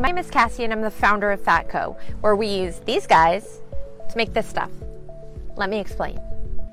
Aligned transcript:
My 0.00 0.08
name 0.08 0.18
is 0.18 0.28
Cassie 0.28 0.64
and 0.64 0.72
I'm 0.72 0.82
the 0.82 0.90
founder 0.90 1.30
of 1.30 1.40
Fatco, 1.40 1.96
where 2.20 2.34
we 2.34 2.48
use 2.48 2.80
these 2.80 3.06
guys 3.06 3.62
to 4.10 4.16
make 4.16 4.34
this 4.34 4.44
stuff. 4.44 4.72
Let 5.56 5.70
me 5.70 5.78
explain. 5.78 6.18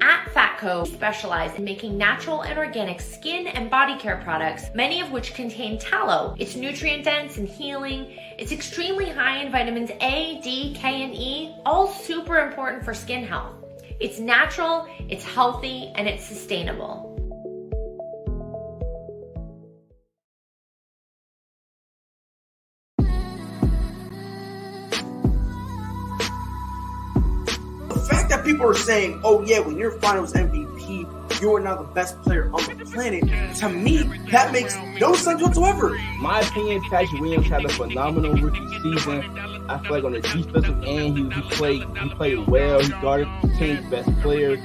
At 0.01 0.25
Fatco, 0.33 0.85
we 0.85 0.91
specialize 0.91 1.55
in 1.55 1.63
making 1.63 1.99
natural 1.99 2.41
and 2.41 2.57
organic 2.57 2.99
skin 2.99 3.45
and 3.45 3.69
body 3.69 3.95
care 3.99 4.17
products, 4.23 4.65
many 4.73 5.01
of 5.01 5.11
which 5.11 5.35
contain 5.35 5.77
tallow. 5.77 6.35
It's 6.39 6.55
nutrient 6.55 7.03
dense 7.03 7.37
and 7.37 7.47
healing. 7.47 8.07
It's 8.39 8.51
extremely 8.51 9.07
high 9.07 9.37
in 9.37 9.51
vitamins 9.51 9.91
A, 10.01 10.41
D, 10.41 10.75
K, 10.75 11.03
and 11.03 11.13
E, 11.13 11.55
all 11.63 11.87
super 11.89 12.39
important 12.39 12.83
for 12.83 12.95
skin 12.95 13.23
health. 13.23 13.53
It's 13.99 14.17
natural, 14.17 14.87
it's 15.09 15.23
healthy, 15.23 15.93
and 15.93 16.07
it's 16.07 16.25
sustainable. 16.25 17.10
People 28.61 28.75
are 28.75 28.79
saying, 28.79 29.19
"Oh 29.23 29.41
yeah, 29.41 29.59
when 29.59 29.75
you're 29.75 29.91
Finals 29.99 30.33
MVP, 30.33 31.07
you 31.41 31.55
are 31.55 31.59
now 31.59 31.77
the 31.77 31.87
best 31.95 32.21
player 32.21 32.51
on 32.53 32.77
the 32.77 32.85
planet," 32.85 33.23
to 33.57 33.69
me, 33.69 34.03
that 34.29 34.51
makes 34.51 34.77
no 34.99 35.15
sense 35.15 35.41
whatsoever. 35.41 35.97
My 36.19 36.41
opinion, 36.41 36.83
Patrick 36.91 37.19
Williams 37.19 37.47
had 37.47 37.65
a 37.65 37.69
phenomenal 37.69 38.33
rookie 38.35 38.67
season. 38.83 39.23
I 39.67 39.79
feel 39.79 39.91
like 39.91 40.03
on 40.03 40.11
the 40.11 40.21
defensive 40.21 40.83
end, 40.83 41.17
he, 41.17 41.29
he 41.29 41.41
played 41.49 41.83
he 41.97 42.09
played 42.09 42.47
well. 42.47 42.79
He 42.81 42.89
guarded 42.89 43.27
the 43.41 43.47
team's 43.57 43.89
best 43.89 44.09
players. 44.21 44.59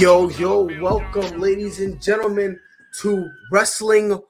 Yo, 0.00 0.28
yo, 0.30 0.68
welcome, 0.80 1.38
ladies 1.38 1.78
and 1.78 2.02
gentlemen, 2.02 2.58
to 3.02 3.30
Wrestling 3.52 4.20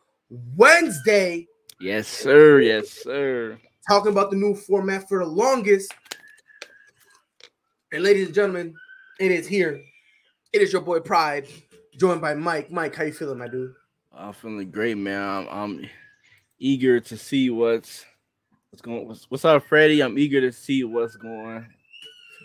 Wednesday. 0.55 1.47
Yes, 1.83 2.06
sir. 2.06 2.61
Yes, 2.61 2.91
sir. 2.91 3.58
Talking 3.88 4.12
about 4.12 4.30
the 4.30 4.36
new 4.36 4.55
format 4.55 5.08
for 5.08 5.19
the 5.19 5.28
longest. 5.28 5.92
And 7.92 8.05
ladies 8.05 8.27
and 8.27 8.34
gentlemen, 8.36 8.77
it 9.19 9.33
is 9.33 9.48
here. 9.48 9.83
It 10.53 10.62
is 10.62 10.72
your 10.72 10.83
boy 10.83 11.00
Pride, 11.00 11.48
joined 11.98 12.20
by 12.20 12.34
Mike. 12.34 12.70
Mike, 12.70 12.94
how 12.94 13.03
you 13.03 13.12
feeling, 13.12 13.38
my 13.38 13.48
dude? 13.48 13.75
I'm 14.12 14.33
feeling 14.33 14.70
great, 14.70 14.97
man. 14.97 15.20
I'm, 15.20 15.48
I'm 15.48 15.91
eager 16.60 17.00
to 17.00 17.16
see 17.16 17.50
what's 17.50 18.05
what's 18.70 18.80
going. 18.80 19.08
What's, 19.08 19.28
what's 19.28 19.44
up, 19.44 19.64
Freddie? 19.64 20.03
I'm 20.03 20.16
eager 20.20 20.41
to 20.41 20.53
see 20.53 20.84
what's 20.84 21.16
going. 21.16 21.66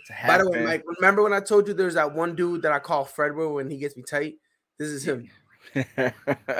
To 0.08 0.26
By 0.26 0.38
the 0.38 0.50
way, 0.50 0.64
Mike, 0.64 0.82
remember 0.98 1.22
when 1.22 1.32
I 1.32 1.38
told 1.38 1.68
you 1.68 1.74
there's 1.74 1.94
that 1.94 2.12
one 2.12 2.34
dude 2.34 2.62
that 2.62 2.72
I 2.72 2.80
call 2.80 3.06
Fredward 3.06 3.54
when 3.54 3.70
he 3.70 3.76
gets 3.76 3.96
me 3.96 4.02
tight? 4.02 4.34
This 4.80 4.88
is 4.88 5.04
him. 5.04 5.30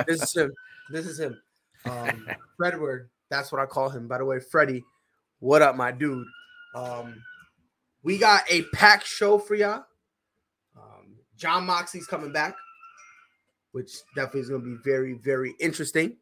This 0.06 0.22
is 0.22 0.36
him. 0.36 0.52
This 0.90 1.06
is 1.06 1.18
him. 1.18 1.40
Um, 1.84 2.28
Fredward. 2.60 3.08
That's 3.30 3.52
what 3.52 3.60
I 3.60 3.66
call 3.66 3.90
him. 3.90 4.08
By 4.08 4.18
the 4.18 4.24
way, 4.24 4.40
Freddie, 4.40 4.84
what 5.40 5.62
up, 5.62 5.76
my 5.76 5.92
dude? 5.92 6.26
Um, 6.74 7.22
we 8.02 8.18
got 8.18 8.42
a 8.50 8.62
packed 8.74 9.06
show 9.06 9.38
for 9.38 9.54
y'all. 9.54 9.84
Um, 10.76 11.16
Jon 11.36 11.66
Moxley's 11.66 12.06
coming 12.06 12.32
back, 12.32 12.56
which 13.72 13.92
definitely 14.14 14.40
is 14.40 14.48
going 14.48 14.62
to 14.62 14.76
be 14.76 14.82
very, 14.84 15.14
very 15.14 15.54
interesting. 15.60 16.16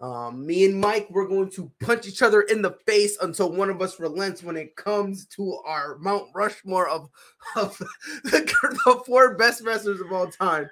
Um, 0.00 0.46
me 0.46 0.64
and 0.64 0.80
Mike, 0.80 1.08
we're 1.10 1.26
going 1.26 1.50
to 1.50 1.72
punch 1.80 2.06
each 2.06 2.22
other 2.22 2.42
in 2.42 2.62
the 2.62 2.76
face 2.86 3.18
until 3.20 3.50
one 3.50 3.68
of 3.68 3.82
us 3.82 3.98
relents 3.98 4.44
when 4.44 4.56
it 4.56 4.76
comes 4.76 5.26
to 5.26 5.60
our 5.66 5.98
Mount 5.98 6.28
Rushmore 6.34 6.88
of, 6.88 7.08
of 7.56 7.76
the, 8.24 8.76
the 8.84 9.02
four 9.04 9.34
best 9.34 9.64
wrestlers 9.64 10.00
of 10.00 10.12
all 10.12 10.28
time. 10.28 10.70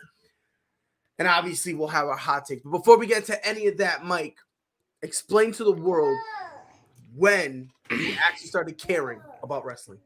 And 1.18 1.26
obviously, 1.26 1.74
we'll 1.74 1.88
have 1.88 2.06
our 2.06 2.16
hot 2.16 2.46
take. 2.46 2.62
But 2.62 2.70
before 2.70 2.98
we 2.98 3.06
get 3.06 3.24
to 3.26 3.46
any 3.46 3.66
of 3.68 3.78
that, 3.78 4.04
Mike, 4.04 4.36
explain 5.02 5.52
to 5.52 5.64
the 5.64 5.72
world 5.72 6.16
when 7.14 7.70
you 7.90 8.14
actually 8.20 8.48
started 8.48 8.78
caring 8.78 9.20
about 9.42 9.64
wrestling. 9.64 9.98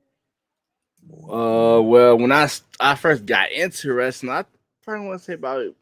Uh, 1.24 1.80
well, 1.82 2.18
when 2.18 2.30
I 2.30 2.48
I 2.78 2.94
first 2.94 3.26
got 3.26 3.50
into 3.52 3.92
wrestling, 3.92 4.32
I 4.32 4.44
probably 4.82 5.06
want 5.06 5.20
to 5.20 5.24
say 5.24 5.32
about 5.34 5.74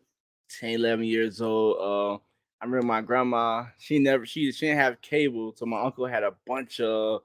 10, 0.61 0.71
11 0.71 1.05
years 1.05 1.41
old. 1.41 1.77
Uh, 1.79 2.15
I 2.61 2.65
remember 2.65 2.87
my 2.87 3.01
grandma. 3.03 3.67
She 3.79 3.99
never 3.99 4.27
she 4.27 4.51
she 4.53 4.67
didn't 4.67 4.81
have 4.81 5.01
cable, 5.01 5.55
so 5.57 5.67
my 5.67 5.81
uncle 5.81 6.07
had 6.07 6.23
a 6.23 6.35
bunch 6.47 6.81
of 6.81 7.23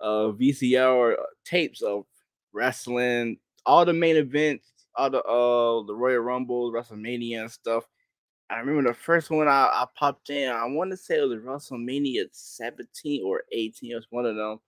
uh 0.00 0.32
VCR 0.32 1.16
tapes 1.44 1.82
of 1.82 2.04
wrestling, 2.52 3.38
all 3.66 3.84
the 3.84 3.92
main 3.92 4.16
events, 4.16 4.72
all 4.96 5.10
the 5.10 5.22
uh 5.22 5.82
the 5.86 5.94
Royal 5.94 6.20
Rumble, 6.20 6.72
WrestleMania 6.72 7.40
and 7.42 7.50
stuff. 7.50 7.84
I 8.50 8.58
remember 8.58 8.90
the 8.90 8.94
first 8.94 9.30
one 9.30 9.48
I, 9.48 9.64
I 9.72 9.86
popped 9.96 10.30
in. 10.30 10.50
I 10.50 10.64
want 10.66 10.90
to 10.90 10.96
say 10.96 11.18
it 11.18 11.28
was 11.28 11.40
WrestleMania 11.40 12.26
17 12.30 13.22
or 13.24 13.42
18. 13.52 13.92
It 13.92 13.94
was 13.94 14.06
one 14.10 14.26
of 14.26 14.36
them 14.36 14.60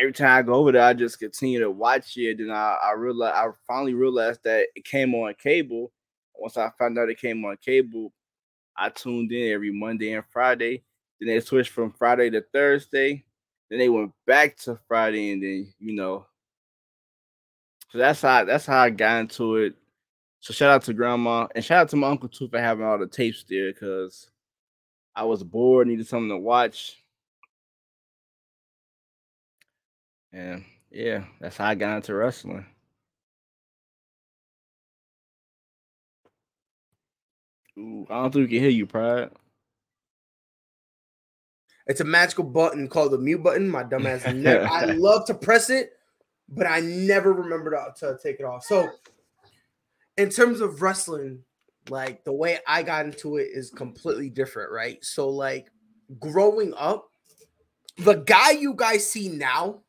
every 0.00 0.12
time 0.12 0.38
I 0.38 0.42
go 0.42 0.54
over 0.54 0.72
there, 0.72 0.82
I 0.82 0.94
just 0.94 1.18
continue 1.18 1.60
to 1.60 1.70
watch 1.70 2.16
it. 2.16 2.38
Then 2.38 2.50
I, 2.50 2.76
I 2.84 2.92
realized 2.92 3.34
I 3.34 3.46
finally 3.66 3.94
realized 3.94 4.40
that 4.44 4.66
it 4.74 4.84
came 4.84 5.14
on 5.14 5.34
cable. 5.34 5.92
Once 6.34 6.56
I 6.56 6.70
found 6.78 6.98
out 6.98 7.08
it 7.08 7.20
came 7.20 7.44
on 7.44 7.56
cable, 7.64 8.12
I 8.76 8.90
tuned 8.90 9.32
in 9.32 9.52
every 9.52 9.72
Monday 9.72 10.12
and 10.12 10.24
Friday. 10.30 10.84
Then 11.20 11.28
they 11.28 11.40
switched 11.40 11.72
from 11.72 11.92
Friday 11.92 12.30
to 12.30 12.44
Thursday. 12.52 13.24
Then 13.70 13.78
they 13.78 13.88
went 13.88 14.12
back 14.26 14.56
to 14.58 14.78
Friday, 14.88 15.32
and 15.32 15.42
then 15.42 15.72
you 15.78 15.94
know. 15.94 16.26
So 17.90 17.98
that's 17.98 18.20
how 18.20 18.44
that's 18.44 18.66
how 18.66 18.80
I 18.80 18.90
got 18.90 19.20
into 19.20 19.56
it. 19.56 19.74
So 20.40 20.52
shout 20.52 20.70
out 20.70 20.82
to 20.84 20.94
grandma 20.94 21.48
and 21.54 21.64
shout 21.64 21.82
out 21.82 21.88
to 21.90 21.96
my 21.96 22.08
uncle 22.08 22.28
too 22.28 22.48
for 22.48 22.60
having 22.60 22.84
all 22.84 22.98
the 22.98 23.06
tapes 23.06 23.44
there 23.48 23.72
because 23.72 24.30
I 25.14 25.24
was 25.24 25.42
bored, 25.42 25.88
needed 25.88 26.06
something 26.06 26.28
to 26.28 26.38
watch. 26.38 27.02
And 30.32 30.64
yeah, 30.90 31.24
that's 31.40 31.56
how 31.56 31.66
I 31.66 31.74
got 31.74 31.96
into 31.96 32.14
wrestling. 32.14 32.66
Ooh, 37.78 38.06
I 38.10 38.14
don't 38.14 38.32
think 38.32 38.48
we 38.48 38.56
can 38.56 38.60
hear 38.60 38.70
you, 38.70 38.86
Pride. 38.86 39.30
It's 41.86 42.00
a 42.00 42.04
magical 42.04 42.44
button 42.44 42.88
called 42.88 43.12
the 43.12 43.18
mute 43.18 43.42
button. 43.42 43.68
My 43.68 43.82
dumbass. 43.84 44.26
I 44.68 44.84
love 44.84 45.26
to 45.26 45.34
press 45.34 45.70
it, 45.70 45.92
but 46.48 46.66
I 46.66 46.80
never 46.80 47.32
remember 47.32 47.70
to, 47.70 47.92
to 48.00 48.18
take 48.22 48.40
it 48.40 48.44
off. 48.44 48.64
So, 48.64 48.88
in 50.16 50.30
terms 50.30 50.60
of 50.60 50.82
wrestling, 50.82 51.42
like 51.90 52.24
the 52.24 52.32
way 52.32 52.58
I 52.66 52.82
got 52.82 53.06
into 53.06 53.36
it 53.36 53.48
is 53.52 53.70
completely 53.70 54.30
different, 54.30 54.70
right? 54.72 55.02
So, 55.04 55.28
like 55.28 55.70
growing 56.18 56.74
up, 56.76 57.10
the 57.98 58.14
guy 58.14 58.52
you 58.52 58.74
guys 58.74 59.08
see 59.08 59.28
now, 59.28 59.80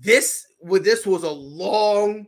this 0.00 0.46
with 0.60 0.84
this 0.84 1.06
was 1.06 1.24
a 1.24 1.30
long, 1.30 2.26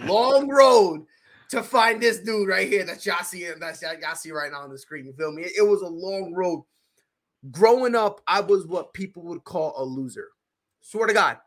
long 0.00 0.48
road 0.48 1.06
to 1.50 1.62
find 1.62 2.00
this 2.00 2.20
dude 2.20 2.48
right 2.48 2.68
here 2.68 2.84
that 2.84 3.04
y'all 3.06 3.24
see 3.24 3.44
that 3.44 3.82
y'all 4.00 4.14
see 4.14 4.30
right 4.30 4.52
now 4.52 4.60
on 4.60 4.70
the 4.70 4.78
screen. 4.78 5.06
You 5.06 5.12
feel 5.12 5.32
me? 5.32 5.42
It, 5.42 5.52
it 5.58 5.62
was 5.66 5.82
a 5.82 5.88
long 5.88 6.32
road. 6.34 6.64
Growing 7.50 7.94
up, 7.94 8.20
I 8.26 8.40
was 8.40 8.66
what 8.66 8.92
people 8.92 9.22
would 9.24 9.44
call 9.44 9.74
a 9.76 9.84
loser. 9.84 10.28
Swear 10.80 11.06
to 11.06 11.14
God, 11.14 11.38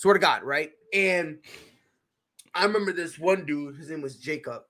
swear 0.00 0.14
to 0.14 0.20
God, 0.20 0.44
right? 0.44 0.70
And 0.94 1.40
I 2.54 2.64
remember 2.64 2.90
this 2.90 3.18
one 3.18 3.44
dude. 3.44 3.76
His 3.76 3.90
name 3.90 4.00
was 4.00 4.16
Jacob. 4.16 4.62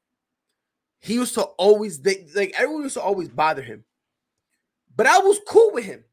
He 0.99 1.15
used 1.15 1.35
to 1.35 1.43
always 1.43 2.01
they, 2.01 2.27
like 2.35 2.53
everyone 2.59 2.83
used 2.83 2.97
to 2.97 3.01
always 3.01 3.29
bother 3.29 3.63
him, 3.63 3.85
but 4.97 5.07
I 5.07 5.19
was 5.21 5.41
cool 5.47 5.71
with 5.73 5.85
him. 5.85 6.05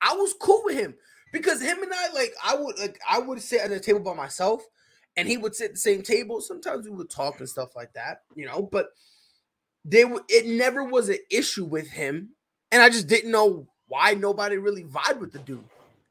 I 0.00 0.14
was 0.14 0.34
cool 0.40 0.62
with 0.64 0.76
him 0.76 0.94
because 1.30 1.60
him 1.60 1.82
and 1.82 1.92
I 1.94 2.10
like 2.14 2.32
I 2.42 2.56
would 2.56 2.78
like 2.78 2.98
I 3.06 3.18
would 3.18 3.42
sit 3.42 3.60
at 3.60 3.68
the 3.68 3.80
table 3.80 4.00
by 4.00 4.14
myself 4.14 4.64
and 5.18 5.28
he 5.28 5.36
would 5.36 5.54
sit 5.54 5.66
at 5.66 5.72
the 5.74 5.80
same 5.80 6.02
table. 6.02 6.40
Sometimes 6.40 6.86
we 6.86 6.96
would 6.96 7.10
talk 7.10 7.40
and 7.40 7.48
stuff 7.48 7.76
like 7.76 7.92
that, 7.92 8.22
you 8.34 8.46
know, 8.46 8.62
but 8.62 8.88
they 9.84 10.02
w- 10.02 10.24
it 10.28 10.46
never 10.46 10.84
was 10.84 11.10
an 11.10 11.18
issue 11.30 11.66
with 11.66 11.88
him. 11.90 12.30
And 12.72 12.82
I 12.82 12.88
just 12.88 13.08
didn't 13.08 13.30
know 13.30 13.68
why 13.88 14.14
nobody 14.14 14.56
really 14.56 14.84
vibed 14.84 15.20
with 15.20 15.32
the 15.32 15.38
dude. 15.38 15.64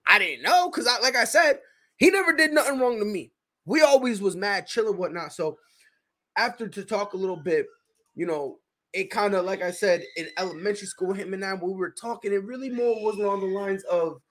I 0.06 0.20
didn't 0.20 0.44
know 0.44 0.70
because 0.70 0.86
I 0.86 1.00
like 1.00 1.16
I 1.16 1.26
said, 1.26 1.60
he 1.98 2.10
never 2.10 2.34
did 2.34 2.52
nothing 2.52 2.80
wrong 2.80 3.00
to 3.00 3.06
me. 3.06 3.32
We 3.66 3.82
always 3.82 4.22
was 4.22 4.36
mad, 4.36 4.68
chill 4.68 4.90
and 4.90 4.98
whatnot. 4.98 5.34
So 5.34 5.58
after 6.38 6.68
to 6.68 6.84
talk 6.84 7.14
a 7.14 7.18
little 7.18 7.36
bit, 7.36 7.68
you 8.16 8.26
know, 8.26 8.60
it 8.94 9.12
kind 9.12 9.34
of 9.34 9.46
like 9.46 9.62
I 9.62 9.72
said 9.72 10.04
in 10.16 10.28
elementary 10.38 10.88
school, 10.88 11.14
him 11.14 11.34
and 11.34 11.44
I, 11.44 11.54
we 11.54 11.74
were 11.74 11.92
talking, 11.92 12.34
it 12.34 12.44
really 12.44 12.70
more 12.70 13.04
was 13.04 13.18
along 13.18 13.42
the 13.42 13.48
lines 13.48 13.84
of 13.84 14.22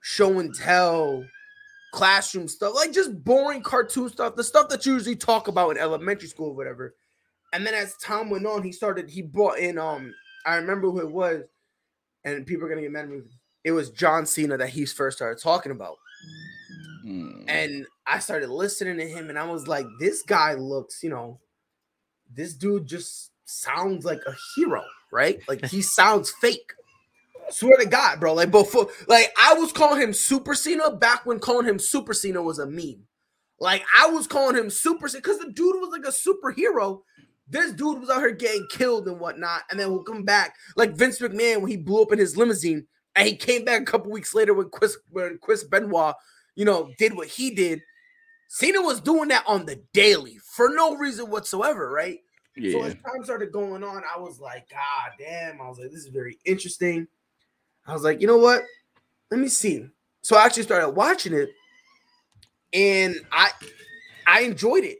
show 0.00 0.38
and 0.38 0.54
tell, 0.54 1.24
classroom 1.92 2.48
stuff, 2.48 2.74
like 2.74 2.92
just 2.92 3.24
boring 3.24 3.62
cartoon 3.62 4.08
stuff, 4.08 4.36
the 4.36 4.44
stuff 4.44 4.68
that 4.68 4.86
you 4.86 4.94
usually 4.94 5.16
talk 5.16 5.48
about 5.48 5.70
in 5.70 5.78
elementary 5.78 6.28
school, 6.28 6.48
or 6.48 6.54
whatever. 6.54 6.94
And 7.52 7.66
then 7.66 7.74
as 7.74 7.96
time 7.96 8.30
went 8.30 8.46
on, 8.46 8.62
he 8.62 8.72
started, 8.72 9.08
he 9.08 9.22
brought 9.22 9.58
in 9.58 9.78
um, 9.78 10.12
I 10.46 10.56
remember 10.56 10.90
who 10.90 11.00
it 11.00 11.10
was, 11.10 11.44
and 12.24 12.46
people 12.46 12.66
are 12.66 12.68
gonna 12.68 12.82
get 12.82 12.92
mad 12.92 13.04
at 13.04 13.10
me. 13.10 13.20
It 13.64 13.72
was 13.72 13.90
John 13.90 14.26
Cena 14.26 14.56
that 14.56 14.68
he 14.70 14.86
first 14.86 15.18
started 15.18 15.42
talking 15.42 15.72
about. 15.72 15.96
And 17.48 17.86
I 18.06 18.18
started 18.18 18.50
listening 18.50 18.98
to 18.98 19.08
him, 19.08 19.30
and 19.30 19.38
I 19.38 19.44
was 19.44 19.66
like, 19.66 19.86
this 19.98 20.22
guy 20.22 20.54
looks, 20.54 21.02
you 21.02 21.10
know, 21.10 21.40
this 22.32 22.54
dude 22.54 22.86
just 22.86 23.30
sounds 23.44 24.04
like 24.04 24.20
a 24.26 24.34
hero, 24.54 24.84
right? 25.10 25.40
Like 25.48 25.64
he 25.66 25.82
sounds 25.82 26.30
fake. 26.30 26.72
Swear 27.50 27.78
to 27.78 27.86
God, 27.86 28.20
bro. 28.20 28.34
Like 28.34 28.50
before, 28.50 28.88
like 29.06 29.32
I 29.40 29.54
was 29.54 29.72
calling 29.72 30.02
him 30.02 30.12
Super 30.12 30.54
Cena 30.54 30.90
back 30.90 31.24
when 31.24 31.38
calling 31.38 31.66
him 31.66 31.78
Super 31.78 32.12
Cena 32.12 32.42
was 32.42 32.58
a 32.58 32.66
meme. 32.66 33.06
Like 33.58 33.82
I 33.98 34.08
was 34.08 34.26
calling 34.26 34.56
him 34.56 34.70
Super 34.70 35.08
Cena 35.08 35.22
because 35.22 35.38
the 35.38 35.50
dude 35.52 35.80
was 35.80 35.90
like 35.90 36.04
a 36.04 36.08
superhero. 36.08 37.00
This 37.48 37.72
dude 37.72 38.00
was 38.00 38.10
out 38.10 38.20
here 38.20 38.32
getting 38.32 38.66
killed 38.70 39.08
and 39.08 39.18
whatnot, 39.18 39.62
and 39.70 39.80
then 39.80 39.90
we'll 39.90 40.02
come 40.02 40.24
back 40.24 40.54
like 40.76 40.92
Vince 40.92 41.18
McMahon 41.18 41.62
when 41.62 41.70
he 41.70 41.78
blew 41.78 42.02
up 42.02 42.12
in 42.12 42.18
his 42.18 42.36
limousine, 42.36 42.86
and 43.16 43.26
he 43.26 43.34
came 43.34 43.64
back 43.64 43.80
a 43.80 43.86
couple 43.86 44.10
weeks 44.10 44.34
later 44.34 44.52
when 44.52 44.68
Chris 44.68 44.98
when 45.10 45.38
Chris 45.40 45.64
Benoit, 45.64 46.14
you 46.58 46.64
know, 46.64 46.90
did 46.98 47.14
what 47.14 47.28
he 47.28 47.52
did. 47.52 47.80
Cena 48.48 48.82
was 48.82 49.00
doing 49.00 49.28
that 49.28 49.44
on 49.46 49.64
the 49.64 49.80
daily 49.92 50.38
for 50.42 50.68
no 50.70 50.96
reason 50.96 51.30
whatsoever, 51.30 51.88
right? 51.88 52.18
Yeah. 52.56 52.72
So 52.72 52.82
as 52.82 52.94
time 52.94 53.22
started 53.22 53.52
going 53.52 53.84
on, 53.84 54.02
I 54.02 54.18
was 54.18 54.40
like, 54.40 54.68
God 54.68 55.12
damn. 55.20 55.60
I 55.60 55.68
was 55.68 55.78
like, 55.78 55.92
this 55.92 56.00
is 56.00 56.08
very 56.08 56.36
interesting. 56.44 57.06
I 57.86 57.92
was 57.92 58.02
like, 58.02 58.20
you 58.20 58.26
know 58.26 58.38
what? 58.38 58.64
Let 59.30 59.38
me 59.38 59.46
see. 59.46 59.86
So 60.22 60.36
I 60.36 60.44
actually 60.44 60.64
started 60.64 60.90
watching 60.90 61.32
it, 61.32 61.50
and 62.72 63.14
I 63.30 63.50
I 64.26 64.40
enjoyed 64.40 64.82
it. 64.82 64.98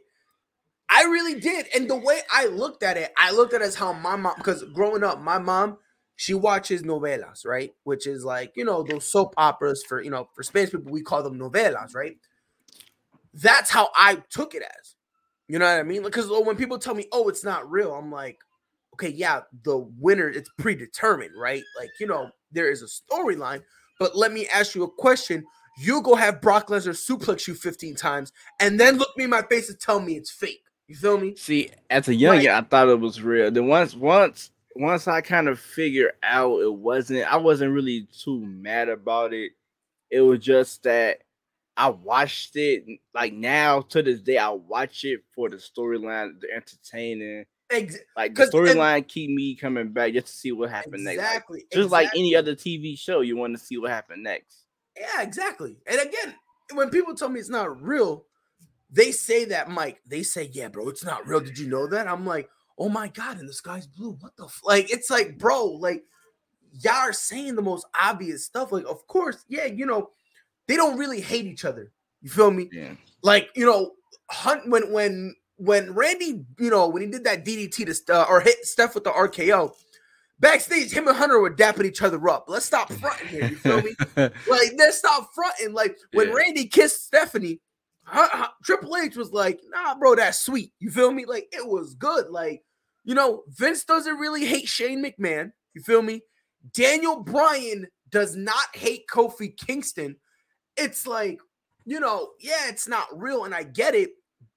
I 0.87 1.03
really 1.03 1.41
did. 1.41 1.65
And 1.75 1.89
the 1.89 1.97
way 1.97 2.21
I 2.31 2.45
looked 2.45 2.83
at 2.83 2.95
it, 2.95 3.11
I 3.17 3.31
looked 3.31 3.53
at 3.53 3.61
it 3.61 3.65
as 3.65 3.75
how 3.75 3.91
my 3.91 4.15
mom, 4.15 4.35
because 4.37 4.63
growing 4.73 5.03
up, 5.03 5.19
my 5.19 5.39
mom, 5.39 5.77
she 6.19 6.33
watches 6.33 6.83
novelas, 6.83 7.45
right? 7.45 7.71
Which 7.85 8.05
is 8.05 8.25
like, 8.25 8.51
you 8.57 8.65
know, 8.65 8.83
those 8.83 9.09
soap 9.09 9.33
operas 9.37 9.85
for, 9.87 10.01
you 10.03 10.09
know, 10.09 10.27
for 10.35 10.43
Spanish 10.43 10.69
people, 10.69 10.91
we 10.91 11.01
call 11.01 11.23
them 11.23 11.39
novelas, 11.39 11.95
right? 11.95 12.17
That's 13.33 13.69
how 13.71 13.87
I 13.95 14.21
took 14.29 14.53
it 14.53 14.61
as. 14.61 14.95
You 15.47 15.59
know 15.59 15.65
what 15.65 15.79
I 15.79 15.83
mean? 15.83 16.03
Because 16.03 16.29
oh, 16.29 16.41
when 16.41 16.57
people 16.57 16.77
tell 16.77 16.93
me, 16.93 17.05
"Oh, 17.13 17.29
it's 17.29 17.45
not 17.45 17.71
real," 17.71 17.93
I'm 17.93 18.11
like, 18.11 18.37
"Okay, 18.95 19.07
yeah, 19.07 19.41
the 19.63 19.77
winner 19.97 20.27
it's 20.27 20.49
predetermined, 20.57 21.39
right? 21.39 21.63
Like, 21.79 21.89
you 22.01 22.05
know, 22.05 22.31
there 22.51 22.69
is 22.69 22.83
a 22.83 22.87
storyline." 22.87 23.63
But 23.97 24.17
let 24.17 24.33
me 24.33 24.45
ask 24.53 24.75
you 24.75 24.83
a 24.83 24.91
question: 24.91 25.45
You 25.77 26.01
go 26.01 26.15
have 26.15 26.41
Brock 26.41 26.67
Lesnar 26.67 26.93
suplex 26.93 27.47
you 27.47 27.55
15 27.55 27.95
times, 27.95 28.33
and 28.59 28.77
then 28.77 28.97
look 28.97 29.15
me 29.15 29.23
in 29.23 29.29
my 29.29 29.43
face 29.43 29.69
and 29.69 29.79
tell 29.79 30.01
me 30.01 30.17
it's 30.17 30.31
fake. 30.31 30.65
You 30.89 30.97
feel 30.97 31.17
me? 31.17 31.37
See, 31.37 31.69
as 31.89 32.09
a 32.09 32.13
young, 32.13 32.35
like, 32.35 32.47
I 32.47 32.61
thought 32.61 32.89
it 32.89 32.99
was 32.99 33.21
real. 33.21 33.49
Then 33.49 33.67
once, 33.67 33.95
once, 33.95 34.51
once 34.75 35.07
I 35.07 35.21
kind 35.21 35.47
of 35.47 35.59
figured 35.59 36.11
out 36.23 36.61
it 36.61 36.73
wasn't, 36.73 37.31
I 37.31 37.37
wasn't 37.37 37.73
really 37.73 38.07
too 38.23 38.39
mad 38.45 38.89
about 38.89 39.33
it. 39.33 39.51
It 40.11 40.21
was 40.21 40.39
just 40.39 40.83
that 40.83 41.19
I 41.77 41.89
watched 41.89 42.55
it 42.55 42.85
like 43.13 43.33
now 43.33 43.81
to 43.81 44.01
this 44.03 44.21
day. 44.21 44.37
I 44.37 44.49
watch 44.49 45.05
it 45.05 45.21
for 45.33 45.49
the 45.49 45.57
storyline, 45.57 46.39
the 46.41 46.51
entertaining. 46.53 47.45
Exactly. 47.69 48.07
Like 48.17 48.35
the 48.35 48.45
storyline 48.45 49.07
keep 49.07 49.29
me 49.29 49.55
coming 49.55 49.89
back 49.89 50.13
just 50.13 50.27
to 50.27 50.33
see 50.33 50.51
what 50.51 50.71
happened 50.71 51.07
exactly, 51.07 51.15
next. 51.15 51.27
Exactly. 51.27 51.57
Like, 51.57 51.69
just 51.71 51.85
exactly. 51.85 52.05
like 52.05 52.15
any 52.15 52.35
other 52.35 52.55
TV 52.55 52.97
show, 52.97 53.21
you 53.21 53.37
want 53.37 53.57
to 53.57 53.63
see 53.63 53.77
what 53.77 53.91
happened 53.91 54.23
next. 54.23 54.65
Yeah, 54.99 55.21
exactly. 55.21 55.77
And 55.87 56.01
again, 56.01 56.35
when 56.73 56.89
people 56.89 57.15
tell 57.15 57.29
me 57.29 57.39
it's 57.39 57.49
not 57.49 57.81
real, 57.81 58.25
they 58.91 59.11
say 59.11 59.45
that, 59.45 59.69
Mike. 59.69 60.01
They 60.05 60.23
say, 60.23 60.49
"Yeah, 60.51 60.67
bro, 60.67 60.89
it's 60.89 61.05
not 61.05 61.27
real." 61.27 61.39
Did 61.39 61.59
you 61.59 61.69
know 61.69 61.87
that? 61.87 62.07
I'm 62.07 62.25
like, 62.25 62.49
"Oh 62.79 62.89
my 62.89 63.09
god!" 63.09 63.37
And 63.37 63.47
the 63.47 63.53
sky's 63.53 63.85
blue. 63.85 64.17
What 64.19 64.35
the 64.37 64.45
f-? 64.45 64.61
like? 64.63 64.91
It's 64.91 65.09
like, 65.09 65.37
bro, 65.37 65.65
like 65.65 66.03
y'all 66.81 66.93
are 66.93 67.13
saying 67.13 67.55
the 67.55 67.61
most 67.61 67.85
obvious 67.99 68.45
stuff. 68.45 68.71
Like, 68.71 68.85
of 68.85 69.05
course, 69.07 69.45
yeah, 69.47 69.65
you 69.65 69.85
know 69.85 70.09
they 70.67 70.75
don't 70.75 70.97
really 70.97 71.21
hate 71.21 71.45
each 71.45 71.65
other. 71.65 71.91
You 72.21 72.29
feel 72.29 72.51
me? 72.51 72.69
Yeah. 72.71 72.93
Like 73.21 73.49
you 73.55 73.65
know, 73.65 73.91
Hunt 74.29 74.69
when 74.69 74.91
when 74.91 75.35
when 75.57 75.93
Randy, 75.93 76.45
you 76.57 76.69
know, 76.69 76.87
when 76.87 77.01
he 77.01 77.09
did 77.09 77.25
that 77.25 77.45
DDT 77.45 78.05
to 78.05 78.15
uh, 78.15 78.25
or 78.29 78.39
hit 78.39 78.65
Steph 78.65 78.95
with 78.95 79.03
the 79.03 79.11
RKO. 79.11 79.73
Backstage, 80.41 80.93
him 80.93 81.05
and 81.09 81.17
Hunter 81.17 81.37
were 81.37 81.53
dapping 81.53 81.83
each 81.83 82.01
other 82.01 82.29
up. 82.29 82.45
Let's 82.47 82.65
stop 82.65 82.89
fronting 82.93 83.27
here. 83.27 83.49
You 83.49 83.57
feel 83.57 83.81
me? 83.81 83.93
like, 84.15 84.71
let's 84.77 84.97
stop 84.97 85.31
fronting. 85.35 85.73
Like 85.73 85.97
when 86.13 86.29
yeah. 86.29 86.33
Randy 86.33 86.65
kissed 86.65 87.05
Stephanie, 87.05 87.59
Triple 88.63 88.95
H 88.95 89.17
was 89.17 89.33
like, 89.33 89.59
"Nah, 89.69 89.95
bro, 89.95 90.15
that's 90.15 90.39
sweet." 90.39 90.71
You 90.79 90.91
feel 90.91 91.11
me? 91.11 91.25
Like 91.25 91.49
it 91.51 91.67
was 91.67 91.93
good. 91.95 92.29
Like 92.29 92.63
you 93.09 93.15
know, 93.15 93.43
Vince 93.47 93.83
doesn't 93.83 94.17
really 94.17 94.45
hate 94.45 94.67
Shane 94.67 95.03
McMahon. 95.03 95.51
You 95.73 95.81
feel 95.81 96.03
me? 96.03 96.21
Daniel 96.73 97.23
Bryan 97.23 97.87
does 98.09 98.35
not 98.35 98.75
hate 98.75 99.05
Kofi 99.11 99.57
Kingston 99.57 100.15
it's 100.79 101.05
like, 101.05 101.39
you 101.85 101.99
know, 101.99 102.29
yeah, 102.39 102.67
it's 102.67 102.87
not 102.87 103.07
real, 103.13 103.43
and 103.43 103.53
I 103.53 103.63
get 103.63 103.95
it, 103.95 104.11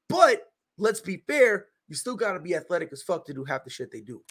but 0.08 0.42
let's 0.78 1.00
be 1.00 1.22
fair, 1.26 1.66
you 1.88 1.94
still 1.94 2.16
gotta 2.16 2.40
be 2.40 2.54
athletic 2.54 2.90
as 2.92 3.02
fuck 3.02 3.26
to 3.26 3.34
do 3.34 3.44
half 3.44 3.64
the 3.64 3.70
shit 3.70 3.90
they 3.90 4.00
do. 4.00 4.22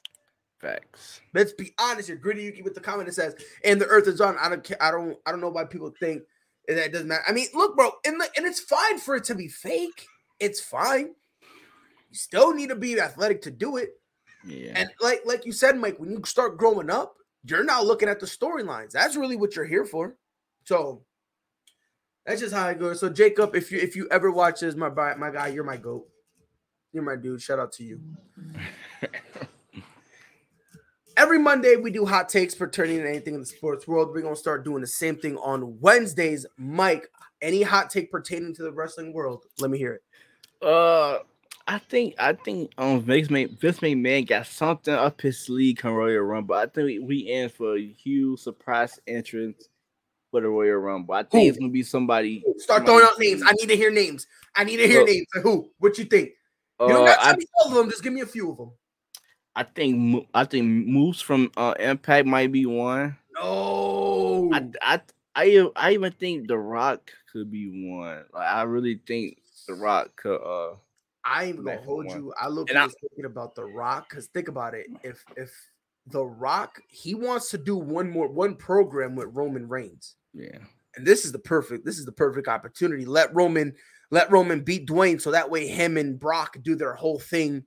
Facts. 0.59 1.21
Let's 1.33 1.53
be 1.53 1.73
honest 1.79 2.07
here. 2.07 2.17
Gritty 2.17 2.43
Yuki 2.43 2.61
with 2.61 2.75
the 2.75 2.81
comment 2.81 3.07
that 3.07 3.13
says, 3.13 3.35
and 3.63 3.81
the 3.81 3.87
earth 3.87 4.07
is 4.07 4.21
on. 4.21 4.37
I 4.37 4.47
don't 4.47 4.63
care. 4.63 4.81
I 4.81 4.91
don't 4.91 5.17
I 5.25 5.31
don't 5.31 5.41
know 5.41 5.49
why 5.49 5.65
people 5.65 5.91
think 5.99 6.21
that 6.67 6.77
it 6.77 6.93
doesn't 6.93 7.07
matter. 7.07 7.23
I 7.27 7.31
mean, 7.31 7.47
look, 7.55 7.75
bro, 7.75 7.91
and, 8.05 8.21
the, 8.21 8.29
and 8.37 8.45
it's 8.45 8.59
fine 8.59 8.99
for 8.99 9.15
it 9.15 9.23
to 9.25 9.35
be 9.35 9.47
fake. 9.47 10.05
It's 10.39 10.61
fine. 10.61 11.15
You 12.11 12.15
still 12.15 12.53
need 12.53 12.69
to 12.69 12.75
be 12.75 12.99
athletic 12.99 13.41
to 13.43 13.51
do 13.51 13.77
it. 13.77 13.89
Yeah. 14.45 14.73
And 14.75 14.89
like 15.01 15.21
like 15.25 15.45
you 15.45 15.51
said, 15.51 15.77
Mike, 15.77 15.99
when 15.99 16.11
you 16.11 16.21
start 16.25 16.57
growing 16.57 16.89
up, 16.89 17.15
you're 17.43 17.63
not 17.63 17.85
looking 17.85 18.09
at 18.09 18.19
the 18.19 18.25
storylines. 18.25 18.91
That's 18.91 19.15
really 19.15 19.35
what 19.35 19.55
you're 19.55 19.65
here 19.65 19.85
for. 19.85 20.15
So 20.65 21.03
that's 22.25 22.41
just 22.41 22.53
how 22.53 22.67
it 22.69 22.79
goes. 22.79 22.99
So 22.99 23.09
Jacob, 23.09 23.55
if 23.55 23.71
you 23.71 23.79
if 23.79 23.95
you 23.95 24.07
ever 24.11 24.31
watch 24.31 24.59
this, 24.61 24.75
my 24.75 24.89
my 24.89 25.31
guy, 25.31 25.47
you're 25.47 25.63
my 25.63 25.77
goat. 25.77 26.07
You're 26.93 27.03
my 27.03 27.15
dude. 27.15 27.41
Shout 27.41 27.59
out 27.59 27.71
to 27.73 27.83
you. 27.83 27.99
Every 31.17 31.39
Monday 31.39 31.75
we 31.75 31.91
do 31.91 32.05
hot 32.05 32.29
takes 32.29 32.55
pertaining 32.55 32.99
to 32.99 33.09
anything 33.09 33.35
in 33.35 33.41
the 33.41 33.45
sports 33.45 33.87
world. 33.87 34.09
We're 34.13 34.21
gonna 34.21 34.35
start 34.35 34.63
doing 34.63 34.81
the 34.81 34.87
same 34.87 35.17
thing 35.17 35.37
on 35.37 35.79
Wednesdays. 35.79 36.45
Mike, 36.57 37.07
any 37.41 37.61
hot 37.61 37.89
take 37.89 38.11
pertaining 38.11 38.53
to 38.55 38.63
the 38.63 38.71
wrestling 38.71 39.13
world? 39.13 39.45
Let 39.59 39.71
me 39.71 39.77
hear 39.77 39.93
it. 39.93 40.03
Uh, 40.65 41.19
I 41.71 41.77
think 41.77 42.15
I 42.19 42.33
think 42.33 42.69
um 42.77 43.01
Vince, 43.01 43.29
Vince 43.29 43.79
McMahon 43.79 44.27
got 44.27 44.45
something 44.45 44.93
up 44.93 45.21
his 45.21 45.39
sleeve 45.39 45.77
come 45.77 45.93
Royal 45.93 46.19
Rumble. 46.19 46.55
I 46.55 46.65
think 46.65 46.85
we, 46.85 46.99
we 46.99 47.17
in 47.19 47.47
for 47.47 47.77
a 47.77 47.81
huge 47.81 48.41
surprise 48.41 48.99
entrance 49.07 49.69
for 50.31 50.41
the 50.41 50.49
Royal 50.49 50.79
Rumble. 50.79 51.13
I 51.13 51.23
think 51.23 51.43
who? 51.43 51.49
it's 51.49 51.57
gonna 51.57 51.71
be 51.71 51.83
somebody. 51.83 52.43
Start 52.57 52.85
somebody 52.85 52.85
throwing 52.87 53.05
out 53.05 53.19
names. 53.19 53.43
I 53.45 53.53
need 53.53 53.69
to 53.69 53.77
hear 53.77 53.89
names. 53.89 54.27
I 54.53 54.65
need 54.65 54.77
to 54.77 54.87
hear 54.87 55.05
names. 55.05 55.27
who? 55.43 55.71
What 55.79 55.97
you 55.97 56.03
think? 56.03 56.31
You 56.81 56.89
don't 56.89 57.05
got 57.05 57.23
to 57.23 57.29
uh, 57.29 57.63
all 57.63 57.69
of 57.69 57.77
them. 57.77 57.89
Just 57.89 58.03
give 58.03 58.11
me 58.11 58.19
a 58.19 58.25
few 58.25 58.51
of 58.51 58.57
them. 58.57 58.71
I 59.55 59.63
think 59.63 60.27
I 60.33 60.43
think 60.43 60.65
Moose 60.65 61.21
from 61.21 61.53
uh, 61.55 61.75
Impact 61.79 62.27
might 62.27 62.51
be 62.51 62.65
one. 62.65 63.15
No, 63.33 64.49
I, 64.51 64.67
I 64.81 65.01
I 65.35 65.69
I 65.77 65.91
even 65.93 66.11
think 66.11 66.49
The 66.49 66.57
Rock 66.57 67.11
could 67.31 67.49
be 67.49 67.87
one. 67.89 68.25
Like 68.33 68.47
I 68.47 68.63
really 68.63 68.99
think 69.07 69.37
The 69.69 69.75
Rock 69.75 70.17
could. 70.17 70.35
uh 70.35 70.75
I 71.23 71.45
ain't 71.45 71.63
gonna 71.63 71.81
hold 71.81 72.05
one. 72.07 72.17
you. 72.17 72.33
I 72.39 72.47
look 72.47 72.69
at 72.71 72.91
thinking 73.01 73.25
about 73.25 73.55
The 73.55 73.65
Rock 73.65 74.09
because 74.09 74.27
think 74.27 74.47
about 74.47 74.73
it. 74.73 74.87
If 75.03 75.23
if 75.37 75.51
The 76.07 76.23
Rock 76.23 76.81
he 76.87 77.15
wants 77.15 77.49
to 77.51 77.57
do 77.57 77.77
one 77.77 78.09
more 78.09 78.27
one 78.27 78.55
program 78.55 79.15
with 79.15 79.29
Roman 79.31 79.67
Reigns, 79.67 80.15
yeah. 80.33 80.59
And 80.95 81.05
this 81.05 81.25
is 81.25 81.31
the 81.31 81.39
perfect, 81.39 81.85
this 81.85 81.97
is 81.97 82.05
the 82.05 82.11
perfect 82.11 82.47
opportunity. 82.47 83.05
Let 83.05 83.33
Roman, 83.33 83.73
let 84.09 84.31
Roman 84.31 84.61
beat 84.61 84.87
Dwayne 84.87 85.21
so 85.21 85.31
that 85.31 85.49
way 85.49 85.67
him 85.67 85.97
and 85.97 86.19
Brock 86.19 86.57
do 86.61 86.75
their 86.75 86.93
whole 86.93 87.19
thing 87.19 87.63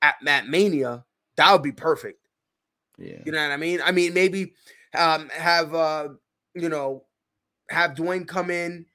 at 0.00 0.16
Matt 0.22 0.48
Mania. 0.48 1.04
That 1.36 1.52
would 1.52 1.62
be 1.62 1.72
perfect. 1.72 2.20
Yeah. 2.96 3.20
You 3.24 3.32
know 3.32 3.42
what 3.42 3.52
I 3.52 3.56
mean? 3.56 3.80
I 3.84 3.92
mean, 3.92 4.14
maybe 4.14 4.54
um 4.94 5.28
have 5.30 5.74
uh, 5.74 6.08
you 6.54 6.68
know, 6.68 7.04
have 7.70 7.92
Dwayne 7.92 8.26
come 8.26 8.50
in. 8.50 8.86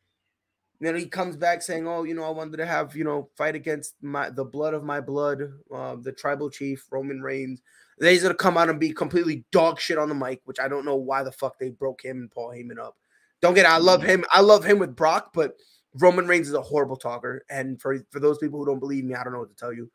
Then 0.83 0.95
he 0.95 1.05
comes 1.05 1.35
back 1.35 1.61
saying, 1.61 1.87
"Oh, 1.87 2.03
you 2.03 2.13
know, 2.13 2.23
I 2.23 2.29
wanted 2.29 2.57
to 2.57 2.65
have 2.65 2.95
you 2.95 3.03
know 3.03 3.29
fight 3.35 3.55
against 3.55 3.95
my 4.01 4.29
the 4.29 4.45
blood 4.45 4.73
of 4.73 4.83
my 4.83 4.99
blood, 5.01 5.53
uh, 5.73 5.95
the 5.99 6.11
tribal 6.11 6.49
chief 6.49 6.85
Roman 6.91 7.21
Reigns." 7.21 7.61
Then 7.99 8.11
he's 8.11 8.23
gonna 8.23 8.33
come 8.33 8.57
out 8.57 8.69
and 8.69 8.79
be 8.79 8.91
completely 8.91 9.45
dog 9.51 9.79
shit 9.79 9.97
on 9.97 10.09
the 10.09 10.15
mic, 10.15 10.41
which 10.45 10.59
I 10.59 10.67
don't 10.67 10.85
know 10.85 10.95
why 10.95 11.23
the 11.23 11.31
fuck 11.31 11.59
they 11.59 11.69
broke 11.69 12.03
him 12.03 12.17
and 12.17 12.31
Paul 12.31 12.49
Heyman 12.49 12.79
up. 12.79 12.97
Don't 13.41 13.53
get 13.53 13.65
it, 13.65 13.71
I 13.71 13.77
love 13.77 14.01
mm-hmm. 14.01 14.09
him. 14.09 14.25
I 14.31 14.41
love 14.41 14.63
him 14.63 14.79
with 14.79 14.95
Brock, 14.95 15.31
but 15.33 15.55
Roman 15.95 16.27
Reigns 16.27 16.47
is 16.47 16.53
a 16.53 16.61
horrible 16.61 16.95
talker. 16.95 17.45
And 17.49 17.81
for, 17.81 17.99
for 18.09 18.19
those 18.19 18.37
people 18.37 18.59
who 18.59 18.65
don't 18.65 18.79
believe 18.79 19.03
me, 19.03 19.15
I 19.15 19.23
don't 19.23 19.33
know 19.33 19.39
what 19.39 19.49
to 19.49 19.55
tell 19.55 19.73
you. 19.73 19.91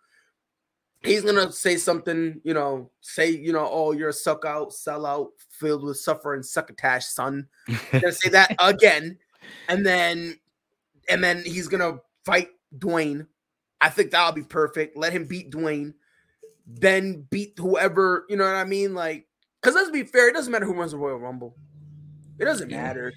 He's 1.03 1.23
gonna 1.23 1.53
say 1.53 1.77
something, 1.77 2.41
you 2.43 2.55
know, 2.55 2.91
say, 3.01 3.31
you 3.31 3.53
know, 3.53 3.69
oh, 3.71 3.93
you're 3.93 4.09
a 4.09 4.13
suck 4.13 4.45
out, 4.45 4.73
sell 4.73 5.07
out, 5.07 5.29
filled 5.49 5.85
with 5.85 5.97
suffering, 5.97 6.43
succotash, 6.43 7.07
son. 7.07 7.47
gonna 7.93 8.13
say 8.13 8.31
that 8.31 8.55
again. 8.59 9.17
And 9.69 9.87
then 9.87 10.39
and 11.09 11.23
then 11.23 11.43
he's 11.45 11.69
gonna 11.69 11.99
fight 12.25 12.49
Dwayne. 12.77 13.27
I 13.81 13.91
think 13.91 14.11
that'll 14.11 14.33
be 14.33 14.43
perfect. 14.43 14.97
Let 14.97 15.13
him 15.13 15.27
beat 15.27 15.51
Dwayne, 15.51 15.95
then 16.67 17.27
beat 17.31 17.55
whoever, 17.59 18.27
you 18.29 18.37
know 18.37 18.45
what 18.45 18.57
I 18.57 18.65
mean? 18.65 18.95
Like, 18.95 19.27
because 19.61 19.75
let's 19.75 19.91
be 19.91 20.05
fair, 20.05 20.29
it 20.29 20.35
doesn't 20.35 20.53
matter 20.53 20.67
who 20.67 20.75
runs 20.75 20.93
the 20.93 20.99
Royal 20.99 21.19
Rumble. 21.19 21.57
It 22.39 22.45
doesn't 22.45 22.71
matter. 22.71 23.13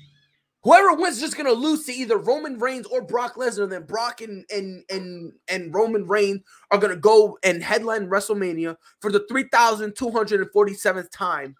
Whoever 0.64 0.94
wins 0.94 1.16
is 1.16 1.22
just 1.22 1.38
gonna 1.38 1.52
lose 1.52 1.86
to 1.86 1.94
either 1.94 2.18
Roman 2.18 2.60
Reigns 2.60 2.86
or 2.86 3.02
Brock 3.02 3.36
Lesnar. 3.36 3.68
Then 3.68 3.84
Brock 3.84 4.22
and 4.22 4.46
and 4.52 4.84
and 4.90 5.34
and 5.48 5.74
Roman 5.74 6.06
Reigns 6.06 6.42
are 6.70 6.78
gonna 6.78 6.96
go 6.96 7.40
and 7.44 7.64
headline 7.64 8.10
WrestleMania 8.10 8.78
for 9.00 9.12
the 9.12 9.26
three 9.28 9.46
thousand 9.52 9.96
two 9.96 10.12
hundred 10.12 10.42
and 10.42 10.52
forty 10.52 10.76
seventh 10.76 11.10
time. 11.10 11.56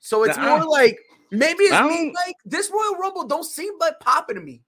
So 0.00 0.24
it's 0.24 0.38
more 0.38 0.64
like 0.64 0.98
maybe 1.30 1.64
it's 1.64 1.88
me 1.88 2.12
like 2.26 2.34
this 2.44 2.70
Royal 2.70 2.96
Rumble 2.96 3.28
don't 3.28 3.44
seem 3.44 3.72
like 3.78 4.00
popping 4.00 4.34
to 4.34 4.42
me. 4.42 4.62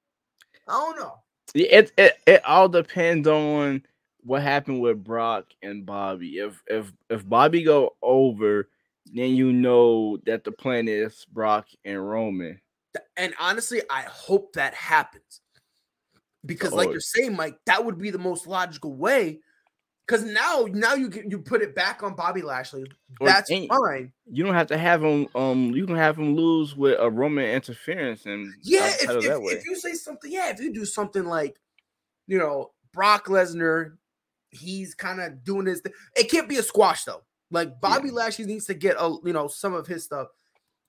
I 0.68 0.72
don't 0.72 0.96
know. 0.98 1.14
It, 1.54 1.92
it 1.98 2.18
it 2.26 2.44
all 2.44 2.68
depends 2.68 3.28
on 3.28 3.82
what 4.24 4.42
happened 4.42 4.80
with 4.80 5.04
Brock 5.04 5.46
and 5.62 5.84
Bobby. 5.84 6.38
If 6.38 6.62
if 6.66 6.92
if 7.10 7.28
Bobby 7.28 7.62
go 7.62 7.96
over, 8.00 8.68
then 9.12 9.34
you 9.34 9.52
know 9.52 10.18
that 10.24 10.44
the 10.44 10.52
plan 10.52 10.88
is 10.88 11.26
Brock 11.32 11.66
and 11.84 12.08
Roman. 12.08 12.60
And 13.16 13.34
honestly, 13.38 13.82
I 13.90 14.02
hope 14.02 14.52
that 14.54 14.74
happens. 14.74 15.40
Because, 16.44 16.72
like 16.72 16.88
Oh. 16.88 16.92
you're 16.92 17.00
saying, 17.00 17.36
Mike, 17.36 17.58
that 17.66 17.84
would 17.84 17.98
be 17.98 18.10
the 18.10 18.18
most 18.18 18.46
logical 18.46 18.94
way. 18.94 19.40
Because 20.06 20.24
now, 20.24 20.66
now 20.70 20.94
you 20.94 21.10
you 21.28 21.38
put 21.38 21.62
it 21.62 21.74
back 21.74 22.02
on 22.02 22.14
Bobby 22.14 22.42
Lashley. 22.42 22.84
Or 23.20 23.28
That's 23.28 23.50
ain't- 23.50 23.70
fine. 23.70 24.12
You 24.26 24.44
don't 24.44 24.54
have 24.54 24.66
to 24.68 24.78
have 24.78 25.02
him. 25.02 25.28
Um, 25.34 25.70
you 25.70 25.86
can 25.86 25.96
have 25.96 26.18
him 26.18 26.34
lose 26.34 26.74
with 26.76 26.96
a 26.98 27.08
Roman 27.08 27.44
interference 27.44 28.26
and 28.26 28.52
Yeah, 28.62 28.88
if, 28.88 29.08
if, 29.08 29.24
if 29.24 29.64
you 29.64 29.76
say 29.76 29.92
something, 29.92 30.30
yeah, 30.30 30.50
if 30.50 30.60
you 30.60 30.72
do 30.72 30.84
something 30.84 31.24
like, 31.24 31.60
you 32.26 32.36
know, 32.38 32.72
Brock 32.92 33.26
Lesnar, 33.26 33.96
he's 34.50 34.94
kind 34.94 35.20
of 35.20 35.44
doing 35.44 35.66
his 35.66 35.80
thing. 35.80 35.92
It 36.16 36.30
can't 36.30 36.48
be 36.48 36.56
a 36.56 36.62
squash 36.62 37.04
though. 37.04 37.22
Like 37.50 37.80
Bobby 37.80 38.10
Lashley 38.10 38.44
needs 38.46 38.66
to 38.66 38.74
get 38.74 38.96
a 38.98 39.16
you 39.24 39.32
know 39.32 39.46
some 39.46 39.74
of 39.74 39.86
his 39.86 40.04
stuff. 40.04 40.28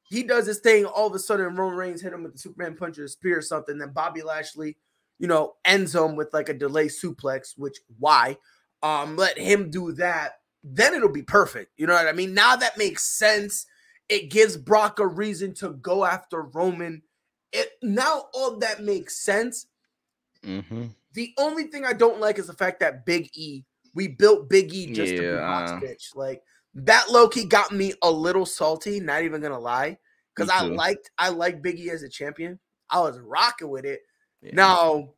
He 0.09 0.23
does 0.23 0.45
this 0.45 0.59
thing. 0.59 0.85
All 0.85 1.07
of 1.07 1.13
a 1.13 1.19
sudden, 1.19 1.55
Roman 1.55 1.77
Reigns 1.77 2.01
hit 2.01 2.13
him 2.13 2.23
with 2.23 2.33
the 2.33 2.39
Superman 2.39 2.75
punch 2.75 2.97
or 2.99 3.07
spear 3.07 3.37
or 3.37 3.41
something. 3.41 3.77
Then 3.77 3.91
Bobby 3.93 4.21
Lashley, 4.21 4.77
you 5.19 5.27
know, 5.27 5.53
ends 5.65 5.93
him 5.95 6.15
with 6.15 6.33
like 6.33 6.49
a 6.49 6.53
delay 6.53 6.87
suplex. 6.87 7.53
Which 7.57 7.77
why? 7.99 8.37
Um, 8.83 9.15
let 9.15 9.37
him 9.39 9.71
do 9.71 9.93
that. 9.93 10.33
Then 10.63 10.93
it'll 10.93 11.09
be 11.09 11.23
perfect. 11.23 11.71
You 11.77 11.87
know 11.87 11.93
what 11.93 12.07
I 12.07 12.11
mean? 12.11 12.33
Now 12.33 12.55
that 12.57 12.77
makes 12.77 13.03
sense. 13.03 13.65
It 14.09 14.29
gives 14.29 14.57
Brock 14.57 14.99
a 14.99 15.07
reason 15.07 15.53
to 15.55 15.69
go 15.69 16.05
after 16.05 16.43
Roman. 16.43 17.01
It 17.51 17.69
now 17.81 18.25
all 18.33 18.57
that 18.57 18.83
makes 18.83 19.17
sense. 19.23 19.67
mm-hmm. 20.45 20.87
The 21.13 21.33
only 21.37 21.65
thing 21.65 21.85
I 21.85 21.93
don't 21.93 22.19
like 22.19 22.39
is 22.39 22.47
the 22.47 22.53
fact 22.53 22.79
that 22.79 23.05
Big 23.05 23.29
E, 23.33 23.63
we 23.93 24.07
built 24.09 24.49
Big 24.49 24.73
E 24.73 24.91
just 24.91 25.15
to 25.15 25.19
be 25.19 25.25
Yeah, 25.25 25.57
uh. 25.57 25.79
bitch. 25.79 26.15
Like 26.15 26.41
that 26.73 27.09
Loki 27.09 27.45
got 27.45 27.71
me 27.71 27.93
a 28.01 28.11
little 28.11 28.45
salty, 28.45 28.99
not 28.99 29.23
even 29.23 29.41
gonna 29.41 29.59
lie. 29.59 29.97
Because 30.35 30.49
I 30.49 30.63
liked 30.63 31.11
I 31.17 31.29
liked 31.29 31.61
Big 31.61 31.79
E 31.79 31.89
as 31.91 32.03
a 32.03 32.09
champion. 32.09 32.59
I 32.89 32.99
was 32.99 33.19
rocking 33.19 33.69
with 33.69 33.85
it. 33.85 34.01
Yeah. 34.41 34.51
Now, 34.53 35.13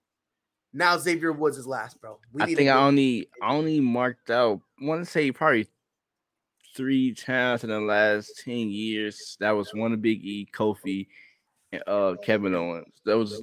now 0.76 0.98
Xavier 0.98 1.32
Woods 1.32 1.58
is 1.58 1.66
last, 1.66 2.00
bro. 2.02 2.20
We 2.34 2.44
I 2.44 2.54
think 2.54 2.70
I 2.70 2.78
only 2.78 3.30
I 3.42 3.54
only 3.54 3.80
marked 3.80 4.30
out. 4.30 4.60
Want 4.82 5.04
to 5.04 5.10
say 5.10 5.32
probably 5.32 5.68
three 6.76 7.14
times 7.14 7.64
in 7.64 7.70
the 7.70 7.80
last 7.80 8.42
ten 8.44 8.70
years. 8.70 9.38
That 9.40 9.52
was 9.52 9.74
one 9.74 9.94
of 9.94 10.02
Big 10.02 10.24
E, 10.24 10.48
Kofi, 10.54 11.08
and 11.72 11.82
uh 11.88 12.16
Kevin 12.24 12.54
Owens. 12.54 12.94
That 13.06 13.18
was 13.18 13.42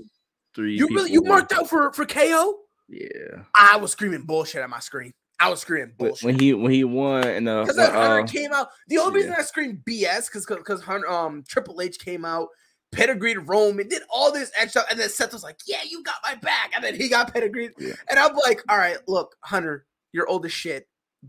three. 0.55 0.77
you 0.77 0.87
really 0.89 1.11
you 1.11 1.23
marked 1.23 1.53
out 1.53 1.69
for 1.69 1.93
for 1.93 2.05
KO. 2.05 2.59
Yeah, 2.89 3.45
I 3.57 3.79
was 3.79 3.93
screaming 3.93 4.23
bullshit 4.23 4.61
at 4.61 4.71
my 4.71 4.81
screen. 4.81 5.13
I 5.41 5.49
was 5.49 5.61
screaming 5.61 5.95
bullshit. 5.97 6.25
when 6.25 6.39
he 6.39 6.53
when 6.53 6.71
he 6.71 6.85
won 6.85 7.27
and 7.27 7.49
uh, 7.49 7.63
Because 7.63 7.79
when, 7.79 7.91
Hunter 7.91 8.21
uh, 8.21 8.27
came 8.27 8.53
out. 8.53 8.69
The 8.89 8.99
only 8.99 9.15
reason 9.15 9.33
yeah. 9.33 9.39
I 9.39 9.43
screamed 9.43 9.81
BS 9.89 10.27
because 10.27 10.47
because 10.47 10.83
um 11.09 11.43
Triple 11.49 11.81
H 11.81 11.99
came 11.99 12.27
out, 12.27 12.49
pedigreed 12.93 13.49
Roman, 13.49 13.89
did 13.89 14.03
all 14.09 14.31
this 14.31 14.53
extra, 14.57 14.85
and 14.91 15.01
then 15.01 15.09
Seth 15.09 15.33
was 15.33 15.43
like, 15.43 15.59
"Yeah, 15.67 15.83
you 15.89 16.03
got 16.03 16.17
my 16.25 16.35
back," 16.37 16.71
and 16.75 16.85
then 16.85 16.95
he 16.95 17.09
got 17.09 17.33
pedigreed, 17.33 17.73
Yeah. 17.79 17.95
and 18.09 18.19
I'm 18.19 18.37
like, 18.37 18.63
"All 18.69 18.77
right, 18.77 18.99
look, 19.09 19.35
Hunter, 19.41 19.87
you're 20.13 20.29
old 20.29 20.45
as 20.45 20.53
shit. 20.53 20.89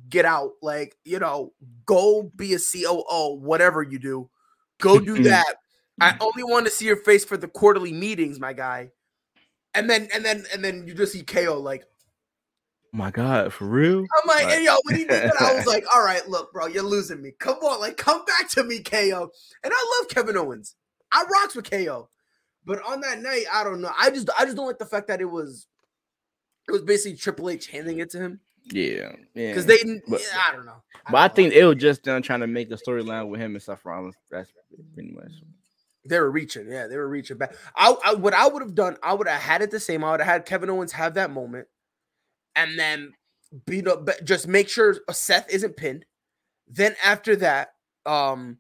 Get 0.10 0.26
out, 0.26 0.52
like 0.62 0.96
you 1.04 1.20
know, 1.20 1.54
go 1.86 2.32
be 2.36 2.54
a 2.54 2.60
COO, 2.60 3.36
whatever 3.40 3.82
you 3.82 3.98
do, 3.98 4.30
go 4.80 5.00
do 5.00 5.24
that. 5.24 5.56
I 6.02 6.16
only 6.20 6.44
want 6.44 6.66
to 6.66 6.72
see 6.72 6.86
your 6.86 6.98
face 6.98 7.24
for 7.24 7.38
the 7.38 7.48
quarterly 7.48 7.94
meetings, 7.94 8.40
my 8.40 8.54
guy." 8.54 8.92
And 9.74 9.90
then 9.90 10.10
and 10.14 10.24
then 10.24 10.46
and 10.54 10.64
then 10.64 10.86
you 10.88 10.94
just 10.94 11.14
see 11.14 11.24
KO 11.24 11.60
like 11.60 11.86
my 12.92 13.10
God, 13.10 13.52
for 13.52 13.66
real. 13.66 14.00
I'm 14.00 14.28
like, 14.28 14.46
Right. 14.46 14.56
and 14.58 14.64
yo, 14.64 14.76
when 14.84 14.96
he 14.96 15.04
did 15.04 15.24
that, 15.24 15.36
I 15.42 15.56
was 15.56 15.66
like, 15.66 15.84
all 15.96 16.06
right, 16.06 16.28
look, 16.30 16.54
bro, 16.54 16.68
you're 16.68 16.84
losing 16.84 17.24
me. 17.24 17.32
Come 17.40 17.58
on, 17.58 17.80
like, 17.80 17.98
come 17.98 18.24
back 18.26 18.48
to 18.52 18.64
me, 18.64 18.82
KO. 18.84 19.32
And 19.64 19.74
I 19.76 19.98
love 20.00 20.10
Kevin 20.10 20.38
Owens. 20.38 20.76
I 21.14 21.24
rocks 21.32 21.56
with 21.56 21.70
KO. 21.70 22.10
But 22.66 22.82
on 22.88 23.02
that 23.02 23.22
night, 23.22 23.44
I 23.54 23.64
don't 23.64 23.82
know. 23.82 23.92
I 23.98 24.10
just 24.10 24.30
I 24.38 24.46
just 24.46 24.56
don't 24.58 24.68
like 24.68 24.80
the 24.80 24.86
fact 24.86 25.08
that 25.08 25.22
it 25.22 25.26
was 25.30 25.68
it 26.68 26.72
was 26.72 26.82
basically 26.82 27.18
Triple 27.18 27.50
H 27.50 27.68
handing 27.68 28.00
it 28.00 28.10
to 28.12 28.20
him. 28.20 28.40
Yeah, 28.72 29.12
yeah. 29.36 29.50
Because 29.50 29.66
they 29.66 29.78
But- 30.08 30.22
yeah, 30.22 30.42
I 30.48 30.52
don't 30.54 30.66
know. 30.66 30.82
but 31.10 31.18
I 31.18 31.28
don't 31.28 31.32
know. 31.32 31.36
think 31.36 31.54
it 31.54 31.66
was 31.66 31.76
just 31.78 32.04
done 32.04 32.22
trying 32.22 32.40
to 32.40 32.48
make 32.48 32.72
a 32.72 32.76
storyline 32.78 33.28
with 33.28 33.42
him 33.42 33.56
and 33.56 33.62
Seth 33.62 33.84
Rollins. 33.84 34.16
That's 34.32 34.50
pretty 34.96 35.12
much. 35.12 35.32
they 36.06 36.18
were 36.20 36.32
reaching. 36.32 36.70
Yeah, 36.72 36.88
they 36.88 36.96
were 36.96 37.10
reaching 37.10 37.38
back. 37.38 37.54
I, 37.76 37.94
I 38.06 38.14
what 38.14 38.34
I 38.34 38.48
would 38.48 38.62
have 38.62 38.76
done, 38.76 38.96
I 39.04 39.14
would 39.14 39.28
have 39.28 39.42
had 39.42 39.62
it 39.62 39.72
the 39.72 39.80
same. 39.82 40.04
I 40.06 40.12
would 40.12 40.22
have 40.22 40.28
had 40.34 40.46
Kevin 40.46 40.70
Owens 40.70 40.94
have 40.94 41.16
that 41.16 41.32
moment, 41.32 41.68
and 42.56 42.80
then 42.80 43.12
beat 43.66 43.86
up. 43.90 44.06
but 44.06 44.24
Just 44.24 44.48
make 44.48 44.70
sure 44.70 44.96
Seth 45.12 45.50
isn't 45.50 45.76
pinned. 45.76 46.06
Then 46.70 46.96
after 47.04 47.36
that, 47.36 47.74
um, 48.06 48.60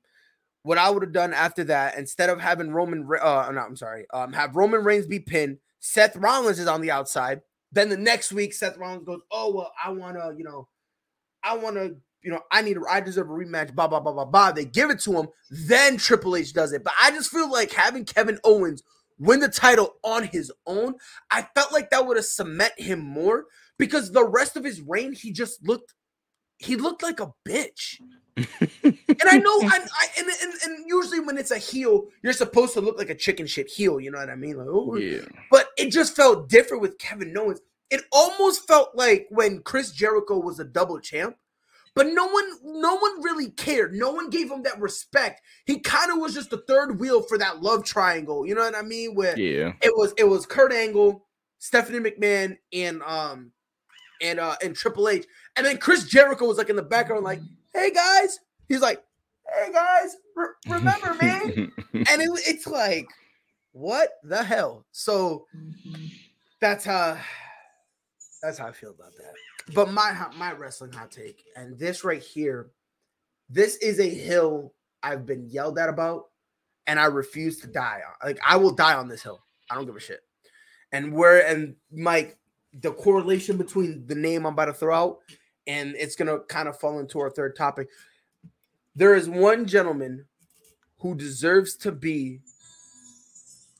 what 0.63 0.77
I 0.77 0.89
would 0.89 1.03
have 1.03 1.13
done 1.13 1.33
after 1.33 1.63
that, 1.65 1.97
instead 1.97 2.29
of 2.29 2.39
having 2.39 2.71
Roman, 2.71 3.07
uh, 3.21 3.51
no, 3.53 3.61
I'm 3.61 3.75
sorry, 3.75 4.05
um, 4.13 4.33
have 4.33 4.55
Roman 4.55 4.83
Reigns 4.83 5.05
be 5.05 5.19
pinned. 5.19 5.59
Seth 5.79 6.15
Rollins 6.15 6.59
is 6.59 6.67
on 6.67 6.81
the 6.81 6.91
outside. 6.91 7.41
Then 7.71 7.89
the 7.89 7.97
next 7.97 8.31
week, 8.31 8.53
Seth 8.53 8.77
Rollins 8.77 9.03
goes, 9.03 9.21
"Oh 9.31 9.53
well, 9.53 9.73
I 9.83 9.91
want 9.91 10.15
to, 10.17 10.33
you 10.37 10.43
know, 10.43 10.67
I 11.43 11.57
want 11.57 11.75
to, 11.75 11.95
you 12.21 12.31
know, 12.31 12.39
I 12.51 12.61
need, 12.61 12.77
a, 12.77 12.81
I 12.89 13.01
deserve 13.01 13.29
a 13.29 13.33
rematch." 13.33 13.75
Blah 13.75 13.87
blah 13.87 13.99
blah 13.99 14.13
blah 14.13 14.25
blah. 14.25 14.51
They 14.51 14.65
give 14.65 14.89
it 14.89 14.99
to 15.01 15.13
him. 15.13 15.27
Then 15.49 15.97
Triple 15.97 16.35
H 16.35 16.53
does 16.53 16.71
it. 16.71 16.83
But 16.83 16.93
I 17.01 17.11
just 17.11 17.31
feel 17.31 17.51
like 17.51 17.71
having 17.71 18.05
Kevin 18.05 18.39
Owens 18.43 18.83
win 19.19 19.39
the 19.39 19.49
title 19.49 19.95
on 20.03 20.23
his 20.23 20.51
own, 20.65 20.95
I 21.31 21.47
felt 21.55 21.73
like 21.73 21.89
that 21.89 22.05
would 22.05 22.17
have 22.17 22.25
cement 22.25 22.73
him 22.77 22.99
more 22.99 23.45
because 23.77 24.11
the 24.11 24.25
rest 24.25 24.55
of 24.55 24.63
his 24.63 24.81
reign, 24.81 25.13
he 25.13 25.31
just 25.31 25.65
looked, 25.67 25.93
he 26.57 26.75
looked 26.75 27.03
like 27.03 27.19
a 27.19 27.33
bitch. 27.47 27.97
And 28.35 29.29
I 29.29 29.37
know, 29.37 29.51
I, 29.63 29.79
I 29.79 30.07
and, 30.17 30.27
and 30.41 30.53
and 30.63 30.85
usually 30.87 31.19
when 31.19 31.37
it's 31.37 31.51
a 31.51 31.57
heel, 31.57 32.07
you're 32.21 32.33
supposed 32.33 32.73
to 32.73 32.81
look 32.81 32.97
like 32.97 33.09
a 33.09 33.15
chicken 33.15 33.47
shit 33.47 33.69
heel. 33.69 33.99
You 33.99 34.11
know 34.11 34.19
what 34.19 34.29
I 34.29 34.35
mean? 34.35 34.57
Like, 34.57 34.67
oh, 34.69 34.95
Yeah, 34.95 35.21
but 35.51 35.67
it 35.77 35.91
just 35.91 36.15
felt 36.15 36.49
different 36.49 36.81
with 36.81 36.97
Kevin 36.97 37.37
Owens. 37.37 37.61
It 37.89 38.01
almost 38.11 38.67
felt 38.67 38.95
like 38.95 39.27
when 39.29 39.61
Chris 39.61 39.91
Jericho 39.91 40.39
was 40.39 40.59
a 40.59 40.63
double 40.63 40.99
champ, 40.99 41.35
but 41.95 42.07
no 42.07 42.25
one, 42.25 42.49
no 42.63 42.95
one 42.95 43.21
really 43.21 43.51
cared. 43.51 43.93
No 43.93 44.11
one 44.11 44.29
gave 44.29 44.51
him 44.51 44.63
that 44.63 44.81
respect. 44.81 45.41
He 45.65 45.79
kind 45.79 46.11
of 46.11 46.17
was 46.17 46.33
just 46.33 46.49
the 46.49 46.63
third 46.67 46.99
wheel 46.99 47.21
for 47.21 47.37
that 47.37 47.61
love 47.61 47.83
triangle. 47.83 48.47
You 48.47 48.55
know 48.55 48.61
what 48.61 48.75
I 48.75 48.81
mean? 48.81 49.13
Where 49.13 49.37
yeah. 49.37 49.73
it 49.81 49.95
was, 49.95 50.13
it 50.17 50.23
was 50.23 50.47
Kurt 50.47 50.73
Angle, 50.73 51.23
Stephanie 51.59 51.99
McMahon, 51.99 52.57
and 52.71 53.03
um, 53.03 53.51
and 54.21 54.39
uh, 54.39 54.55
and 54.63 54.75
Triple 54.75 55.07
H, 55.07 55.25
and 55.55 55.65
then 55.65 55.77
Chris 55.77 56.05
Jericho 56.05 56.47
was 56.47 56.57
like 56.57 56.69
in 56.69 56.75
the 56.75 56.81
background, 56.81 57.23
like, 57.23 57.41
"Hey 57.73 57.91
guys," 57.91 58.39
he's 58.67 58.81
like, 58.81 59.03
"Hey 59.53 59.71
guys, 59.71 60.17
re- 60.35 60.47
remember 60.67 61.13
me?" 61.15 61.71
and 61.93 62.21
it, 62.21 62.29
it's 62.47 62.67
like, 62.67 63.07
what 63.73 64.09
the 64.23 64.43
hell? 64.43 64.85
So 64.91 65.47
mm-hmm. 65.55 66.05
that's 66.61 66.85
how 66.85 67.17
that's 68.41 68.57
how 68.57 68.67
I 68.67 68.71
feel 68.71 68.91
about 68.91 69.13
that. 69.17 69.73
But 69.73 69.91
my 69.91 70.27
my 70.37 70.53
wrestling 70.53 70.93
hot 70.93 71.11
take, 71.11 71.43
and 71.55 71.77
this 71.77 72.03
right 72.03 72.21
here, 72.21 72.71
this 73.49 73.77
is 73.77 73.99
a 73.99 74.09
hill 74.09 74.73
I've 75.01 75.25
been 75.25 75.49
yelled 75.49 75.79
at 75.79 75.89
about, 75.89 76.25
and 76.87 76.99
I 76.99 77.05
refuse 77.05 77.59
to 77.61 77.67
die 77.67 78.01
on. 78.05 78.27
Like 78.27 78.39
I 78.45 78.57
will 78.57 78.73
die 78.73 78.95
on 78.95 79.07
this 79.07 79.23
hill. 79.23 79.43
I 79.69 79.75
don't 79.75 79.85
give 79.85 79.95
a 79.95 79.99
shit. 79.99 80.21
And 80.91 81.13
where 81.13 81.45
and 81.47 81.75
Mike, 81.91 82.37
the 82.73 82.91
correlation 82.91 83.57
between 83.57 84.05
the 84.05 84.15
name 84.15 84.45
I'm 84.45 84.53
about 84.53 84.65
to 84.65 84.73
throw 84.73 84.95
out, 84.95 85.19
and 85.67 85.95
it's 85.97 86.15
gonna 86.15 86.39
kind 86.39 86.67
of 86.67 86.79
fall 86.79 86.99
into 86.99 87.19
our 87.19 87.29
third 87.29 87.55
topic. 87.55 87.89
There 88.95 89.15
is 89.15 89.27
one 89.27 89.65
gentleman 89.65 90.25
who 90.99 91.15
deserves 91.15 91.75
to 91.75 91.91
be 91.91 92.39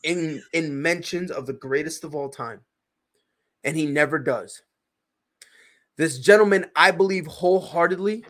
in 0.04 0.44
in 0.52 0.82
mentions 0.82 1.32
of 1.32 1.46
the 1.46 1.54
greatest 1.54 2.04
of 2.04 2.14
all 2.14 2.30
time 2.30 2.60
and 3.64 3.76
he 3.78 3.86
never 3.86 4.20
does 4.20 4.62
this 5.96 6.20
gentleman 6.20 6.66
i 6.76 6.92
believe 6.92 7.26
wholeheartedly 7.26 8.26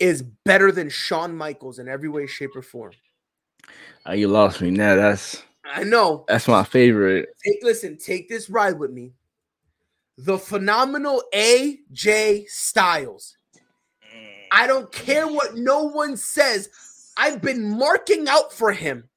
is 0.00 0.22
better 0.44 0.72
than 0.72 0.88
Shawn 0.88 1.36
Michaels 1.36 1.78
in 1.78 1.86
every 1.86 2.08
way 2.08 2.26
shape 2.26 2.56
or 2.56 2.62
form 2.62 2.92
Oh, 4.04 4.14
you 4.14 4.26
lost 4.26 4.60
me 4.60 4.72
now. 4.72 4.96
That's 4.96 5.44
i 5.64 5.84
know 5.84 6.24
that's 6.26 6.48
my 6.48 6.64
favorite. 6.64 7.28
take 7.44 7.62
listen 7.62 7.96
take 7.96 8.28
this 8.28 8.50
ride 8.50 8.76
with 8.76 8.90
me 8.90 9.12
the 10.18 10.38
phenomenal 10.38 11.22
AJ 11.34 12.48
Styles 12.48 13.36
mm. 14.14 14.34
I 14.52 14.66
don't 14.66 14.92
care 14.92 15.26
what 15.26 15.56
no 15.56 15.84
one 15.84 16.16
says. 16.16 16.68
I've 17.16 17.40
been 17.42 17.78
marking 17.78 18.28
out 18.28 18.52
for 18.52 18.72
him. 18.72 19.08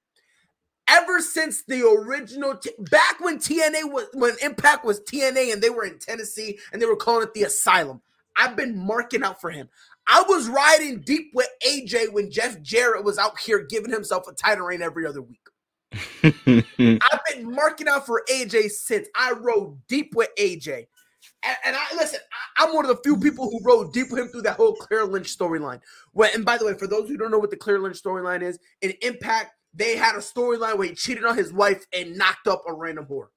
ever 0.87 1.19
since 1.19 1.63
the 1.63 1.87
original 1.87 2.55
t- 2.57 2.71
back 2.91 3.19
when 3.19 3.37
TNA 3.39 3.91
was 3.91 4.07
when 4.13 4.35
Impact 4.43 4.85
was 4.85 5.01
TNA 5.01 5.51
and 5.53 5.61
they 5.61 5.69
were 5.69 5.85
in 5.85 5.99
Tennessee 5.99 6.59
and 6.71 6.81
they 6.81 6.85
were 6.85 6.95
calling 6.95 7.23
it 7.23 7.33
the 7.33 7.43
Asylum. 7.43 8.01
I've 8.37 8.55
been 8.55 8.77
marking 8.77 9.23
out 9.23 9.39
for 9.41 9.49
him. 9.49 9.69
I 10.07 10.23
was 10.27 10.47
riding 10.47 11.01
deep 11.01 11.31
with 11.33 11.47
AJ 11.65 12.13
when 12.13 12.29
Jeff 12.29 12.61
Jarrett 12.61 13.03
was 13.03 13.17
out 13.17 13.39
here 13.39 13.59
giving 13.59 13.91
himself 13.91 14.27
a 14.27 14.33
title 14.33 14.65
reign 14.65 14.81
every 14.81 15.07
other 15.07 15.21
week. 15.21 15.39
I've 16.23 17.21
been 17.33 17.51
marking 17.51 17.87
out 17.87 18.05
for 18.05 18.23
AJ 18.29 18.71
since 18.71 19.07
I 19.15 19.31
rode 19.31 19.79
deep 19.87 20.13
with 20.15 20.29
AJ. 20.37 20.87
And, 21.43 21.57
and 21.65 21.75
I 21.75 21.85
listen, 21.95 22.19
I, 22.57 22.65
am 22.65 22.73
one 22.73 22.85
of 22.85 22.95
the 22.95 23.01
few 23.03 23.17
people 23.17 23.49
who 23.49 23.59
rode 23.63 23.93
deep 23.93 24.07
with 24.11 24.19
him 24.19 24.27
through 24.27 24.43
that 24.43 24.57
whole 24.57 24.75
Claire 24.75 25.05
Lynch 25.05 25.35
storyline. 25.35 25.81
Well, 26.13 26.29
and 26.33 26.45
by 26.45 26.57
the 26.57 26.65
way, 26.65 26.73
for 26.73 26.87
those 26.87 27.07
who 27.07 27.17
don't 27.17 27.31
know 27.31 27.39
what 27.39 27.51
the 27.51 27.57
Claire 27.57 27.79
Lynch 27.79 28.01
storyline 28.01 28.41
is, 28.41 28.59
in 28.81 28.93
Impact, 29.01 29.51
they 29.73 29.95
had 29.95 30.15
a 30.15 30.19
storyline 30.19 30.77
where 30.77 30.87
he 30.87 30.95
cheated 30.95 31.25
on 31.25 31.37
his 31.37 31.51
wife 31.51 31.85
and 31.93 32.17
knocked 32.17 32.47
up 32.47 32.63
a 32.67 32.73
random 32.73 33.05
whore. 33.05 33.27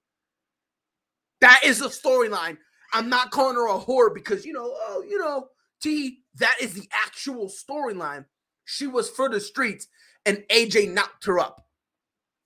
That 1.41 1.61
is 1.65 1.81
the 1.81 1.89
storyline. 1.89 2.59
I'm 2.93 3.09
not 3.09 3.31
calling 3.31 3.57
her 3.57 3.69
a 3.69 3.79
whore 3.79 4.15
because 4.15 4.47
you 4.47 4.53
know, 4.53 4.73
oh, 4.75 5.05
you 5.09 5.19
know, 5.19 5.49
T. 5.81 6.19
That 6.37 6.57
is 6.61 6.75
the 6.75 6.89
actual 7.05 7.49
storyline. 7.49 8.25
She 8.65 8.87
was 8.87 9.11
for 9.11 9.29
the 9.29 9.41
streets, 9.41 9.89
and 10.25 10.45
AJ 10.51 10.93
knocked 10.93 11.27
her 11.27 11.39
up. 11.39 11.68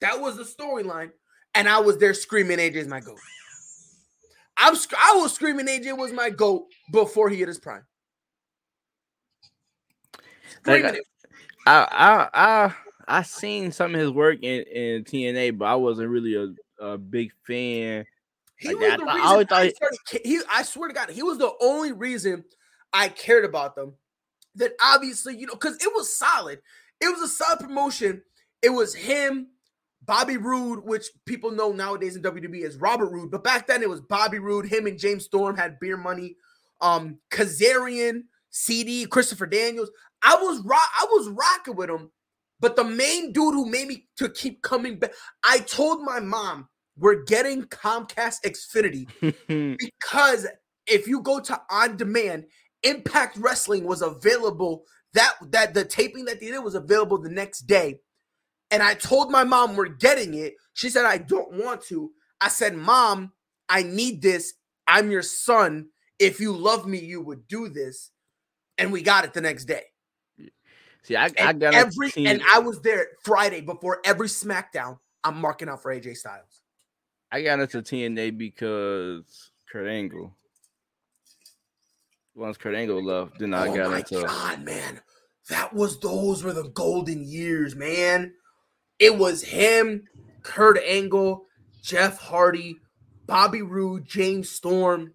That 0.02 0.20
was 0.20 0.36
the 0.36 0.42
storyline, 0.42 1.12
and 1.54 1.68
I 1.68 1.78
was 1.78 1.96
there 1.96 2.12
screaming, 2.12 2.58
"AJ's 2.58 2.88
my 2.88 2.98
goat." 2.98 3.20
I'm 4.58 4.74
I 4.74 5.16
was 5.16 5.32
screaming, 5.32 5.66
"AJ 5.66 5.96
was 5.96 6.12
my 6.12 6.28
goat" 6.28 6.66
before 6.90 7.30
he 7.30 7.36
hit 7.38 7.46
his 7.46 7.60
prime. 7.60 7.84
Like, 10.66 10.84
I, 11.66 11.86
I, 11.90 12.28
I, 12.34 12.74
I 13.08 13.22
seen 13.22 13.70
some 13.70 13.94
of 13.94 14.00
his 14.00 14.10
work 14.10 14.38
in, 14.42 14.62
in 14.62 15.04
TNA, 15.04 15.58
but 15.58 15.66
I 15.66 15.76
wasn't 15.76 16.08
really 16.08 16.34
a, 16.34 16.84
a 16.84 16.98
big 16.98 17.32
fan. 17.46 18.04
He 18.56 18.68
like 18.68 18.76
was 18.78 18.88
that. 18.88 18.98
the 18.98 19.04
reason 19.04 19.20
I, 19.20 19.56
I, 19.56 19.68
started, 19.70 19.98
he, 20.24 20.40
I 20.50 20.62
swear 20.62 20.88
to 20.88 20.94
God, 20.94 21.10
he 21.10 21.22
was 21.22 21.38
the 21.38 21.52
only 21.60 21.92
reason 21.92 22.44
I 22.92 23.08
cared 23.08 23.44
about 23.44 23.76
them. 23.76 23.94
That 24.56 24.72
obviously, 24.82 25.36
you 25.36 25.46
know, 25.46 25.54
because 25.54 25.76
it 25.76 25.90
was 25.94 26.14
solid. 26.14 26.60
It 27.00 27.08
was 27.08 27.22
a 27.22 27.28
solid 27.28 27.60
promotion. 27.60 28.22
It 28.62 28.70
was 28.70 28.94
him, 28.94 29.48
Bobby 30.04 30.36
Roode, 30.36 30.84
which 30.84 31.06
people 31.26 31.50
know 31.50 31.72
nowadays 31.72 32.16
in 32.16 32.22
WWE 32.22 32.64
as 32.64 32.76
Robert 32.76 33.10
Roode, 33.10 33.30
but 33.30 33.44
back 33.44 33.66
then 33.66 33.82
it 33.82 33.88
was 33.88 34.00
Bobby 34.00 34.38
Roode. 34.38 34.66
Him 34.66 34.86
and 34.86 34.98
James 34.98 35.24
Storm 35.24 35.56
had 35.56 35.78
beer 35.78 35.96
money. 35.96 36.36
Um, 36.80 37.18
Kazarian, 37.30 38.22
CD, 38.50 39.06
Christopher 39.06 39.46
Daniels. 39.46 39.90
I 40.22 40.36
was 40.36 40.60
rock, 40.64 40.88
I 40.96 41.06
was 41.10 41.28
rocking 41.28 41.76
with 41.76 41.90
him 41.90 42.10
but 42.62 42.76
the 42.76 42.84
main 42.84 43.32
dude 43.32 43.54
who 43.54 43.66
made 43.66 43.88
me 43.88 44.06
to 44.16 44.28
keep 44.28 44.62
coming 44.62 44.96
back, 44.96 45.12
I 45.42 45.58
told 45.58 46.00
my 46.00 46.20
mom 46.20 46.68
we're 46.96 47.24
getting 47.24 47.64
Comcast 47.64 48.36
Xfinity 48.46 49.08
because 49.78 50.46
if 50.86 51.08
you 51.08 51.22
go 51.22 51.40
to 51.40 51.60
on 51.68 51.96
demand, 51.96 52.44
Impact 52.84 53.36
Wrestling 53.36 53.84
was 53.84 54.00
available. 54.00 54.84
That 55.12 55.32
that 55.50 55.74
the 55.74 55.84
taping 55.84 56.24
that 56.26 56.38
they 56.38 56.52
did 56.52 56.60
was 56.60 56.76
available 56.76 57.18
the 57.18 57.30
next 57.30 57.62
day. 57.62 57.98
And 58.72 58.82
I 58.82 58.94
told 58.94 59.30
my 59.30 59.44
mom 59.44 59.76
we're 59.76 59.88
getting 59.88 60.32
it. 60.32 60.54
She 60.72 60.88
said, 60.88 61.04
I 61.04 61.18
don't 61.18 61.52
want 61.62 61.82
to. 61.84 62.10
I 62.40 62.48
said, 62.48 62.74
Mom, 62.74 63.32
I 63.68 63.82
need 63.82 64.22
this. 64.22 64.54
I'm 64.88 65.10
your 65.10 65.22
son. 65.22 65.90
If 66.18 66.40
you 66.40 66.52
love 66.52 66.86
me, 66.86 66.98
you 66.98 67.20
would 67.20 67.46
do 67.46 67.68
this. 67.68 68.10
And 68.78 68.90
we 68.90 69.02
got 69.02 69.26
it 69.26 69.34
the 69.34 69.42
next 69.42 69.66
day. 69.66 69.84
See, 71.02 71.16
I, 71.16 71.30
I 71.38 71.52
got 71.52 71.74
every 71.74 72.10
team. 72.10 72.26
and 72.26 72.42
I 72.50 72.60
was 72.60 72.80
there 72.80 73.08
Friday 73.22 73.60
before 73.60 74.00
every 74.04 74.28
SmackDown. 74.28 74.98
I'm 75.22 75.38
marking 75.38 75.68
out 75.68 75.82
for 75.82 75.94
AJ 75.94 76.16
Styles. 76.16 76.62
I 77.30 77.42
got 77.42 77.60
into 77.60 77.82
TNA 77.82 78.38
because 78.38 79.50
Kurt 79.70 79.86
Angle. 79.86 80.34
Once 82.34 82.56
Kurt 82.56 82.74
Angle 82.74 83.04
left, 83.04 83.38
then 83.38 83.52
I 83.52 83.68
oh 83.68 83.76
got 83.76 83.90
my 83.90 83.98
into. 83.98 84.22
God, 84.22 84.64
man, 84.64 85.00
that 85.50 85.74
was 85.74 86.00
those 86.00 86.42
were 86.42 86.54
the 86.54 86.70
golden 86.70 87.22
years, 87.28 87.76
man. 87.76 88.32
It 89.02 89.18
was 89.18 89.42
him, 89.42 90.04
Kurt 90.42 90.78
Angle, 90.78 91.44
Jeff 91.82 92.18
Hardy, 92.18 92.76
Bobby 93.26 93.62
Roode, 93.62 94.06
James 94.06 94.48
Storm, 94.48 95.12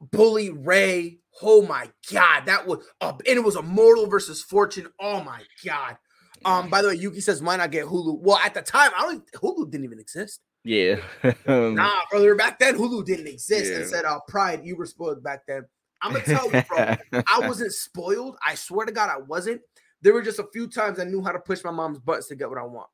Bully 0.00 0.50
Ray, 0.50 1.18
Oh 1.40 1.62
my 1.62 1.88
god, 2.10 2.46
that 2.46 2.66
was 2.66 2.84
uh, 3.00 3.12
and 3.26 3.38
it 3.38 3.44
was 3.44 3.56
Immortal 3.56 4.06
versus 4.06 4.42
fortune. 4.42 4.86
Oh 5.00 5.22
my 5.22 5.40
god. 5.64 5.96
Um, 6.44 6.68
by 6.68 6.82
the 6.82 6.88
way, 6.88 6.94
Yuki 6.94 7.20
says 7.20 7.40
why 7.40 7.56
not 7.56 7.70
get 7.70 7.86
Hulu? 7.86 8.18
Well, 8.20 8.38
at 8.38 8.52
the 8.52 8.62
time, 8.62 8.90
I 8.96 9.02
don't 9.02 9.32
Hulu 9.32 9.70
didn't 9.70 9.84
even 9.84 9.98
exist. 9.98 10.40
Yeah. 10.64 10.96
nah, 11.46 12.00
brother, 12.10 12.34
back 12.34 12.58
then 12.58 12.76
Hulu 12.76 13.04
didn't 13.04 13.28
exist. 13.28 13.70
Yeah. 13.70 13.78
And 13.78 13.86
said, 13.86 14.04
uh, 14.04 14.20
Pride, 14.28 14.60
you 14.64 14.76
were 14.76 14.86
spoiled 14.86 15.22
back 15.22 15.40
then. 15.46 15.64
I'm 16.02 16.12
gonna 16.12 16.24
tell 16.26 16.44
you, 16.52 16.62
bro, 16.68 17.22
I 17.26 17.40
wasn't 17.40 17.72
spoiled. 17.72 18.36
I 18.46 18.54
swear 18.54 18.86
to 18.86 18.92
God, 18.92 19.08
I 19.08 19.20
wasn't. 19.20 19.62
There 20.02 20.12
were 20.12 20.22
just 20.22 20.38
a 20.38 20.46
few 20.52 20.68
times 20.68 20.98
I 20.98 21.04
knew 21.04 21.22
how 21.22 21.32
to 21.32 21.38
push 21.38 21.64
my 21.64 21.70
mom's 21.70 21.98
buttons 21.98 22.26
to 22.26 22.36
get 22.36 22.50
what 22.50 22.58
I 22.58 22.64
want. 22.64 22.88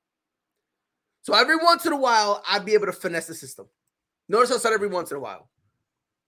So 1.22 1.34
every 1.34 1.56
once 1.56 1.84
in 1.84 1.92
a 1.92 1.96
while, 1.96 2.42
I'd 2.48 2.64
be 2.64 2.74
able 2.74 2.86
to 2.86 2.92
finesse 2.92 3.26
the 3.26 3.34
system. 3.34 3.66
Notice 4.28 4.52
I 4.52 4.58
said 4.58 4.72
every 4.72 4.88
once 4.88 5.10
in 5.10 5.16
a 5.16 5.20
while. 5.20 5.48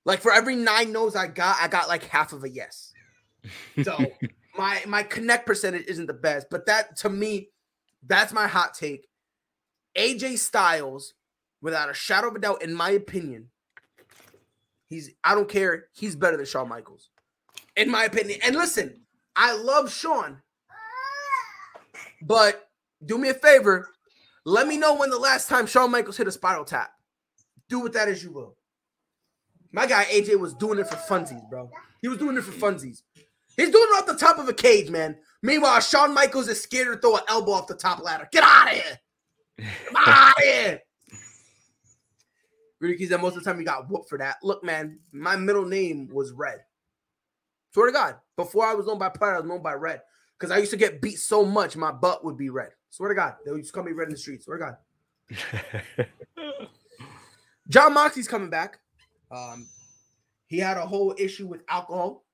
Like 0.05 0.21
for 0.21 0.33
every 0.33 0.57
nine 0.57 0.93
no's 0.93 1.15
I 1.15 1.27
got, 1.27 1.57
I 1.61 1.69
got 1.69 1.89
like 1.89 2.05
half 2.05 2.33
of 2.33 2.45
a 2.45 2.49
yes. 2.49 2.93
So 3.83 3.97
my 4.57 4.83
my 4.87 5.03
connect 5.03 5.47
percentage 5.47 5.87
isn't 5.87 6.07
the 6.07 6.13
best, 6.13 6.49
but 6.51 6.67
that 6.67 6.97
to 6.99 7.09
me, 7.09 7.49
that's 8.07 8.33
my 8.33 8.47
hot 8.47 8.75
take. 8.75 9.09
AJ 9.97 10.39
Styles, 10.39 11.15
without 11.63 11.91
a 11.91 11.95
shadow 11.95 12.29
of 12.29 12.37
a 12.37 12.39
doubt, 12.39 12.63
in 12.63 12.75
my 12.75 12.91
opinion, 12.91 13.49
he's 14.87 15.11
I 15.25 15.35
don't 15.35 15.49
care, 15.49 15.87
he's 15.93 16.17
better 16.17 16.37
than 16.37 16.47
Shawn 16.47 16.69
Michaels. 16.69 17.09
In 17.77 17.91
my 17.91 18.05
opinion. 18.05 18.41
And 18.43 18.57
listen, 18.57 19.03
I 19.37 19.57
love 19.57 19.91
Shawn, 19.93 20.43
but 22.23 22.69
do 23.05 23.19
me 23.19 23.29
a 23.29 23.35
favor. 23.35 23.89
Let 24.45 24.67
me 24.67 24.77
know 24.77 24.97
when 24.97 25.11
the 25.11 25.19
last 25.19 25.49
time 25.49 25.67
Shawn 25.67 25.91
Michaels 25.91 26.17
hit 26.17 26.29
a 26.29 26.33
spiral 26.33 26.65
tap. 26.65 26.91
Do 27.69 27.81
with 27.81 27.93
that 27.93 28.09
as 28.09 28.23
you 28.23 28.33
will. 28.33 28.57
My 29.73 29.87
guy 29.87 30.05
AJ 30.05 30.39
was 30.39 30.55
doing 30.55 30.79
it 30.79 30.89
for 30.89 30.97
funsies, 30.97 31.49
bro. 31.49 31.71
He 32.03 32.09
was 32.09 32.19
doing 32.19 32.37
it 32.37 32.43
for 32.43 32.53
funsies. 32.53 33.03
He's 33.57 33.71
doing 33.71 33.87
it 33.91 33.99
off 33.99 34.07
the 34.07 34.17
top 34.17 34.39
of 34.39 34.49
a 34.49 34.55
cage, 34.55 34.91
man. 34.91 35.17
Meanwhile, 35.43 35.81
Shawn 35.81 36.15
Michaels 36.15 36.49
is 36.49 36.61
scared 36.61 36.89
to 36.89 36.97
throw 37.01 37.17
an 37.17 37.23
elbow 37.29 37.53
off 37.53 37.67
the 37.67 37.75
top 37.75 38.03
ladder. 38.03 38.29
Get 38.33 38.43
out 38.43 38.69
of 38.69 38.75
here. 38.75 39.01
Come 39.87 39.97
out 40.07 40.39
of 40.39 40.43
here. 40.43 40.81
Ricky 42.81 43.07
said 43.07 43.21
most 43.21 43.37
of 43.37 43.45
the 43.45 43.51
time 43.51 43.59
he 43.59 43.65
got 43.65 43.91
whooped 43.91 44.09
for 44.09 44.19
that. 44.19 44.37
Look, 44.43 44.65
man, 44.65 44.99
my 45.13 45.37
middle 45.37 45.67
name 45.67 46.09
was 46.11 46.33
Red. 46.33 46.61
Swear 47.73 47.87
to 47.87 47.93
God, 47.93 48.17
before 48.37 48.67
I 48.67 48.75
was 48.75 48.87
known 48.87 48.99
by 48.99 49.11
Pride, 49.11 49.35
I 49.35 49.41
was 49.41 49.49
known 49.49 49.63
by 49.63 49.75
Red. 49.75 50.01
Because 50.41 50.51
I 50.51 50.59
used 50.59 50.71
to 50.71 50.79
get 50.79 51.03
beat 51.03 51.19
so 51.19 51.45
much, 51.45 51.77
my 51.77 51.93
butt 51.93 52.25
would 52.25 52.39
be 52.39 52.49
red. 52.49 52.71
Swear 52.89 53.11
to 53.11 53.15
God, 53.15 53.35
they 53.45 53.53
used 53.53 53.69
to 53.69 53.73
call 53.75 53.85
me 53.85 53.93
red 53.93 54.09
in 54.09 54.13
the 54.13 54.19
streets. 54.19 54.47
Swear 54.47 54.59
to 54.59 54.77
God. 55.99 56.07
Jon 57.69 57.93
Moxley's 57.93 58.27
coming 58.27 58.49
back. 58.49 58.79
Um, 59.31 59.69
he 60.47 60.59
had 60.59 60.79
a 60.79 60.87
whole 60.87 61.15
issue 61.19 61.47
with 61.47 61.61
alcohol, 61.69 62.25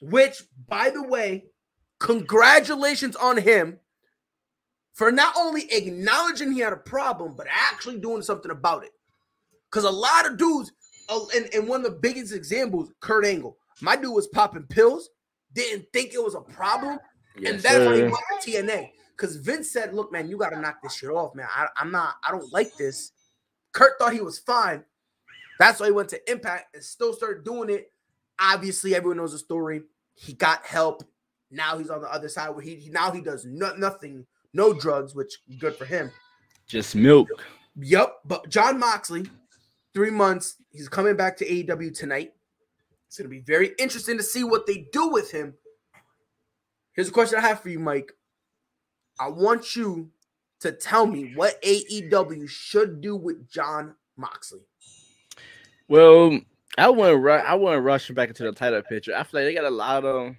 which, 0.00 0.44
by 0.68 0.90
the 0.90 1.02
way, 1.02 1.46
congratulations 1.98 3.16
on 3.16 3.36
him 3.36 3.80
for 4.94 5.10
not 5.10 5.34
only 5.36 5.70
acknowledging 5.72 6.52
he 6.52 6.60
had 6.60 6.72
a 6.72 6.76
problem, 6.76 7.34
but 7.36 7.48
actually 7.50 7.98
doing 7.98 8.22
something 8.22 8.52
about 8.52 8.84
it. 8.84 8.92
Because 9.68 9.84
a 9.84 9.90
lot 9.90 10.24
of 10.24 10.38
dudes, 10.38 10.70
uh, 11.08 11.20
and, 11.34 11.52
and 11.52 11.68
one 11.68 11.84
of 11.84 11.92
the 11.92 11.98
biggest 11.98 12.32
examples, 12.32 12.92
Kurt 13.00 13.26
Angle, 13.26 13.56
my 13.80 13.96
dude 13.96 14.14
was 14.14 14.28
popping 14.28 14.62
pills, 14.64 15.10
didn't 15.52 15.86
think 15.92 16.14
it 16.14 16.22
was 16.22 16.36
a 16.36 16.40
problem, 16.40 16.98
yes, 17.40 17.52
and 17.52 17.62
that's 17.62 17.74
sir. 17.74 17.86
why 17.86 17.96
he 17.96 18.02
went 18.02 18.16
to 18.40 18.50
TNA. 18.50 18.90
Because 19.16 19.36
Vince 19.36 19.70
said, 19.70 19.94
"Look, 19.94 20.12
man, 20.12 20.28
you 20.28 20.38
got 20.38 20.50
to 20.50 20.60
knock 20.60 20.82
this 20.82 20.94
shit 20.94 21.10
off, 21.10 21.34
man. 21.34 21.46
I, 21.50 21.66
I'm 21.76 21.90
not, 21.90 22.14
I 22.26 22.30
don't 22.30 22.52
like 22.52 22.76
this." 22.76 23.12
Kurt 23.72 23.98
thought 23.98 24.12
he 24.12 24.20
was 24.20 24.38
fine, 24.38 24.84
that's 25.60 25.78
why 25.78 25.86
he 25.86 25.92
went 25.92 26.08
to 26.08 26.30
Impact 26.32 26.74
and 26.74 26.82
still 26.82 27.12
started 27.12 27.44
doing 27.44 27.68
it. 27.68 27.92
Obviously, 28.40 28.94
everyone 28.94 29.18
knows 29.18 29.32
the 29.32 29.38
story. 29.38 29.82
He 30.14 30.32
got 30.32 30.64
help. 30.64 31.04
Now 31.50 31.76
he's 31.76 31.90
on 31.90 32.00
the 32.00 32.10
other 32.10 32.30
side 32.30 32.48
where 32.48 32.62
he, 32.62 32.76
he 32.76 32.88
now 32.88 33.10
he 33.10 33.20
does 33.20 33.44
no, 33.44 33.74
nothing, 33.76 34.24
no 34.54 34.72
drugs, 34.72 35.14
which 35.14 35.36
good 35.58 35.76
for 35.76 35.84
him. 35.84 36.10
Just 36.66 36.96
milk. 36.96 37.28
Yep. 37.78 38.20
But 38.24 38.48
Jon 38.48 38.78
Moxley, 38.78 39.26
three 39.92 40.10
months. 40.10 40.56
He's 40.70 40.88
coming 40.88 41.14
back 41.14 41.36
to 41.36 41.44
AEW 41.44 41.94
tonight. 41.94 42.32
It's 43.06 43.18
going 43.18 43.28
to 43.28 43.36
be 43.36 43.42
very 43.42 43.72
interesting 43.78 44.16
to 44.16 44.22
see 44.22 44.44
what 44.44 44.66
they 44.66 44.86
do 44.94 45.08
with 45.10 45.30
him. 45.30 45.52
Here's 47.00 47.08
a 47.08 47.12
question 47.12 47.38
I 47.38 47.48
have 47.48 47.62
for 47.62 47.70
you, 47.70 47.78
Mike. 47.78 48.12
I 49.18 49.30
want 49.30 49.74
you 49.74 50.10
to 50.60 50.70
tell 50.70 51.06
me 51.06 51.32
what 51.34 51.58
AEW 51.62 52.46
should 52.46 53.00
do 53.00 53.16
with 53.16 53.48
Jon 53.48 53.94
Moxley. 54.18 54.60
Well, 55.88 56.40
I 56.76 56.90
wouldn't 56.90 57.22
rush. 57.22 57.42
I 57.48 57.54
wouldn't 57.54 57.84
rush 57.84 58.10
him 58.10 58.16
back 58.16 58.28
into 58.28 58.42
the 58.42 58.52
title 58.52 58.82
picture. 58.82 59.16
I 59.16 59.22
feel 59.22 59.40
like 59.40 59.48
they 59.48 59.54
got 59.54 59.64
a 59.64 59.74
lot 59.74 60.04
of. 60.04 60.34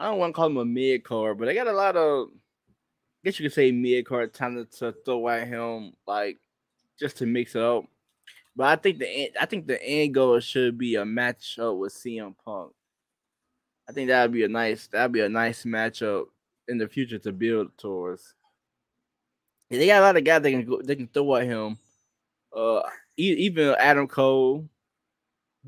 I 0.00 0.06
don't 0.06 0.18
want 0.18 0.30
to 0.30 0.34
call 0.34 0.48
them 0.48 0.56
a 0.56 0.64
mid 0.64 1.04
card, 1.04 1.38
but 1.38 1.44
they 1.44 1.54
got 1.54 1.68
a 1.68 1.72
lot 1.72 1.96
of. 1.96 2.26
I 2.26 3.26
guess 3.28 3.38
you 3.38 3.48
could 3.48 3.54
say 3.54 3.70
mid 3.70 4.04
card 4.04 4.34
talent 4.34 4.72
to, 4.78 4.92
throw 5.04 5.28
at 5.28 5.46
him, 5.46 5.92
like 6.08 6.38
just 6.98 7.18
to 7.18 7.26
mix 7.26 7.54
it 7.54 7.62
up. 7.62 7.84
But 8.56 8.66
I 8.66 8.74
think 8.74 8.98
the 8.98 9.30
I 9.40 9.46
think 9.46 9.68
the 9.68 9.80
end 9.80 10.14
goal 10.14 10.40
should 10.40 10.76
be 10.76 10.96
a 10.96 11.04
matchup 11.04 11.78
with 11.78 11.94
CM 11.94 12.34
Punk. 12.44 12.72
I 13.88 13.92
think 13.92 14.08
that'd 14.08 14.32
be 14.32 14.44
a 14.44 14.48
nice 14.48 14.86
that'd 14.88 15.12
be 15.12 15.20
a 15.20 15.28
nice 15.28 15.64
matchup 15.64 16.26
in 16.68 16.76
the 16.76 16.88
future 16.88 17.18
to 17.18 17.32
build 17.32 17.76
towards. 17.78 18.34
And 19.70 19.80
they 19.80 19.86
got 19.86 20.02
a 20.02 20.04
lot 20.04 20.16
of 20.16 20.24
guys 20.24 20.42
they 20.42 20.52
can 20.52 20.64
go, 20.64 20.82
they 20.82 20.96
can 20.96 21.08
throw 21.08 21.36
at 21.36 21.46
him. 21.46 21.78
Uh, 22.54 22.82
even 23.16 23.74
Adam 23.78 24.06
Cole, 24.06 24.68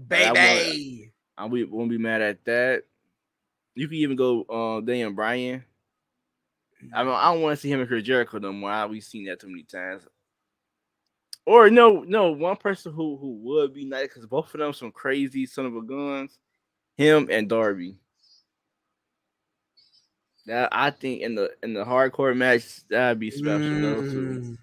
baby. 0.08 1.12
I 1.36 1.44
won't, 1.46 1.70
won't 1.70 1.90
be 1.90 1.98
mad 1.98 2.20
at 2.20 2.44
that. 2.44 2.84
You 3.74 3.88
can 3.88 3.96
even 3.96 4.16
go 4.16 4.42
uh 4.42 4.80
Daniel 4.80 5.12
Bryan. 5.12 5.64
I 6.94 7.04
mean, 7.04 7.12
I 7.12 7.32
don't 7.32 7.42
want 7.42 7.56
to 7.56 7.60
see 7.60 7.70
him 7.70 7.80
and 7.80 7.88
Chris 7.88 8.04
Jericho 8.04 8.38
no 8.38 8.52
more. 8.52 8.86
We've 8.88 9.04
seen 9.04 9.26
that 9.26 9.40
too 9.40 9.48
many 9.48 9.64
times. 9.64 10.06
Or 11.46 11.70
no, 11.70 12.04
no, 12.06 12.30
one 12.32 12.56
person 12.56 12.92
who 12.92 13.16
who 13.16 13.38
would 13.42 13.72
be 13.72 13.86
nice 13.86 14.08
because 14.08 14.26
both 14.26 14.54
of 14.54 14.60
them 14.60 14.72
some 14.72 14.92
crazy 14.92 15.46
son 15.46 15.66
of 15.66 15.76
a 15.76 15.82
guns. 15.82 16.38
Him 16.96 17.28
and 17.30 17.48
Darby. 17.48 17.96
That 20.46 20.68
I 20.72 20.90
think 20.90 21.22
in 21.22 21.34
the 21.34 21.50
in 21.62 21.74
the 21.74 21.84
hardcore 21.84 22.36
match 22.36 22.86
that'd 22.88 23.20
be 23.20 23.30
special 23.30 23.60
mm. 23.60 23.82
though 23.82 24.02
too. 24.02 24.40
Mm. 24.40 24.58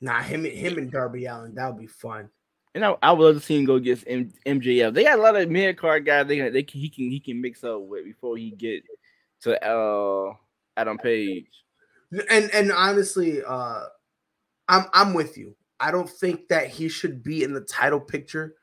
Nah, 0.00 0.22
him 0.22 0.44
him 0.44 0.78
and 0.78 0.90
Darby 0.90 1.26
Allin, 1.26 1.54
that 1.54 1.68
would 1.68 1.80
be 1.80 1.86
fun. 1.86 2.30
And 2.74 2.84
I, 2.84 2.94
I 3.02 3.12
would 3.12 3.24
love 3.24 3.34
to 3.34 3.40
see 3.40 3.58
him 3.58 3.64
go 3.64 3.74
against 3.74 4.04
M- 4.06 4.32
MJF. 4.46 4.94
They 4.94 5.04
got 5.04 5.18
a 5.18 5.22
lot 5.22 5.36
of 5.36 5.50
mid 5.50 5.76
card 5.76 6.06
guys. 6.06 6.26
They 6.26 6.48
they 6.50 6.62
can, 6.62 6.80
he 6.80 6.88
can 6.88 7.10
he 7.10 7.20
can 7.20 7.40
mix 7.40 7.64
up 7.64 7.80
with 7.82 8.04
before 8.04 8.36
he 8.36 8.50
get 8.50 8.84
to 9.42 9.64
uh 9.64 10.32
Adam 10.76 10.98
Page. 10.98 11.46
And 12.28 12.50
and 12.52 12.72
honestly, 12.72 13.42
uh, 13.46 13.84
I'm 14.68 14.86
I'm 14.92 15.14
with 15.14 15.36
you. 15.36 15.54
I 15.78 15.90
don't 15.90 16.08
think 16.08 16.48
that 16.48 16.68
he 16.68 16.88
should 16.88 17.22
be 17.22 17.42
in 17.42 17.52
the 17.52 17.62
title 17.62 18.00
picture. 18.00 18.54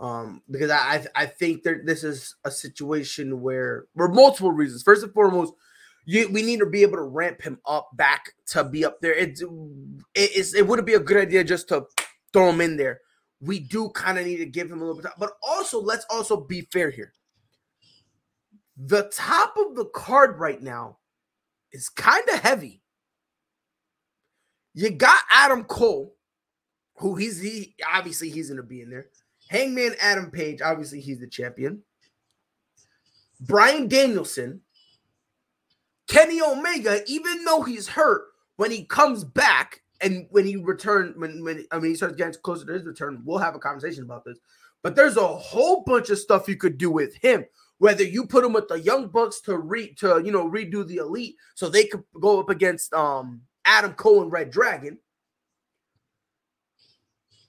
Um, 0.00 0.42
because 0.50 0.70
I 0.70 1.04
I 1.16 1.26
think 1.26 1.64
that 1.64 1.84
this 1.84 2.04
is 2.04 2.36
a 2.44 2.50
situation 2.50 3.40
where 3.40 3.86
for 3.96 4.08
multiple 4.08 4.52
reasons. 4.52 4.82
First 4.82 5.02
and 5.02 5.12
foremost, 5.12 5.52
you, 6.04 6.28
we 6.30 6.42
need 6.42 6.60
to 6.60 6.66
be 6.66 6.82
able 6.82 6.96
to 6.98 7.02
ramp 7.02 7.42
him 7.42 7.58
up 7.66 7.90
back 7.94 8.32
to 8.48 8.64
be 8.64 8.84
up 8.84 9.00
there. 9.00 9.12
It, 9.12 9.40
it, 10.14 10.54
it 10.56 10.66
wouldn't 10.66 10.86
be 10.86 10.94
a 10.94 11.00
good 11.00 11.16
idea 11.16 11.42
just 11.42 11.68
to 11.68 11.86
throw 12.32 12.50
him 12.50 12.60
in 12.60 12.76
there 12.76 13.00
we 13.40 13.60
do 13.60 13.90
kind 13.90 14.18
of 14.18 14.26
need 14.26 14.38
to 14.38 14.46
give 14.46 14.70
him 14.70 14.80
a 14.80 14.84
little 14.84 14.96
bit. 14.96 15.04
Time. 15.04 15.14
But 15.18 15.32
also, 15.42 15.80
let's 15.80 16.06
also 16.10 16.40
be 16.40 16.62
fair 16.72 16.90
here. 16.90 17.12
The 18.76 19.10
top 19.12 19.56
of 19.56 19.76
the 19.76 19.86
card 19.86 20.38
right 20.38 20.60
now 20.60 20.98
is 21.72 21.88
kind 21.88 22.24
of 22.32 22.40
heavy. 22.40 22.82
You 24.74 24.90
got 24.90 25.20
Adam 25.32 25.64
Cole, 25.64 26.14
who 26.96 27.16
he's 27.16 27.40
he 27.40 27.74
obviously 27.92 28.30
he's 28.30 28.48
gonna 28.48 28.62
be 28.62 28.82
in 28.82 28.90
there. 28.90 29.06
Hangman 29.48 29.94
Adam 30.00 30.30
Page, 30.30 30.60
obviously 30.62 31.00
he's 31.00 31.18
the 31.18 31.26
champion. 31.26 31.82
Bryan 33.40 33.88
Danielson, 33.88 34.60
Kenny 36.08 36.40
Omega, 36.40 37.02
even 37.06 37.44
though 37.44 37.62
he's 37.62 37.88
hurt, 37.88 38.22
when 38.56 38.70
he 38.70 38.84
comes 38.84 39.24
back, 39.24 39.82
and 40.00 40.26
when 40.30 40.46
he 40.46 40.56
returned, 40.56 41.16
when 41.16 41.42
when 41.44 41.64
I 41.70 41.78
mean 41.78 41.90
he 41.90 41.96
starts 41.96 42.16
getting 42.16 42.40
closer 42.42 42.66
to 42.66 42.72
his 42.72 42.84
return, 42.84 43.22
we'll 43.24 43.38
have 43.38 43.54
a 43.54 43.60
conversation 43.60 44.04
about 44.04 44.24
this. 44.24 44.38
But 44.82 44.96
there's 44.96 45.16
a 45.16 45.26
whole 45.26 45.82
bunch 45.82 46.10
of 46.10 46.18
stuff 46.18 46.48
you 46.48 46.56
could 46.56 46.78
do 46.78 46.90
with 46.90 47.16
him. 47.16 47.44
Whether 47.78 48.04
you 48.04 48.26
put 48.26 48.44
him 48.44 48.52
with 48.52 48.68
the 48.68 48.80
young 48.80 49.08
bucks 49.08 49.40
to 49.42 49.56
re 49.58 49.94
to 49.94 50.20
you 50.24 50.32
know 50.32 50.48
redo 50.48 50.86
the 50.86 50.96
elite, 50.96 51.36
so 51.54 51.68
they 51.68 51.84
could 51.84 52.04
go 52.20 52.40
up 52.40 52.48
against 52.48 52.92
um 52.92 53.42
Adam 53.64 53.92
Cole 53.94 54.22
and 54.22 54.32
Red 54.32 54.50
Dragon. 54.50 54.98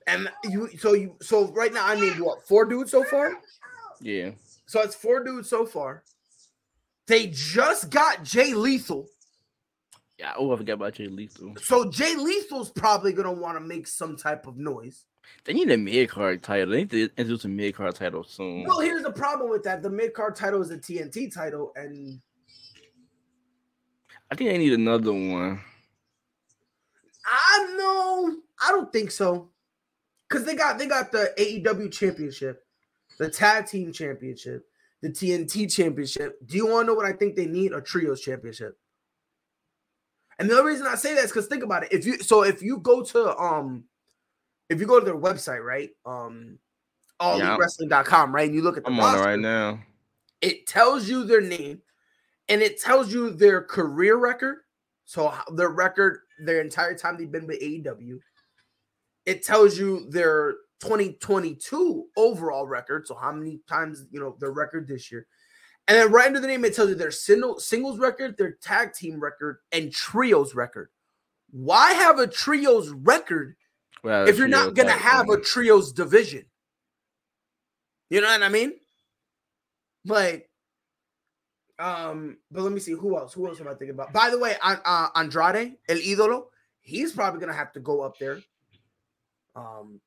And 0.09 0.29
you 0.45 0.69
so 0.77 0.93
you 0.93 1.15
so 1.21 1.51
right 1.51 1.73
now 1.73 1.85
I 1.85 1.99
named 1.99 2.19
what 2.19 2.47
four 2.47 2.65
dudes 2.65 2.91
so 2.91 3.03
far? 3.03 3.33
Yeah. 4.01 4.31
So 4.65 4.81
it's 4.81 4.95
four 4.95 5.23
dudes 5.23 5.49
so 5.49 5.65
far. 5.65 6.03
They 7.07 7.27
just 7.27 7.89
got 7.89 8.23
Jay 8.23 8.53
Lethal 8.53 9.07
yeah, 10.19 10.33
oh, 10.37 10.53
I 10.53 10.57
forgot 10.57 10.73
about 10.73 10.93
Jay 10.95 11.07
Lethal. 11.07 11.55
So 11.61 11.89
Jay 11.89 12.13
Lethal's 12.15 12.69
probably 12.69 13.13
gonna 13.13 13.31
want 13.31 13.55
to 13.55 13.61
make 13.61 13.87
some 13.87 14.17
type 14.17 14.47
of 14.47 14.57
noise. 14.57 15.05
They 15.45 15.53
need 15.53 15.71
a 15.71 15.77
mid 15.77 16.09
card 16.09 16.43
title. 16.43 16.71
They 16.71 16.79
need 16.79 16.89
to 16.89 17.03
introduce 17.15 17.45
a 17.45 17.47
mid 17.47 17.73
card 17.73 17.95
title 17.95 18.25
soon. 18.25 18.65
Well, 18.65 18.81
here's 18.81 19.03
the 19.03 19.13
problem 19.13 19.49
with 19.49 19.63
that: 19.63 19.81
the 19.81 19.89
mid 19.89 20.13
card 20.13 20.35
title 20.35 20.61
is 20.61 20.71
a 20.71 20.77
TNT 20.77 21.33
title, 21.33 21.71
and 21.77 22.19
I 24.29 24.35
think 24.35 24.49
they 24.49 24.57
need 24.57 24.73
another 24.73 25.13
one. 25.13 25.61
I 27.25 27.75
know. 27.77 28.35
I 28.61 28.71
don't 28.71 28.91
think 28.91 29.11
so, 29.11 29.49
because 30.29 30.45
they 30.45 30.55
got 30.55 30.77
they 30.77 30.85
got 30.85 31.11
the 31.11 31.33
AEW 31.37 31.91
championship, 31.91 32.63
the 33.17 33.29
tag 33.29 33.65
team 33.65 33.91
championship, 33.91 34.65
the 35.01 35.09
TNT 35.09 35.73
championship. 35.73 36.37
Do 36.45 36.55
you 36.55 36.67
want 36.67 36.85
to 36.85 36.87
know 36.87 36.93
what 36.93 37.05
I 37.05 37.13
think 37.13 37.35
they 37.35 37.45
need? 37.45 37.73
A 37.73 37.81
trios 37.81 38.21
championship. 38.21 38.77
And 40.37 40.49
the 40.49 40.57
only 40.57 40.71
reason 40.71 40.87
I 40.87 40.95
say 40.95 41.15
that 41.15 41.25
is 41.25 41.31
because 41.31 41.47
think 41.47 41.63
about 41.63 41.83
it. 41.83 41.91
If 41.91 42.05
you 42.05 42.17
so 42.19 42.43
if 42.43 42.61
you 42.61 42.77
go 42.77 43.03
to 43.03 43.37
um 43.37 43.85
if 44.69 44.79
you 44.79 44.85
go 44.85 44.99
to 44.99 45.05
their 45.05 45.17
website, 45.17 45.63
right? 45.63 45.89
Um 46.05 46.59
allwrestling.com, 47.19 48.33
right? 48.33 48.47
And 48.47 48.55
you 48.55 48.61
look 48.61 48.77
at 48.77 48.85
the 48.85 48.91
I'm 48.91 48.99
roster, 48.99 49.19
on 49.19 49.23
it 49.23 49.31
right 49.31 49.39
now. 49.39 49.79
It 50.41 50.67
tells 50.67 51.09
you 51.09 51.25
their 51.25 51.41
name 51.41 51.81
and 52.47 52.61
it 52.61 52.79
tells 52.79 53.11
you 53.11 53.31
their 53.31 53.61
career 53.61 54.15
record. 54.15 54.59
So 55.03 55.33
their 55.53 55.69
record, 55.69 56.21
their 56.39 56.61
entire 56.61 56.95
time 56.95 57.17
they've 57.17 57.29
been 57.29 57.47
with 57.47 57.59
AEW. 57.61 58.19
It 59.25 59.43
tells 59.43 59.77
you 59.77 60.09
their 60.09 60.53
2022 60.81 62.05
overall 62.15 62.67
record. 62.67 63.07
So 63.07 63.15
how 63.15 63.31
many 63.31 63.59
times, 63.67 64.05
you 64.11 64.19
know, 64.19 64.35
their 64.39 64.51
record 64.51 64.87
this 64.87 65.11
year. 65.11 65.27
And 65.87 65.97
then 65.97 66.11
right 66.11 66.27
under 66.27 66.39
the 66.39 66.47
name, 66.47 66.63
it 66.65 66.75
tells 66.75 66.89
you 66.89 66.95
their 66.95 67.11
single, 67.11 67.59
singles 67.59 67.99
record, 67.99 68.37
their 68.37 68.53
tag 68.61 68.93
team 68.93 69.19
record, 69.19 69.57
and 69.71 69.91
trios 69.91 70.53
record. 70.53 70.89
Why 71.51 71.93
have 71.93 72.19
a 72.19 72.27
trios 72.27 72.89
record 72.89 73.55
well, 74.03 74.27
if 74.29 74.37
you're 74.37 74.47
not 74.47 74.75
going 74.75 74.87
to 74.87 74.93
have 74.93 75.29
a 75.29 75.39
trios 75.39 75.91
division? 75.91 76.45
You 78.09 78.21
know 78.21 78.27
what 78.27 78.43
I 78.43 78.49
mean? 78.49 78.73
Like, 80.05 80.49
um, 81.79 82.37
but 82.51 82.63
let 82.63 82.71
me 82.71 82.79
see 82.79 82.91
who 82.91 83.17
else. 83.17 83.33
Who 83.33 83.47
else 83.47 83.59
am 83.61 83.67
I 83.67 83.71
thinking 83.71 83.91
about? 83.91 84.13
By 84.13 84.29
the 84.29 84.37
way, 84.37 84.55
uh, 84.61 85.07
Andrade 85.15 85.75
El 85.87 85.97
Idolo, 85.97 86.45
he's 86.81 87.13
probably 87.13 87.39
gonna 87.39 87.53
have 87.53 87.71
to 87.73 87.79
go 87.79 88.01
up 88.01 88.17
there. 88.19 88.39
Um, 89.55 89.99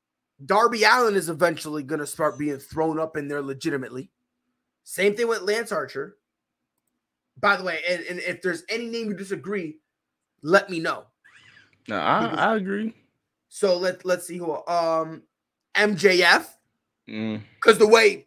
Darby 0.45 0.83
Allin 0.83 1.15
is 1.15 1.29
eventually 1.29 1.83
gonna 1.83 2.07
start 2.07 2.37
being 2.37 2.57
thrown 2.57 2.99
up 2.99 3.17
in 3.17 3.27
there 3.27 3.41
legitimately. 3.41 4.09
Same 4.83 5.15
thing 5.15 5.27
with 5.27 5.41
Lance 5.41 5.71
Archer. 5.71 6.17
By 7.39 7.55
the 7.55 7.63
way, 7.63 7.79
and, 7.89 8.03
and 8.03 8.19
if 8.19 8.41
there's 8.41 8.63
any 8.69 8.87
name 8.87 9.07
you 9.07 9.15
disagree, 9.15 9.77
let 10.41 10.69
me 10.69 10.79
know. 10.79 11.05
No, 11.87 11.97
I, 11.97 12.25
I 12.25 12.55
agree. 12.55 12.93
So 13.49 13.77
let 13.77 14.05
let's 14.05 14.27
see 14.27 14.37
who 14.37 14.53
um 14.67 15.23
MJF. 15.75 16.47
Because 17.05 17.75
mm. 17.75 17.79
the 17.79 17.87
way 17.87 18.25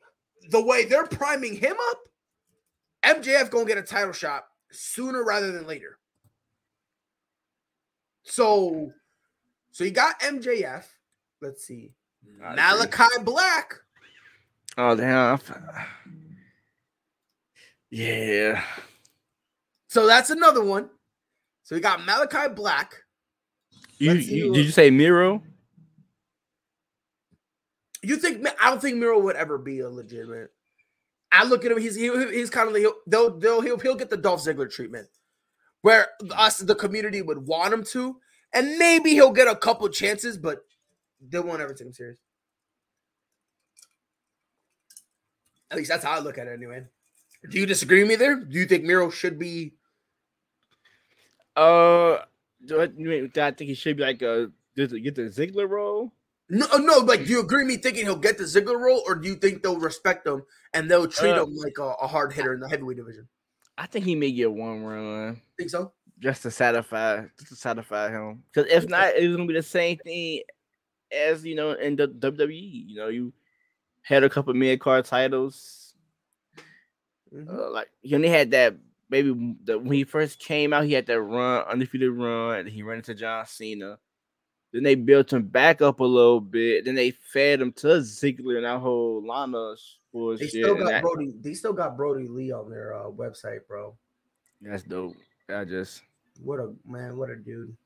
the 0.50 0.62
way 0.62 0.85
they're 0.85 1.07
priming 1.07 1.55
him 1.55 1.76
up, 1.90 1.98
MJF 3.05 3.50
gonna 3.50 3.64
get 3.64 3.79
a 3.79 3.83
title 3.83 4.12
shot 4.12 4.46
sooner 4.70 5.24
rather 5.24 5.52
than 5.52 5.66
later. 5.66 5.98
So 8.24 8.92
so 9.70 9.85
you 9.85 9.90
got 9.90 10.20
MJF. 10.20 10.85
Let's 11.40 11.64
see. 11.64 11.92
Mm-hmm. 12.27 12.57
Malachi 12.57 13.22
Black. 13.22 13.75
Oh 14.79 14.94
damn. 14.94 15.38
Yeah. 17.90 18.62
So 19.88 20.07
that's 20.07 20.31
another 20.31 20.62
one. 20.62 20.90
So 21.62 21.75
we 21.75 21.81
got 21.81 22.05
Malachi 22.05 22.53
Black. 22.55 22.94
You, 23.99 24.12
you 24.12 24.53
did 24.53 24.66
you 24.66 24.70
say 24.70 24.90
Miro? 24.90 25.42
You 28.03 28.16
think 28.16 28.46
I 28.61 28.70
don't 28.70 28.81
think 28.81 28.99
Miro 28.99 29.18
would 29.18 29.37
ever 29.37 29.59
be 29.59 29.81
a 29.81 29.88
legitimate. 29.88 30.51
I 31.33 31.44
look 31.44 31.64
at 31.64 31.72
him. 31.72 31.81
He's 31.81 31.96
he, 31.96 32.11
he's 32.33 32.51
kind 32.51 32.68
of 32.68 32.75
like 32.75 32.83
he'll, 32.83 32.94
they'll, 33.07 33.38
they'll 33.38 33.61
he'll 33.61 33.79
he'll 33.79 33.94
get 33.94 34.11
the 34.11 34.16
Dolph 34.16 34.44
Ziggler 34.44 34.70
treatment, 34.70 35.09
where 35.83 36.09
us 36.37 36.59
the 36.59 36.75
community 36.75 37.22
would 37.22 37.46
want 37.46 37.75
him 37.75 37.83
to, 37.85 38.16
and 38.53 38.77
maybe 38.79 39.11
he'll 39.11 39.33
get 39.33 39.49
a 39.49 39.57
couple 39.57 39.88
chances, 39.88 40.37
but 40.37 40.65
they 41.20 41.38
won't 41.38 41.61
ever 41.61 41.74
take 41.74 41.87
him 41.87 41.92
serious. 41.92 42.18
At 45.70 45.76
least 45.76 45.90
that's 45.90 46.05
how 46.05 46.12
I 46.12 46.20
look 46.20 46.38
at 46.38 46.46
it, 46.46 46.52
anyway. 46.52 46.85
Do 47.50 47.59
you 47.59 47.66
disagree 47.66 48.00
with 48.00 48.09
me 48.09 48.16
there? 48.16 48.37
Do 48.37 48.59
you 48.59 48.66
think 48.66 48.85
Miro 48.85 49.11
should 49.11 49.38
be? 49.38 49.74
Uh, 51.55 52.18
do 52.64 52.81
I, 52.81 52.87
do 52.87 53.31
I 53.37 53.50
think 53.50 53.68
he 53.68 53.74
should 53.74 53.96
be 53.96 54.02
like 54.02 54.22
it 54.22 54.50
get 54.76 55.14
the 55.14 55.22
Ziggler 55.22 55.68
role? 55.68 56.12
No, 56.48 56.66
uh, 56.72 56.79
no. 56.79 56.98
Like, 56.98 57.24
do 57.24 57.31
you 57.31 57.40
agree 57.40 57.64
with 57.64 57.66
me 57.66 57.76
thinking 57.76 58.05
he'll 58.05 58.16
get 58.16 58.38
the 58.38 58.44
Ziggler 58.44 58.79
role, 58.79 59.02
or 59.07 59.16
do 59.16 59.29
you 59.29 59.35
think 59.35 59.62
they'll 59.62 59.79
respect 59.79 60.26
him 60.26 60.42
and 60.74 60.90
they'll 60.90 61.09
treat 61.09 61.33
uh, 61.33 61.44
him 61.44 61.57
like 61.57 61.79
a, 61.79 61.94
a, 62.02 62.07
hard 62.07 62.33
hitter 62.33 62.55
in 62.55 62.61
the 62.61 62.68
heavyweight 62.68 62.98
division? 62.98 63.26
I 63.79 63.87
think 63.87 64.05
he 64.05 64.14
may 64.14 64.31
get 64.31 64.52
one 64.52 64.85
run. 64.85 65.40
Think 65.59 65.70
so? 65.70 65.92
just 66.18 66.42
to 66.42 66.50
satisfy 66.50 67.22
just 67.38 67.50
to 67.50 67.57
satisfy 67.57 68.11
him. 68.11 68.42
Because 68.52 68.70
if 68.70 68.88
not, 68.88 69.14
it's 69.14 69.35
gonna 69.35 69.46
be 69.46 69.55
the 69.55 69.62
same 69.62 69.98
thing 69.98 70.42
as 71.12 71.45
you 71.45 71.55
know 71.55 71.73
in 71.73 71.97
the 71.97 72.09
WWE. 72.09 72.88
You 72.88 72.97
know, 72.97 73.09
you 73.09 73.33
had 74.03 74.25
a 74.25 74.31
couple 74.31 74.55
mid 74.55 74.81
card 74.81 75.05
titles. 75.05 75.95
Mm-hmm. 77.35 77.49
Uh, 77.49 77.71
like 77.71 77.88
he 78.03 78.14
only 78.14 78.29
had 78.29 78.51
that 78.53 78.77
maybe 79.11 79.57
the, 79.64 79.79
when 79.79 79.92
he 79.92 80.05
first 80.05 80.38
came 80.38 80.73
out, 80.73 80.85
he 80.85 80.92
had 80.92 81.07
that 81.07 81.21
run, 81.21 81.64
undefeated 81.66 82.11
run, 82.11 82.61
and 82.61 82.69
he 82.69 82.83
ran 82.83 82.99
into 82.99 83.14
John 83.14 83.47
Cena. 83.47 83.99
Then 84.73 84.83
they 84.83 84.95
built 84.95 85.33
him 85.33 85.45
back 85.45 85.81
up 85.81 86.01
a 86.01 86.05
little 86.05 86.40
bit. 86.40 86.85
Then 86.85 86.95
they 86.95 87.12
fed 87.12 87.61
him 87.61 87.73
to 87.75 87.87
Ziggler 87.87 88.57
and 88.57 88.66
that 88.66 88.81
whole 88.81 89.25
Lana 89.27 89.75
bullshit. 90.12 90.53
They 90.53 90.61
still 90.61 90.75
got 90.75 90.87
that, 90.87 91.03
Brodie. 91.03 91.35
They 91.40 91.55
still 91.55 91.73
got 91.73 91.97
Brodie 91.97 92.29
Lee 92.29 92.53
on 92.53 92.69
their 92.69 92.95
uh, 92.95 93.09
website, 93.11 93.61
bro. 93.69 93.97
That's 94.61 94.83
dope. 94.83 95.14
I 95.49 95.64
just 95.64 96.03
what 96.42 96.59
a 96.59 96.73
man, 96.87 97.16
what 97.16 97.31
a 97.31 97.37
dude. 97.37 97.77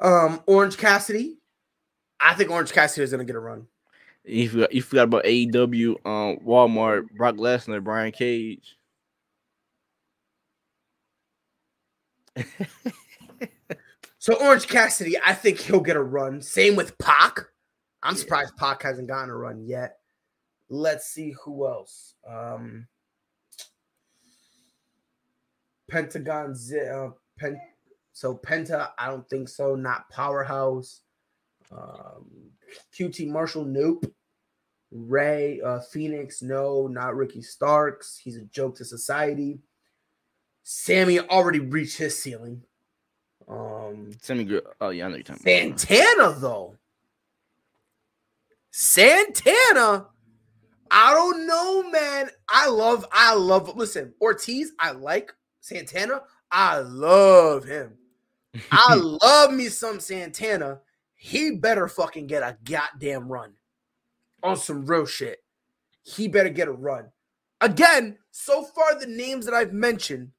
Um, 0.00 0.42
Orange 0.46 0.76
Cassidy. 0.76 1.38
I 2.20 2.34
think 2.34 2.50
Orange 2.50 2.72
Cassidy 2.72 3.04
is 3.04 3.10
gonna 3.10 3.24
get 3.24 3.36
a 3.36 3.40
run. 3.40 3.66
You 4.24 4.48
forgot, 4.48 4.72
you 4.74 4.82
forgot 4.82 5.04
about 5.04 5.24
AEW, 5.24 6.04
um, 6.04 6.38
Walmart, 6.44 7.10
Brock 7.12 7.36
Lesnar, 7.36 7.82
Brian 7.82 8.10
Cage. 8.10 8.76
so 14.18 14.34
Orange 14.34 14.66
Cassidy, 14.66 15.16
I 15.24 15.32
think 15.32 15.60
he'll 15.60 15.80
get 15.80 15.96
a 15.96 16.02
run. 16.02 16.42
Same 16.42 16.74
with 16.74 16.98
Pac. 16.98 17.38
I'm 18.02 18.14
yeah. 18.14 18.20
surprised 18.20 18.56
Pac 18.56 18.82
hasn't 18.82 19.08
gotten 19.08 19.30
a 19.30 19.36
run 19.36 19.64
yet. 19.64 19.98
Let's 20.68 21.06
see 21.06 21.34
who 21.44 21.68
else. 21.68 22.14
Um, 22.28 22.88
Pentagon, 25.88 26.56
uh, 26.92 27.10
Pen, 27.38 27.60
so 28.16 28.34
Penta, 28.34 28.92
I 28.98 29.08
don't 29.08 29.28
think 29.28 29.46
so. 29.46 29.74
Not 29.74 30.08
Powerhouse. 30.08 31.02
Um, 31.70 32.50
QT 32.98 33.28
Marshall, 33.28 33.66
nope. 33.66 34.10
Rey 34.90 35.60
uh, 35.60 35.80
Fenix, 35.80 36.40
no, 36.40 36.86
not 36.86 37.14
Ricky 37.14 37.42
Starks. 37.42 38.16
He's 38.16 38.38
a 38.38 38.44
joke 38.44 38.76
to 38.76 38.86
society. 38.86 39.58
Sammy 40.62 41.20
already 41.20 41.58
reached 41.60 41.98
his 41.98 42.18
ceiling. 42.18 42.62
Um, 43.46 44.12
Sammy, 44.22 44.62
oh 44.80 44.88
yeah, 44.88 45.04
I 45.04 45.08
know 45.10 45.16
you're 45.16 45.22
talking 45.22 45.42
Santana 45.42 46.30
about. 46.30 46.40
though. 46.40 46.76
Santana, 48.70 50.06
I 50.90 51.12
don't 51.12 51.46
know, 51.46 51.90
man. 51.90 52.30
I 52.48 52.70
love, 52.70 53.04
I 53.12 53.34
love. 53.34 53.76
Listen, 53.76 54.14
Ortiz, 54.22 54.72
I 54.80 54.92
like 54.92 55.34
Santana. 55.60 56.22
I 56.50 56.78
love 56.78 57.64
him. 57.66 57.98
I 58.70 58.94
love 59.22 59.52
me 59.52 59.68
some 59.68 60.00
Santana. 60.00 60.80
He 61.14 61.52
better 61.52 61.88
fucking 61.88 62.26
get 62.26 62.42
a 62.42 62.56
goddamn 62.64 63.28
run 63.28 63.54
on 64.42 64.56
some 64.56 64.86
real 64.86 65.06
shit. 65.06 65.42
He 66.02 66.28
better 66.28 66.48
get 66.48 66.68
a 66.68 66.72
run. 66.72 67.06
Again, 67.60 68.18
so 68.30 68.62
far 68.62 68.98
the 68.98 69.06
names 69.06 69.46
that 69.46 69.54
I've 69.54 69.72
mentioned, 69.72 70.30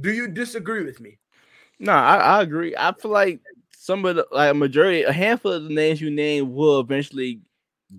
do 0.00 0.12
you 0.12 0.28
disagree 0.28 0.84
with 0.84 1.00
me? 1.00 1.18
No, 1.78 1.92
I, 1.92 2.16
I 2.16 2.42
agree. 2.42 2.74
I 2.76 2.92
feel 2.92 3.10
like 3.10 3.40
some 3.76 4.04
of 4.04 4.16
the 4.16 4.26
like 4.32 4.50
a 4.50 4.54
majority, 4.54 5.02
a 5.02 5.12
handful 5.12 5.52
of 5.52 5.64
the 5.64 5.74
names 5.74 6.00
you 6.00 6.10
name 6.10 6.54
will 6.54 6.80
eventually 6.80 7.40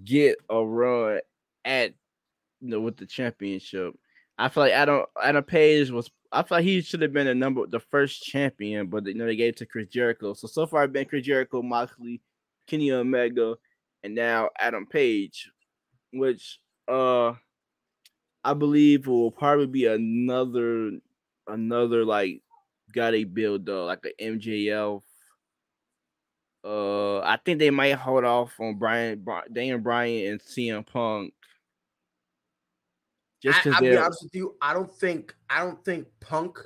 get 0.03 0.37
a 0.49 0.63
run 0.63 1.21
at 1.63 1.93
you 2.59 2.69
know 2.69 2.81
with 2.81 2.97
the 2.97 3.05
championship. 3.05 3.95
I 4.37 4.49
feel 4.49 4.63
like 4.63 4.73
Adam 4.73 5.05
Adam 5.21 5.43
Page 5.43 5.89
was 5.89 6.11
I 6.37 6.43
thought 6.43 6.63
he 6.63 6.81
should 6.81 7.01
have 7.01 7.13
been 7.13 7.27
the 7.27 7.35
number 7.35 7.65
the 7.67 7.79
first 7.79 8.23
champion, 8.23 8.87
but 8.87 9.05
you 9.07 9.15
know 9.15 9.25
they 9.25 9.35
gave 9.35 9.53
it 9.53 9.57
to 9.57 9.65
Chris 9.65 9.87
Jericho. 9.87 10.33
So 10.33 10.47
so 10.47 10.67
far 10.67 10.83
I've 10.83 10.93
been 10.93 11.05
Chris 11.05 11.25
Jericho, 11.25 11.61
Moxley, 11.61 12.21
Kenny 12.67 12.91
Omega, 12.91 13.55
and 14.03 14.13
now 14.15 14.49
Adam 14.59 14.85
Page, 14.85 15.49
which 16.13 16.59
uh 16.87 17.33
I 18.43 18.53
believe 18.53 19.07
will 19.07 19.31
probably 19.31 19.67
be 19.67 19.85
another 19.87 20.91
another 21.47 22.05
like 22.05 22.41
got 22.93 23.15
a 23.15 23.23
build 23.23 23.67
up 23.69 23.87
like 23.87 24.05
a 24.05 24.23
MJF 24.23 25.01
uh, 26.67 27.19
I 27.19 27.37
think 27.45 27.59
they 27.59 27.69
might 27.69 27.93
hold 27.93 28.25
off 28.25 28.59
on 28.59 28.75
Brian, 28.75 29.21
Brian 29.23 29.53
Daniel 29.53 29.79
Bryan 29.79 30.33
and 30.33 30.41
CM 30.41 30.85
Punk. 30.85 31.33
Just 33.47 33.63
because 33.63 33.75
I'll 33.75 33.81
be 33.81 33.97
honest 33.97 34.23
with 34.23 34.35
you, 34.35 34.55
I 34.61 34.73
don't 34.73 34.93
think 34.93 35.35
I 35.49 35.59
don't 35.63 35.83
think 35.83 36.07
Punk 36.19 36.59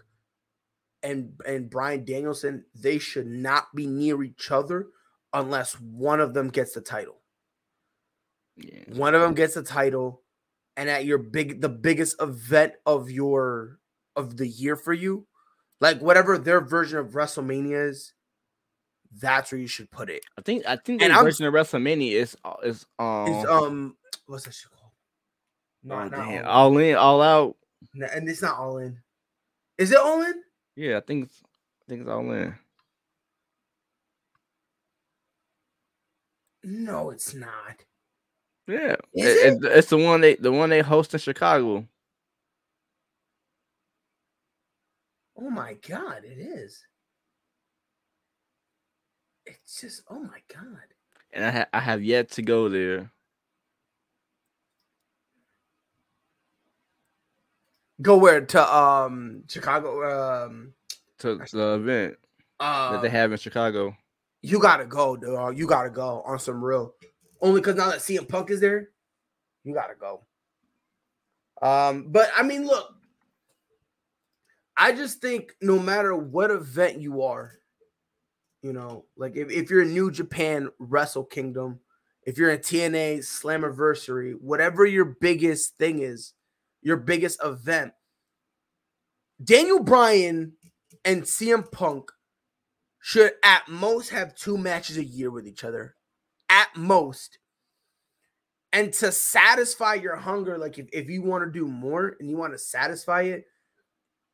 and 1.03 1.33
and 1.45 1.69
Bryan 1.69 2.05
Danielson 2.05 2.65
they 2.75 2.99
should 2.99 3.27
not 3.27 3.67
be 3.75 3.87
near 3.87 4.23
each 4.23 4.51
other 4.51 4.87
unless 5.33 5.73
one 5.79 6.19
of 6.19 6.33
them 6.33 6.49
gets 6.49 6.73
the 6.73 6.81
title. 6.81 7.21
Yeah. 8.57 8.83
One 8.95 9.15
of 9.15 9.21
them 9.21 9.33
gets 9.33 9.53
the 9.55 9.63
title, 9.63 10.21
and 10.75 10.89
at 10.89 11.05
your 11.05 11.17
big 11.17 11.61
the 11.61 11.69
biggest 11.69 12.21
event 12.21 12.73
of 12.85 13.09
your 13.09 13.79
of 14.15 14.37
the 14.37 14.47
year 14.47 14.75
for 14.75 14.93
you, 14.93 15.27
like 15.79 16.01
whatever 16.01 16.37
their 16.37 16.61
version 16.61 16.99
of 16.99 17.11
WrestleMania 17.11 17.89
is, 17.89 18.13
that's 19.19 19.51
where 19.51 19.59
you 19.59 19.67
should 19.67 19.89
put 19.91 20.09
it. 20.09 20.23
I 20.37 20.41
think 20.41 20.65
I 20.67 20.75
think 20.75 21.01
the 21.01 21.09
version 21.09 21.45
of 21.45 21.53
WrestleMania 21.53 22.13
is 22.13 22.35
uh, 22.43 22.55
is 22.63 22.85
um 22.99 23.27
is 23.27 23.45
um 23.45 23.97
what's 24.25 24.45
that 24.45 24.53
shit 24.53 24.71
called? 24.71 24.80
No, 25.83 25.95
oh, 25.95 26.09
damn. 26.09 26.45
All, 26.45 26.73
all 26.73 26.77
in, 26.77 26.95
all 26.95 27.21
out. 27.21 27.55
No, 27.93 28.07
and 28.13 28.29
it's 28.29 28.41
not 28.41 28.57
all 28.57 28.77
in. 28.77 28.97
Is 29.77 29.91
it 29.91 29.97
all 29.97 30.21
in? 30.21 30.43
Yeah, 30.75 30.97
I 30.97 31.01
think 31.01 31.25
it's 31.25 31.41
I 31.43 31.89
think 31.89 32.01
it's 32.01 32.09
all 32.09 32.31
in. 32.31 32.55
No, 36.63 37.09
it's 37.09 37.33
not. 37.33 37.83
Yeah, 38.67 38.95
it, 39.13 39.63
it? 39.63 39.63
it's 39.63 39.89
the 39.89 39.97
one 39.97 40.21
they 40.21 40.35
the 40.35 40.51
one 40.51 40.69
they 40.69 40.81
host 40.81 41.13
in 41.13 41.19
Chicago. 41.19 41.87
Oh 45.37 45.49
my 45.49 45.73
god, 45.87 46.23
it 46.23 46.37
is. 46.37 46.83
It's 49.45 49.81
just, 49.81 50.03
oh 50.07 50.19
my 50.19 50.39
god. 50.53 50.85
And 51.33 51.45
I, 51.45 51.51
ha- 51.51 51.67
I 51.73 51.79
have 51.79 52.03
yet 52.03 52.29
to 52.31 52.41
go 52.43 52.69
there. 52.69 53.11
Go 58.01 58.17
where 58.17 58.41
to 58.41 58.75
um 58.75 59.43
Chicago 59.47 60.43
um 60.43 60.73
to 61.19 61.35
the 61.35 61.73
event 61.73 62.17
uh, 62.59 62.93
that 62.93 63.01
they 63.01 63.07
um, 63.07 63.13
have 63.13 63.31
in 63.31 63.37
Chicago. 63.37 63.95
You 64.41 64.59
gotta 64.59 64.85
go, 64.85 65.15
dog. 65.15 65.57
You 65.57 65.67
gotta 65.67 65.89
go 65.89 66.21
on 66.25 66.39
some 66.39 66.63
real. 66.63 66.95
Only 67.41 67.61
because 67.61 67.75
now 67.75 67.89
that 67.89 67.99
CM 67.99 68.27
Punk 68.27 68.51
is 68.51 68.59
there, 68.59 68.89
you 69.63 69.73
gotta 69.73 69.95
go. 69.99 70.21
Um, 71.61 72.07
but 72.09 72.29
I 72.35 72.43
mean, 72.43 72.65
look, 72.65 72.95
I 74.75 74.93
just 74.93 75.21
think 75.21 75.55
no 75.61 75.77
matter 75.77 76.15
what 76.15 76.49
event 76.49 76.99
you 76.99 77.21
are, 77.21 77.53
you 78.63 78.73
know, 78.73 79.05
like 79.15 79.35
if, 79.35 79.51
if 79.51 79.69
you're 79.69 79.83
in 79.83 79.93
New 79.93 80.11
Japan 80.11 80.69
Wrestle 80.79 81.23
Kingdom, 81.23 81.79
if 82.23 82.37
you're 82.37 82.51
in 82.51 82.59
TNA 82.59 83.19
Slammiversary, 83.19 84.33
whatever 84.39 84.85
your 84.85 85.05
biggest 85.05 85.77
thing 85.77 85.99
is, 85.99 86.33
your 86.81 86.97
biggest 86.97 87.39
event, 87.43 87.93
Daniel 89.43 89.81
Bryan 89.81 90.53
and 91.05 91.23
CM 91.23 91.71
Punk 91.71 92.11
should 92.99 93.31
at 93.43 93.67
most 93.67 94.09
have 94.09 94.35
two 94.35 94.57
matches 94.57 94.97
a 94.97 95.03
year 95.03 95.31
with 95.31 95.47
each 95.47 95.63
other. 95.63 95.95
At 96.49 96.75
most. 96.75 97.39
And 98.73 98.93
to 98.93 99.11
satisfy 99.11 99.95
your 99.95 100.15
hunger, 100.15 100.57
like 100.57 100.77
if, 100.77 100.87
if 100.93 101.09
you 101.09 101.23
want 101.23 101.43
to 101.43 101.51
do 101.51 101.67
more 101.67 102.15
and 102.19 102.29
you 102.29 102.37
want 102.37 102.53
to 102.53 102.59
satisfy 102.59 103.23
it, 103.23 103.45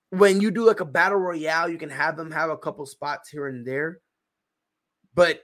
when 0.09 0.41
you 0.41 0.51
do 0.51 0.65
like 0.65 0.79
a 0.79 0.85
battle 0.85 1.17
royale, 1.17 1.69
you 1.69 1.77
can 1.77 1.89
have 1.89 2.17
them 2.17 2.31
have 2.31 2.49
a 2.49 2.57
couple 2.57 2.85
spots 2.85 3.29
here 3.29 3.47
and 3.47 3.65
there. 3.65 3.99
But 5.15 5.41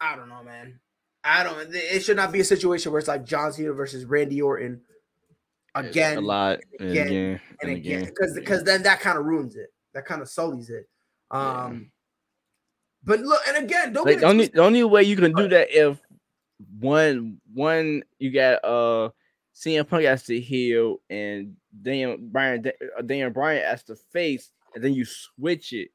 I 0.00 0.16
don't 0.16 0.28
know, 0.28 0.42
man. 0.42 0.80
I 1.24 1.42
don't. 1.42 1.74
It 1.74 2.00
should 2.00 2.16
not 2.16 2.32
be 2.32 2.40
a 2.40 2.44
situation 2.44 2.92
where 2.92 2.98
it's 2.98 3.08
like 3.08 3.24
John 3.24 3.52
Cena 3.52 3.72
versus 3.72 4.04
Randy 4.04 4.42
Orton 4.42 4.82
again, 5.74 6.18
a 6.18 6.20
lot, 6.20 6.60
and 6.78 6.90
again, 6.90 7.06
and 7.06 7.14
again, 7.14 7.40
and 7.62 7.70
again. 7.70 8.04
Because 8.04 8.34
because 8.34 8.64
then 8.64 8.82
that 8.82 9.00
kind 9.00 9.18
of 9.18 9.24
ruins 9.24 9.56
it. 9.56 9.72
That 9.94 10.06
kind 10.06 10.22
of 10.22 10.28
sullies 10.28 10.70
it. 10.70 10.88
Um, 11.30 11.72
yeah. 11.72 11.78
but 13.04 13.20
look, 13.20 13.40
and 13.48 13.64
again, 13.64 13.92
don't 13.92 14.06
like, 14.06 14.20
the 14.20 14.26
only 14.26 14.48
the 14.48 14.62
only 14.62 14.84
way 14.84 15.02
you 15.02 15.16
can 15.16 15.32
do 15.32 15.48
that 15.48 15.68
if 15.70 15.98
one 16.78 17.38
one 17.52 18.02
you 18.18 18.30
got 18.30 18.64
uh 18.64 19.10
CM 19.54 19.88
Punk 19.88 20.04
has 20.04 20.24
to 20.24 20.40
heal 20.40 20.98
and 21.10 21.56
Dan 21.82 22.30
Brian 22.30 22.64
Dan 23.04 23.32
Bryan 23.32 23.64
has 23.64 23.82
to 23.84 23.96
face, 23.96 24.50
and 24.74 24.82
then 24.82 24.94
you 24.94 25.04
switch 25.04 25.72
it 25.72 25.90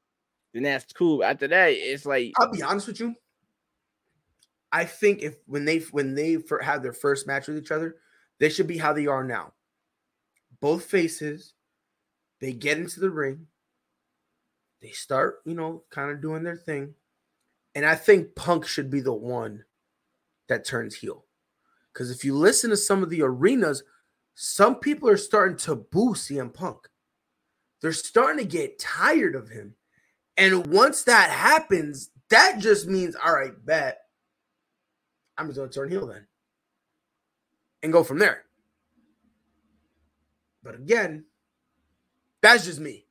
then 0.57 0.63
that's 0.63 0.91
cool. 0.93 1.23
After 1.23 1.47
that, 1.47 1.67
it's 1.67 2.05
like 2.05 2.33
I'll 2.39 2.51
be 2.51 2.63
honest 2.63 2.87
with 2.87 2.99
you. 2.99 3.13
I 4.71 4.85
think 4.85 5.21
if 5.21 5.35
when 5.45 5.65
they 5.65 5.79
when 5.91 6.15
they 6.15 6.37
have 6.61 6.81
their 6.81 6.93
first 6.93 7.27
match 7.27 7.47
with 7.47 7.57
each 7.57 7.71
other, 7.71 7.97
they 8.39 8.49
should 8.49 8.65
be 8.65 8.77
how 8.77 8.91
they 8.91 9.05
are 9.05 9.23
now. 9.23 9.53
Both 10.61 10.85
faces, 10.85 11.53
They 12.39 12.53
get 12.53 12.77
into 12.77 12.99
the 12.99 13.09
ring. 13.09 13.47
They 14.81 14.89
start, 14.89 15.39
you 15.45 15.55
know, 15.55 15.83
kind 15.89 16.11
of 16.11 16.21
doing 16.21 16.43
their 16.43 16.55
thing. 16.55 16.93
And 17.73 17.85
I 17.85 17.95
think 17.95 18.35
Punk 18.35 18.65
should 18.65 18.89
be 18.89 19.01
the 19.01 19.13
one 19.13 19.65
that 20.47 20.65
turns 20.65 20.95
heel. 20.95 21.25
Because 21.91 22.11
if 22.11 22.23
you 22.23 22.35
listen 22.35 22.69
to 22.69 22.77
some 22.77 23.01
of 23.01 23.09
the 23.09 23.23
arenas, 23.23 23.83
some 24.35 24.75
people 24.75 25.09
are 25.09 25.17
starting 25.17 25.57
to 25.57 25.75
boo 25.75 26.13
CM 26.13 26.53
Punk. 26.53 26.87
They're 27.81 27.93
starting 27.93 28.43
to 28.43 28.49
get 28.49 28.79
tired 28.79 29.35
of 29.35 29.49
him. 29.49 29.75
And 30.37 30.67
once 30.67 31.03
that 31.03 31.31
happens, 31.31 32.11
that 32.29 32.59
just 32.59 32.87
means, 32.87 33.15
all 33.15 33.33
right, 33.33 33.53
bet. 33.65 34.01
I'm 35.37 35.47
just 35.47 35.57
going 35.57 35.69
to 35.69 35.75
turn 35.75 35.89
heel 35.89 36.07
then 36.07 36.27
and 37.83 37.93
go 37.93 38.03
from 38.03 38.19
there. 38.19 38.43
But 40.67 40.75
again, 40.75 41.23
that's 42.41 42.65
just 42.65 42.81
me. 42.81 43.05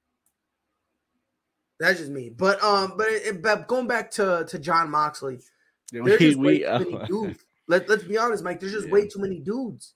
That's 1.80 1.98
just 1.98 2.10
me. 2.10 2.28
But 2.28 2.62
um, 2.62 2.92
but, 2.98 3.06
it, 3.08 3.42
but 3.42 3.66
going 3.66 3.86
back 3.86 4.10
to 4.12 4.44
to 4.46 4.58
Jon 4.58 4.90
Moxley, 4.90 5.40
there's 5.90 6.18
just 6.18 6.38
way 6.38 6.58
too 6.58 6.68
many 6.78 6.94
uh, 6.94 7.06
dudes. 7.06 7.40
Let, 7.66 7.88
let's 7.88 8.04
be 8.04 8.18
honest, 8.18 8.44
Mike. 8.44 8.60
There's 8.60 8.72
just 8.72 8.88
yeah. 8.88 8.92
way 8.92 9.08
too 9.08 9.20
many 9.20 9.40
dudes. 9.40 9.94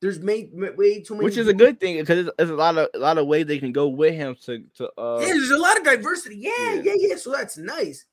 There's 0.00 0.18
made 0.18 0.50
way 0.54 1.02
too 1.02 1.14
many, 1.14 1.24
which 1.26 1.36
is 1.36 1.46
dudes. 1.46 1.50
a 1.50 1.52
good 1.52 1.78
thing 1.78 1.98
because 1.98 2.30
there's, 2.38 2.48
a 2.48 2.54
lot 2.54 2.78
of 2.78 2.88
a 2.94 2.98
lot 2.98 3.18
of 3.18 3.26
ways 3.26 3.44
they 3.44 3.58
can 3.58 3.72
go 3.72 3.88
with 3.88 4.14
him 4.14 4.34
to 4.46 4.64
to. 4.76 4.90
Uh, 4.98 5.18
yeah, 5.20 5.26
there's 5.26 5.50
a 5.50 5.58
lot 5.58 5.76
of 5.76 5.84
diversity. 5.84 6.36
Yeah, 6.38 6.52
yeah, 6.56 6.82
yeah. 6.82 6.94
yeah. 6.96 7.16
So 7.16 7.32
that's 7.32 7.58
nice. 7.58 8.06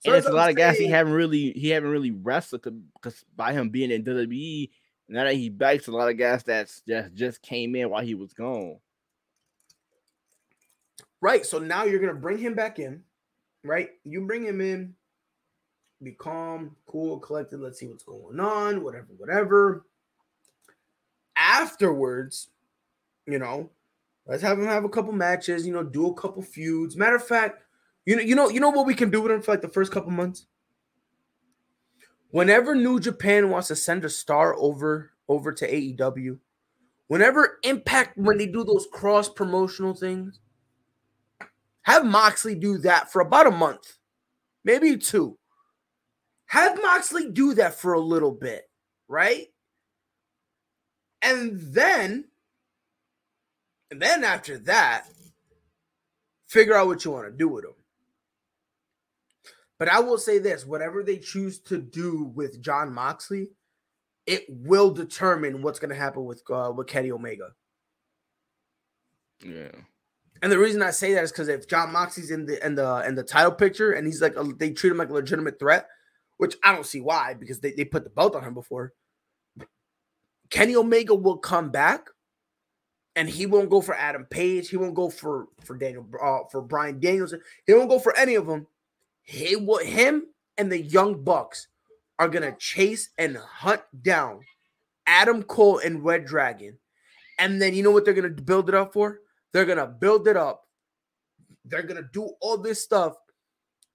So 0.00 0.10
and 0.10 0.18
it's 0.18 0.28
a 0.28 0.32
lot 0.32 0.50
of 0.50 0.56
guys 0.56 0.76
he 0.76 0.88
haven't 0.88 1.14
really 1.14 1.52
he 1.52 1.70
haven't 1.70 1.88
really 1.88 2.10
wrestled 2.10 2.66
because 2.94 3.24
by 3.34 3.54
him 3.54 3.70
being 3.70 3.90
in 3.90 4.04
WWE. 4.04 4.68
Now 5.08 5.24
that 5.24 5.34
he 5.34 5.48
backs 5.48 5.86
a 5.86 5.92
lot 5.92 6.10
of 6.10 6.18
guys 6.18 6.42
that's 6.42 6.80
just 6.80 7.14
just 7.14 7.42
came 7.42 7.76
in 7.76 7.90
while 7.90 8.04
he 8.04 8.14
was 8.14 8.32
gone. 8.32 8.78
Right. 11.20 11.46
So 11.46 11.58
now 11.58 11.84
you're 11.84 12.00
gonna 12.00 12.14
bring 12.14 12.38
him 12.38 12.54
back 12.54 12.78
in, 12.78 13.02
right? 13.62 13.90
You 14.04 14.26
bring 14.26 14.44
him 14.44 14.60
in, 14.60 14.94
be 16.02 16.12
calm, 16.12 16.76
cool, 16.86 17.18
collected. 17.18 17.60
Let's 17.60 17.78
see 17.78 17.86
what's 17.86 18.04
going 18.04 18.40
on, 18.40 18.82
whatever, 18.82 19.08
whatever. 19.16 19.86
Afterwards, 21.36 22.48
you 23.26 23.38
know, 23.38 23.70
let's 24.26 24.42
have 24.42 24.58
him 24.58 24.66
have 24.66 24.84
a 24.84 24.88
couple 24.88 25.12
matches, 25.12 25.66
you 25.66 25.72
know, 25.72 25.82
do 25.82 26.08
a 26.08 26.14
couple 26.14 26.42
feuds. 26.42 26.96
Matter 26.96 27.16
of 27.16 27.26
fact, 27.26 27.62
you 28.04 28.16
know, 28.16 28.22
you 28.22 28.34
know, 28.34 28.48
you 28.48 28.60
know 28.60 28.70
what 28.70 28.86
we 28.86 28.94
can 28.94 29.10
do 29.10 29.20
with 29.20 29.32
him 29.32 29.42
for 29.42 29.52
like 29.52 29.62
the 29.62 29.68
first 29.68 29.92
couple 29.92 30.10
months? 30.10 30.46
Whenever 32.36 32.74
New 32.74 33.00
Japan 33.00 33.48
wants 33.48 33.68
to 33.68 33.74
send 33.74 34.04
a 34.04 34.10
star 34.10 34.54
over 34.56 35.12
over 35.26 35.52
to 35.52 35.66
AEW, 35.66 36.38
whenever 37.06 37.58
Impact 37.62 38.18
when 38.18 38.36
they 38.36 38.44
do 38.44 38.62
those 38.62 38.86
cross 38.92 39.26
promotional 39.26 39.94
things, 39.94 40.38
have 41.80 42.04
Moxley 42.04 42.54
do 42.54 42.76
that 42.76 43.10
for 43.10 43.22
about 43.22 43.46
a 43.46 43.50
month, 43.50 43.96
maybe 44.64 44.98
two. 44.98 45.38
Have 46.48 46.78
Moxley 46.82 47.30
do 47.30 47.54
that 47.54 47.72
for 47.72 47.94
a 47.94 48.00
little 48.00 48.32
bit, 48.32 48.68
right? 49.08 49.46
And 51.22 51.58
then, 51.58 52.26
and 53.90 53.98
then 53.98 54.24
after 54.24 54.58
that, 54.58 55.06
figure 56.46 56.74
out 56.74 56.88
what 56.88 57.02
you 57.02 57.12
want 57.12 57.28
to 57.28 57.32
do 57.32 57.48
with 57.48 57.64
him. 57.64 57.72
But 59.78 59.88
I 59.88 60.00
will 60.00 60.18
say 60.18 60.38
this 60.38 60.66
whatever 60.66 61.02
they 61.02 61.18
choose 61.18 61.60
to 61.62 61.78
do 61.78 62.32
with 62.34 62.60
Jon 62.62 62.92
Moxley, 62.92 63.48
it 64.26 64.44
will 64.48 64.90
determine 64.90 65.62
what's 65.62 65.78
going 65.78 65.90
to 65.90 65.96
happen 65.96 66.24
with 66.24 66.42
uh, 66.50 66.72
with 66.74 66.86
Kenny 66.86 67.12
Omega. 67.12 67.50
Yeah. 69.44 69.72
And 70.42 70.52
the 70.52 70.58
reason 70.58 70.82
I 70.82 70.90
say 70.90 71.14
that 71.14 71.24
is 71.24 71.32
because 71.32 71.48
if 71.48 71.68
Jon 71.68 71.92
Moxley's 71.92 72.30
in 72.30 72.46
the 72.46 72.64
in 72.64 72.74
the 72.74 73.04
in 73.06 73.14
the 73.14 73.22
title 73.22 73.52
picture 73.52 73.92
and 73.92 74.06
he's 74.06 74.20
like 74.20 74.36
a, 74.36 74.44
they 74.44 74.70
treat 74.70 74.90
him 74.90 74.98
like 74.98 75.10
a 75.10 75.14
legitimate 75.14 75.58
threat, 75.58 75.88
which 76.36 76.56
I 76.62 76.72
don't 76.72 76.86
see 76.86 77.00
why 77.00 77.34
because 77.34 77.60
they, 77.60 77.72
they 77.72 77.84
put 77.84 78.04
the 78.04 78.10
belt 78.10 78.34
on 78.34 78.44
him 78.44 78.54
before. 78.54 78.92
Kenny 80.50 80.76
Omega 80.76 81.14
will 81.14 81.38
come 81.38 81.70
back, 81.70 82.06
and 83.16 83.28
he 83.28 83.46
won't 83.46 83.70
go 83.70 83.80
for 83.80 83.94
Adam 83.94 84.26
Page. 84.26 84.68
He 84.68 84.76
won't 84.76 84.94
go 84.94 85.10
for 85.10 85.48
for 85.64 85.76
Daniel 85.76 86.06
uh, 86.22 86.40
for 86.50 86.60
Bryan 86.62 87.00
Danielson. 87.00 87.40
He 87.66 87.74
won't 87.74 87.88
go 87.88 87.98
for 87.98 88.16
any 88.16 88.34
of 88.34 88.46
them. 88.46 88.66
He 89.26 89.56
will 89.56 89.78
him 89.78 90.28
and 90.56 90.70
the 90.70 90.80
Young 90.80 91.22
Bucks 91.22 91.68
are 92.18 92.28
gonna 92.28 92.56
chase 92.58 93.10
and 93.18 93.36
hunt 93.36 93.82
down 94.02 94.40
Adam 95.06 95.42
Cole 95.42 95.78
and 95.78 96.04
Red 96.04 96.24
Dragon, 96.24 96.78
and 97.38 97.60
then 97.60 97.74
you 97.74 97.82
know 97.82 97.90
what 97.90 98.04
they're 98.04 98.14
gonna 98.14 98.30
build 98.30 98.68
it 98.68 98.74
up 98.74 98.92
for? 98.92 99.20
They're 99.52 99.64
gonna 99.64 99.86
build 99.86 100.28
it 100.28 100.36
up. 100.36 100.62
They're 101.64 101.82
gonna 101.82 102.08
do 102.12 102.30
all 102.40 102.56
this 102.56 102.82
stuff, 102.82 103.16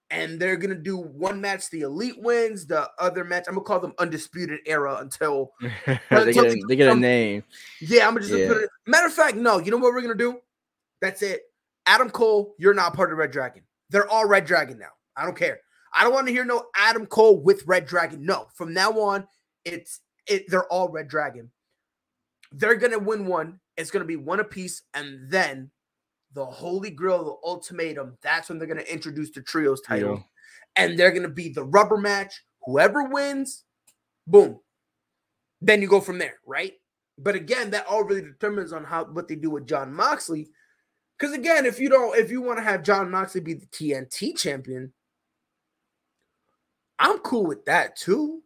and 0.10 0.38
they're 0.39 0.58
gonna 0.58 0.76
do 0.76 0.98
one 0.98 1.39
match. 1.39 1.70
The 1.70 1.82
elite 1.82 2.22
wins. 2.22 2.67
The 2.67 2.89
other 3.00 3.24
match, 3.24 3.46
I'm 3.48 3.56
gonna 3.56 3.65
call 3.65 3.80
them 3.80 3.94
undisputed 4.00 4.60
era 4.65 4.98
until 5.00 5.54
they, 5.62 6.00
until 6.10 6.44
get, 6.44 6.54
a, 6.54 6.65
they 6.67 6.76
get 6.76 6.89
a 6.89 6.96
name. 6.96 7.44
Yeah, 7.80 8.06
I'm 8.06 8.15
gonna 8.15 8.28
just 8.28 8.38
yeah. 8.38 8.48
put 8.50 8.58
it. 8.58 8.70
Matter 8.86 9.08
of 9.08 9.13
fact, 9.13 9.38
no. 9.38 9.60
You 9.60 9.72
know 9.72 9.78
what 9.78 9.94
we're 9.94 10.02
gonna 10.02 10.15
do? 10.15 10.39
That's 11.00 11.22
it. 11.22 11.41
Adam 11.86 12.10
Cole, 12.10 12.54
you're 12.60 12.74
not 12.74 12.94
part 12.94 13.12
of 13.12 13.17
Red 13.17 13.32
Dragon. 13.32 13.63
They're 13.89 14.10
all 14.10 14.26
Red 14.26 14.46
Dragon 14.46 14.78
now. 14.78 14.91
I 15.15 15.26
don't 15.26 15.38
care. 15.38 15.60
I 15.93 16.04
don't 16.04 16.13
want 16.13 16.28
to 16.28 16.34
hear 16.34 16.45
no 16.45 16.65
Adam 16.76 17.06
Cole 17.06 17.41
with 17.41 17.65
Red 17.67 17.86
Dragon. 17.86 18.26
No, 18.26 18.47
from 18.56 18.74
now 18.74 18.91
on, 19.00 19.28
it's 19.65 20.00
it. 20.28 20.45
They're 20.50 20.67
all 20.67 20.89
Red 20.89 21.08
Dragon. 21.08 21.52
They're 22.54 22.76
gonna 22.76 23.00
win 23.00 23.26
one. 23.26 23.60
It's 23.78 23.91
going 23.91 24.02
to 24.02 24.08
be 24.08 24.15
one 24.15 24.39
apiece, 24.39 24.84
and 24.93 25.30
then 25.30 25.71
the 26.34 26.45
Holy 26.45 26.91
Grail, 26.91 27.24
the 27.24 27.47
ultimatum. 27.47 28.17
That's 28.21 28.50
when 28.50 28.58
they're 28.58 28.67
going 28.67 28.80
to 28.80 28.93
introduce 28.93 29.32
the 29.32 29.41
trios 29.41 29.82
title, 29.82 30.15
yeah. 30.15 30.84
and 30.84 31.00
they're 31.00 31.12
going 31.12 31.24
to 31.24 31.30
be 31.30 31.50
the 31.50 31.63
rubber 31.63 31.97
match. 31.97 32.43
Whoever 32.65 33.06
wins, 33.06 33.63
boom. 34.28 34.60
Then 35.62 35.82
you 35.82 35.88
go 35.88 36.02
from 36.02 36.19
there, 36.19 36.36
right? 36.45 36.74
But 37.17 37.36
again, 37.36 37.71
that 37.71 37.88
all 37.88 38.04
really 38.04 38.21
determines 38.21 38.74
on 38.74 38.84
how 38.84 39.06
what 39.06 39.28
they 39.28 39.36
do 39.36 39.50
with 39.50 39.67
Jon 39.67 39.93
Moxley. 39.93 40.50
Because 41.17 41.36
again, 41.36 41.65
if 41.65 41.80
you 41.80 41.89
don't, 41.89 42.17
if 42.17 42.30
you 42.30 42.41
want 42.41 42.58
to 42.58 42.63
have 42.63 42.84
Jon 42.84 43.10
Moxley 43.10 43.41
be 43.41 43.54
the 43.54 43.67
TNT 43.67 44.38
champion, 44.38 44.91
I'm 47.01 47.17
cool 47.19 47.47
with 47.47 47.65
that 47.65 47.95
too. 47.95 48.43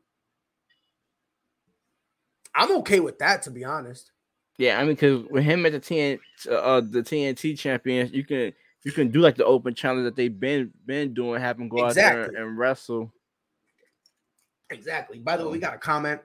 I'm 2.55 2.71
okay 2.77 3.01
with 3.01 3.19
that, 3.19 3.43
to 3.43 3.51
be 3.51 3.65
honest. 3.65 4.11
Yeah, 4.57 4.79
I 4.79 4.83
mean, 4.83 4.93
because 4.93 5.25
with 5.29 5.43
him 5.43 5.65
at 5.65 5.73
the 5.73 5.81
TN, 5.81 6.19
uh, 6.49 6.79
the 6.79 7.01
TNT 7.01 7.59
champion, 7.59 8.09
you 8.13 8.23
can 8.23 8.53
you 8.85 8.93
can 8.93 9.11
do 9.11 9.19
like 9.19 9.35
the 9.35 9.43
open 9.43 9.75
challenge 9.75 10.05
that 10.05 10.15
they've 10.15 10.39
been 10.39 10.71
been 10.85 11.13
doing, 11.13 11.41
have 11.41 11.59
him 11.59 11.67
go 11.67 11.85
exactly. 11.85 12.23
out 12.23 12.31
there 12.31 12.47
and 12.47 12.57
wrestle. 12.57 13.11
Exactly. 14.69 15.19
By 15.19 15.35
the 15.35 15.45
way, 15.45 15.51
we 15.51 15.59
got 15.59 15.75
a 15.75 15.77
comment. 15.77 16.21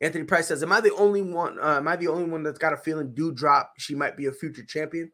Anthony 0.00 0.24
Price 0.24 0.48
says, 0.48 0.62
"Am 0.62 0.72
I 0.72 0.80
the 0.80 0.94
only 0.94 1.20
one? 1.20 1.58
Uh, 1.60 1.76
am 1.76 1.86
I 1.86 1.96
the 1.96 2.08
only 2.08 2.24
one 2.24 2.42
that's 2.42 2.58
got 2.58 2.72
a 2.72 2.78
feeling 2.78 3.12
Doudrop 3.12 3.66
she 3.76 3.94
might 3.94 4.16
be 4.16 4.24
a 4.24 4.32
future 4.32 4.64
champion?" 4.64 5.12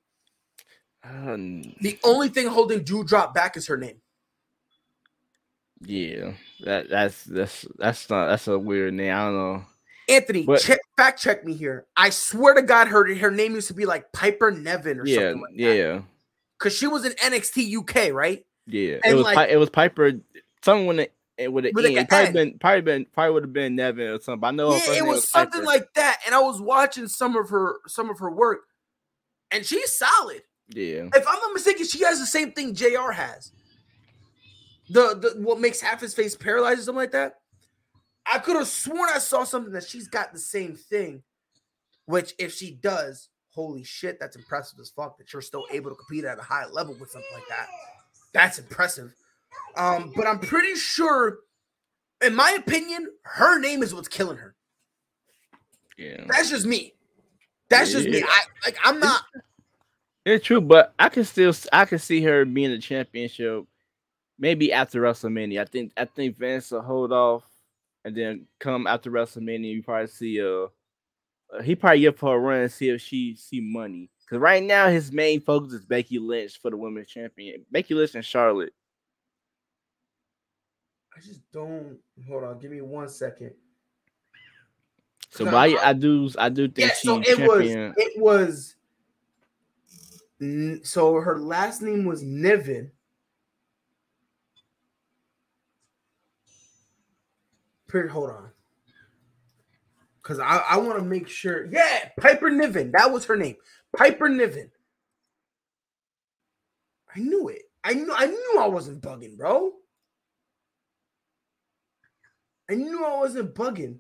Um, 1.03 1.62
the 1.81 1.98
only 2.05 2.29
thing 2.29 2.46
holding 2.46 2.85
Doudrop 2.85 3.35
back 3.35 3.57
is 3.57 3.66
her 3.66 3.77
name. 3.77 4.01
Yeah, 5.81 6.33
that 6.61 6.88
that's 6.88 7.25
that's 7.25 7.67
that's 7.79 8.11
not 8.11 8.29
that's 8.29 8.49
a 8.49 8.59
weird 8.59 8.95
name. 8.95 9.14
I 9.14 9.25
don't 9.25 9.35
know. 9.35 9.64
Anthony, 10.09 10.45
but, 10.45 10.61
check, 10.61 10.81
fact 10.97 11.21
check 11.21 11.45
me 11.45 11.55
here. 11.55 11.87
I 11.97 12.11
swear 12.11 12.55
to 12.55 12.62
God, 12.62 12.88
her 12.88 13.14
her 13.17 13.31
name 13.31 13.55
used 13.55 13.69
to 13.69 13.75
be 13.75 13.87
like 13.87 14.11
Piper 14.12 14.51
Niven 14.51 14.99
or 14.99 15.07
yeah, 15.07 15.17
something 15.17 15.43
like 15.43 15.53
yeah, 15.55 15.73
Yeah, 15.73 16.01
because 16.59 16.77
she 16.77 16.87
was 16.87 17.05
in 17.05 17.12
NXT 17.12 17.77
UK, 17.79 18.12
right? 18.12 18.45
Yeah, 18.67 18.99
and 19.05 19.12
it 19.12 19.14
was 19.14 19.25
like, 19.25 19.51
it 19.51 19.57
was 19.57 19.71
Piper. 19.71 20.12
Someone 20.62 21.07
it 21.38 21.53
would 21.53 21.64
have 21.64 21.73
probably 21.73 22.33
been 22.33 22.59
probably 22.59 22.81
been 22.81 23.07
probably 23.12 23.33
would 23.33 23.45
have 23.45 23.53
been 23.53 23.77
Niven 23.77 24.09
or 24.09 24.21
something. 24.21 24.47
I 24.47 24.51
know 24.51 24.75
yeah, 24.75 24.95
it 24.95 25.05
was, 25.05 25.17
was 25.17 25.31
something 25.31 25.64
like 25.64 25.95
that. 25.95 26.21
And 26.27 26.35
I 26.35 26.41
was 26.41 26.61
watching 26.61 27.07
some 27.07 27.37
of 27.37 27.49
her 27.51 27.77
some 27.87 28.11
of 28.11 28.18
her 28.18 28.31
work, 28.31 28.62
and 29.53 29.64
she's 29.64 29.97
solid. 29.97 30.43
Yeah. 30.68 31.09
If 31.14 31.26
I'm 31.26 31.39
not 31.39 31.53
mistaken, 31.55 31.87
she 31.87 32.03
has 32.05 32.18
the 32.18 32.26
same 32.26 32.53
thing 32.53 32.74
Jr. 32.74 33.12
has. 33.12 33.53
The 34.91 35.14
the 35.14 35.43
what 35.43 35.61
makes 35.61 35.80
half 35.80 36.01
his 36.01 36.14
face 36.14 36.36
paralyzed 36.36 36.80
or 36.80 36.82
something 36.82 37.01
like 37.01 37.12
that. 37.12 37.36
I 38.30 38.39
could 38.39 38.57
have 38.57 38.68
sworn 38.68 39.09
I 39.12 39.18
saw 39.18 39.45
something 39.45 39.72
that 39.72 39.84
she's 39.84 40.09
got 40.09 40.32
the 40.32 40.39
same 40.39 40.74
thing. 40.74 41.22
Which, 42.07 42.34
if 42.39 42.55
she 42.55 42.72
does, 42.72 43.28
holy 43.51 43.84
shit, 43.84 44.18
that's 44.18 44.34
impressive 44.34 44.78
as 44.80 44.89
fuck 44.89 45.18
that 45.18 45.32
you're 45.32 45.43
still 45.43 45.66
able 45.70 45.91
to 45.91 45.97
compete 45.97 46.24
at 46.24 46.39
a 46.39 46.43
high 46.43 46.66
level 46.66 46.97
with 46.99 47.11
something 47.11 47.30
like 47.34 47.47
that. 47.51 47.66
That's 48.32 48.59
impressive. 48.59 49.14
Um, 49.76 50.12
but 50.16 50.26
I'm 50.26 50.39
pretty 50.39 50.74
sure, 50.74 51.39
in 52.22 52.34
my 52.34 52.53
opinion, 52.53 53.11
her 53.24 53.61
name 53.61 53.82
is 53.82 53.95
what's 53.95 54.09
killing 54.09 54.39
her. 54.39 54.55
Yeah, 55.99 56.24
that's 56.28 56.49
just 56.49 56.64
me. 56.64 56.95
That's 57.68 57.93
just 57.93 58.09
me. 58.09 58.22
I 58.22 58.41
like. 58.64 58.78
I'm 58.84 59.01
not. 59.01 59.24
It's 60.24 60.45
true, 60.45 60.61
but 60.61 60.95
I 60.99 61.09
can 61.09 61.24
still 61.24 61.53
I 61.72 61.84
can 61.84 61.99
see 61.99 62.22
her 62.22 62.45
being 62.45 62.70
a 62.70 62.78
championship. 62.78 63.66
Maybe 64.39 64.72
after 64.72 65.01
WrestleMania, 65.01 65.61
I 65.61 65.64
think 65.64 65.93
I 65.97 66.05
think 66.05 66.36
Vince 66.36 66.70
will 66.70 66.82
hold 66.82 67.12
off 67.12 67.45
and 68.05 68.16
then 68.16 68.47
come 68.59 68.86
after 68.86 69.11
WrestleMania, 69.11 69.74
you 69.74 69.82
probably 69.82 70.07
see 70.07 70.41
uh, 70.41 70.68
uh 71.55 71.62
he 71.62 71.74
probably 71.74 72.01
give 72.01 72.18
her 72.20 72.34
a 72.34 72.39
run 72.39 72.61
and 72.61 72.72
see 72.72 72.89
if 72.89 73.01
she 73.01 73.34
see 73.34 73.61
money. 73.61 74.11
Because 74.24 74.41
right 74.41 74.62
now 74.62 74.89
his 74.89 75.12
main 75.12 75.41
focus 75.41 75.72
is 75.72 75.84
Becky 75.84 76.18
Lynch 76.18 76.61
for 76.61 76.70
the 76.70 76.76
women's 76.76 77.09
champion. 77.09 77.64
Becky 77.70 77.95
Lynch 77.95 78.14
and 78.14 78.24
Charlotte. 78.24 78.72
I 81.16 81.20
just 81.20 81.41
don't. 81.53 81.99
Hold 82.28 82.45
on, 82.45 82.59
give 82.59 82.70
me 82.70 82.80
one 82.80 83.09
second. 83.09 83.53
So 85.30 85.47
I, 85.49 85.76
I 85.82 85.93
do 85.93 86.30
I 86.39 86.49
do 86.49 86.68
think 86.68 86.89
yeah, 86.89 86.95
so 86.95 87.20
it 87.20 87.36
champion. 87.36 87.95
was 87.95 87.97
it 87.99 88.20
was 88.20 88.74
so 90.86 91.14
her 91.14 91.39
last 91.39 91.82
name 91.82 92.05
was 92.05 92.22
Niven. 92.22 92.91
Hold 97.91 98.30
on. 98.30 98.51
Cause 100.22 100.39
I, 100.41 100.62
I 100.68 100.76
want 100.76 100.99
to 100.99 101.05
make 101.05 101.26
sure. 101.28 101.66
Yeah, 101.72 102.11
Piper 102.20 102.51
Niven. 102.51 102.93
That 102.93 103.11
was 103.11 103.24
her 103.24 103.36
name. 103.36 103.57
Piper 103.97 104.28
Niven. 104.28 104.70
I 107.14 107.20
knew 107.20 107.49
it. 107.49 107.62
I 107.82 107.95
knew 107.95 108.12
I 108.14 108.26
knew 108.26 108.57
I 108.61 108.66
wasn't 108.66 109.01
bugging, 109.01 109.39
bro. 109.39 109.72
I 112.70 112.74
knew 112.74 113.05
I 113.05 113.16
wasn't 113.16 113.55
bugging. 113.55 113.99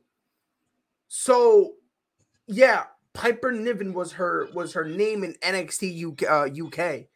So, 1.08 1.74
yeah, 2.46 2.84
Piper 3.14 3.50
Niven 3.50 3.94
was 3.94 4.12
her 4.12 4.48
was 4.52 4.74
her 4.74 4.84
name 4.84 5.24
in 5.24 5.34
NXT 5.42 6.12
UK, 6.12 6.30
uh, 6.30 6.66
UK, 6.66 7.06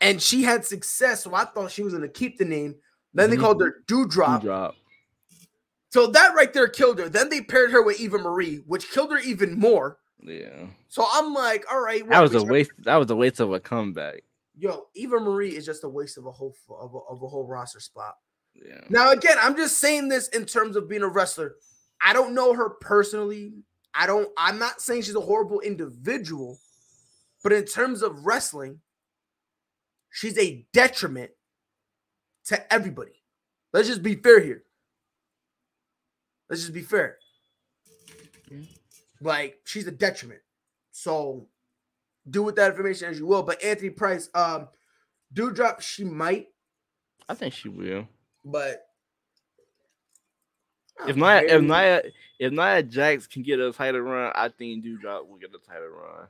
and 0.00 0.22
she 0.22 0.44
had 0.44 0.64
success. 0.64 1.24
So 1.24 1.34
I 1.34 1.44
thought 1.44 1.72
she 1.72 1.82
was 1.82 1.92
going 1.92 2.02
to 2.04 2.08
keep 2.08 2.38
the 2.38 2.44
name. 2.44 2.76
Then 3.12 3.28
they 3.28 3.36
mm-hmm. 3.36 3.44
called 3.44 3.60
her 3.60 3.82
Doudrop. 3.88 4.42
Doudrop. 4.42 4.74
So 5.90 6.06
that 6.06 6.34
right 6.34 6.52
there 6.52 6.68
killed 6.68 6.98
her. 7.00 7.08
Then 7.08 7.28
they 7.28 7.40
paired 7.40 7.72
her 7.72 7.82
with 7.82 8.00
Eva 8.00 8.18
Marie, 8.18 8.62
which 8.66 8.90
killed 8.90 9.10
her 9.12 9.18
even 9.18 9.58
more. 9.58 9.98
Yeah. 10.22 10.66
So 10.88 11.06
I'm 11.12 11.34
like, 11.34 11.64
all 11.70 11.80
right. 11.80 12.08
That 12.08 12.20
was 12.20 12.34
a 12.34 12.44
waste. 12.44 12.70
That 12.78 12.96
was 12.96 13.10
a 13.10 13.16
waste 13.16 13.40
of 13.40 13.52
a 13.52 13.60
comeback. 13.60 14.22
Yo, 14.56 14.86
Eva 14.94 15.18
Marie 15.18 15.56
is 15.56 15.66
just 15.66 15.84
a 15.84 15.88
waste 15.88 16.16
of 16.18 16.26
a 16.26 16.30
whole 16.30 16.54
of 16.68 16.94
a, 16.94 16.98
of 16.98 17.22
a 17.22 17.28
whole 17.28 17.46
roster 17.46 17.80
spot. 17.80 18.14
Yeah. 18.54 18.80
Now 18.88 19.10
again, 19.10 19.36
I'm 19.40 19.56
just 19.56 19.78
saying 19.78 20.08
this 20.08 20.28
in 20.28 20.44
terms 20.46 20.76
of 20.76 20.88
being 20.88 21.02
a 21.02 21.08
wrestler. 21.08 21.56
I 22.02 22.12
don't 22.12 22.34
know 22.34 22.54
her 22.54 22.70
personally. 22.70 23.54
I 23.94 24.06
don't. 24.06 24.28
I'm 24.36 24.58
not 24.58 24.80
saying 24.80 25.02
she's 25.02 25.16
a 25.16 25.20
horrible 25.20 25.60
individual, 25.60 26.58
but 27.42 27.52
in 27.52 27.64
terms 27.64 28.02
of 28.02 28.26
wrestling, 28.26 28.80
she's 30.10 30.38
a 30.38 30.64
detriment 30.72 31.32
to 32.46 32.72
everybody. 32.72 33.22
Let's 33.72 33.88
just 33.88 34.02
be 34.02 34.14
fair 34.14 34.40
here. 34.40 34.64
Let's 36.50 36.62
just 36.62 36.74
be 36.74 36.82
fair. 36.82 37.16
Like 39.22 39.60
she's 39.64 39.86
a 39.86 39.92
detriment. 39.92 40.40
So 40.90 41.46
do 42.28 42.42
with 42.42 42.56
that 42.56 42.70
information 42.70 43.08
as 43.08 43.18
you 43.18 43.26
will. 43.26 43.44
But 43.44 43.62
Anthony 43.62 43.90
Price, 43.90 44.28
um, 44.34 44.68
Doudrop, 45.32 45.80
she 45.80 46.04
might. 46.04 46.48
I 47.28 47.34
think 47.34 47.54
she 47.54 47.68
will. 47.68 48.08
But 48.44 48.84
if 51.06 51.16
Nia, 51.16 51.42
if 51.42 51.62
Nia, 51.62 52.02
if 52.38 52.52
Nia 52.52 52.82
Jax 52.82 53.28
can 53.28 53.42
get 53.42 53.60
a 53.60 53.72
title 53.72 54.00
run, 54.00 54.32
I 54.34 54.48
think 54.48 54.84
Doudrop 54.84 55.28
will 55.28 55.38
get 55.38 55.50
a 55.54 55.66
title 55.66 55.88
run. 55.88 56.26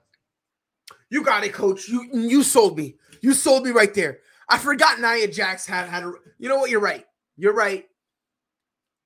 You 1.08 1.24
got 1.24 1.44
it, 1.44 1.54
coach. 1.54 1.88
You 1.88 2.08
you 2.12 2.42
sold 2.42 2.76
me. 2.76 2.96
You 3.22 3.32
sold 3.32 3.64
me 3.64 3.70
right 3.70 3.94
there. 3.94 4.18
I 4.48 4.58
forgot 4.58 5.00
Nia 5.00 5.28
Jax 5.28 5.66
had 5.66 5.88
had 5.88 6.02
a. 6.02 6.12
You 6.38 6.48
know 6.48 6.58
what? 6.58 6.70
You're 6.70 6.80
right. 6.80 7.06
You're 7.36 7.54
right. 7.54 7.86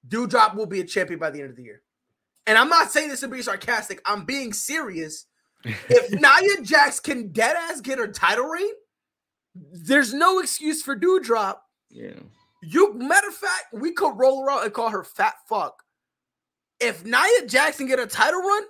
Doudrop 0.09 0.55
will 0.55 0.67
be 0.67 0.81
a 0.81 0.85
champion 0.85 1.19
by 1.19 1.31
the 1.31 1.41
end 1.41 1.51
of 1.51 1.57
the 1.57 1.63
year. 1.63 1.83
And 2.47 2.59
I'm 2.59 2.69
not 2.69 2.91
saying 2.91 3.09
this 3.09 3.21
to 3.21 3.29
be 3.29 3.43
sarcastic. 3.43 4.01
I'm 4.05 4.25
being 4.25 4.53
serious. 4.53 5.27
if 5.65 6.11
Nia 6.11 6.63
Jax 6.63 7.01
can 7.01 7.33
dead 7.33 7.57
ass 7.57 7.81
get 7.81 7.99
her 7.99 8.09
title 8.09 8.47
reign, 8.47 8.73
there's 9.55 10.13
no 10.13 10.41
excuse 10.41 10.83
for 10.83 10.99
Doudrop. 10.99 11.57
Yeah. 11.91 12.21
You 12.63 12.95
matter 12.95 13.29
of 13.29 13.35
fact, 13.35 13.67
we 13.73 13.93
could 13.93 14.17
roll 14.17 14.45
around 14.45 14.65
and 14.65 14.73
call 14.73 14.91
her 14.91 15.05
fat 15.05 15.35
fuck. 15.49 15.83
If 16.81 17.05
Nia 17.05 17.47
Jackson 17.47 17.87
get 17.87 17.99
a 17.99 18.07
title 18.07 18.41
run, 18.41 18.65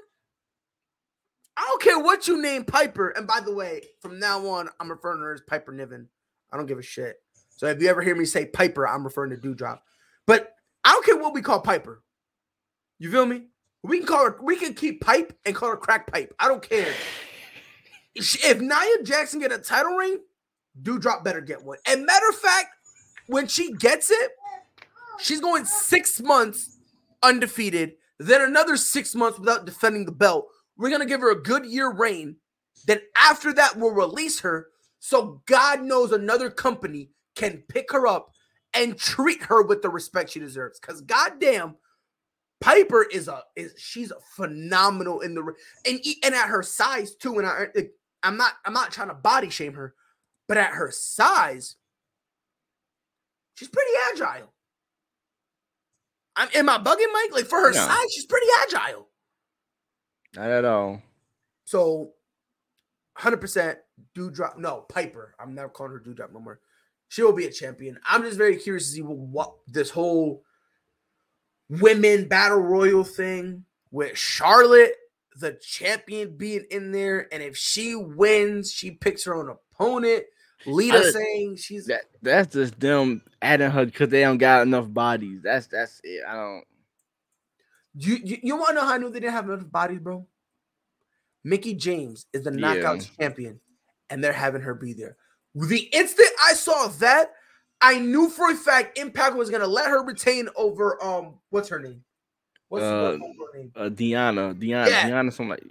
I 1.56 1.62
don't 1.68 1.82
care 1.82 1.98
what 1.98 2.26
you 2.26 2.40
name 2.40 2.64
Piper. 2.64 3.10
And 3.10 3.26
by 3.26 3.40
the 3.40 3.54
way, 3.54 3.82
from 4.00 4.18
now 4.18 4.46
on, 4.46 4.68
I'm 4.80 4.90
referring 4.90 5.18
to 5.18 5.24
her 5.24 5.34
as 5.34 5.40
Piper 5.48 5.72
Niven. 5.72 6.08
I 6.52 6.56
don't 6.56 6.66
give 6.66 6.78
a 6.78 6.82
shit. 6.82 7.16
So 7.48 7.66
if 7.66 7.80
you 7.80 7.88
ever 7.88 8.02
hear 8.02 8.16
me 8.16 8.24
say 8.24 8.46
Piper, 8.46 8.86
I'm 8.86 9.04
referring 9.04 9.30
to 9.30 9.36
Doudrop. 9.36 9.78
But 10.26 10.53
I 10.84 10.92
don't 10.92 11.04
care 11.04 11.16
what 11.16 11.34
we 11.34 11.42
call 11.42 11.60
Piper. 11.60 12.02
You 12.98 13.10
feel 13.10 13.26
me? 13.26 13.48
We 13.82 13.98
can 13.98 14.06
call 14.06 14.24
her, 14.24 14.38
we 14.42 14.56
can 14.56 14.74
keep 14.74 15.02
pipe 15.02 15.36
and 15.44 15.54
call 15.54 15.68
her 15.68 15.76
crack 15.76 16.10
pipe. 16.10 16.34
I 16.38 16.48
don't 16.48 16.62
care. 16.62 16.92
If 18.16 18.60
Nia 18.60 19.02
Jackson 19.02 19.40
get 19.40 19.50
a 19.50 19.58
title 19.58 19.96
ring, 19.96 20.20
Doudrop 20.80 21.24
better 21.24 21.40
get 21.40 21.64
one. 21.64 21.78
And 21.84 22.06
matter 22.06 22.28
of 22.28 22.36
fact, 22.36 22.68
when 23.26 23.48
she 23.48 23.72
gets 23.72 24.08
it, 24.08 24.30
she's 25.18 25.40
going 25.40 25.64
six 25.64 26.20
months 26.20 26.78
undefeated, 27.24 27.94
then 28.20 28.42
another 28.42 28.76
six 28.76 29.16
months 29.16 29.40
without 29.40 29.66
defending 29.66 30.04
the 30.04 30.12
belt. 30.12 30.46
We're 30.76 30.90
gonna 30.90 31.06
give 31.06 31.22
her 31.22 31.32
a 31.32 31.42
good 31.42 31.66
year 31.66 31.92
reign. 31.92 32.36
Then 32.86 33.00
after 33.18 33.52
that, 33.54 33.76
we'll 33.76 33.90
release 33.90 34.38
her. 34.40 34.68
So 35.00 35.42
God 35.46 35.82
knows 35.82 36.12
another 36.12 36.50
company 36.50 37.10
can 37.34 37.64
pick 37.68 37.90
her 37.92 38.06
up 38.06 38.30
and 38.74 38.98
treat 38.98 39.42
her 39.44 39.62
with 39.62 39.82
the 39.82 39.90
respect 39.90 40.30
she 40.30 40.40
deserves. 40.40 40.80
Because 40.80 41.00
goddamn, 41.02 41.76
Piper 42.60 43.04
is 43.04 43.28
a 43.28 43.42
is 43.56 43.74
she's 43.76 44.10
a 44.10 44.20
phenomenal 44.36 45.20
in 45.20 45.34
the 45.34 45.42
and 45.86 46.00
and 46.24 46.34
at 46.34 46.48
her 46.48 46.62
size 46.62 47.14
too. 47.14 47.38
And 47.38 47.46
I 47.46 47.66
I'm 48.22 48.36
not 48.36 48.54
I'm 48.64 48.72
not 48.72 48.92
trying 48.92 49.08
to 49.08 49.14
body 49.14 49.50
shame 49.50 49.74
her, 49.74 49.94
but 50.48 50.56
at 50.56 50.70
her 50.70 50.90
size, 50.90 51.76
She's 53.54 53.68
pretty 53.68 53.90
agile. 54.12 54.52
I'm 56.36 56.48
am 56.54 56.68
I 56.68 56.78
bugging 56.78 57.12
Mike? 57.12 57.32
Like 57.32 57.46
for 57.46 57.60
her 57.60 57.72
no. 57.72 57.78
size, 57.78 58.12
she's 58.12 58.26
pretty 58.26 58.46
agile. 58.62 59.08
Not 60.34 60.50
at 60.50 60.64
all. 60.64 61.00
So 61.64 62.10
100% 63.18 63.76
Doudrop. 64.16 64.58
No, 64.58 64.84
Piper. 64.88 65.36
I'm 65.38 65.54
never 65.54 65.68
calling 65.68 65.92
her 65.92 66.00
Doudrop 66.00 66.32
no 66.32 66.40
more. 66.40 66.60
She 67.08 67.22
will 67.22 67.32
be 67.32 67.46
a 67.46 67.50
champion. 67.50 67.98
I'm 68.08 68.22
just 68.22 68.38
very 68.38 68.56
curious 68.56 68.86
to 68.88 68.92
see 68.92 69.00
what 69.02 69.54
this 69.66 69.90
whole 69.90 70.42
women 71.68 72.28
battle 72.28 72.58
royal 72.58 73.04
thing 73.04 73.64
with 73.90 74.18
Charlotte, 74.18 74.94
the 75.38 75.52
champion, 75.52 76.36
being 76.36 76.64
in 76.70 76.92
there. 76.92 77.28
And 77.32 77.42
if 77.42 77.56
she 77.56 77.94
wins, 77.94 78.72
she 78.72 78.90
picks 78.90 79.24
her 79.24 79.34
own 79.34 79.48
opponent. 79.48 80.24
Lita 80.66 81.12
saying 81.12 81.56
she's 81.56 81.86
that 81.86 82.04
that's 82.22 82.54
just 82.54 82.80
them 82.80 83.22
adding 83.42 83.70
her 83.70 83.84
because 83.84 84.08
they 84.08 84.22
don't 84.22 84.38
got 84.38 84.62
enough 84.62 84.92
bodies. 84.92 85.40
That's 85.42 85.66
that's 85.66 86.00
it. 86.02 86.24
I 86.26 86.34
don't. 86.34 86.64
You 87.96 88.18
you, 88.24 88.38
you 88.42 88.56
want 88.56 88.70
to 88.70 88.74
know 88.76 88.86
how 88.86 88.94
I 88.94 88.98
knew 88.98 89.10
they 89.10 89.20
didn't 89.20 89.34
have 89.34 89.48
enough 89.48 89.70
bodies, 89.70 90.00
bro? 90.00 90.26
Mickie 91.44 91.74
James 91.74 92.26
is 92.32 92.44
the 92.44 92.50
knockout 92.50 93.02
yeah. 93.02 93.26
champion, 93.26 93.60
and 94.08 94.24
they're 94.24 94.32
having 94.32 94.62
her 94.62 94.74
be 94.74 94.94
there. 94.94 95.16
The 95.54 95.88
instant 95.92 96.28
I 96.44 96.54
saw 96.54 96.88
that, 96.98 97.32
I 97.80 97.98
knew 97.98 98.28
for 98.28 98.50
a 98.50 98.54
fact 98.54 98.98
Impact 98.98 99.36
was 99.36 99.50
gonna 99.50 99.66
let 99.66 99.88
her 99.88 100.04
retain 100.04 100.48
over 100.56 101.02
um 101.02 101.34
what's 101.50 101.68
her 101.68 101.78
name? 101.78 102.02
What's, 102.68 102.84
uh, 102.84 103.12
her 103.12 103.58
name? 103.58 103.72
Uh, 103.76 103.88
Deonna, 103.88 104.54
Deonna, 104.54 104.88
yeah. 104.88 105.08
Deonna, 105.08 105.32
something 105.32 105.50
like. 105.50 105.62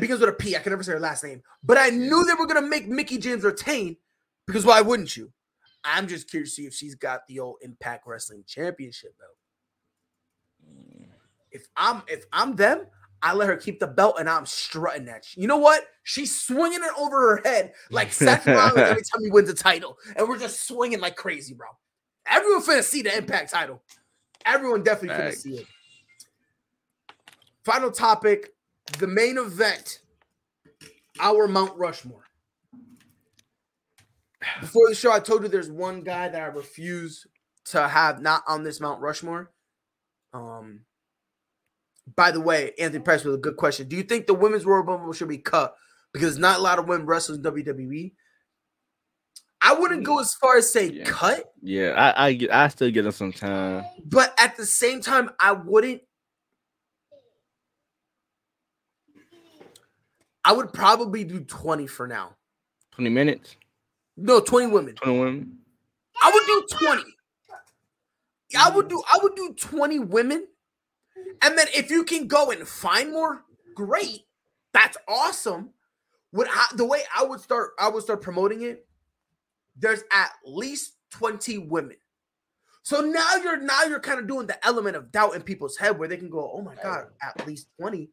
Because 0.00 0.20
with 0.20 0.28
a 0.28 0.32
P, 0.32 0.56
I 0.56 0.60
can 0.60 0.70
never 0.70 0.82
say 0.82 0.92
her 0.92 1.00
last 1.00 1.24
name. 1.24 1.42
But 1.62 1.78
I 1.78 1.90
knew 1.90 2.24
they 2.24 2.34
were 2.34 2.46
gonna 2.46 2.66
make 2.66 2.88
Mickie 2.88 3.18
James 3.18 3.44
retain 3.44 3.96
because 4.46 4.64
why 4.64 4.80
wouldn't 4.80 5.16
you? 5.16 5.32
I'm 5.84 6.08
just 6.08 6.30
curious 6.30 6.50
to 6.50 6.62
see 6.62 6.66
if 6.66 6.74
she's 6.74 6.94
got 6.94 7.26
the 7.28 7.40
old 7.40 7.56
Impact 7.60 8.06
Wrestling 8.06 8.44
Championship 8.46 9.14
belt. 9.18 9.32
If 11.50 11.68
I'm 11.76 12.02
if 12.08 12.24
I'm 12.32 12.56
them, 12.56 12.86
I 13.24 13.32
let 13.32 13.48
her 13.48 13.56
keep 13.56 13.80
the 13.80 13.86
belt 13.86 14.16
and 14.18 14.28
I'm 14.28 14.46
strutting 14.46 15.06
that. 15.06 15.26
You 15.36 15.48
know 15.48 15.56
what? 15.56 15.82
She's 16.02 16.38
swinging 16.38 16.80
it 16.82 16.92
over 16.98 17.36
her 17.36 17.40
head 17.44 17.72
like 17.90 18.12
Seth 18.12 18.46
Rollins 18.46 18.76
every 18.78 19.02
time 19.02 19.22
he 19.22 19.30
wins 19.30 19.48
a 19.48 19.54
title, 19.54 19.96
and 20.14 20.28
we're 20.28 20.38
just 20.38 20.68
swinging 20.68 21.00
like 21.00 21.16
crazy, 21.16 21.54
bro. 21.54 21.68
Everyone 22.26 22.62
finna 22.62 22.82
see 22.82 23.02
the 23.02 23.16
Impact 23.16 23.50
title. 23.50 23.82
Everyone 24.44 24.82
definitely 24.82 25.24
finna 25.24 25.34
see 25.34 25.54
it. 25.56 25.66
Final 27.64 27.90
topic: 27.90 28.50
the 28.98 29.06
main 29.06 29.38
event. 29.38 30.00
Our 31.20 31.46
Mount 31.46 31.78
Rushmore 31.78 32.24
before 34.60 34.88
the 34.88 34.94
show, 34.94 35.12
I 35.12 35.20
told 35.20 35.42
you 35.42 35.48
there's 35.48 35.70
one 35.70 36.02
guy 36.02 36.28
that 36.28 36.40
I 36.40 36.46
refuse 36.46 37.26
to 37.66 37.88
have 37.88 38.20
not 38.20 38.42
on 38.46 38.62
this 38.62 38.80
Mount 38.80 39.00
Rushmore. 39.00 39.50
Um, 40.32 40.80
by 42.16 42.30
the 42.30 42.40
way, 42.40 42.72
Anthony 42.78 43.02
Price 43.02 43.24
with 43.24 43.34
a 43.34 43.38
good 43.38 43.56
question. 43.56 43.88
Do 43.88 43.96
you 43.96 44.02
think 44.02 44.26
the 44.26 44.34
women's 44.34 44.66
Royal 44.66 44.82
Rumble 44.82 45.12
should 45.12 45.28
be 45.28 45.38
cut 45.38 45.74
because 46.12 46.38
not 46.38 46.58
a 46.58 46.62
lot 46.62 46.78
of 46.78 46.88
women 46.88 47.06
wrestlers 47.06 47.38
in 47.38 47.44
WWE? 47.44 48.12
I 49.60 49.72
wouldn't 49.72 50.04
go 50.04 50.20
as 50.20 50.34
far 50.34 50.58
as 50.58 50.70
say 50.70 50.90
yeah. 50.90 51.04
cut. 51.04 51.52
Yeah, 51.62 51.92
I, 51.96 52.28
I 52.28 52.48
I 52.52 52.68
still 52.68 52.90
get 52.90 53.02
them 53.02 53.12
some 53.12 53.32
time. 53.32 53.84
But 54.04 54.34
at 54.38 54.58
the 54.58 54.66
same 54.66 55.00
time, 55.00 55.30
I 55.40 55.52
wouldn't. 55.52 56.02
I 60.44 60.52
would 60.52 60.74
probably 60.74 61.24
do 61.24 61.40
20 61.40 61.86
for 61.86 62.06
now. 62.06 62.36
20 62.90 63.08
minutes? 63.08 63.56
No, 64.18 64.40
20 64.40 64.66
women. 64.66 64.94
20 64.96 65.18
women? 65.18 65.58
I 66.22 66.30
would 66.30 66.46
do 66.46 66.76
20. 66.86 67.02
I 68.56 68.70
would 68.70 68.88
do 68.88 69.02
I 69.12 69.18
would 69.22 69.34
do 69.34 69.54
20 69.58 69.98
women. 70.00 70.46
And 71.42 71.58
then 71.58 71.66
if 71.74 71.90
you 71.90 72.04
can 72.04 72.26
go 72.26 72.50
and 72.50 72.66
find 72.66 73.12
more, 73.12 73.44
great. 73.74 74.22
That's 74.72 74.96
awesome. 75.08 75.70
What 76.30 76.48
I, 76.50 76.66
the 76.74 76.84
way 76.84 77.02
I 77.16 77.24
would 77.24 77.40
start 77.40 77.70
I 77.78 77.88
would 77.88 78.02
start 78.02 78.22
promoting 78.22 78.62
it, 78.62 78.86
there's 79.76 80.02
at 80.10 80.30
least 80.44 80.94
20 81.10 81.58
women. 81.58 81.96
So 82.82 83.00
now 83.00 83.36
you're 83.36 83.60
now 83.60 83.84
you're 83.84 84.00
kind 84.00 84.18
of 84.20 84.26
doing 84.26 84.46
the 84.46 84.64
element 84.66 84.96
of 84.96 85.10
doubt 85.10 85.34
in 85.34 85.42
people's 85.42 85.76
head 85.76 85.98
where 85.98 86.08
they 86.08 86.18
can 86.18 86.28
go, 86.28 86.50
"Oh 86.52 86.60
my 86.60 86.74
god, 86.74 87.06
at 87.22 87.46
least 87.46 87.68
20." 87.80 88.10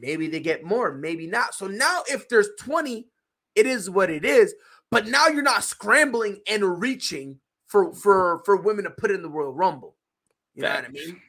Maybe 0.00 0.26
they 0.26 0.40
get 0.40 0.64
more, 0.64 0.92
maybe 0.92 1.26
not. 1.26 1.54
So 1.54 1.66
now 1.66 2.02
if 2.08 2.28
there's 2.28 2.48
20, 2.58 3.08
it 3.54 3.66
is 3.66 3.88
what 3.88 4.10
it 4.10 4.24
is. 4.24 4.54
But 4.90 5.06
now 5.06 5.28
you're 5.28 5.42
not 5.42 5.64
scrambling 5.64 6.40
and 6.48 6.80
reaching 6.80 7.40
for 7.66 7.92
for 7.94 8.42
for 8.44 8.56
women 8.56 8.84
to 8.84 8.90
put 8.90 9.10
in 9.10 9.22
the 9.22 9.30
Royal 9.30 9.52
Rumble. 9.52 9.96
You 10.54 10.62
know 10.62 10.74
what 10.74 10.84
I 10.84 10.88
mean? 10.88 11.20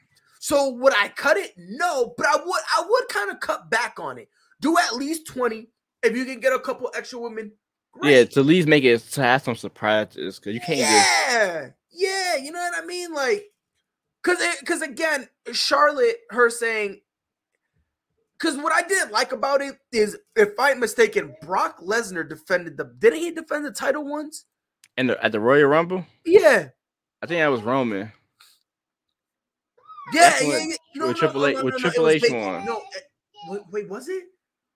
So 0.46 0.68
would 0.68 0.92
I 0.96 1.08
cut 1.08 1.36
it? 1.36 1.54
No, 1.56 2.14
but 2.16 2.24
I 2.24 2.36
would 2.36 2.60
I 2.76 2.86
would 2.88 3.08
kind 3.08 3.32
of 3.32 3.40
cut 3.40 3.68
back 3.68 3.98
on 3.98 4.16
it. 4.16 4.28
Do 4.60 4.78
at 4.78 4.94
least 4.94 5.26
20. 5.26 5.66
If 6.04 6.16
you 6.16 6.24
can 6.24 6.38
get 6.38 6.52
a 6.52 6.60
couple 6.60 6.88
extra 6.94 7.18
women, 7.18 7.50
great. 7.90 8.12
Yeah, 8.12 8.24
to 8.26 8.40
at 8.40 8.46
least 8.46 8.68
make 8.68 8.84
it 8.84 9.00
to 9.00 9.22
have 9.22 9.42
some 9.42 9.56
surprises 9.56 10.38
because 10.38 10.54
you 10.54 10.60
can't 10.60 10.78
yeah, 10.78 11.62
just... 11.62 11.72
yeah, 11.90 12.36
you 12.36 12.52
know 12.52 12.60
what 12.60 12.80
I 12.80 12.86
mean? 12.86 13.12
Like, 13.12 13.46
cause 14.22 14.36
because 14.60 14.82
again, 14.82 15.28
Charlotte, 15.50 16.18
her 16.30 16.48
saying 16.48 17.00
because 18.38 18.56
what 18.56 18.72
I 18.72 18.86
didn't 18.86 19.10
like 19.10 19.32
about 19.32 19.62
it 19.62 19.74
is, 19.90 20.16
if 20.36 20.50
I'm 20.60 20.78
mistaken, 20.78 21.34
Brock 21.42 21.80
Lesnar 21.80 22.28
defended 22.28 22.76
the. 22.76 22.84
Didn't 23.00 23.18
he 23.18 23.32
defend 23.32 23.64
the 23.64 23.72
title 23.72 24.08
once? 24.08 24.44
And 24.96 25.10
the, 25.10 25.24
at 25.24 25.32
the 25.32 25.40
Royal 25.40 25.66
Rumble? 25.66 26.06
Yeah. 26.24 26.68
I 27.20 27.26
think 27.26 27.40
that 27.40 27.48
was 27.48 27.62
Roman. 27.62 28.12
Yeah, 30.12 30.34
yeah, 30.40 30.58
yeah. 30.58 30.76
No, 30.94 31.06
with 31.08 31.16
no, 31.16 31.20
Triple 31.20 31.46
H, 31.46 31.56
no, 31.56 31.64
with 31.64 31.76
Triple 31.78 32.08
H 32.08 32.22
one. 32.30 32.64
No, 32.64 32.82
wait, 33.70 33.88
was 33.88 34.08
it? 34.08 34.24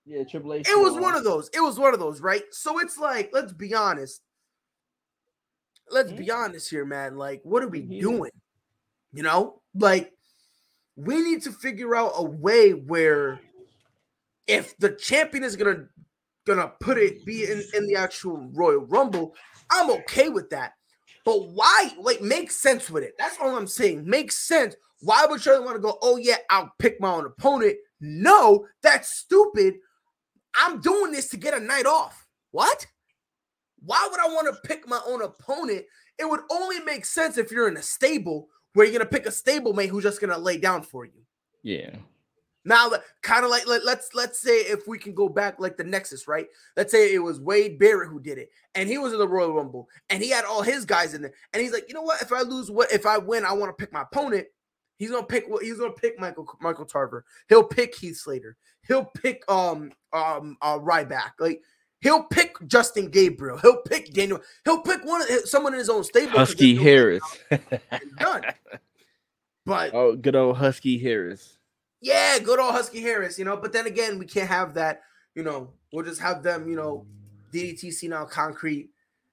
Yeah, 0.05 0.25
Triple 0.25 0.55
H. 0.55 0.69
It 0.69 0.79
was 0.79 0.95
one 0.95 1.15
of 1.15 1.25
those. 1.25 1.49
It 1.55 1.61
was 1.61 1.79
one 1.79 1.95
of 1.95 2.01
those, 2.01 2.21
right? 2.21 2.43
So 2.51 2.81
it's 2.81 2.99
like, 2.99 3.31
let's 3.33 3.53
be 3.53 3.75
honest. 3.75 4.23
Let's 5.91 6.13
be 6.13 6.27
mm. 6.27 6.35
honest 6.35 6.71
here, 6.71 6.85
man. 6.85 7.17
Like, 7.17 7.41
what 7.45 7.63
are 7.63 7.69
we 7.69 7.81
doing? 7.83 8.31
You 9.13 9.23
know, 9.23 9.61
like 9.75 10.13
we 10.97 11.21
need 11.21 11.43
to 11.43 11.53
figure 11.53 11.97
out 11.97 12.13
a 12.17 12.25
way 12.25 12.73
where 12.73 13.41
if 14.47 14.77
the 14.79 14.91
champion 14.91 15.45
is 15.45 15.57
gonna 15.57 15.87
gonna 16.47 16.73
put 16.81 16.99
it 16.99 17.25
be 17.25 17.45
in, 17.45 17.63
in 17.75 17.87
the 17.87 17.97
actual 17.97 18.49
Royal 18.53 18.81
Rumble, 18.87 19.35
I'm 19.71 19.91
okay 19.91 20.29
with 20.29 20.51
that. 20.51 20.73
But 21.25 21.51
why? 21.51 21.91
Like, 21.99 22.23
make 22.23 22.51
sense 22.51 22.91
with 22.91 23.05
it. 23.05 23.15
That's 23.19 23.37
all 23.41 23.57
I'm 23.57 23.67
saying. 23.67 24.05
Make 24.09 24.33
sense. 24.33 24.75
Why 25.01 25.27
would 25.27 25.41
Charlie 25.41 25.65
want 25.65 25.77
to 25.77 25.83
go? 25.83 25.99
Oh 26.03 26.17
yeah, 26.17 26.37
I'll 26.51 26.73
pick 26.79 27.01
my 27.01 27.11
own 27.11 27.27
opponent. 27.27 27.77
No, 28.01 28.67
that's 28.83 29.13
stupid. 29.13 29.75
I'm 30.55 30.81
doing 30.81 31.13
this 31.13 31.29
to 31.31 31.37
get 31.37 31.55
a 31.55 31.61
night 31.61 31.87
off. 31.87 32.27
What? 32.51 32.87
Why 33.83 34.09
would 34.11 34.21
I 34.21 34.27
want 34.27 34.55
to 34.55 34.69
pick 34.69 34.87
my 34.89 35.01
own 35.07 35.23
opponent? 35.23 35.85
It 36.19 36.29
would 36.29 36.41
only 36.51 36.81
make 36.81 37.07
sense 37.07 37.39
if 37.39 37.51
you're 37.51 37.69
in 37.69 37.77
a 37.77 37.83
stable 37.83 38.49
where 38.75 38.87
you're 38.87 38.99
gonna 38.99 39.09
pick 39.09 39.27
a 39.27 39.31
stablemate 39.31 39.89
who's 39.89 40.05
just 40.05 40.21
gonna 40.21 40.39
lay 40.39 40.59
down 40.59 40.83
for 40.83 41.05
you. 41.05 41.23
Yeah. 41.63 41.97
Now, 42.65 42.91
kind 43.23 43.45
of 43.45 43.51
like 43.51 43.67
let, 43.67 43.85
let's 43.87 44.11
let's 44.15 44.39
say 44.39 44.59
if 44.61 44.87
we 44.87 44.99
can 44.99 45.15
go 45.15 45.31
back 45.31 45.59
like 45.59 45.79
the 45.79 45.85
Nexus, 45.85 46.29
right? 46.29 46.47
Let's 46.77 46.93
say 46.93 47.15
it 47.15 47.19
was 47.19 47.41
Wade 47.41 47.79
Barrett 47.79 48.11
who 48.11 48.21
did 48.21 48.37
it, 48.37 48.51
and 48.75 48.89
he 48.89 48.99
was 48.99 49.15
in 49.15 49.19
the 49.19 49.27
Royal 49.27 49.55
Rumble, 49.55 49.89
and 50.11 50.23
he 50.23 50.29
had 50.29 50.45
all 50.45 50.61
his 50.63 50.85
guys 50.85 51.15
in 51.15 51.23
there, 51.23 51.33
and 51.55 51.63
he's 51.63 51.73
like, 51.73 51.87
you 51.89 51.95
know 51.95 52.03
what? 52.03 52.21
If 52.21 52.33
I 52.33 52.43
lose, 52.43 52.71
what 52.71 52.93
if 52.93 53.07
I 53.07 53.17
win? 53.17 53.47
I 53.47 53.53
want 53.55 53.71
to 53.71 53.83
pick 53.83 53.93
my 53.95 54.03
opponent. 54.03 54.47
He's 55.01 55.11
gonna 55.11 55.27
pick 55.27 55.47
he's 55.61 55.79
gonna 55.79 55.93
pick 55.93 56.21
Michael 56.21 56.47
Michael 56.61 56.85
Tarver. 56.85 57.25
He'll 57.49 57.65
pick 57.65 57.97
Heath 57.97 58.19
Slater. 58.19 58.57
He'll 58.87 59.07
pick 59.07 59.43
um 59.51 59.91
um 60.13 60.57
uh 60.63 60.79
Ryback. 60.79 61.33
Like 61.41 61.63
he'll 62.01 62.23
pick 62.23 62.55
Justin 62.69 63.11
Gabriel. 63.11 63.59
He'll 63.59 63.83
pick 63.83 64.13
Daniel. 64.13 64.41
He'll 64.65 64.83
pick 64.83 65.05
one 65.05 65.23
of 65.23 65.29
someone 65.49 65.73
in 65.73 65.81
his 65.81 65.91
own 65.91 66.05
stable. 66.05 66.39
Husky 66.39 66.77
Harris. 66.77 67.23
done. 68.19 68.45
But 69.67 69.95
oh, 69.95 70.17
good 70.17 70.35
old 70.35 70.57
Husky 70.57 70.99
Harris 70.99 71.59
yeah, 72.01 72.39
good 72.39 72.59
old 72.59 72.73
Husky 72.73 73.01
Harris, 73.01 73.39
you 73.39 73.45
know. 73.45 73.57
But 73.57 73.73
then 73.73 73.87
again, 73.87 74.19
we 74.19 74.27
can't 74.27 74.49
have 74.49 74.75
that, 74.75 75.03
you 75.35 75.43
know. 75.43 75.71
We'll 75.93 76.05
just 76.05 76.21
have 76.21 76.43
them, 76.43 76.69
you 76.69 76.77
know, 76.77 77.05
DDT 77.53 78.09
now 78.09 78.25
concrete, 78.25 78.91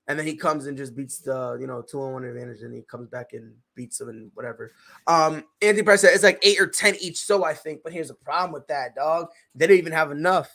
and 0.08 0.18
then 0.18 0.26
he 0.26 0.36
comes 0.36 0.68
and 0.68 0.78
just 0.78 0.96
beats 0.96 1.20
the, 1.20 1.58
you 1.60 1.68
know, 1.68 1.82
two 1.82 2.02
on 2.02 2.14
one 2.14 2.24
advantage, 2.24 2.62
and 2.62 2.74
he 2.74 2.82
comes 2.84 3.10
back 3.10 3.34
and 3.34 3.54
beats 3.76 3.98
them 3.98 4.10
and 4.10 4.32
whatever. 4.34 4.72
Um, 5.06 5.44
Anthony 5.62 5.84
Price 5.84 6.02
said 6.02 6.14
it's 6.14 6.24
like 6.24 6.40
eight 6.44 6.60
or 6.62 6.68
ten 6.68 6.96
each, 7.02 7.20
so 7.20 7.44
I 7.44 7.54
think. 7.54 7.82
But 7.84 7.94
here's 7.94 8.08
the 8.08 8.14
problem 8.14 8.54
with 8.54 8.68
that, 8.68 8.96
dog. 8.96 9.28
They 9.54 9.68
don't 9.68 9.78
even 9.78 9.94
have 9.94 10.12
enough. 10.12 10.50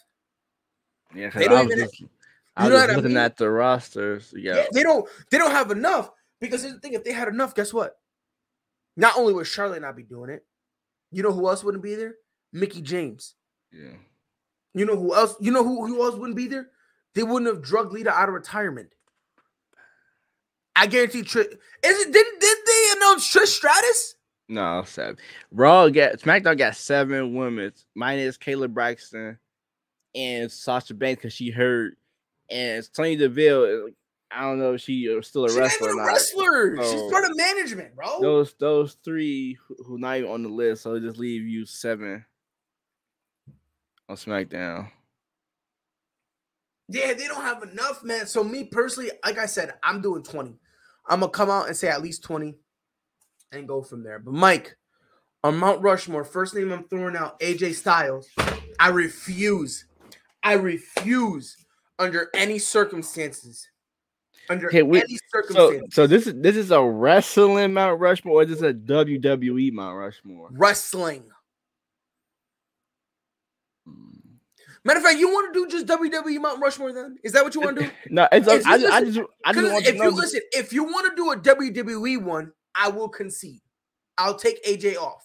Yeah, 1.14 1.30
they 1.30 1.48
don't 1.48 1.66
even. 1.66 1.78
Just, 1.80 2.02
I 2.56 2.68
was 2.68 2.80
looking 2.80 3.04
I 3.04 3.08
mean? 3.08 3.16
at 3.18 3.36
the 3.36 3.50
rosters. 3.50 4.32
Yeah. 4.34 4.56
yeah, 4.56 4.64
they 4.72 4.82
don't. 4.82 5.06
They 5.30 5.38
don't 5.38 5.50
have 5.50 5.70
enough 5.70 6.10
because 6.40 6.62
here's 6.62 6.74
the 6.74 6.80
thing: 6.80 6.94
if 6.94 7.04
they 7.04 7.12
had 7.12 7.28
enough, 7.28 7.54
guess 7.54 7.74
what? 7.74 7.96
Not 8.96 9.16
only 9.16 9.34
would 9.34 9.46
Charlotte 9.46 9.82
not 9.82 9.96
be 9.96 10.02
doing 10.02 10.30
it, 10.30 10.44
you 11.10 11.22
know 11.22 11.32
who 11.32 11.48
else 11.48 11.62
wouldn't 11.62 11.82
be 11.82 11.94
there? 11.94 12.14
Mickie 12.52 12.82
James. 12.82 13.34
Yeah. 13.70 13.96
You 14.74 14.86
know 14.86 14.96
who 14.96 15.14
else? 15.14 15.36
You 15.40 15.52
know 15.52 15.64
who, 15.64 15.86
who 15.86 16.02
else 16.02 16.14
wouldn't 16.14 16.36
be 16.36 16.46
there? 16.46 16.68
They 17.14 17.22
wouldn't 17.22 17.52
have 17.52 17.62
drug 17.62 17.92
Lita 17.92 18.10
out 18.10 18.28
of 18.28 18.34
retirement. 18.34 18.88
I 20.74 20.86
guarantee 20.86 21.22
Trish. 21.22 21.46
Is 21.46 22.06
it 22.06 22.12
did 22.12 22.26
did 22.40 22.58
they 22.66 22.92
announce 22.96 23.32
Trish 23.32 23.46
Stratus? 23.46 24.16
No, 24.48 24.82
seven. 24.86 25.16
Raw 25.50 25.88
got 25.88 26.18
SmackDown 26.18 26.58
got 26.58 26.76
seven 26.76 27.34
women. 27.34 27.72
Minus 27.94 28.38
Kayla 28.38 28.72
Braxton 28.72 29.38
and 30.14 30.50
Sasha 30.50 30.94
Banks 30.94 31.22
because 31.22 31.32
she 31.32 31.50
hurt, 31.50 31.96
and 32.50 32.86
Sonya 32.92 33.16
Deville 33.18 33.90
I 34.34 34.42
don't 34.42 34.58
know 34.58 34.74
if 34.74 34.80
she 34.80 35.02
is 35.02 35.26
still 35.26 35.44
a 35.44 35.48
She's 35.48 35.58
wrestler. 35.58 35.90
a 35.90 36.06
wrestler. 36.06 36.76
She's 36.76 37.00
oh. 37.00 37.10
part 37.10 37.24
of 37.24 37.36
management, 37.36 37.94
bro. 37.94 38.20
Those 38.20 38.54
those 38.58 38.96
three 39.04 39.58
who, 39.86 39.98
not 39.98 40.18
even 40.18 40.30
on 40.30 40.42
the 40.42 40.48
list, 40.48 40.82
so 40.82 40.98
just 40.98 41.18
leave 41.18 41.42
you 41.42 41.66
seven 41.66 42.24
on 44.08 44.16
SmackDown. 44.16 44.90
Yeah, 46.88 47.14
they 47.14 47.26
don't 47.26 47.42
have 47.42 47.62
enough, 47.62 48.02
man. 48.04 48.26
So 48.26 48.42
me 48.42 48.64
personally, 48.64 49.10
like 49.24 49.38
I 49.38 49.46
said, 49.46 49.74
I'm 49.82 50.00
doing 50.00 50.22
20. 50.22 50.58
I'm 51.08 51.20
gonna 51.20 51.30
come 51.30 51.50
out 51.50 51.66
and 51.66 51.76
say 51.76 51.88
at 51.88 52.02
least 52.02 52.22
20 52.24 52.54
and 53.52 53.68
go 53.68 53.82
from 53.82 54.02
there. 54.02 54.18
But 54.18 54.34
Mike, 54.34 54.76
on 55.44 55.58
Mount 55.58 55.82
Rushmore, 55.82 56.24
first 56.24 56.54
name 56.54 56.72
I'm 56.72 56.84
throwing 56.88 57.16
out 57.16 57.40
AJ 57.40 57.74
Styles. 57.74 58.28
I 58.78 58.88
refuse. 58.88 59.86
I 60.42 60.54
refuse 60.54 61.56
under 61.98 62.30
any 62.34 62.58
circumstances 62.58 63.68
under 64.48 64.66
okay, 64.68 64.82
we, 64.82 65.00
any 65.00 65.18
circumstance. 65.30 65.94
So, 65.94 66.02
so, 66.02 66.06
this 66.06 66.26
is 66.26 66.34
this 66.40 66.56
is 66.56 66.70
a 66.70 66.82
wrestling 66.82 67.72
Mount 67.72 68.00
Rushmore, 68.00 68.40
or 68.40 68.42
is 68.42 68.50
this 68.50 68.62
a 68.62 68.74
WWE 68.74 69.72
Mount 69.72 69.96
Rushmore? 69.96 70.48
Wrestling. 70.50 71.24
Hmm. 73.86 74.21
Matter 74.84 74.98
of 74.98 75.04
fact, 75.04 75.18
you 75.18 75.28
want 75.28 75.54
to 75.54 75.60
do 75.60 75.70
just 75.70 75.86
WWE 75.86 76.40
Mount 76.40 76.60
Rushmore? 76.60 76.92
Then 76.92 77.16
is 77.22 77.32
that 77.32 77.44
what 77.44 77.54
you 77.54 77.60
want 77.60 77.78
to 77.78 77.84
do? 77.84 77.90
no, 78.10 78.28
it's. 78.32 78.48
I, 78.48 78.54
I, 78.54 78.74
I, 78.74 79.04
just, 79.04 79.20
I 79.44 79.52
just 79.52 79.72
want 79.72 79.86
if 79.86 79.96
to 79.96 80.02
you 80.02 80.10
listen, 80.10 80.40
if 80.52 80.72
you 80.72 80.84
want 80.84 81.08
to 81.08 81.16
do 81.16 81.30
a 81.30 81.36
WWE 81.36 82.22
one, 82.22 82.52
I 82.74 82.88
will 82.88 83.08
concede. 83.08 83.60
I'll 84.18 84.36
take 84.36 84.64
AJ 84.64 84.96
off. 84.96 85.24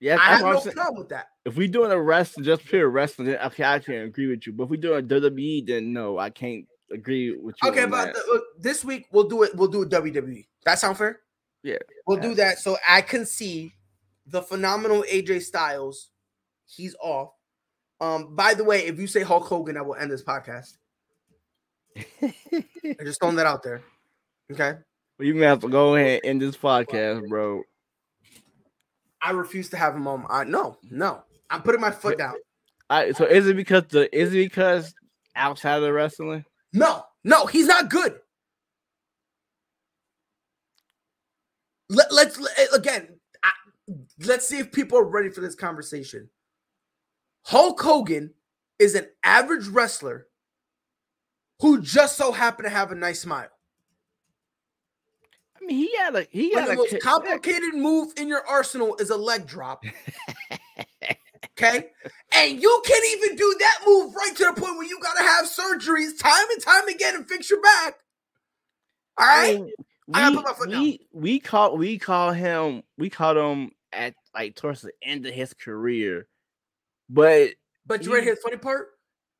Yeah, 0.00 0.16
I 0.20 0.36
have 0.36 0.42
no 0.42 0.72
problem 0.72 0.98
with 0.98 1.08
that. 1.10 1.26
If 1.44 1.56
we 1.56 1.66
doing 1.66 1.90
a 1.90 2.00
wrestling, 2.00 2.44
just 2.44 2.64
pure 2.64 2.88
wrestling, 2.88 3.28
okay, 3.28 3.64
I 3.64 3.78
can 3.80 3.94
agree 3.94 4.28
with 4.28 4.46
you. 4.46 4.52
But 4.52 4.64
if 4.64 4.70
we 4.70 4.76
doing 4.76 5.00
a 5.00 5.02
WWE, 5.02 5.66
then 5.66 5.92
no, 5.92 6.18
I 6.18 6.30
can't 6.30 6.66
agree 6.92 7.36
with 7.36 7.56
you. 7.62 7.70
Okay, 7.70 7.84
but 7.84 8.14
the, 8.14 8.22
look, 8.28 8.44
this 8.58 8.84
week 8.84 9.06
we'll 9.12 9.28
do 9.28 9.42
it. 9.42 9.54
We'll 9.54 9.68
do 9.68 9.82
a 9.82 9.86
WWE. 9.86 10.46
That 10.64 10.78
sound 10.78 10.96
fair? 10.96 11.20
Yeah, 11.62 11.78
we'll 12.06 12.20
do 12.20 12.34
that. 12.36 12.58
So 12.58 12.78
I 12.88 13.02
can 13.02 13.26
see 13.26 13.72
the 14.26 14.40
phenomenal 14.40 15.04
AJ 15.10 15.42
Styles. 15.42 16.10
He's 16.66 16.94
off. 17.02 17.32
Um, 18.00 18.34
by 18.34 18.54
the 18.54 18.64
way, 18.64 18.86
if 18.86 18.98
you 18.98 19.06
say 19.06 19.22
Hulk 19.22 19.44
Hogan, 19.44 19.76
I 19.76 19.82
will 19.82 19.96
end 19.96 20.10
this 20.10 20.22
podcast. 20.22 20.76
I'm 22.22 23.04
just 23.04 23.20
throwing 23.20 23.36
that 23.36 23.46
out 23.46 23.62
there. 23.62 23.82
Okay. 24.52 24.78
Well, 25.18 25.26
you 25.26 25.34
may 25.34 25.46
have 25.46 25.60
to 25.60 25.68
go 25.68 25.96
ahead 25.96 26.20
and 26.22 26.30
end 26.30 26.42
this 26.42 26.56
podcast, 26.56 27.28
bro. 27.28 27.62
I 29.20 29.32
refuse 29.32 29.68
to 29.70 29.76
have 29.76 29.96
him 29.96 30.06
on. 30.06 30.26
I 30.30 30.44
no, 30.44 30.78
no. 30.90 31.22
I'm 31.50 31.62
putting 31.62 31.80
my 31.80 31.90
foot 31.90 32.18
down. 32.18 32.34
I, 32.88 33.12
so 33.12 33.24
is 33.24 33.48
it 33.48 33.56
because 33.56 33.84
the 33.88 34.14
is 34.16 34.32
it 34.32 34.36
because 34.36 34.94
outside 35.34 35.76
of 35.76 35.82
the 35.82 35.92
wrestling? 35.92 36.44
No, 36.72 37.02
no, 37.24 37.46
he's 37.46 37.66
not 37.66 37.90
good. 37.90 38.20
Let, 41.88 42.12
let's 42.12 42.38
again, 42.74 43.18
I, 43.42 43.50
let's 44.24 44.46
see 44.46 44.58
if 44.58 44.70
people 44.70 44.98
are 44.98 45.04
ready 45.04 45.30
for 45.30 45.40
this 45.40 45.54
conversation. 45.54 46.28
Hulk 47.48 47.80
Hogan 47.80 48.34
is 48.78 48.94
an 48.94 49.06
average 49.24 49.68
wrestler 49.68 50.26
who 51.60 51.80
just 51.80 52.18
so 52.18 52.30
happened 52.30 52.66
to 52.66 52.70
have 52.70 52.92
a 52.92 52.94
nice 52.94 53.22
smile. 53.22 53.48
I 55.56 55.64
mean, 55.64 55.78
he 55.78 55.96
had 55.96 56.14
a 56.14 56.26
he 56.30 56.52
had 56.52 56.68
the 56.68 56.72
a 56.72 56.76
most 56.76 57.00
complicated 57.00 57.72
move 57.74 58.12
in 58.18 58.28
your 58.28 58.46
arsenal 58.46 58.96
is 58.96 59.08
a 59.08 59.16
leg 59.16 59.46
drop. 59.46 59.82
Okay. 61.60 61.86
And 62.36 62.62
you 62.62 62.82
can't 62.86 63.04
even 63.16 63.36
do 63.36 63.56
that 63.58 63.80
move 63.84 64.14
right 64.14 64.30
to 64.36 64.44
the 64.44 64.52
point 64.52 64.76
where 64.76 64.86
you 64.86 65.00
gotta 65.02 65.24
have 65.24 65.44
surgeries 65.44 66.16
time 66.16 66.48
and 66.52 66.62
time 66.62 66.86
again 66.86 67.16
and 67.16 67.28
fix 67.28 67.50
your 67.50 67.60
back. 67.60 67.94
All 69.18 69.26
right, 69.26 69.56
I 69.56 69.60
mean, 69.60 69.72
I 70.14 70.30
we, 70.30 70.36
put 70.36 70.44
my 70.44 70.52
foot 70.52 70.70
down. 70.70 70.82
we, 70.82 71.00
we 71.12 71.40
call 71.40 71.76
we 71.76 71.98
call 71.98 72.30
him 72.30 72.84
we 72.96 73.10
called 73.10 73.38
him 73.38 73.72
at 73.92 74.14
like 74.36 74.54
towards 74.54 74.82
the 74.82 74.92
end 75.02 75.26
of 75.26 75.34
his 75.34 75.52
career, 75.52 76.28
but 77.08 77.50
But 77.86 78.04
you 78.04 78.12
ready 78.12 78.22
to 78.22 78.26
hear 78.26 78.34
the 78.34 78.40
funny 78.40 78.56
part? 78.56 78.88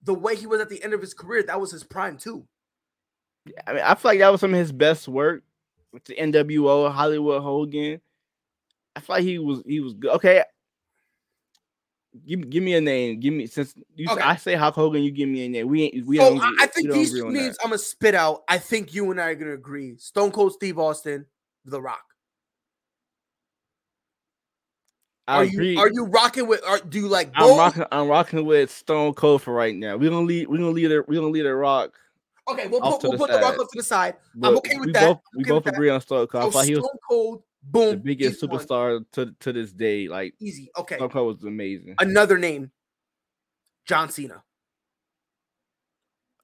The 0.02 0.14
way 0.14 0.36
he 0.36 0.46
was 0.46 0.60
at 0.60 0.68
the 0.68 0.82
end 0.82 0.94
of 0.94 1.00
his 1.00 1.14
career, 1.14 1.42
that 1.42 1.60
was 1.60 1.70
his 1.70 1.84
prime 1.84 2.16
too. 2.16 2.46
I 3.66 3.72
mean 3.72 3.82
I 3.82 3.94
feel 3.94 4.10
like 4.10 4.18
that 4.20 4.30
was 4.30 4.40
some 4.40 4.52
of 4.52 4.60
his 4.60 4.72
best 4.72 5.08
work 5.08 5.42
with 5.92 6.04
the 6.04 6.14
NWO 6.14 6.90
Hollywood 6.92 7.42
Hogan. 7.42 8.00
I 8.94 9.00
feel 9.00 9.16
like 9.16 9.24
he 9.24 9.38
was 9.38 9.62
he 9.66 9.80
was 9.80 9.94
good. 9.94 10.12
Okay, 10.12 10.42
give 12.26 12.48
give 12.50 12.62
me 12.62 12.74
a 12.74 12.80
name. 12.80 13.20
Give 13.20 13.32
me 13.32 13.46
since 13.46 13.74
you 13.94 14.08
Okay. 14.10 14.20
I 14.20 14.36
say 14.36 14.54
Hulk 14.54 14.74
Hogan, 14.74 15.02
you 15.02 15.10
give 15.10 15.28
me 15.28 15.46
a 15.46 15.48
name. 15.48 15.68
We 15.68 15.84
ain't 15.84 16.06
we 16.06 16.16
So 16.16 16.30
don't. 16.30 16.40
I, 16.40 16.64
I 16.64 16.66
think 16.66 16.92
these 16.92 17.10
agree 17.10 17.20
two 17.20 17.26
on 17.26 17.32
names. 17.34 17.56
I'm 17.62 17.70
gonna 17.70 17.78
spit 17.78 18.14
out. 18.14 18.42
I 18.48 18.58
think 18.58 18.94
you 18.94 19.10
and 19.10 19.20
I 19.20 19.30
are 19.30 19.34
gonna 19.34 19.54
agree. 19.54 19.96
Stone 19.98 20.32
Cold 20.32 20.52
Steve 20.52 20.78
Austin, 20.78 21.26
The 21.64 21.80
Rock. 21.80 22.04
I 25.28 25.40
Are 25.40 25.42
agree. 25.42 25.74
you 25.74 25.78
are 25.78 25.90
you 25.92 26.06
rocking 26.06 26.46
with? 26.48 26.64
Are, 26.66 26.78
do 26.80 26.98
you 26.98 27.06
like 27.06 27.30
I'm 27.34 27.56
rocking. 27.58 27.84
I'm 27.92 28.08
rocking 28.08 28.46
with 28.46 28.70
Stone 28.70 29.12
Cold 29.12 29.42
for 29.42 29.52
right 29.52 29.74
now. 29.76 29.96
We're 29.98 30.08
gonna 30.08 30.24
lead. 30.24 30.48
We're 30.48 30.56
gonna 30.56 30.70
lead. 30.70 30.90
it. 30.90 31.06
We're 31.06 31.16
gonna 31.20 31.26
lead 31.28 31.44
a 31.44 31.54
rock. 31.54 31.92
Okay, 32.50 32.66
we'll 32.66 32.80
put, 32.80 33.02
we'll 33.02 33.12
the 33.12 33.18
put 33.18 33.30
the 33.30 33.38
Rock 33.38 33.58
up 33.58 33.68
to 33.68 33.76
the 33.76 33.82
side. 33.82 34.16
But 34.34 34.48
I'm 34.48 34.56
okay 34.56 34.78
with 34.78 34.94
that. 34.94 35.02
Both, 35.06 35.20
we 35.36 35.44
both 35.44 35.64
that. 35.64 35.74
agree 35.74 35.90
on 35.90 36.00
Stone 36.00 36.28
Cold. 36.28 36.44
I 36.44 36.46
Oh, 36.46 36.50
thought 36.50 36.64
he 36.64 36.76
was 36.76 36.84
Stone 36.84 36.98
Cold, 37.06 37.42
boom, 37.62 37.90
the 37.90 37.96
biggest 37.98 38.38
easy 38.38 38.46
one. 38.46 38.58
superstar 38.58 39.04
to 39.12 39.34
to 39.40 39.52
this 39.52 39.70
day. 39.70 40.08
Like 40.08 40.32
Easy. 40.40 40.70
Okay. 40.78 40.96
Stone 40.96 41.10
Cold 41.10 41.36
was 41.36 41.44
amazing. 41.44 41.94
Another 41.98 42.38
name, 42.38 42.70
John 43.84 44.08
Cena. 44.08 44.42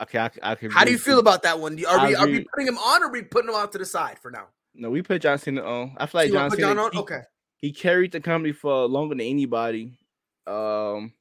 Okay, 0.02 0.18
I, 0.18 0.30
I 0.42 0.54
can. 0.56 0.70
How 0.70 0.84
do 0.84 0.90
you 0.92 0.98
feel 0.98 1.20
about 1.20 1.42
that 1.44 1.58
one? 1.58 1.72
Are 1.86 2.06
we 2.06 2.14
are 2.16 2.26
we 2.26 2.44
putting 2.52 2.66
him 2.68 2.76
on 2.76 3.02
or 3.02 3.06
are 3.06 3.10
we 3.10 3.22
putting 3.22 3.48
him 3.48 3.54
out 3.56 3.72
to 3.72 3.78
the 3.78 3.86
side 3.86 4.18
for 4.20 4.30
now? 4.30 4.48
No, 4.74 4.90
we 4.90 5.00
put 5.00 5.22
John 5.22 5.38
Cena 5.38 5.62
on. 5.62 5.94
I 5.96 6.04
feel 6.04 6.20
like 6.20 6.32
wanna 6.34 6.50
John 6.50 6.50
Cena. 6.50 6.62
John 6.66 6.78
on? 6.80 6.96
Okay. 6.98 7.20
He 7.64 7.72
carried 7.72 8.12
the 8.12 8.20
company 8.20 8.52
for 8.52 8.84
longer 8.86 9.14
than 9.14 9.22
anybody. 9.22 9.98
Um, 10.46 11.14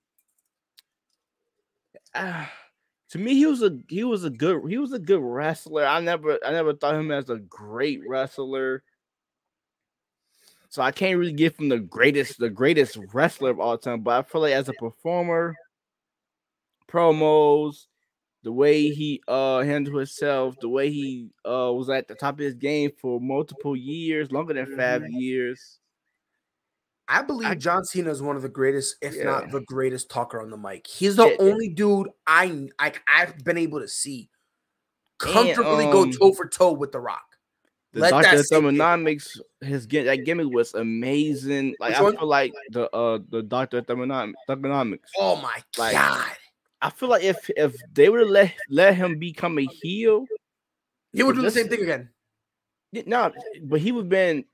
ah, 2.13 2.51
to 3.09 3.19
me, 3.19 3.35
he 3.35 3.45
was 3.45 3.61
a 3.61 3.79
he 3.89 4.03
was 4.03 4.23
a 4.23 4.29
good 4.29 4.69
he 4.69 4.77
was 4.77 4.93
a 4.93 4.99
good 4.99 5.21
wrestler. 5.21 5.85
I 5.85 5.99
never 6.01 6.39
I 6.45 6.51
never 6.51 6.73
thought 6.73 6.95
him 6.95 7.11
as 7.11 7.29
a 7.29 7.37
great 7.39 8.01
wrestler. 8.07 8.83
So 10.69 10.81
I 10.81 10.91
can't 10.91 11.17
really 11.17 11.31
give 11.33 11.57
him 11.57 11.69
the 11.69 11.79
greatest 11.79 12.37
the 12.39 12.49
greatest 12.49 12.97
wrestler 13.13 13.51
of 13.51 13.59
all 13.59 13.77
time, 13.77 14.01
but 14.01 14.19
I 14.19 14.21
feel 14.23 14.41
like 14.41 14.53
as 14.53 14.67
a 14.69 14.73
performer, 14.73 15.55
promos, 16.87 17.87
the 18.43 18.53
way 18.53 18.89
he 18.91 19.21
uh 19.27 19.61
handled 19.61 19.97
himself, 19.97 20.59
the 20.59 20.69
way 20.69 20.91
he 20.91 21.29
uh 21.45 21.71
was 21.73 21.89
at 21.89 22.07
the 22.07 22.15
top 22.15 22.35
of 22.35 22.39
his 22.41 22.55
game 22.55 22.91
for 23.01 23.21
multiple 23.21 23.75
years, 23.77 24.31
longer 24.31 24.53
than 24.55 24.67
5 24.67 25.03
Mhm. 25.03 25.09
years. 25.09 25.79
I 27.08 27.22
believe 27.22 27.47
I- 27.49 27.56
John 27.56 27.84
Cena 27.84 28.10
is 28.12 28.22
one 28.22 28.36
of 28.36 28.41
the 28.41 28.49
greatest, 28.49 28.95
if 29.01 29.16
Yeah. 29.16 29.24
not 29.26 29.51
the 29.51 29.62
greatest 29.62 30.10
talker 30.10 30.41
on 30.41 30.49
the 30.49 30.58
mic. 30.58 30.88
He's 30.88 31.16
the 31.16 31.30
Yeah. 31.30 31.36
only 31.39 31.70
dude 31.70 32.10
I 32.28 32.70
I 32.80 32.93
I've 33.08 33.38
been 33.43 33.58
able 33.58 33.80
to 33.82 33.88
see 33.88 34.30
comfortably 35.20 35.86
go 35.86 36.04
um, 36.04 36.12
toe 36.12 36.34
for 36.34 36.47
toe 36.47 36.72
with 36.74 36.91
The 36.91 36.99
Rock. 36.99 37.24
The 37.91 37.99
Let 37.99 38.12
that 38.12 38.24
Doctor. 38.24 38.38
Thuganomics, 38.56 39.39
his 39.62 39.88
that 39.88 40.26
gimmick 40.26 40.47
was 40.51 40.74
amazing. 40.74 41.76
Like 41.80 41.91
Which 41.91 41.99
I 41.99 42.01
one? 42.04 42.18
feel 42.18 42.28
like 42.28 42.54
the 42.72 42.89
uh 42.95 43.20
the 43.30 43.43
Doctor 43.43 43.82
Thuganomics. 43.84 44.97
Oh 45.18 45.36
my 45.36 45.62
Like, 45.78 45.93
god, 45.93 46.32
I 46.82 46.89
feel 46.89 47.10
like 47.10 47.24
if 47.24 47.49
if 47.56 47.76
they 47.93 48.10
would 48.10 48.28
let 48.30 48.54
let 48.70 48.95
him 48.95 49.20
become 49.20 49.60
a 49.60 49.66
heel, 49.66 50.26
he 51.12 51.22
would 51.22 51.36
do 51.36 51.43
the 51.43 51.51
same 51.51 51.68
thing 51.70 51.84
again. 51.84 52.10
no, 53.06 53.32
but 53.62 53.80
he 53.80 53.91
would 53.91 54.06
have 54.06 54.10
been 54.10 54.45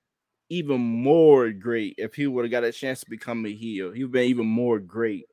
even 0.50 0.82
more 0.82 1.52
great 1.52 1.96
if 1.98 2.16
he 2.16 2.28
would 2.28 2.46
have 2.46 2.52
got 2.52 2.64
a 2.64 2.72
chance 2.72 3.02
to 3.02 3.10
become 3.10 3.46
a 3.46 3.52
heel. 3.54 3.92
He 3.92 4.04
would 4.04 4.10
have 4.10 4.12
been 4.12 4.30
even 4.30 4.48
more 4.48 4.80
great 4.80 5.26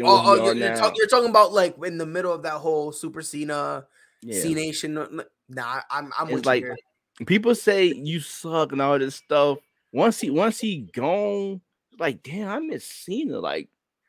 Oh, 0.00 0.22
oh 0.24 0.44
you're, 0.46 0.54
you're, 0.54 0.76
talk- 0.76 0.94
you're 0.96 1.06
talking 1.06 1.28
about 1.28 1.52
like 1.52 1.76
in 1.84 1.98
the 1.98 2.06
middle 2.06 2.32
of 2.32 2.42
that 2.44 2.54
whole 2.54 2.92
Super 2.92 3.20
Cena, 3.20 3.84
yeah. 4.22 4.40
C 4.40 4.54
Nation. 4.54 4.96
Uh, 4.96 5.06
nah, 5.48 5.80
I'm 5.90 6.10
I'm 6.18 6.28
It's 6.28 6.34
with 6.36 6.46
like- 6.46 6.62
you. 6.62 6.74
Here. 7.18 7.26
people 7.26 7.54
say 7.54 7.92
you 7.92 8.20
suck 8.20 8.72
and 8.72 8.80
all 8.80 8.98
this 8.98 9.16
stuff. 9.16 9.58
Once 9.92 10.20
he 10.20 10.30
once 10.30 10.58
he 10.58 10.88
gone, 10.94 11.60
like 11.98 12.22
damn, 12.22 12.48
I 12.48 12.58
miss 12.60 12.86
Cena. 12.86 13.38
Like 13.38 13.68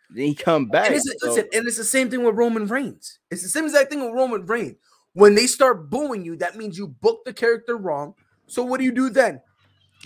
then 0.10 0.28
he 0.28 0.36
come 0.36 0.68
back. 0.68 0.88
And 0.88 0.96
it's, 0.96 1.22
so- 1.22 1.28
listen, 1.30 1.50
and 1.54 1.68
it's 1.68 1.78
the 1.78 1.84
same 1.84 2.10
thing 2.10 2.24
with 2.24 2.36
Roman 2.36 2.66
Reigns. 2.68 3.20
It's 3.30 3.44
the 3.44 3.50
same 3.50 3.66
exact 3.66 3.90
thing 3.92 4.06
with 4.06 4.14
Roman 4.14 4.46
Reigns. 4.46 4.78
When 5.16 5.36
they 5.36 5.48
start 5.48 5.90
booing 5.90 6.24
you, 6.24 6.38
that 6.38 6.56
means 6.56 6.78
you 6.78 6.88
booked 6.88 7.26
the 7.26 7.34
character 7.34 7.76
wrong. 7.76 8.16
So 8.48 8.64
what 8.64 8.78
do 8.80 8.86
you 8.86 8.92
do 8.94 9.10
then? 9.10 9.42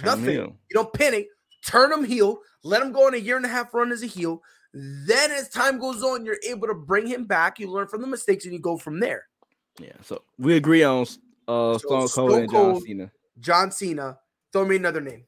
Nothing. 0.04 0.36
You 0.36 0.56
don't 0.72 0.94
panic. 0.94 1.28
Turn 1.66 1.92
him 1.92 2.04
heel. 2.04 2.40
Let 2.64 2.82
him 2.82 2.92
go 2.92 3.08
on 3.08 3.14
a 3.14 3.18
year 3.18 3.38
and 3.38 3.46
a 3.46 3.50
half 3.50 3.74
run 3.74 3.92
as 3.92 4.04
a 4.04 4.08
heel. 4.08 4.42
Then, 4.74 5.32
as 5.32 5.50
time 5.50 5.80
goes 5.80 6.04
on, 6.04 6.26
you're 6.26 6.38
able 6.48 6.68
to 6.68 6.74
bring 6.74 7.08
him 7.08 7.26
back. 7.26 7.60
You 7.60 7.72
learn 7.72 7.88
from 7.88 8.02
the 8.02 8.08
mistakes, 8.08 8.46
and 8.46 8.54
you 8.54 8.60
go 8.60 8.78
from 8.78 9.00
there. 9.00 9.26
Yeah, 9.80 9.94
so 10.02 10.24
we 10.38 10.56
agree 10.56 10.84
on 10.84 11.06
uh 11.48 11.78
So 11.78 11.78
Stone 11.78 12.08
Cold 12.08 12.10
Stone 12.10 12.34
and 12.34 12.52
John 12.52 12.82
Cena. 12.82 13.12
John 13.40 13.72
Cena. 13.72 14.18
Throw 14.52 14.66
me 14.66 14.76
another 14.76 15.02
name. 15.02 15.26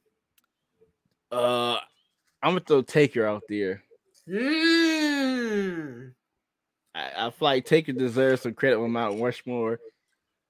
Uh 1.32 1.78
I'm 2.42 2.52
gonna 2.52 2.62
throw 2.62 2.82
Taker 2.82 3.26
out 3.26 3.44
there. 3.50 3.84
Mm. 4.28 6.14
I, 6.96 7.28
I 7.28 7.30
feel 7.30 7.36
like 7.42 7.66
Taker 7.66 7.92
deserves 7.92 8.42
some 8.42 8.54
credit 8.54 8.80
with 8.80 8.90
Mount 8.90 9.22
Rushmore. 9.22 9.80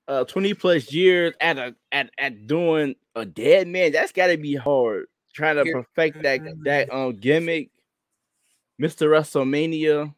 Uh 0.10 0.26
20 0.26 0.55
plus 0.55 0.91
years 0.91 1.36
at 1.39 1.57
a 1.60 1.76
at, 1.93 2.12
at 2.18 2.47
doing 2.47 2.95
a 3.16 3.26
dead 3.26 3.68
man, 3.68 3.93
that's 3.93 4.12
gotta 4.14 4.38
be 4.38 4.55
hard. 4.55 5.07
Trying 5.34 5.57
to 5.57 5.66
perfect 5.72 6.24
that 6.24 6.41
that 6.64 6.91
um 6.93 7.16
gimmick. 7.18 7.72
Mr. 8.82 9.07
WrestleMania, 9.10 10.14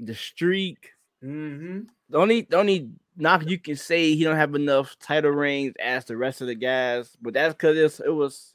the 0.00 0.14
streak. 0.14 0.90
hmm 1.22 1.80
The 2.08 2.18
only 2.18 2.42
the 2.42 2.56
only 2.58 2.90
knock 3.16 3.46
you 3.46 3.58
can 3.58 3.76
say 3.76 4.14
he 4.14 4.24
don't 4.24 4.36
have 4.36 4.54
enough 4.54 4.98
title 5.00 5.32
reigns 5.32 5.74
as 5.80 6.04
the 6.06 6.16
rest 6.16 6.40
of 6.40 6.48
the 6.48 6.54
guys, 6.56 7.16
but 7.20 7.34
that's 7.34 7.54
because 7.54 8.00
it 8.00 8.14
was 8.14 8.54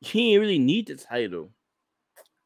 he 0.00 0.32
didn't 0.32 0.42
really 0.42 0.58
need 0.60 0.86
the 0.88 0.96
title. 0.96 1.50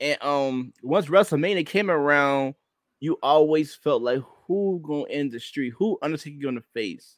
And 0.01 0.22
um, 0.22 0.72
once 0.82 1.07
WrestleMania 1.07 1.66
came 1.66 1.91
around, 1.91 2.55
you 3.01 3.18
always 3.22 3.74
felt 3.74 4.03
like 4.03 4.20
who 4.46 4.80
gonna 4.84 5.09
end 5.11 5.32
the 5.32 5.40
streak, 5.40 5.74
who 5.74 5.99
Undertaker 6.03 6.38
gonna 6.42 6.62
face. 6.74 7.16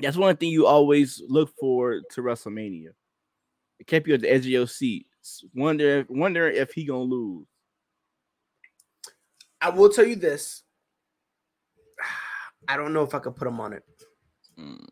That's 0.00 0.16
one 0.16 0.36
thing 0.36 0.50
you 0.50 0.66
always 0.66 1.22
look 1.28 1.54
forward 1.56 2.04
to 2.12 2.22
WrestleMania. 2.22 2.90
It 3.78 3.86
kept 3.86 4.06
you 4.06 4.14
at 4.14 4.20
the 4.20 4.30
edge 4.30 4.46
of 4.46 4.46
your 4.46 4.66
seat, 4.66 5.06
wonder 5.54 6.06
wondering 6.08 6.56
if 6.56 6.72
he 6.72 6.84
gonna 6.84 7.02
lose. 7.02 7.46
I 9.60 9.70
will 9.70 9.90
tell 9.90 10.06
you 10.06 10.16
this. 10.16 10.62
I 12.68 12.76
don't 12.76 12.92
know 12.92 13.02
if 13.02 13.14
I 13.14 13.18
could 13.18 13.36
put 13.36 13.48
him 13.48 13.60
on 13.60 13.72
it. 13.72 13.82
Mm. 14.58 14.86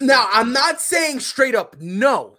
Now, 0.00 0.28
I'm 0.32 0.52
not 0.52 0.80
saying 0.80 1.20
straight 1.20 1.54
up 1.54 1.80
no. 1.80 2.36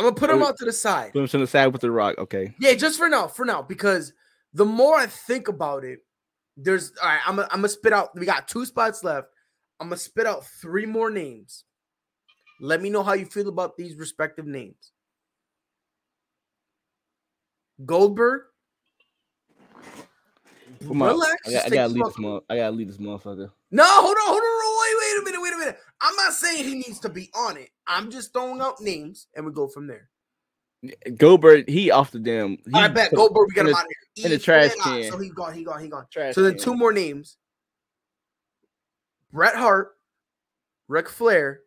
I'm 0.00 0.04
gonna 0.06 0.16
put 0.16 0.30
him 0.30 0.42
Oh, 0.42 0.46
out 0.46 0.56
to 0.56 0.64
the 0.64 0.72
side. 0.72 1.12
Put 1.12 1.20
him 1.20 1.28
to 1.28 1.38
the 1.38 1.46
side 1.46 1.66
with 1.66 1.82
the 1.82 1.90
Rock. 1.90 2.16
Okay. 2.16 2.54
Yeah, 2.58 2.72
just 2.72 2.96
for 2.96 3.06
now, 3.06 3.26
for 3.26 3.44
now, 3.44 3.60
because 3.60 4.14
the 4.54 4.64
more 4.64 4.96
I 4.96 5.04
think 5.06 5.48
about 5.48 5.84
it, 5.84 5.98
there's 6.56 6.90
all 7.02 7.06
right. 7.06 7.20
I'm 7.26 7.36
gonna 7.36 7.48
I'm 7.50 7.58
gonna 7.58 7.68
spit 7.68 7.92
out. 7.92 8.18
We 8.18 8.24
got 8.24 8.48
two 8.48 8.64
spots 8.64 9.04
left. 9.04 9.28
I'm 9.78 9.88
gonna 9.88 9.98
spit 9.98 10.26
out 10.26 10.46
three 10.46 10.86
more 10.86 11.10
names. 11.10 11.64
Let 12.62 12.80
me 12.80 12.88
know 12.88 13.02
how 13.02 13.12
you 13.12 13.26
feel 13.26 13.48
about 13.48 13.76
these 13.76 13.94
respective 13.94 14.46
names. 14.46 14.92
Goldberg. 17.84 18.42
Relax. 20.82 21.36
I, 21.46 21.50
got, 21.52 21.66
I 21.66 21.68
gotta 21.68 21.88
leave 21.92 22.04
this 22.04 22.16
motherfucker- 22.16 22.42
I 22.48 22.56
gotta 22.56 22.76
leave 22.76 22.88
this 22.88 22.96
motherfucker. 22.96 23.50
No, 23.70 23.84
hold 23.84 24.16
on, 24.16 24.28
hold 24.28 24.42
on, 24.42 24.80
wait, 24.80 24.96
wait 24.98 25.20
a 25.20 25.24
minute, 25.26 25.39
minute. 25.60 25.78
I'm 26.00 26.14
not 26.16 26.32
saying 26.32 26.64
he 26.64 26.74
needs 26.74 26.98
to 27.00 27.08
be 27.08 27.30
on 27.34 27.56
it. 27.56 27.70
I'm 27.86 28.10
just 28.10 28.32
throwing 28.32 28.60
out 28.60 28.80
names 28.80 29.28
and 29.34 29.46
we 29.46 29.52
go 29.52 29.68
from 29.68 29.86
there. 29.86 30.08
Goldberg, 31.16 31.68
he 31.68 31.90
off 31.90 32.10
the 32.10 32.18
damn. 32.18 32.52
He 32.56 32.72
I 32.74 32.88
bet 32.88 33.12
Goldberg, 33.14 33.48
we 33.48 33.54
got 33.54 33.66
him 33.66 33.72
the- 33.72 33.76
out 33.78 33.84
of 33.84 33.90
here. 34.14 34.26
in 34.26 34.32
the 34.32 34.38
trash 34.38 34.72
it 34.72 34.78
out. 34.80 34.84
can. 34.84 35.12
So 35.12 35.18
he 35.18 35.28
gone, 35.30 35.52
he 35.54 35.62
gone, 35.62 35.80
he 35.82 35.88
gone. 35.88 36.06
trash 36.10 36.34
So 36.34 36.42
then 36.42 36.52
can. 36.54 36.60
two 36.62 36.74
more 36.74 36.92
names. 36.92 37.36
Bret 39.32 39.54
Hart, 39.54 39.92
Ric 40.88 41.08
Flair. 41.08 41.60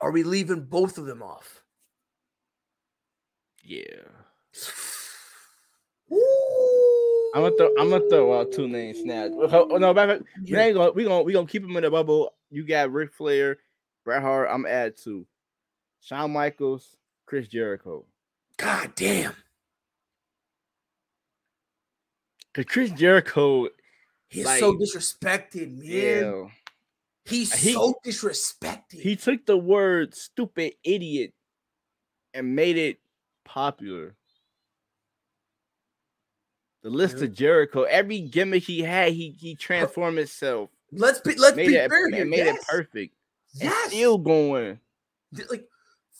Are 0.00 0.10
we 0.10 0.24
leaving 0.24 0.62
both 0.64 0.98
of 0.98 1.04
them 1.06 1.22
off? 1.22 1.62
Yeah. 3.62 3.84
I'm 7.34 7.42
gonna 7.42 7.56
throw. 7.56 7.74
I'm 7.78 7.88
gonna 7.90 8.08
throw 8.08 8.38
out 8.40 8.52
two 8.52 8.68
names 8.68 9.04
now. 9.04 9.24
Oh, 9.32 9.78
no, 9.78 9.94
back, 9.94 10.20
we 10.42 10.56
ain't 10.56 10.74
gonna. 10.74 10.90
We 10.92 11.04
gonna 11.04 11.22
we 11.22 11.32
gonna 11.32 11.46
keep 11.46 11.62
them 11.62 11.76
in 11.76 11.82
the 11.84 11.90
bubble. 11.90 12.34
You 12.52 12.66
got 12.66 12.92
Ric 12.92 13.12
Flair, 13.14 13.56
Bret 14.04 14.20
Hart. 14.20 14.48
I'm 14.50 14.66
add 14.66 14.96
two. 14.96 15.26
Shawn 16.02 16.32
Michaels, 16.32 16.96
Chris 17.24 17.48
Jericho. 17.48 18.04
God 18.58 18.92
damn. 18.94 19.34
Cause 22.54 22.66
Chris 22.66 22.90
Jericho, 22.92 23.68
He's 24.28 24.44
Like, 24.46 24.60
so 24.60 24.74
disrespected, 24.74 25.76
man. 25.76 25.86
yeah, 25.88 26.48
He's 27.24 27.52
He- 27.54 27.72
so 27.74 27.94
disrespected. 28.04 29.00
he 29.00 29.14
took 29.16 29.44
the 29.46 29.56
word 29.58 30.14
"stupid 30.14 30.74
idiot" 30.84 31.34
and 32.34 32.54
made 32.56 32.76
it 32.78 32.98
popular. 33.44 34.16
The 36.82 36.90
list 36.90 37.18
Yeah. 37.18 37.24
of 37.24 37.34
Jericho, 37.34 37.82
every 37.84 38.20
gimmick 38.20 38.62
he 38.64 38.80
had, 38.80 39.12
he 39.12 39.30
he 39.32 39.54
transformed 39.54 40.16
himself, 40.18 40.70
let's 40.92 41.20
be 41.20 41.34
let's 41.36 41.56
made 41.56 41.68
be 41.68 41.74
it, 41.76 41.90
fair 41.90 42.08
here. 42.10 42.24
made 42.24 42.38
yes. 42.38 42.56
it 42.60 42.66
perfect. 42.68 43.14
Yes. 43.54 43.88
still 43.88 44.18
going. 44.18 44.78
Like 45.50 45.66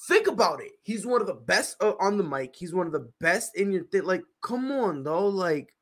think 0.08 0.26
about 0.26 0.60
it 0.60 0.72
he's 0.82 1.06
one 1.06 1.20
of 1.20 1.26
the 1.28 1.34
best 1.34 1.76
uh, 1.80 1.92
on 2.00 2.16
the 2.16 2.24
mic 2.24 2.56
he's 2.56 2.74
one 2.74 2.86
of 2.86 2.92
the 2.92 3.08
best 3.20 3.56
in 3.56 3.70
your 3.70 3.84
thing 3.84 4.02
like 4.02 4.24
come 4.40 4.72
on 4.72 5.04
though 5.04 5.28
like 5.28 5.76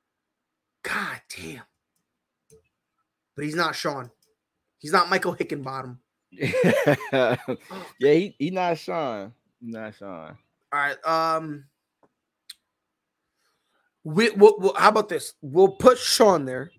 god 0.82 1.18
damn 1.34 1.62
but 3.34 3.44
he's 3.46 3.54
not 3.54 3.74
shawn 3.74 4.10
he's 4.78 4.92
not 4.92 5.08
michael 5.08 5.34
hickenbottom 5.34 5.96
yeah, 6.32 7.36
he 7.98 8.36
he 8.38 8.50
not 8.50 8.76
Shawn. 8.78 9.32
He 9.60 9.70
not 9.70 9.94
Shawn. 9.94 10.36
all 10.72 10.78
right 10.78 11.04
um 11.06 11.64
we, 14.04 14.30
we'll, 14.30 14.54
we'll- 14.58 14.74
how 14.76 14.90
about 14.90 15.08
this 15.08 15.32
we'll 15.40 15.68
put 15.68 15.96
shawn 15.98 16.44
there 16.44 16.70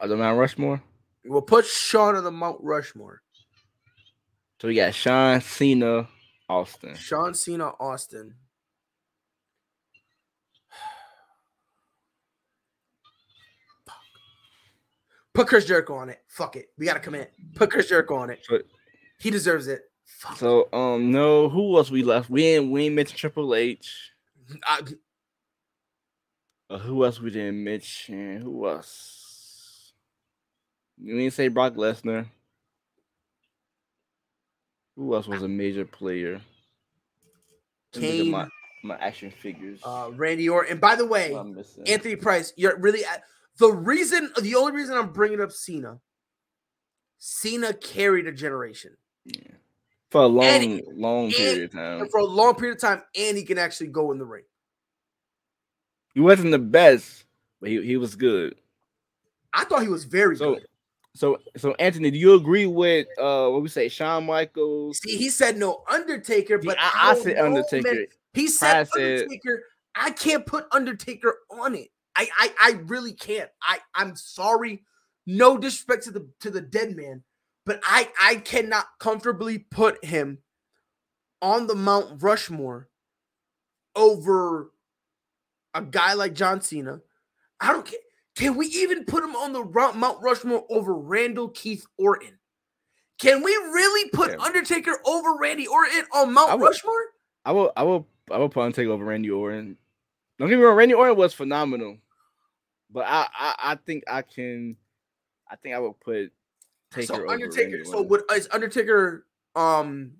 Uh, 0.00 0.06
the 0.06 0.16
Mount 0.16 0.38
Rushmore. 0.38 0.82
We'll 1.28 1.42
put 1.42 1.66
shawn 1.66 2.16
on 2.16 2.24
the 2.24 2.30
mount 2.30 2.58
rushmore 2.62 3.22
So 4.60 4.68
we 4.68 4.74
got 4.74 4.94
Shawn 4.94 5.40
Cena, 5.40 6.08
Austin. 6.48 6.94
shawn 6.94 7.34
cena 7.34 7.72
austin 7.80 8.34
Put 15.34 15.48
Chris 15.48 15.66
Jericho 15.66 15.96
on 15.96 16.08
it. 16.08 16.20
Fuck 16.28 16.56
it. 16.56 16.66
We 16.78 16.86
gotta 16.86 17.00
commit. 17.00 17.32
Put 17.54 17.70
Chris 17.70 17.88
Jericho 17.88 18.16
on 18.16 18.30
it. 18.30 18.40
So, 18.44 18.60
He 19.18 19.30
deserves 19.30 19.68
it. 19.68 19.82
Fuck. 20.04 20.38
so 20.38 20.68
um, 20.72 21.10
no, 21.10 21.48
who 21.48 21.76
else 21.76 21.90
we 21.90 22.02
left? 22.02 22.30
We 22.30 22.44
ain't 22.46 22.70
we 22.70 22.86
ain't 22.86 22.94
mentioned 22.94 23.18
Triple 23.18 23.54
H. 23.54 24.12
I, 24.64 24.80
Uh, 26.70 26.78
who 26.78 27.04
else 27.04 27.20
we 27.20 27.30
didn't 27.30 27.62
mention? 27.62 28.40
Who 28.40 28.68
else? 28.68 29.15
We 31.02 31.12
didn't 31.12 31.32
say 31.34 31.48
Brock 31.48 31.74
Lesnar. 31.74 32.26
Who 34.96 35.14
else 35.14 35.26
was 35.28 35.42
a 35.42 35.48
major 35.48 35.84
player? 35.84 36.40
Let 37.94 38.02
me 38.02 38.08
look 38.08 38.16
at 38.16 38.22
Kane. 38.22 38.30
My, 38.30 38.48
my 38.82 38.96
action 38.96 39.30
figures. 39.30 39.80
uh, 39.84 40.10
Randy 40.14 40.48
Orton. 40.48 40.72
And 40.72 40.80
by 40.80 40.96
the 40.96 41.06
way, 41.06 41.30
Who 41.30 41.38
I'm 41.38 41.54
missing. 41.54 41.84
Anthony 41.86 42.16
Price, 42.16 42.52
you're 42.56 42.78
really 42.78 43.04
at 43.04 43.22
the 43.58 43.70
reason. 43.70 44.30
The 44.40 44.54
only 44.54 44.72
reason 44.72 44.96
I'm 44.96 45.12
bringing 45.12 45.40
up 45.40 45.52
Cena. 45.52 45.98
Cena 47.18 47.72
carried 47.74 48.26
a 48.26 48.32
generation 48.32 48.96
Yeah. 49.24 49.40
For 50.10 50.22
a 50.22 50.26
long, 50.26 50.44
And- 50.46 50.82
long 50.98 51.30
period 51.30 51.64
of 51.64 51.72
time. 51.72 52.08
for 52.08 52.20
a 52.20 52.24
long 52.24 52.54
period 52.54 52.76
of 52.76 52.80
time, 52.80 53.02
and 53.16 53.36
he 53.36 53.42
can 53.44 53.58
actually 53.58 53.88
go 53.88 54.12
in 54.12 54.18
the 54.18 54.24
ring. 54.24 54.44
He 56.14 56.20
wasn't 56.20 56.52
the 56.52 56.58
best, 56.58 57.24
but 57.60 57.68
he, 57.68 57.82
he 57.84 57.96
was 57.98 58.14
good. 58.14 58.54
I 59.52 59.64
thought 59.64 59.82
he 59.82 59.88
was 59.88 60.04
very 60.04 60.36
So, 60.36 60.54
good. 60.54 60.66
So, 61.16 61.38
so 61.56 61.74
Anthony, 61.78 62.10
do 62.10 62.18
you 62.18 62.34
agree 62.34 62.66
with 62.66 63.06
uh 63.18 63.48
what 63.48 63.62
we 63.62 63.68
say, 63.68 63.88
Shawn 63.88 64.26
Michaels? 64.26 64.98
See, 64.98 65.16
he 65.16 65.30
said 65.30 65.56
no 65.56 65.82
Undertaker, 65.90 66.58
but 66.58 66.76
I, 66.78 66.90
I 66.94 67.14
don't 67.14 67.22
said 67.24 67.36
know, 67.36 67.46
Undertaker. 67.46 67.94
man. 67.94 68.06
He 68.34 68.48
said 68.48 68.84
said- 68.88 69.22
Undertaker. 69.22 69.62
I 69.94 70.10
can't 70.10 70.44
put 70.44 70.66
Undertaker 70.72 71.38
on 71.50 71.74
it. 71.74 71.88
I, 72.14 72.28
I 72.38 72.50
I 72.60 72.70
really 72.84 73.12
can't. 73.12 73.50
I 73.62 73.78
I'm 73.94 74.14
sorry. 74.16 74.84
No 75.26 75.58
disrespect 75.58 76.04
to 76.04 76.10
the 76.10 76.28
to 76.40 76.50
the 76.50 76.60
dead 76.60 76.96
man, 76.96 77.22
but 77.64 77.80
I 77.84 78.10
I 78.20 78.36
cannot 78.36 78.86
comfortably 78.98 79.58
put 79.58 80.04
him 80.04 80.38
on 81.42 81.66
the 81.66 81.74
Mount 81.74 82.22
Rushmore 82.22 82.88
over 83.94 84.70
a 85.74 85.82
guy 85.82 86.14
like 86.14 86.34
John 86.34 86.60
Cena. 86.60 87.00
I 87.60 87.72
don't 87.72 87.86
care. 87.86 87.98
Can 88.36 88.56
we 88.56 88.66
even 88.66 89.04
put 89.06 89.24
him 89.24 89.34
on 89.34 89.52
the 89.52 89.64
Mount 89.94 90.22
Rushmore 90.22 90.64
over 90.68 90.94
Randall 90.94 91.48
Keith 91.48 91.84
Orton? 91.98 92.38
Can 93.18 93.42
we 93.42 93.50
really 93.50 94.10
put 94.10 94.30
Yeah. 94.30 94.36
Undertaker 94.40 95.00
over 95.06 95.36
Randy 95.36 95.66
Orton 95.66 96.04
on 96.12 96.32
Mount 96.34 96.50
I 96.50 96.54
would- 96.54 96.66
Rushmore? 96.66 97.02
I 97.46 97.52
will, 97.52 97.72
I 97.76 97.82
will, 97.82 98.06
I 98.30 98.36
will 98.38 98.48
probably 98.50 98.72
take 98.72 98.88
over 98.88 99.04
Randy 99.04 99.30
Orton. 99.30 99.78
Don't 100.38 100.48
get 100.50 100.58
me 100.58 100.62
wrong, 100.64 100.76
Randy 100.76 100.94
Orton 100.94 101.16
was 101.16 101.32
phenomenal, 101.32 101.96
but 102.90 103.06
I, 103.06 103.26
I, 103.32 103.54
I 103.58 103.74
think 103.76 104.04
I 104.06 104.20
can, 104.20 104.76
I 105.50 105.56
think 105.56 105.74
I 105.74 105.78
would 105.78 105.98
put 106.00 106.30
Taker 106.90 107.06
so 107.06 107.14
over 107.14 107.28
Undertaker. 107.28 107.84
So 107.84 108.02
would 108.02 108.22
is 108.32 108.48
Undertaker 108.52 109.26
um 109.54 110.12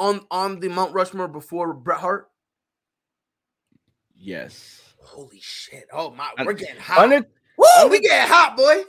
on 0.00 0.26
on 0.30 0.58
the 0.58 0.68
Mount 0.68 0.92
Rushmore 0.92 1.28
before 1.28 1.72
Bret 1.72 2.00
Hart? 2.00 2.30
yes, 4.16 4.80
Holy 5.02 5.38
shit! 5.40 5.86
Oh 5.92 6.10
my, 6.10 6.30
we're 6.44 6.54
getting 6.54 6.80
hot. 6.80 6.98
Under, 7.04 7.26
Woo, 7.56 7.88
we 7.88 8.00
get 8.00 8.28
hot, 8.28 8.56
boy. 8.56 8.82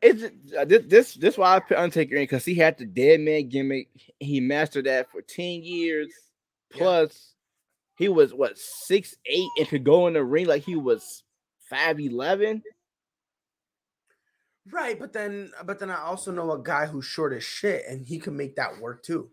it's 0.00 0.24
uh, 0.56 0.64
this, 0.64 0.82
this, 0.86 1.14
this 1.14 1.38
why 1.38 1.56
I 1.56 1.60
put 1.60 1.76
Undertaker 1.76 2.16
in 2.16 2.22
because 2.22 2.44
he 2.44 2.54
had 2.54 2.78
the 2.78 2.86
dead 2.86 3.20
man 3.20 3.48
gimmick. 3.48 3.88
He 4.18 4.40
mastered 4.40 4.86
that 4.86 5.10
for 5.10 5.22
ten 5.22 5.62
years. 5.62 6.08
Yeah. 6.72 6.78
Plus, 6.78 7.34
he 7.96 8.08
was 8.08 8.34
what 8.34 8.58
six 8.58 9.14
eight 9.26 9.48
and 9.58 9.68
could 9.68 9.84
go 9.84 10.06
in 10.06 10.14
the 10.14 10.24
ring 10.24 10.46
like 10.46 10.64
he 10.64 10.76
was 10.76 11.22
five 11.70 12.00
eleven. 12.00 12.62
Right, 14.70 14.98
but 14.98 15.12
then 15.12 15.50
but 15.64 15.78
then 15.78 15.90
I 15.90 16.00
also 16.00 16.30
know 16.30 16.52
a 16.52 16.62
guy 16.62 16.86
who's 16.86 17.04
short 17.04 17.32
as 17.32 17.44
shit, 17.44 17.84
and 17.88 18.04
he 18.04 18.18
can 18.18 18.36
make 18.36 18.56
that 18.56 18.78
work 18.80 19.02
too. 19.02 19.30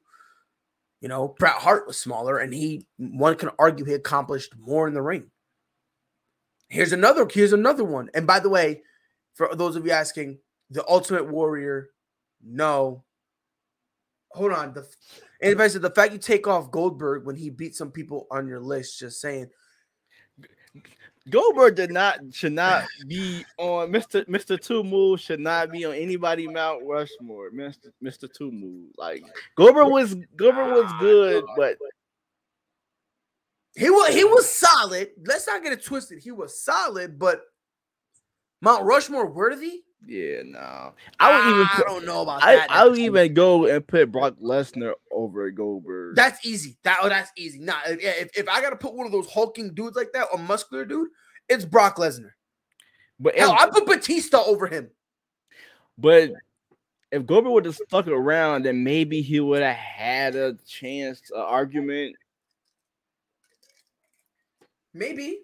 You 1.01 1.07
know, 1.07 1.35
Bret 1.39 1.53
Hart 1.53 1.87
was 1.87 1.97
smaller, 1.97 2.39
and 2.39 2.53
he 2.53 2.85
one 2.97 3.35
can 3.35 3.51
argue 3.57 3.85
he 3.85 3.93
accomplished 3.93 4.53
more 4.59 4.87
in 4.87 4.93
the 4.93 5.01
ring. 5.01 5.29
Here's 6.69 6.93
another. 6.93 7.27
Here's 7.29 7.53
another 7.53 7.83
one. 7.83 8.09
And 8.13 8.25
by 8.27 8.39
the 8.39 8.49
way, 8.49 8.83
for 9.33 9.53
those 9.55 9.75
of 9.75 9.85
you 9.85 9.91
asking, 9.91 10.39
the 10.69 10.87
Ultimate 10.87 11.27
Warrior, 11.27 11.89
no. 12.43 13.03
Hold 14.31 14.53
on. 14.53 14.73
The 14.73 14.87
and 15.41 15.53
if 15.53 15.59
I 15.59 15.67
said 15.67 15.81
the 15.81 15.89
fact 15.89 16.13
you 16.13 16.19
take 16.19 16.47
off 16.47 16.71
Goldberg 16.71 17.25
when 17.25 17.35
he 17.35 17.49
beat 17.49 17.75
some 17.75 17.91
people 17.91 18.27
on 18.29 18.47
your 18.47 18.59
list, 18.59 18.99
just 18.99 19.19
saying. 19.19 19.49
Goldberg 21.29 21.75
did 21.75 21.91
not 21.91 22.19
should 22.31 22.53
not 22.53 22.85
be 23.07 23.45
on 23.57 23.91
Mr. 23.91 24.27
Mr. 24.27 24.59
Two 24.59 24.83
Move 24.83 25.19
should 25.19 25.39
not 25.39 25.71
be 25.71 25.85
on 25.85 25.93
anybody 25.93 26.47
Mount 26.47 26.83
Rushmore. 26.85 27.51
Mr. 27.51 27.91
Mr. 28.03 28.31
Two 28.31 28.51
Move. 28.51 28.91
Like 28.97 29.23
Goldberg 29.55 29.87
was 29.87 30.15
Goldberg 30.35 30.71
was 30.73 30.85
ah, 30.87 30.97
good, 30.99 31.43
but 31.55 31.77
He 33.79 33.89
was 33.89 34.13
he 34.13 34.25
was 34.25 34.49
solid. 34.49 35.09
Let's 35.25 35.47
not 35.47 35.63
get 35.63 35.71
it 35.71 35.83
twisted. 35.83 36.19
He 36.19 36.31
was 36.31 36.61
solid, 36.61 37.17
but 37.17 37.41
Mount 38.61 38.83
Rushmore 38.83 39.31
worthy? 39.31 39.83
yeah, 40.05 40.41
no. 40.45 40.93
I 41.19 41.37
would 41.37 41.53
even 41.53 41.67
I 41.67 41.81
don't 41.85 42.05
know 42.05 42.21
about 42.21 42.43
I, 42.43 42.55
that. 42.55 42.71
I 42.71 42.87
would 42.87 42.97
even 42.97 43.33
go 43.33 43.65
and 43.65 43.85
put 43.85 44.11
Brock 44.11 44.35
Lesnar 44.41 44.93
over 45.11 45.49
Goldberg. 45.51 46.15
That's 46.15 46.45
easy. 46.45 46.77
That 46.83 46.99
oh, 47.01 47.09
that's 47.09 47.31
easy. 47.37 47.59
Nah, 47.59 47.79
if, 47.85 47.99
if, 48.01 48.37
if 48.37 48.49
I 48.49 48.61
gotta 48.61 48.75
put 48.75 48.93
one 48.93 49.05
of 49.05 49.11
those 49.11 49.31
hulking 49.31 49.73
dudes 49.73 49.95
like 49.95 50.11
that, 50.13 50.27
a 50.33 50.37
muscular 50.37 50.85
dude, 50.85 51.09
it's 51.47 51.65
Brock 51.65 51.97
Lesnar. 51.97 52.31
but 53.19 53.37
Hell, 53.37 53.53
if, 53.53 53.59
I 53.59 53.69
put 53.69 53.85
Batista 53.85 54.41
over 54.45 54.67
him. 54.67 54.89
but 55.97 56.31
if 57.11 57.25
Goldberg 57.25 57.53
would 57.53 57.65
have 57.65 57.75
stuck 57.75 58.07
around, 58.07 58.63
then 58.63 58.83
maybe 58.83 59.21
he 59.21 59.39
would 59.39 59.61
have 59.61 59.75
had 59.75 60.35
a 60.35 60.55
chance, 60.67 61.21
an 61.33 61.41
argument. 61.41 62.15
Maybe 64.93 65.39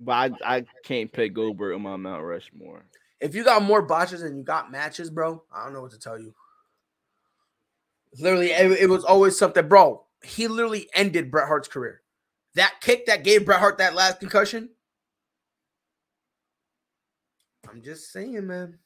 But 0.00 0.32
I, 0.44 0.56
I 0.56 0.64
can't 0.84 1.12
pick 1.12 1.34
Goldberg 1.34 1.74
on 1.74 1.82
my 1.82 1.96
Mount 1.96 2.24
Rushmore. 2.24 2.84
if 3.20 3.34
you 3.34 3.44
got 3.44 3.62
more 3.62 3.82
botches 3.82 4.22
and 4.22 4.36
you 4.36 4.44
got 4.44 4.70
matches, 4.70 5.10
bro. 5.10 5.42
I 5.54 5.64
don't 5.64 5.72
know 5.72 5.82
what 5.82 5.92
to 5.92 5.98
tell 5.98 6.18
you. 6.18 6.34
Literally, 8.18 8.50
it, 8.50 8.70
it 8.72 8.88
was 8.88 9.04
always 9.04 9.38
something, 9.38 9.68
bro. 9.68 10.04
He 10.22 10.48
literally 10.48 10.88
ended 10.94 11.30
Bret 11.30 11.48
Hart's 11.48 11.68
career. 11.68 12.00
That 12.54 12.80
kick 12.80 13.06
that 13.06 13.24
gave 13.24 13.44
Bret 13.44 13.60
Hart 13.60 13.78
that 13.78 13.94
last 13.94 14.20
concussion. 14.20 14.70
I'm 17.68 17.82
just 17.82 18.10
saying, 18.12 18.46
man. 18.46 18.78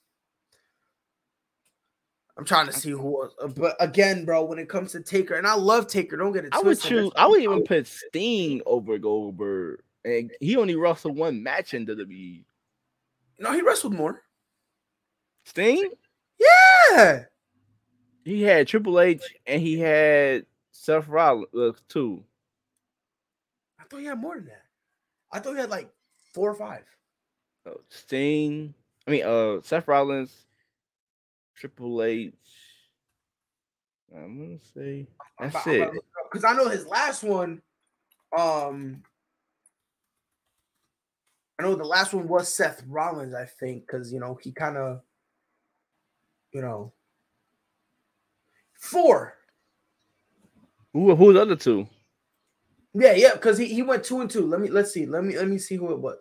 I'm 2.41 2.47
trying 2.47 2.65
to 2.69 2.73
see 2.73 2.91
who 2.91 3.23
else. 3.23 3.35
uh, 3.43 3.49
But 3.49 3.77
again, 3.81 4.25
bro, 4.25 4.43
when 4.45 4.59
it 4.59 4.67
comes 4.67 4.93
to 4.93 5.03
Taker, 5.03 5.35
and 5.35 5.47
I 5.47 5.53
love 5.55 5.87
Taker, 5.89 6.17
don't 6.17 6.33
get 6.33 6.47
it 6.47 6.55
I 6.55 6.61
would 6.63 6.81
choose. 6.81 7.13
I 7.15 7.27
would 7.27 7.43
even 7.43 7.65
put 7.65 7.87
Sting 7.87 8.63
over 8.65 8.97
Goldberg. 8.97 9.83
and 10.07 10.33
he 10.41 10.57
only 10.57 10.75
wrestled 10.75 11.17
one 11.19 11.43
match 11.43 11.75
in 11.75 11.85
WWE. 11.85 12.45
No, 13.41 13.53
he 13.53 13.61
wrestled 13.61 13.93
more. 13.93 14.23
Sting? 15.45 15.91
Yeah. 16.39 17.25
He 18.25 18.43
had 18.43 18.67
Triple 18.69 18.99
H 19.01 19.23
and 19.47 19.61
he 19.61 19.79
had 19.79 20.47
Seth 20.71 21.09
Rollins 21.09 21.47
uh, 21.55 21.73
too. 21.89 22.25
I 23.79 23.85
thought 23.85 24.01
he 24.01 24.07
had 24.07 24.19
more 24.19 24.37
than 24.37 24.47
that. 24.47 24.63
I 25.31 25.41
thought 25.41 25.53
he 25.57 25.61
had 25.61 25.69
like 25.69 25.91
four 26.33 26.51
or 26.51 26.55
five. 26.55 26.85
Uh, 27.67 27.73
Sting. 27.91 28.73
I 29.07 29.11
mean, 29.11 29.25
uh, 29.27 29.61
Seth 29.63 29.87
Rollins, 29.89 30.47
Triple 31.61 32.03
H. 32.03 32.33
I'm 34.17 34.39
gonna 34.39 34.59
say 34.75 35.07
that's 35.39 35.67
it. 35.67 35.91
Because 36.31 36.45
I 36.45 36.55
know 36.55 36.69
his 36.69 36.87
last 36.87 37.23
one. 37.23 37.61
Um, 38.37 39.03
I 41.59 41.65
know 41.65 41.75
the 41.75 41.85
last 41.85 42.15
one 42.15 42.27
was 42.27 42.53
Seth 42.53 42.83
Rollins. 42.89 43.35
I 43.35 43.45
think 43.45 43.87
because 43.87 44.11
you 44.11 44.21
know 44.21 44.39
he 44.41 44.53
kind 44.53 44.79
of, 44.79 45.03
you 46.53 46.63
know, 46.63 46.95
four. 48.81 49.35
Who 50.95 51.15
who 51.15 51.35
the 51.35 51.43
other 51.43 51.57
two? 51.57 51.87
Yeah, 52.95 53.13
yeah, 53.13 53.35
because 53.35 53.59
he, 53.59 53.67
he 53.67 53.83
went 53.83 54.03
two 54.03 54.23
and 54.23 54.31
two. 54.31 54.47
Let 54.47 54.61
me 54.61 54.69
let's 54.69 54.93
see. 54.93 55.05
Let 55.05 55.25
me 55.25 55.37
let 55.37 55.47
me 55.47 55.59
see 55.59 55.77
who 55.77 55.93
it 55.93 56.01
was. 56.01 56.17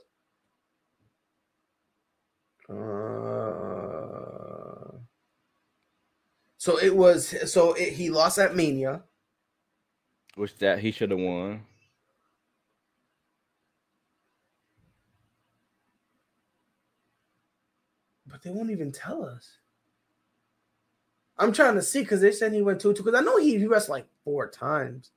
So 6.60 6.78
it 6.78 6.96
was 6.96 7.34
so 7.50 7.72
it, 7.74 7.94
he 7.94 8.10
lost 8.10 8.38
at 8.38 8.54
Mania. 8.54 9.04
Which 10.36 10.58
that 10.58 10.80
he 10.80 10.92
should 10.92 11.12
have 11.12 11.20
won. 11.20 11.62
But 18.28 18.44
they 18.44 18.50
won't 18.50 18.72
even 18.72 18.92
tell 18.92 19.24
us. 19.24 19.60
I'm 21.38 21.54
trying 21.54 21.76
to 21.76 21.82
see 21.82 22.02
because 22.02 22.20
they 22.20 22.34
said 22.34 22.52
he 22.52 22.62
went 22.62 22.82
two 22.82 22.94
two. 22.94 23.04
Because 23.04 23.18
I 23.18 23.24
know 23.24 23.38
he, 23.38 23.58
he 23.58 23.66
wrestled 23.66 23.96
like 23.96 24.08
four 24.26 24.50
times. 24.50 25.12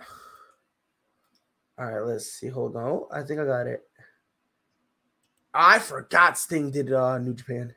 All 1.78 1.86
right, 1.86 2.00
let's 2.00 2.26
see. 2.26 2.48
Hold 2.48 2.74
on. 2.74 2.82
Oh, 2.82 3.08
I 3.12 3.22
think 3.22 3.38
I 3.38 3.44
got 3.44 3.68
it. 3.68 3.84
I 5.54 5.78
forgot 5.78 6.38
Sting 6.38 6.70
did 6.70 6.92
uh 6.92 7.18
New 7.18 7.34
Japan. 7.34 7.74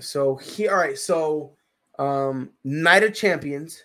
So 0.00 0.36
he 0.36 0.68
all 0.68 0.76
right. 0.76 0.98
So, 0.98 1.52
um, 1.98 2.50
Night 2.64 3.02
of 3.02 3.14
Champions. 3.14 3.82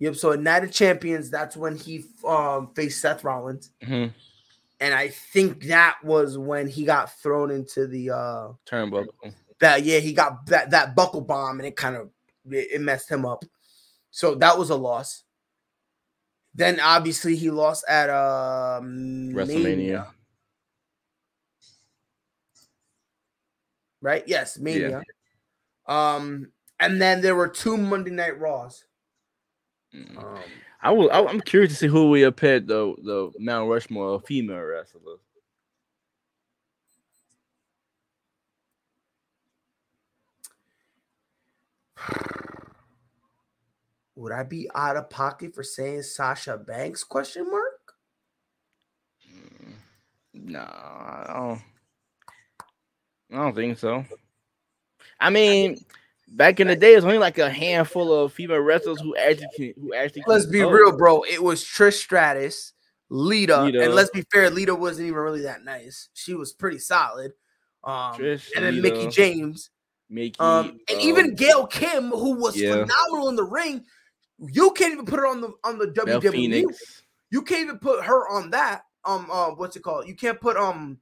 Yep. 0.00 0.16
So, 0.16 0.32
Night 0.34 0.64
of 0.64 0.72
Champions, 0.72 1.30
that's 1.30 1.56
when 1.56 1.76
he 1.76 2.04
um 2.26 2.70
faced 2.74 3.00
Seth 3.00 3.24
Rollins, 3.24 3.70
Mm-hmm. 3.82 4.12
and 4.80 4.94
I 4.94 5.08
think 5.08 5.64
that 5.64 5.98
was 6.04 6.36
when 6.38 6.68
he 6.68 6.84
got 6.84 7.12
thrown 7.18 7.50
into 7.50 7.86
the 7.86 8.10
uh 8.10 8.48
Turnbuckle. 8.66 9.06
that 9.60 9.84
yeah 9.84 9.98
he 9.98 10.12
got 10.12 10.44
that 10.46 10.70
that 10.70 10.94
buckle 10.94 11.22
bomb 11.22 11.58
and 11.58 11.66
it 11.66 11.76
kind 11.76 11.96
of 11.96 12.10
it, 12.50 12.72
it 12.74 12.80
messed 12.80 13.10
him 13.10 13.24
up 13.24 13.44
so 14.10 14.34
that 14.34 14.58
was 14.58 14.70
a 14.70 14.76
loss 14.76 15.24
then 16.54 16.80
obviously 16.80 17.36
he 17.36 17.50
lost 17.50 17.84
at 17.88 18.10
um 18.10 19.30
WrestleMania. 19.34 19.62
Mania, 19.62 20.06
right 24.00 24.24
yes 24.26 24.58
mania 24.58 25.02
um 25.86 26.50
and 26.80 27.00
then 27.00 27.20
there 27.20 27.34
were 27.34 27.48
two 27.48 27.76
monday 27.76 28.10
night 28.10 28.38
raws 28.38 28.84
Mm. 29.94 30.18
um 30.18 30.42
I 30.80 30.92
will. 30.92 31.10
I, 31.10 31.24
I'm 31.24 31.40
curious 31.40 31.72
to 31.72 31.76
see 31.78 31.86
who 31.88 32.10
we 32.10 32.30
picked 32.30 32.68
the 32.68 32.94
the 33.02 33.32
Mount 33.38 33.68
Rushmore 33.68 34.20
female 34.20 34.60
wrestlers. 34.60 35.18
would 44.18 44.32
i 44.32 44.42
be 44.42 44.68
out 44.74 44.96
of 44.96 45.08
pocket 45.10 45.54
for 45.54 45.62
saying 45.62 46.02
sasha 46.02 46.56
banks 46.56 47.04
question 47.04 47.50
mark 47.50 47.78
Mm. 49.26 49.72
No, 50.32 50.60
I 50.60 51.24
don't. 51.26 51.62
I 53.30 53.42
don't 53.42 53.54
think 53.54 53.78
so. 53.78 54.04
I 55.20 55.30
mean, 55.30 55.84
back 56.28 56.60
in 56.60 56.68
the 56.68 56.76
day, 56.76 56.92
it 56.92 56.96
was 56.96 57.04
only 57.04 57.18
like 57.18 57.38
a 57.38 57.50
handful 57.50 58.12
of 58.12 58.32
female 58.32 58.58
wrestlers 58.58 59.00
who 59.00 59.16
actually 59.16 59.48
can, 59.56 59.74
who 59.82 59.94
actually. 59.94 60.24
let's 60.26 60.46
be 60.46 60.60
go. 60.60 60.70
real 60.70 60.96
bro 60.96 61.22
it 61.22 61.42
was 61.42 61.64
trish 61.64 61.94
stratus 61.94 62.72
Lita, 63.10 63.62
Lita. 63.62 63.84
and 63.84 63.94
let's 63.94 64.10
be 64.10 64.22
fair, 64.30 64.50
Lita 64.50 64.74
wasn't 64.74 65.06
even 65.06 65.18
really 65.18 65.42
that 65.42 65.64
nice. 65.64 66.10
She 66.12 66.34
was 66.34 66.52
pretty 66.52 66.78
solid. 66.78 67.32
Um, 67.82 68.14
Trish, 68.14 68.50
and 68.54 68.64
then 68.64 68.82
Lita. 68.82 68.96
Mickie 68.96 69.10
James, 69.10 69.70
Mickie, 70.10 70.38
um, 70.38 70.78
and 70.88 70.98
um, 70.98 71.00
even 71.00 71.34
Gail 71.34 71.66
Kim, 71.66 72.10
who 72.10 72.38
was 72.38 72.54
yeah. 72.54 72.72
phenomenal 72.72 73.30
in 73.30 73.36
the 73.36 73.44
ring. 73.44 73.84
You 74.38 74.70
can't 74.72 74.92
even 74.92 75.06
put 75.06 75.18
her 75.18 75.26
on 75.26 75.40
the 75.40 75.52
on 75.64 75.78
the 75.78 75.86
WWE. 75.86 76.30
Phoenix. 76.30 77.02
You 77.30 77.42
can't 77.42 77.62
even 77.62 77.78
put 77.78 78.04
her 78.04 78.28
on 78.28 78.50
that. 78.50 78.82
Um, 79.04 79.28
uh, 79.30 79.50
what's 79.50 79.76
it 79.76 79.82
called? 79.82 80.06
You 80.06 80.14
can't 80.14 80.40
put 80.40 80.56
um 80.56 80.98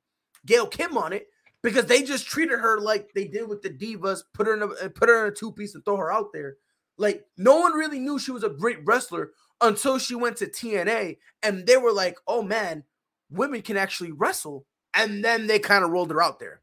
Gail 0.46 0.66
Kim 0.66 0.96
on 0.96 1.12
it 1.12 1.28
because 1.62 1.86
they 1.86 2.02
just 2.02 2.26
treated 2.26 2.58
her 2.58 2.80
like 2.80 3.12
they 3.14 3.26
did 3.26 3.48
with 3.48 3.62
the 3.62 3.70
divas. 3.70 4.20
Put 4.32 4.46
her 4.46 4.54
in 4.54 4.62
a 4.62 4.66
uh, 4.66 4.88
put 4.88 5.08
her 5.08 5.26
in 5.26 5.32
a 5.32 5.34
two 5.34 5.52
piece 5.52 5.74
and 5.74 5.84
throw 5.84 5.96
her 5.96 6.12
out 6.12 6.32
there. 6.32 6.56
Like 6.96 7.24
no 7.36 7.58
one 7.58 7.72
really 7.72 7.98
knew 7.98 8.18
she 8.18 8.30
was 8.30 8.44
a 8.44 8.48
great 8.48 8.78
wrestler 8.84 9.32
until 9.60 9.98
she 9.98 10.14
went 10.14 10.36
to 10.38 10.46
TNA, 10.46 11.18
and 11.42 11.66
they 11.66 11.76
were 11.76 11.92
like, 11.92 12.16
"Oh 12.26 12.42
man, 12.42 12.84
women 13.30 13.62
can 13.62 13.76
actually 13.76 14.12
wrestle." 14.12 14.64
And 14.94 15.22
then 15.22 15.46
they 15.46 15.58
kind 15.58 15.84
of 15.84 15.90
rolled 15.90 16.10
her 16.10 16.22
out 16.22 16.38
there. 16.38 16.62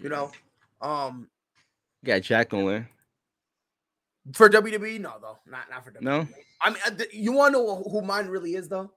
You 0.00 0.08
know, 0.08 0.30
um, 0.80 1.28
got 2.04 2.22
Jacqueline. 2.22 2.88
For 4.32 4.48
WWE, 4.48 5.00
no, 5.00 5.14
though, 5.20 5.38
not 5.46 5.68
not 5.70 5.84
for 5.84 5.90
WWE. 5.92 6.02
No, 6.02 6.26
I 6.62 6.70
mean, 6.70 6.78
uh, 6.86 6.90
you 7.12 7.32
want 7.32 7.54
to 7.54 7.58
know 7.58 7.82
who 7.90 8.00
mine 8.02 8.28
really 8.28 8.54
is, 8.54 8.68
though. 8.68 8.90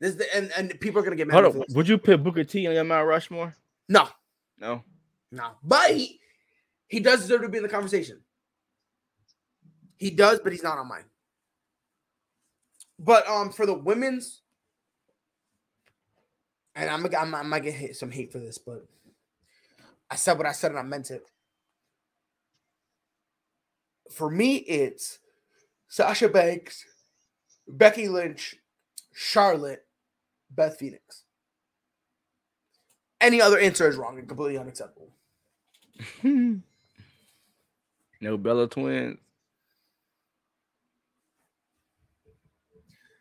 This 0.00 0.14
the 0.16 0.32
and 0.36 0.52
and 0.56 0.78
people 0.80 1.00
are 1.00 1.02
gonna 1.02 1.16
get 1.16 1.26
mad. 1.28 1.42
hold 1.42 1.56
on. 1.56 1.64
Would 1.70 1.88
you 1.88 1.98
put 1.98 2.22
Booker 2.22 2.44
T 2.44 2.66
on 2.66 2.74
your 2.74 2.84
Mount 2.84 3.08
Rushmore? 3.08 3.54
No, 3.88 4.08
No. 4.58 4.84
no, 5.32 5.52
but 5.62 5.90
he 5.90 6.20
he 6.88 7.00
does 7.00 7.20
deserve 7.22 7.42
to 7.42 7.48
be 7.48 7.56
in 7.56 7.62
the 7.62 7.68
conversation. 7.68 8.20
He 9.96 10.10
does, 10.10 10.38
but 10.40 10.52
he's 10.52 10.62
not 10.62 10.78
on 10.78 10.86
mine. 10.88 11.04
But 12.98 13.26
um, 13.28 13.50
for 13.50 13.66
the 13.66 13.74
women's, 13.74 14.42
and 16.74 16.88
I'm 16.88 17.04
I'm 17.14 17.34
I 17.34 17.42
might 17.42 17.62
get 17.64 17.74
hit 17.74 17.96
some 17.96 18.10
hate 18.10 18.30
for 18.30 18.38
this, 18.38 18.58
but 18.58 18.86
I 20.10 20.16
said 20.16 20.36
what 20.38 20.46
I 20.46 20.52
said 20.52 20.70
and 20.70 20.78
I 20.78 20.82
meant 20.82 21.10
it. 21.10 21.22
For 24.10 24.30
me, 24.30 24.56
it's 24.56 25.18
Sasha 25.88 26.28
Banks, 26.28 26.84
Becky 27.66 28.08
Lynch, 28.08 28.56
Charlotte, 29.14 29.84
Beth 30.50 30.78
Phoenix. 30.78 31.24
Any 33.20 33.40
other 33.40 33.58
answer 33.58 33.88
is 33.88 33.96
wrong 33.96 34.18
and 34.18 34.28
completely 34.28 34.58
unacceptable. 34.58 35.10
no 36.22 36.62
Bella 38.36 38.68
twins. 38.68 39.18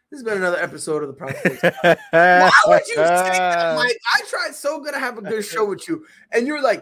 This 0.10 0.22
has 0.22 0.24
been 0.24 0.38
another 0.38 0.58
episode 0.58 1.04
of 1.04 1.10
the 1.10 1.14
Project. 1.14 1.62
Why 2.12 2.50
would 2.68 2.88
you 2.88 2.96
say 2.96 3.04
that, 3.04 3.76
Mike? 3.78 3.98
I 4.16 4.22
tried 4.28 4.56
so 4.56 4.80
good 4.80 4.94
to 4.94 5.00
have 5.00 5.18
a 5.18 5.22
good 5.22 5.44
show 5.44 5.66
with 5.66 5.86
you, 5.90 6.06
and 6.32 6.48
you're 6.48 6.62
like, 6.62 6.82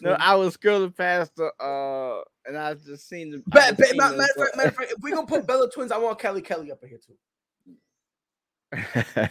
no, 0.00 0.16
I 0.18 0.34
was 0.36 0.56
scrolling 0.56 0.96
past 0.96 1.36
the 1.36 1.50
uh, 1.62 2.22
and 2.46 2.56
I 2.56 2.72
just 2.74 3.08
seen 3.08 3.30
the. 3.30 3.42
I 3.52 3.72
Ba- 3.72 3.76
just 3.76 3.90
seen 3.90 3.98
matter, 3.98 4.14
of 4.14 4.20
fact, 4.20 4.56
matter 4.56 4.68
of 4.70 4.76
fact, 4.76 4.92
if 4.92 5.02
we 5.02 5.10
gonna 5.10 5.26
put 5.26 5.46
Bella 5.46 5.70
Twins, 5.70 5.92
I 5.92 5.98
want 5.98 6.18
Kelly 6.18 6.40
Kelly 6.40 6.72
up 6.72 6.82
in 6.82 6.88
here 6.88 7.00
too. 7.06 7.14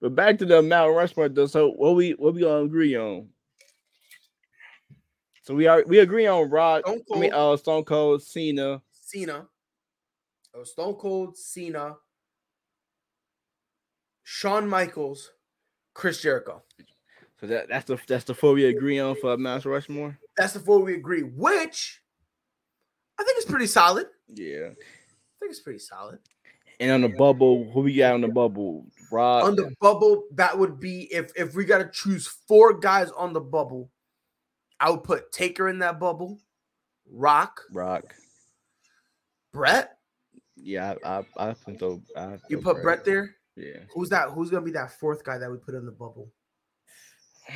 but 0.00 0.14
back 0.14 0.38
to 0.38 0.44
the 0.44 0.60
Mount 0.60 0.94
Rushmore 0.94 1.30
though. 1.30 1.46
So 1.46 1.70
what 1.70 1.94
we 1.94 2.10
what 2.12 2.34
we 2.34 2.42
gonna 2.42 2.64
agree 2.64 2.94
on? 2.94 3.28
So 5.42 5.54
we 5.54 5.66
are 5.66 5.82
we 5.86 6.00
agree 6.00 6.26
on 6.26 6.50
Rock. 6.50 6.86
Stone 6.86 7.00
I 7.14 7.18
mean, 7.18 7.30
Cold. 7.30 7.54
uh, 7.54 7.56
Stone 7.56 7.84
Cold, 7.84 8.22
Cena. 8.22 8.82
Cena, 8.92 9.46
oh, 10.54 10.64
Stone 10.64 10.94
Cold, 10.96 11.38
Cena, 11.38 11.96
Shawn 14.30 14.68
Michaels, 14.68 15.32
Chris 15.94 16.20
Jericho. 16.20 16.62
So 17.40 17.46
that 17.46 17.70
that's 17.70 17.86
the 17.86 17.98
that's 18.06 18.24
the 18.24 18.34
four 18.34 18.52
we 18.52 18.66
agree 18.66 18.98
on 18.98 19.16
for 19.16 19.34
Mount 19.38 19.64
Rushmore. 19.64 20.18
That's 20.36 20.52
the 20.52 20.60
four 20.60 20.80
we 20.80 20.94
agree, 20.94 21.22
which 21.22 22.02
I 23.18 23.24
think 23.24 23.38
is 23.38 23.46
pretty 23.46 23.66
solid. 23.66 24.08
Yeah. 24.28 24.66
I 24.66 25.36
think 25.40 25.50
it's 25.50 25.60
pretty 25.60 25.78
solid. 25.78 26.18
And 26.78 26.90
on 26.90 27.00
the 27.00 27.16
bubble, 27.16 27.70
who 27.72 27.80
we 27.80 27.94
got 27.94 28.12
on 28.12 28.20
the 28.20 28.28
bubble? 28.28 28.84
Rock. 29.10 29.44
on 29.44 29.56
the 29.56 29.74
bubble, 29.80 30.24
that 30.34 30.58
would 30.58 30.78
be 30.78 31.10
if 31.10 31.32
if 31.34 31.54
we 31.54 31.64
got 31.64 31.78
to 31.78 31.88
choose 31.90 32.28
four 32.28 32.78
guys 32.78 33.10
on 33.12 33.32
the 33.32 33.40
bubble. 33.40 33.90
I 34.78 34.90
would 34.90 35.04
put 35.04 35.32
Taker 35.32 35.70
in 35.70 35.78
that 35.78 35.98
bubble. 35.98 36.38
Rock, 37.10 37.62
Rock. 37.72 38.14
Bret. 39.54 39.96
Yeah, 40.54 40.96
I 41.02 41.24
I, 41.38 41.48
I 41.48 41.54
think 41.54 41.80
so. 41.80 42.02
I 42.14 42.36
You 42.50 42.60
put 42.60 42.82
Bret 42.82 43.06
there. 43.06 43.37
Yeah. 43.58 43.80
Who's 43.92 44.08
that? 44.10 44.30
Who's 44.30 44.50
gonna 44.50 44.64
be 44.64 44.70
that 44.72 44.92
fourth 44.92 45.24
guy 45.24 45.38
that 45.38 45.50
we 45.50 45.58
put 45.58 45.74
in 45.74 45.84
the 45.84 45.92
bubble? 45.92 46.30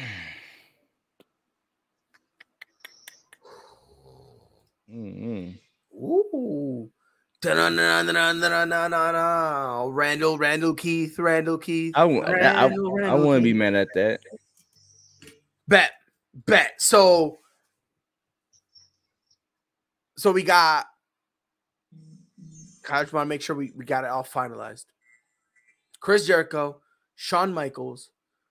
Mm-hmm. 4.92 5.52
Ooh. 5.96 6.90
Randall, 9.90 10.36
Randall 10.36 10.74
Keith, 10.74 11.18
Randall 11.18 11.56
Keith. 11.56 11.94
I 11.96 12.04
want. 12.04 12.28
I, 12.28 12.32
I, 12.32 12.66
Randall, 12.66 12.98
I 12.98 13.00
Randall 13.00 13.26
wouldn't 13.26 13.44
be 13.44 13.54
mad 13.54 13.74
at 13.74 13.88
that. 13.94 14.20
Bet, 15.66 15.92
bet. 16.34 16.74
So, 16.78 17.38
so 20.18 20.30
we 20.30 20.42
got. 20.42 20.84
I 22.90 23.02
just 23.02 23.14
want 23.14 23.26
to 23.26 23.28
make 23.28 23.40
sure 23.40 23.56
we, 23.56 23.72
we 23.74 23.84
got 23.84 24.04
it 24.04 24.10
all 24.10 24.24
finalized. 24.24 24.84
Chris 26.02 26.26
Jericho, 26.26 26.80
Shawn 27.14 27.54
Michaels, 27.54 28.10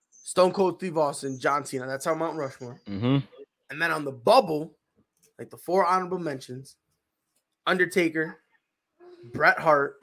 Stone 0.09 0.53
Cold 0.53 0.77
Steve 0.77 0.97
Austin, 0.97 1.37
John 1.37 1.65
Cena. 1.65 1.85
That's 1.85 2.07
our 2.07 2.15
Mount 2.15 2.37
Rushmore. 2.37 2.81
Mm-hmm. 2.89 3.17
And 3.69 3.81
then 3.81 3.91
on 3.91 4.05
the 4.05 4.11
bubble, 4.11 4.73
like 5.37 5.49
the 5.49 5.57
four 5.57 5.85
honorable 5.85 6.17
mentions, 6.17 6.77
Undertaker, 7.67 8.39
Bret 9.33 9.59
Hart, 9.59 9.97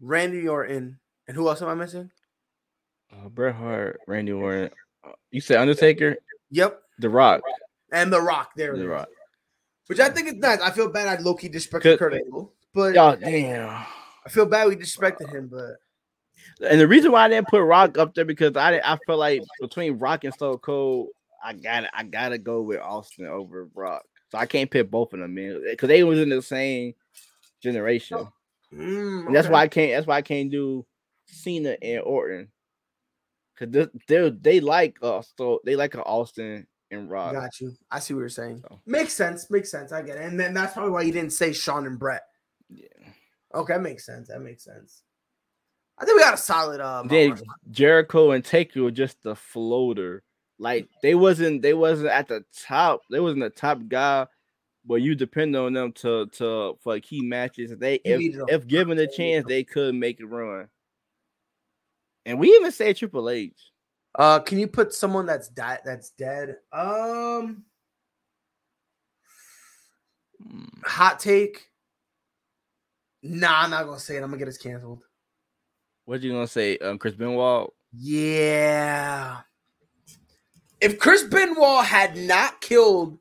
Randy 0.00 0.48
Orton, 0.48 0.98
and 1.28 1.36
who 1.36 1.46
else 1.48 1.60
am 1.60 1.68
I 1.68 1.74
missing? 1.74 2.10
Uh, 3.12 3.28
Bret 3.28 3.54
Hart, 3.54 4.00
Randy 4.06 4.32
Orton. 4.32 4.70
Uh, 5.04 5.12
You 5.30 5.42
said 5.42 5.58
Undertaker, 5.58 6.16
Yep, 6.50 6.80
The 6.98 7.10
Rock, 7.10 7.42
and 7.92 8.10
The 8.10 8.20
Rock. 8.20 8.52
There, 8.56 8.72
it 8.72 8.78
The. 8.78 8.88
Rock. 8.88 9.08
Which 9.86 10.00
I 10.00 10.08
think 10.08 10.28
is 10.28 10.34
nice. 10.34 10.60
I 10.60 10.70
feel 10.70 10.88
bad 10.88 11.08
I 11.08 11.20
low 11.22 11.34
key 11.34 11.48
disrespected 11.50 11.98
Kurt 11.98 12.14
Angle, 12.14 12.54
but 12.72 12.96
Oh 12.96 13.16
damn. 13.16 13.84
I 14.28 14.30
feel 14.30 14.46
bad 14.46 14.68
we 14.68 14.76
disrespected 14.76 15.32
him. 15.32 15.48
But 15.50 16.68
And 16.70 16.80
the 16.80 16.86
reason 16.88 17.12
why 17.12 17.24
I 17.24 17.28
didn't 17.28 17.48
put 17.48 17.62
Rock 17.62 17.96
up 17.98 18.14
there 18.14 18.24
because 18.24 18.56
I 18.56 18.72
didn't- 18.72 18.88
I 18.88 18.98
feel 19.06 19.16
like 19.16 19.42
between 19.60 19.98
Rock 19.98 20.24
and 20.24 20.34
Stone 20.34 20.58
Cold, 20.58 21.08
I 21.42 21.52
gotta 21.54 21.88
I 21.96 22.02
gotta 22.02 22.36
go 22.38 22.62
with 22.62 22.80
Austin 22.80 23.26
over 23.26 23.68
Rock. 23.74 24.04
So 24.30 24.38
I 24.38 24.46
can't 24.46 24.70
pick 24.70 24.90
both 24.90 25.12
of 25.14 25.20
them 25.20 25.38
in 25.38 25.64
because 25.70 25.88
they 25.88 26.04
was 26.04 26.18
in 26.18 26.28
the 26.28 26.42
same 26.42 26.94
generation. 27.62 28.26
Mm, 28.72 29.26
And 29.26 29.34
that's 29.34 29.48
why 29.48 29.62
I 29.62 29.68
can't. 29.68 29.92
That's 29.92 30.06
why 30.06 30.16
I 30.16 30.22
can't 30.22 30.50
do 30.50 30.84
Cena 31.26 31.76
and 31.80 32.02
Orton 32.02 32.48
because 33.58 33.88
they 34.08 34.30
they 34.30 34.60
like 34.60 34.98
uh 35.02 35.22
so 35.36 35.60
they 35.64 35.74
like 35.76 35.94
a 35.94 36.02
Austin 36.02 36.66
and 36.90 37.10
Rock. 37.10 37.32
got 37.32 37.60
you. 37.60 37.74
I 37.90 38.00
see 38.00 38.14
what 38.14 38.20
you're 38.20 38.28
saying. 38.28 38.60
So. 38.68 38.80
Makes 38.86 39.14
sense. 39.14 39.50
Makes 39.50 39.70
sense. 39.70 39.92
I 39.92 40.02
get 40.02 40.16
it. 40.16 40.24
And 40.24 40.38
then 40.38 40.54
that's 40.54 40.72
probably 40.74 40.90
why 40.90 41.02
you 41.02 41.12
didn't 41.12 41.32
say 41.32 41.52
Shawn 41.52 41.86
and 41.86 41.98
Bret. 41.98 42.22
Yeah. 42.68 42.86
Okay, 43.54 43.74
that 43.74 43.82
makes 43.82 44.04
sense. 44.04 44.28
That 44.28 44.40
makes 44.40 44.64
sense. 44.64 45.02
I 45.98 46.04
think 46.04 46.16
we 46.16 46.22
got 46.22 46.34
a 46.34 46.38
solid. 46.38 46.80
Uh, 46.80 47.34
Jericho 47.70 48.30
and 48.32 48.44
Taker 48.44 48.82
were 48.82 48.90
just 48.90 49.22
the 49.22 49.34
floater. 49.34 50.22
Like 50.58 50.88
they 51.02 51.14
wasn't 51.14 51.62
they 51.62 51.74
wasn't 51.74 52.10
at 52.10 52.28
the 52.28 52.44
top. 52.66 53.02
They 53.10 53.20
wasn't 53.20 53.42
the 53.42 53.50
top 53.50 53.80
guy, 53.88 54.26
but 54.84 54.96
you 54.96 55.14
depend 55.14 55.54
on 55.56 55.72
them 55.72 55.92
to 55.92 56.26
to 56.26 56.78
for 56.82 57.00
key 57.00 57.22
matches. 57.22 57.72
They 57.78 57.96
if 58.04 58.36
if 58.48 58.66
given 58.66 58.96
the 58.96 59.06
chance, 59.16 59.46
they 59.46 59.64
could 59.64 59.94
make 59.94 60.20
it 60.20 60.26
run. 60.26 60.68
And 62.26 62.38
we 62.38 62.48
even 62.50 62.72
say 62.72 62.92
Triple 62.92 63.30
H. 63.30 63.54
Uh, 64.14 64.40
can 64.40 64.58
you 64.58 64.66
put 64.66 64.92
someone 64.92 65.26
that's 65.26 65.48
died 65.48 65.80
that's 65.84 66.10
dead? 66.10 66.56
Um, 66.72 67.64
Hmm. 70.42 70.64
hot 70.84 71.18
take. 71.18 71.70
Nah, 73.22 73.62
I'm 73.62 73.70
not 73.70 73.86
gonna 73.86 73.98
say 73.98 74.16
it. 74.16 74.22
I'm 74.22 74.30
gonna 74.30 74.38
get 74.38 74.48
us 74.48 74.58
canceled. 74.58 75.02
What 76.04 76.20
are 76.20 76.22
you 76.22 76.32
gonna 76.32 76.46
say? 76.46 76.78
Um, 76.78 76.98
Chris 76.98 77.14
Benoit. 77.14 77.70
Yeah. 77.92 79.40
If 80.80 80.98
Chris 80.98 81.24
Benoit 81.24 81.84
had 81.84 82.16
not 82.16 82.60
killed 82.60 83.18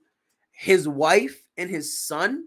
his 0.51 0.87
wife 0.87 1.41
and 1.57 1.69
his 1.69 1.97
son, 1.97 2.45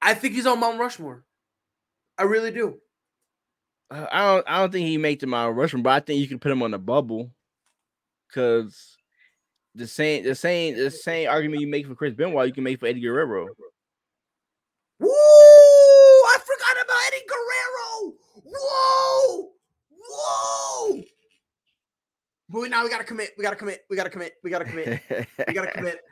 I 0.00 0.14
think 0.14 0.34
he's 0.34 0.46
on 0.46 0.60
Mount 0.60 0.78
Rushmore. 0.78 1.24
I 2.18 2.24
really 2.24 2.50
do. 2.50 2.78
Uh, 3.90 4.06
I 4.12 4.24
don't. 4.24 4.44
I 4.48 4.58
don't 4.58 4.72
think 4.72 4.86
he 4.86 4.98
made 4.98 5.20
the 5.20 5.26
Mount 5.26 5.56
Rushmore, 5.56 5.82
but 5.82 5.90
I 5.90 6.00
think 6.00 6.20
you 6.20 6.28
can 6.28 6.38
put 6.38 6.52
him 6.52 6.62
on 6.62 6.72
the 6.72 6.78
bubble, 6.78 7.30
because 8.28 8.96
the 9.74 9.86
same, 9.86 10.24
the 10.24 10.34
same, 10.34 10.76
the 10.76 10.90
same 10.90 11.28
argument 11.28 11.62
you 11.62 11.68
make 11.68 11.86
for 11.86 11.94
Chris 11.94 12.14
Benoit, 12.14 12.46
you 12.46 12.52
can 12.52 12.64
make 12.64 12.80
for 12.80 12.86
Eddie 12.86 13.00
Guerrero. 13.00 13.48
Woo! 14.98 15.10
Eddie 17.12 17.24
Guerrero. 17.28 18.14
Whoa! 18.44 19.52
Whoa! 19.90 21.02
But 22.48 22.70
now 22.70 22.84
we 22.84 22.90
gotta 22.90 23.04
commit. 23.04 23.30
We 23.38 23.42
gotta 23.44 23.56
commit. 23.56 23.82
We 23.88 23.96
gotta 23.96 24.10
commit. 24.10 24.34
We 24.42 24.50
gotta 24.50 24.64
commit. 24.64 25.00
We 25.48 25.54
gotta 25.54 25.72
commit. 25.72 26.00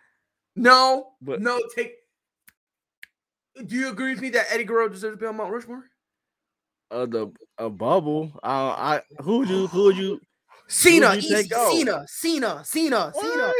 No, 0.57 1.13
But- 1.23 1.41
no. 1.41 1.61
Take. 1.77 1.93
Do 3.67 3.75
you 3.77 3.89
agree 3.91 4.11
with 4.13 4.21
me 4.21 4.31
that 4.31 4.47
Eddie 4.51 4.65
Guerrero 4.65 4.89
deserves 4.89 5.17
to 5.17 5.21
be 5.21 5.27
on 5.27 5.37
Mount 5.37 5.53
Rushmore? 5.53 5.85
uh, 6.91 7.07
the 7.07 7.33
a 7.57 7.71
bubble. 7.71 8.33
Uh, 8.43 8.75
I 8.77 9.03
who 9.23 9.47
you 9.47 9.69
who 9.69 9.93
you 9.93 10.21
Cena, 10.67 11.11
Who'd 11.15 11.23
you 11.25 11.37
easy. 11.37 11.49
Cena, 11.49 12.05
Cena, 12.09 12.65
Cena, 12.65 13.13
Cena. 13.15 13.37
what? 13.47 13.57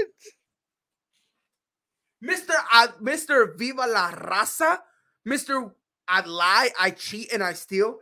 Mr. 2.25 2.55
I, 2.73 2.89
Mr. 3.01 3.57
Viva 3.57 3.87
la 3.87 4.11
Raza, 4.11 4.79
Mr. 5.27 5.71
I 6.11 6.27
lie, 6.27 6.71
I 6.79 6.91
cheat, 6.91 7.33
and 7.33 7.43
I 7.43 7.53
steal. 7.53 7.99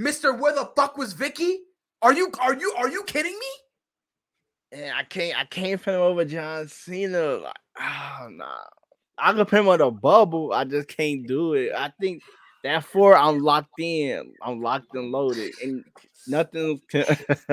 Mr. 0.00 0.38
Where 0.38 0.54
the 0.54 0.70
fuck 0.76 0.98
was 0.98 1.14
Vickie? 1.14 1.56
Are 2.02 2.12
you 2.12 2.30
are 2.40 2.54
you 2.54 2.74
are 2.76 2.90
you 2.90 3.02
kidding 3.04 3.32
me? 3.32 4.78
And 4.78 4.94
I 4.94 5.02
can't 5.04 5.38
I 5.38 5.44
can't 5.44 5.82
put 5.82 5.94
him 5.94 6.00
over 6.00 6.24
John 6.24 6.68
Cena. 6.68 7.36
Like, 7.36 7.54
oh 7.80 8.28
nah. 8.30 8.58
I 9.18 9.32
could 9.32 9.48
put 9.48 9.60
him 9.60 9.68
on 9.68 9.78
the 9.78 9.90
bubble. 9.90 10.52
I 10.52 10.64
just 10.64 10.88
can't 10.88 11.26
do 11.26 11.54
it. 11.54 11.72
I 11.74 11.90
think 11.98 12.22
that 12.62 12.84
four 12.84 13.16
I'm 13.16 13.38
locked 13.38 13.80
in. 13.80 14.34
I'm 14.42 14.60
locked 14.60 14.94
and 14.94 15.10
loaded. 15.10 15.54
And 15.62 15.82
nothing 16.28 16.80
can 16.90 17.04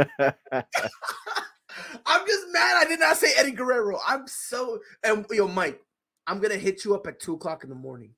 I'm 2.05 2.27
just 2.27 2.47
mad 2.51 2.85
I 2.85 2.85
did 2.87 2.99
not 2.99 3.15
say 3.15 3.31
Eddie 3.37 3.51
Guerrero. 3.51 3.99
I'm 4.05 4.27
so 4.27 4.79
and 5.03 5.25
yo, 5.31 5.47
Mike, 5.47 5.81
I'm 6.27 6.39
gonna 6.39 6.57
hit 6.57 6.83
you 6.83 6.93
up 6.93 7.07
at 7.07 7.21
two 7.21 7.35
o'clock 7.35 7.63
in 7.63 7.69
the 7.69 7.75
morning. 7.75 8.13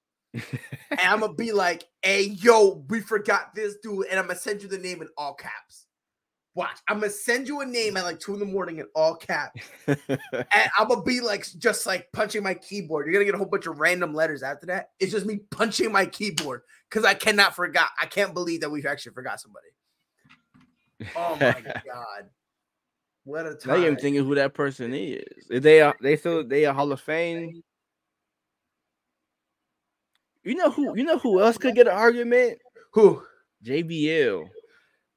And 0.91 0.99
I'm 0.99 1.19
gonna 1.19 1.33
be 1.33 1.51
like, 1.51 1.85
hey, 2.01 2.23
yo, 2.23 2.85
we 2.89 2.99
forgot 2.99 3.55
this 3.55 3.75
dude, 3.81 4.07
and 4.07 4.19
I'm 4.19 4.27
gonna 4.27 4.39
send 4.39 4.61
you 4.61 4.67
the 4.67 4.77
name 4.77 5.01
in 5.01 5.09
all 5.17 5.33
caps. 5.33 5.87
Watch, 6.55 6.77
I'm 6.87 6.99
gonna 6.99 7.11
send 7.11 7.47
you 7.47 7.61
a 7.61 7.65
name 7.65 7.97
at 7.97 8.05
like 8.05 8.19
two 8.19 8.33
in 8.33 8.39
the 8.39 8.45
morning 8.45 8.79
in 8.79 8.87
all 8.95 9.15
caps. 9.15 9.61
and 9.87 9.99
I'm 10.79 10.87
gonna 10.87 11.01
be 11.01 11.19
like 11.19 11.45
just 11.57 11.85
like 11.85 12.07
punching 12.13 12.43
my 12.43 12.53
keyboard. 12.53 13.05
You're 13.05 13.13
gonna 13.13 13.25
get 13.25 13.35
a 13.35 13.37
whole 13.37 13.45
bunch 13.45 13.67
of 13.67 13.79
random 13.79 14.13
letters 14.13 14.41
after 14.41 14.65
that. 14.67 14.91
It's 14.99 15.11
just 15.11 15.25
me 15.25 15.39
punching 15.51 15.91
my 15.91 16.05
keyboard 16.05 16.61
because 16.89 17.03
I 17.03 17.13
cannot 17.13 17.55
forgot. 17.55 17.89
I 17.99 18.05
can't 18.05 18.33
believe 18.33 18.61
that 18.61 18.71
we've 18.71 18.85
actually 18.85 19.13
forgot 19.13 19.41
somebody. 19.41 19.67
Oh 21.15 21.35
my 21.39 21.61
god. 21.85 22.29
What 23.25 23.47
a 23.47 23.55
time. 23.55 23.77
you're 23.77 23.87
even 23.87 23.99
thinking 23.99 24.23
who 24.23 24.35
that 24.35 24.53
person 24.53 24.93
is. 24.93 25.23
Is 25.49 25.61
they 25.61 25.81
are 25.81 25.95
they 25.99 26.15
still 26.15 26.47
they 26.47 26.63
a 26.63 26.73
Hall 26.73 26.91
of 26.91 27.01
Fame? 27.01 27.63
You 30.45 30.53
know 30.55 30.69
who 30.69 30.95
you 30.95 31.03
know 31.03 31.17
who 31.17 31.41
else 31.41 31.57
could 31.57 31.75
get 31.75 31.87
an 31.87 31.93
argument? 31.93 32.59
Who? 32.91 33.23
JBL. 33.63 34.47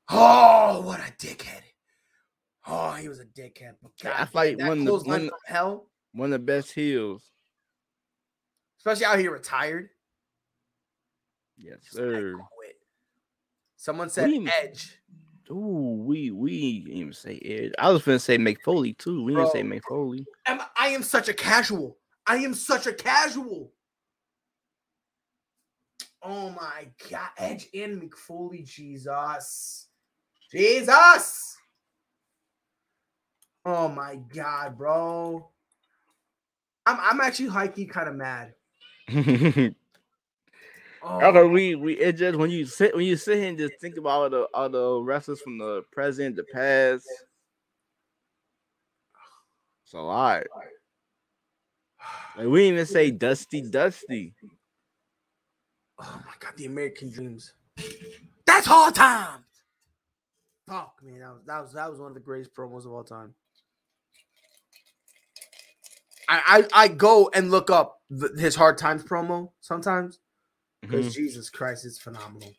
Oh, 0.08 0.80
what 0.80 1.00
a 1.00 1.12
dickhead. 1.24 1.60
Oh, 2.66 2.92
he 2.92 3.08
was 3.08 3.20
a 3.20 3.26
dickhead. 3.26 3.74
Yeah, 4.02 4.14
I 4.22 4.24
fight 4.24 4.58
one 4.58 4.80
of 4.80 4.84
the- 4.86 4.98
one- 5.04 5.30
hell, 5.44 5.90
One 6.12 6.32
of 6.32 6.40
the 6.40 6.44
best 6.46 6.72
heels. 6.72 7.30
especially 8.78 9.04
out 9.04 9.18
here 9.18 9.30
retired. 9.30 9.90
Yes, 11.58 11.78
sir. 11.90 12.34
Someone 13.76 14.08
said 14.08 14.30
We- 14.30 14.48
Edge. 14.50 14.98
Ooh, 15.50 16.02
we 16.06 16.30
we 16.30 16.80
didn't 16.82 16.96
even 16.96 17.12
say 17.12 17.38
Ed. 17.38 17.74
I 17.78 17.90
was 17.90 18.02
gonna 18.02 18.18
say 18.18 18.36
Mick 18.38 18.62
Foley 18.62 18.94
too. 18.94 19.24
We 19.24 19.34
didn't 19.34 19.52
say 19.52 19.62
Mick 19.62 19.82
Foley. 19.88 20.26
I 20.46 20.88
am 20.88 21.02
such 21.02 21.28
a 21.28 21.34
casual. 21.34 21.98
I 22.26 22.36
am 22.38 22.54
such 22.54 22.86
a 22.86 22.92
casual. 22.94 23.72
Oh 26.22 26.50
my 26.50 26.88
god, 27.10 27.28
Edge 27.38 27.68
and 27.74 28.02
Mick 28.02 28.14
Foley, 28.14 28.62
Jesus, 28.62 29.86
Jesus. 30.50 31.56
Oh 33.64 33.88
my 33.88 34.16
god, 34.34 34.76
bro. 34.76 35.50
I'm 36.86 36.98
I'm 37.00 37.20
actually 37.20 37.68
key 37.68 37.86
kind 37.86 38.08
of 38.08 38.14
mad. 38.16 38.54
Oh, 41.00 41.28
Okay, 41.28 41.44
we 41.44 41.74
we 41.76 41.92
it 41.94 42.14
just 42.14 42.36
when 42.36 42.50
you 42.50 42.66
sit 42.66 42.94
when 42.94 43.06
you 43.06 43.16
sit 43.16 43.38
here 43.38 43.48
and 43.48 43.58
just 43.58 43.74
think 43.80 43.96
about 43.96 44.10
all 44.10 44.30
the 44.30 44.48
all 44.52 44.68
the 44.68 45.00
wrestlers 45.00 45.40
from 45.40 45.56
the 45.56 45.82
present, 45.92 46.34
the 46.34 46.44
past. 46.52 47.06
It's 49.84 49.94
a 49.94 49.98
lot. 49.98 50.44
Like 52.36 52.46
we 52.46 52.60
didn't 52.60 52.74
even 52.74 52.86
say 52.86 53.10
Dusty 53.10 53.62
Dusty. 53.62 54.34
Oh 56.00 56.22
my 56.24 56.32
god, 56.40 56.52
the 56.56 56.66
American 56.66 57.10
Dreams. 57.10 57.52
That's 58.46 58.66
hard 58.66 58.94
times. 58.94 59.44
Fuck 60.68 60.96
man, 61.02 61.20
that 61.20 61.32
was 61.32 61.42
that 61.46 61.60
was 61.62 61.72
that 61.72 61.90
was 61.90 61.98
one 62.00 62.08
of 62.08 62.14
the 62.14 62.20
greatest 62.20 62.54
promos 62.54 62.84
of 62.84 62.92
all 62.92 63.04
time. 63.04 63.34
I 66.28 66.66
I, 66.74 66.84
I 66.84 66.88
go 66.88 67.30
and 67.34 67.50
look 67.50 67.70
up 67.70 68.00
th- 68.10 68.38
his 68.38 68.54
hard 68.54 68.76
times 68.78 69.02
promo 69.02 69.50
sometimes 69.60 70.18
because 70.82 71.08
Mhm. 71.08 71.14
Jesus 71.14 71.50
Christ, 71.50 71.84
it's 71.86 71.98
phenomenal. 71.98 72.52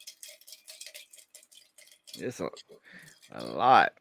It's 2.15 2.39
a, 2.39 2.49
a 3.31 3.45
lot. 3.45 3.93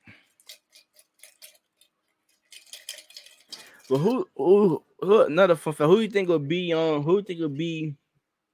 But 3.88 3.98
who, 3.98 4.28
who, 4.36 4.82
who 5.00 5.22
another 5.22 5.54
fun 5.54 5.72
fact? 5.72 5.88
Who 5.88 6.00
you 6.00 6.08
think 6.08 6.28
will 6.28 6.38
be 6.38 6.72
on? 6.74 7.02
Who 7.02 7.16
you 7.16 7.22
think 7.22 7.40
will 7.40 7.48
be 7.48 7.94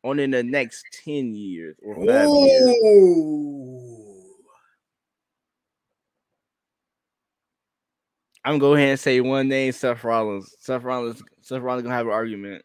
on 0.05 0.21
in 0.21 0.31
the 0.31 0.43
next 0.43 0.85
ten 1.05 1.35
years 1.35 1.77
or 1.83 1.97
five 1.97 2.29
years? 2.29 2.77
I'm 8.45 8.53
gonna 8.53 8.59
go 8.59 8.75
ahead 8.75 8.91
and 8.91 9.01
say 9.01 9.21
one 9.21 9.49
name: 9.49 9.73
Seth 9.73 10.05
Rollins. 10.05 10.55
Seth 10.61 10.83
Rollins. 10.83 11.23
Seth 11.41 11.63
Rollins 11.63 11.85
gonna 11.85 11.95
have 11.95 12.07
an 12.07 12.13
argument. 12.13 12.63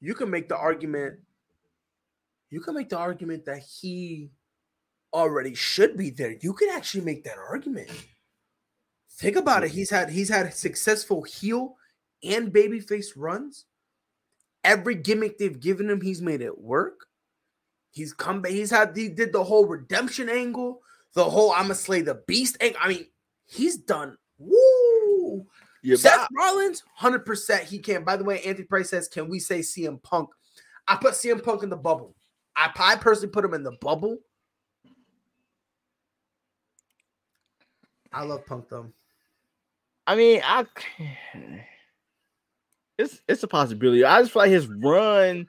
You 0.00 0.14
can 0.14 0.28
make 0.28 0.50
the 0.50 0.56
argument. 0.56 1.20
You 2.50 2.60
can 2.60 2.74
make 2.74 2.90
the 2.90 2.98
argument 2.98 3.46
that 3.46 3.60
he 3.60 4.30
already 5.14 5.54
should 5.54 5.96
be 5.96 6.10
there. 6.10 6.36
You 6.40 6.52
can 6.52 6.68
actually 6.68 7.04
make 7.04 7.24
that 7.24 7.38
argument. 7.38 7.90
Think 9.12 9.36
about 9.36 9.64
it. 9.64 9.70
He's 9.70 9.88
had 9.88 10.10
he's 10.10 10.28
had 10.28 10.52
successful 10.52 11.22
heel 11.22 11.76
and 12.22 12.52
babyface 12.52 13.12
runs. 13.16 13.64
Every 14.64 14.94
gimmick 14.94 15.38
they've 15.38 15.60
given 15.60 15.90
him, 15.90 16.00
he's 16.00 16.22
made 16.22 16.40
it 16.40 16.58
work. 16.58 17.06
He's 17.90 18.12
come 18.12 18.42
back. 18.42 18.52
He's 18.52 18.70
had 18.70 18.96
he 18.96 19.08
did 19.08 19.32
the 19.32 19.44
whole 19.44 19.66
redemption 19.66 20.28
angle, 20.28 20.80
the 21.14 21.24
whole 21.24 21.52
I'm 21.52 21.62
gonna 21.62 21.74
slay 21.76 22.00
the 22.00 22.22
beast 22.26 22.56
angle. 22.60 22.80
I 22.82 22.88
mean, 22.88 23.06
he's 23.44 23.76
done. 23.76 24.16
Woo! 24.38 25.46
Yeah, 25.82 25.96
Seth 25.96 26.28
Rollins, 26.36 26.82
hundred 26.94 27.26
percent, 27.26 27.64
he 27.64 27.78
can. 27.78 28.02
By 28.02 28.16
the 28.16 28.24
way, 28.24 28.40
Anthony 28.42 28.66
Price 28.66 28.90
says, 28.90 29.06
"Can 29.06 29.28
we 29.28 29.38
say 29.38 29.60
CM 29.60 30.02
Punk?" 30.02 30.30
I 30.88 30.96
put 30.96 31.12
CM 31.14 31.44
Punk 31.44 31.62
in 31.62 31.68
the 31.68 31.76
bubble. 31.76 32.16
I, 32.56 32.70
I 32.76 32.96
personally 32.96 33.30
put 33.30 33.44
him 33.44 33.54
in 33.54 33.62
the 33.62 33.76
bubble. 33.80 34.18
I 38.12 38.24
love 38.24 38.46
Punk 38.46 38.68
though. 38.68 38.92
I 40.06 40.16
mean, 40.16 40.40
I 40.44 40.66
it's 42.98 43.20
it's 43.28 43.42
a 43.42 43.48
possibility. 43.48 44.04
I 44.04 44.20
just 44.20 44.32
feel 44.32 44.42
like 44.42 44.50
his 44.50 44.66
run, 44.66 45.46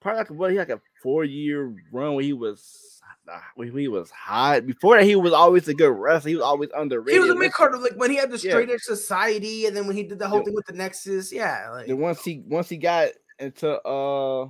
probably 0.00 0.18
like 0.18 0.30
what 0.30 0.50
he 0.52 0.58
like 0.58 0.68
a 0.70 0.80
four 1.02 1.24
year 1.24 1.74
run 1.92 2.14
where 2.14 2.24
he 2.24 2.32
was 2.32 3.00
uh, 3.30 3.38
when 3.54 3.76
he 3.76 3.88
was 3.88 4.10
hot. 4.10 4.66
Before 4.66 4.96
that, 4.96 5.04
he 5.04 5.16
was 5.16 5.32
always 5.32 5.68
a 5.68 5.74
good 5.74 5.90
wrestler. 5.90 6.28
He 6.30 6.36
was 6.36 6.44
always 6.44 6.70
underrated. 6.76 7.14
He 7.22 7.28
was 7.28 7.36
a 7.36 7.38
mid 7.38 7.52
card 7.52 7.78
like 7.80 7.94
when 7.96 8.10
he 8.10 8.16
had 8.16 8.30
the 8.30 8.38
Yeah. 8.38 8.50
straight 8.50 8.70
edge 8.70 8.80
society, 8.82 9.66
and 9.66 9.76
then 9.76 9.86
when 9.86 9.96
he 9.96 10.02
did 10.04 10.18
the 10.18 10.28
whole 10.28 10.38
Yeah. 10.40 10.44
thing 10.44 10.54
with 10.54 10.66
the 10.66 10.72
Nexus. 10.74 11.32
Yeah, 11.32 11.70
like 11.70 11.86
Then 11.86 11.98
once 11.98 12.24
he 12.24 12.42
once 12.46 12.68
he 12.68 12.76
got 12.76 13.10
into 13.38 13.70
uh 13.82 14.48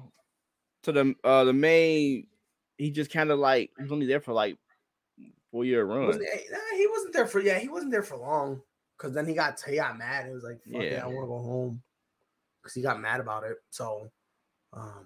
to 0.84 0.92
the 0.92 1.14
uh 1.24 1.44
the 1.44 1.52
main, 1.52 2.26
he 2.78 2.90
just 2.90 3.10
kind 3.12 3.30
of 3.30 3.38
like 3.38 3.70
he 3.76 3.82
was 3.82 3.92
only 3.92 4.06
there 4.06 4.20
for 4.20 4.32
like 4.32 4.56
four 5.50 5.64
year 5.64 5.84
run. 5.84 6.06
wasn't, 6.06 6.26
eh, 6.32 6.40
nah, 6.50 6.76
he 6.76 6.86
wasn't 6.86 7.12
there 7.14 7.26
for 7.26 7.40
yeah, 7.40 7.58
he 7.58 7.68
wasn't 7.68 7.90
there 7.92 8.02
for 8.02 8.16
long. 8.16 8.60
Cause 8.96 9.12
then 9.12 9.26
he 9.26 9.34
got 9.34 9.60
he 9.60 9.76
got 9.76 9.98
mad. 9.98 10.26
He 10.26 10.32
was 10.32 10.44
like, 10.44 10.60
"Fuck 10.72 10.82
yeah, 10.82 10.98
Yeah. 10.98 11.04
I 11.04 11.06
want 11.08 11.24
to 11.24 11.28
go 11.28 11.38
home." 11.42 11.82
Cause 12.64 12.72
he 12.72 12.80
got 12.80 12.98
mad 12.98 13.20
about 13.20 13.44
it. 13.44 13.58
So, 13.68 14.10
um, 14.72 15.04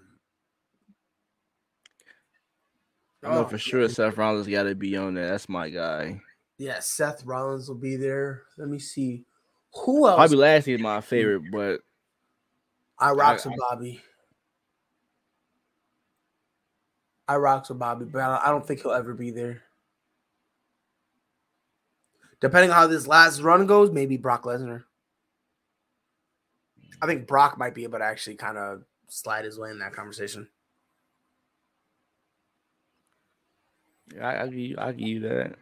I 3.21 3.27
know 3.27 3.39
oh, 3.39 3.45
for 3.45 3.57
sure. 3.57 3.87
Seth 3.89 4.17
Rollins 4.17 4.47
got 4.47 4.63
to 4.63 4.75
be 4.75 4.95
on 4.95 5.13
there. 5.13 5.29
That's 5.29 5.49
my 5.49 5.69
guy. 5.69 6.21
Yeah, 6.57 6.79
Seth 6.79 7.25
Rollins 7.25 7.67
will 7.67 7.75
be 7.75 7.97
there. 7.97 8.43
Let 8.57 8.69
me 8.69 8.79
see. 8.79 9.25
Who 9.73 10.07
else? 10.07 10.15
Probably 10.15 10.37
Lashley 10.37 10.73
is 10.73 10.81
my 10.81 11.01
favorite, 11.01 11.51
but 11.51 11.81
I 12.97 13.11
rocks 13.11 13.45
I- 13.45 13.49
with 13.49 13.59
Bobby. 13.59 14.01
I 17.27 17.35
rocks 17.35 17.69
with 17.69 17.77
Bobby, 17.77 18.05
but 18.05 18.21
I 18.21 18.49
don't 18.49 18.65
think 18.65 18.81
he'll 18.81 18.91
ever 18.91 19.13
be 19.13 19.29
there. 19.29 19.61
Depending 22.39 22.71
on 22.71 22.75
how 22.75 22.87
this 22.87 23.05
last 23.05 23.41
run 23.41 23.67
goes, 23.67 23.91
maybe 23.91 24.17
Brock 24.17 24.45
Lesnar. 24.45 24.85
I 27.01 27.05
think 27.07 27.27
Brock 27.27 27.57
might 27.57 27.75
be 27.75 27.83
able 27.83 27.99
to 27.99 28.05
actually 28.05 28.35
kind 28.35 28.57
of 28.57 28.83
slide 29.07 29.45
his 29.45 29.57
way 29.57 29.69
in 29.71 29.79
that 29.79 29.93
conversation. 29.93 30.47
Yeah, 34.13 34.27
I, 34.27 34.43
I 34.43 34.45
give 34.47 34.55
you, 34.55 34.75
I 34.77 34.91
give 34.91 35.07
you 35.07 35.19
that. 35.21 35.55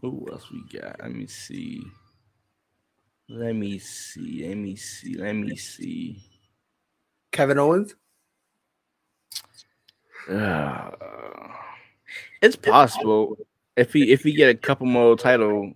Who 0.00 0.26
else 0.30 0.50
we 0.50 0.78
got? 0.78 1.00
Let 1.00 1.12
me 1.12 1.26
see. 1.26 1.82
Let 3.28 3.54
me 3.54 3.78
see. 3.78 4.46
Let 4.46 4.56
me 4.56 4.76
see. 4.76 5.14
Let 5.16 5.32
me 5.32 5.56
see. 5.56 6.22
Kevin 7.32 7.58
Owens. 7.58 7.94
Uh, 10.28 10.90
it's 12.40 12.56
possible 12.56 13.36
if 13.76 13.92
he 13.92 14.12
if 14.12 14.22
he 14.22 14.32
get 14.32 14.48
a 14.48 14.54
couple 14.54 14.86
more 14.86 15.16
title 15.16 15.72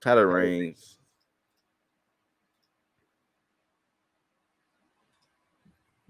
title 0.00 0.24
reigns. 0.24 0.98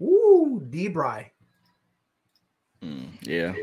Woo, 0.01 0.59
Debray. 0.71 1.29
Mm, 2.83 3.09
yeah, 3.21 3.53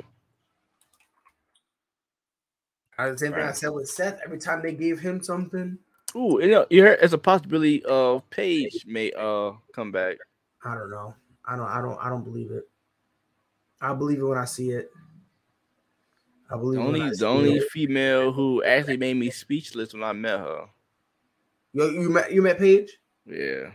Uh, 2.97 3.11
The 3.11 3.19
same 3.19 3.33
thing 3.33 3.43
I 3.43 3.51
said 3.51 3.71
with 3.71 3.89
Seth. 3.89 4.21
Every 4.25 4.39
time 4.39 4.63
they 4.63 4.73
gave 4.73 5.01
him 5.01 5.21
something, 5.21 5.77
Ooh, 6.15 6.41
you 6.41 6.49
know, 6.49 6.65
you 6.71 6.83
heard 6.85 7.01
it's 7.03 7.13
a 7.13 7.19
possibility 7.19 7.85
of 7.87 8.23
Paige 8.31 8.87
may 8.87 9.11
uh 9.19 9.53
come 9.73 9.91
back. 9.91 10.19
I 10.65 10.77
don't 10.77 10.93
know. 10.93 11.13
I 11.45 11.57
don't. 11.57 11.67
I 11.67 11.81
don't. 11.81 11.99
I 11.99 12.09
don't 12.09 12.23
believe 12.23 12.53
it. 12.53 12.69
I 13.81 13.93
believe 13.93 14.21
it 14.21 14.25
when 14.25 14.39
I 14.39 14.45
see 14.45 14.71
it. 14.71 14.93
I 16.53 16.57
believe 16.57 16.79
it 16.79 16.83
when 16.85 17.01
only 17.01 17.11
the 17.17 17.27
only 17.27 17.57
it. 17.57 17.65
female 17.71 18.31
who 18.31 18.63
actually 18.63 18.97
made 18.97 19.15
me 19.15 19.31
speechless 19.31 19.93
when 19.93 20.05
I 20.05 20.13
met 20.13 20.39
her. 20.39 20.67
Yo, 21.73 21.89
you 21.89 22.09
met 22.09 22.31
you 22.33 22.43
met 22.43 22.59
Paige. 22.59 22.97
Yeah. 23.27 23.73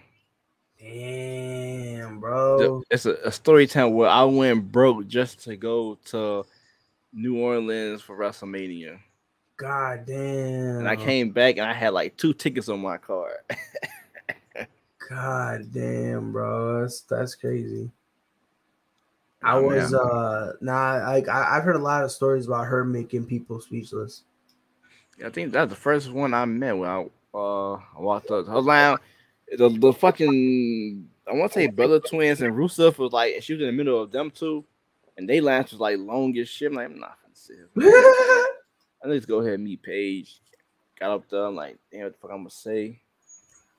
Damn, 0.84 2.20
bro. 2.20 2.84
it's 2.90 3.06
a, 3.06 3.14
a 3.24 3.32
story 3.32 3.68
time 3.68 3.94
where 3.94 4.10
I 4.10 4.24
went 4.26 4.70
broke 4.72 5.08
just 5.08 5.44
to 5.46 5.56
go 5.56 5.98
to 6.06 6.46
New 7.14 7.40
Orleans 7.40 8.02
for 8.02 8.18
WrestleMania. 8.18 9.00
God 9.56 10.06
damn. 10.06 10.80
And 10.80 10.90
I 10.90 10.96
came 10.98 11.30
back 11.32 11.58
and 11.58 11.66
I 11.66 11.74
had 11.74 11.94
like 11.94 12.18
two 12.18 12.34
tickets 12.34 12.68
on 12.68 12.82
my 12.82 12.98
card. 12.98 13.38
God 15.10 15.72
damn, 15.72 16.32
bro. 16.34 16.82
That's 16.82 17.02
that's 17.02 17.36
crazy. 17.36 17.90
I 19.44 19.56
Oh, 19.56 19.64
was 19.64 19.94
man. 19.94 20.02
uh 20.02 20.54
nah 20.62 21.04
like 21.12 21.28
I, 21.28 21.58
I've 21.58 21.64
heard 21.64 21.76
a 21.76 21.80
lot 21.80 22.04
of 22.04 22.12
stories 22.12 22.48
about 22.48 22.66
her 22.66 22.84
making 22.84 23.26
people 23.26 23.62
speechless. 23.62 24.24
I 25.24 25.30
think 25.30 25.54
that's 25.54 25.70
the 25.70 25.76
first 25.76 26.12
one 26.12 26.34
I 26.34 26.46
met 26.46 26.78
when 26.78 26.90
I 26.90 27.06
uh 27.34 27.74
I 27.74 28.00
walked 28.00 28.32
up 28.32 28.48
her 28.48 28.62
line. 28.62 28.98
The, 29.52 29.70
the 29.70 29.94
fucking 29.94 31.10
I 31.28 31.34
want 31.34 31.52
to 31.52 31.60
say 31.60 31.68
brother 31.68 32.00
twins 32.00 32.42
and 32.42 32.54
Rusev 32.54 32.98
was 32.98 33.14
like 33.14 33.42
she 33.42 33.54
was 33.54 33.62
in 33.62 33.68
the 33.68 33.74
middle 33.74 34.02
of 34.02 34.12
them 34.12 34.32
two, 34.32 34.66
and 35.18 35.30
they 35.30 35.42
lines 35.42 35.72
was 35.72 35.80
like 35.80 35.98
long 36.00 36.38
as 36.38 36.50
shit. 36.50 36.72
I'm 36.72 36.76
like, 36.76 36.88
I'm 36.88 37.00
not 37.00 37.18
gonna 37.22 37.36
sit. 37.36 37.58
I 39.04 39.08
to 39.08 39.28
go 39.28 39.40
ahead 39.40 39.54
and 39.54 39.64
meet 39.64 39.84
Paige. 39.84 40.40
Got 41.00 41.12
up 41.12 41.30
there, 41.30 41.46
I'm 41.46 41.56
like, 41.56 41.78
damn, 41.92 42.04
what 42.04 42.14
the 42.14 42.20
fuck 42.20 42.32
I'm 42.32 42.38
gonna 42.38 42.50
say? 42.50 43.00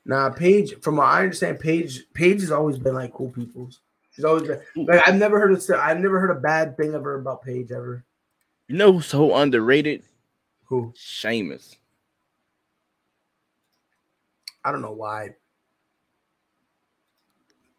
Nah, 0.04 0.30
Paige. 0.30 0.80
From 0.80 0.96
what 0.96 1.06
I 1.06 1.22
understand, 1.22 1.60
Paige. 1.60 2.04
Paige 2.12 2.40
has 2.40 2.50
always 2.50 2.78
been 2.78 2.94
like 2.94 3.12
cool 3.12 3.30
people's. 3.30 3.80
She's 4.12 4.24
always 4.24 4.44
been. 4.44 4.60
Like, 4.76 5.06
I've 5.06 5.16
never 5.16 5.38
heard 5.38 5.52
of. 5.52 5.64
I've 5.78 6.00
never 6.00 6.20
heard 6.20 6.30
a 6.30 6.40
bad 6.40 6.76
thing 6.76 6.94
ever 6.94 7.18
about 7.18 7.42
Paige 7.42 7.72
ever. 7.72 8.04
You 8.68 8.76
know 8.76 8.92
who's 8.92 9.06
so 9.06 9.34
underrated? 9.34 10.02
Who? 10.64 10.92
Sheamus. 10.96 11.76
I 14.64 14.72
don't 14.72 14.82
know 14.82 14.92
why. 14.92 15.30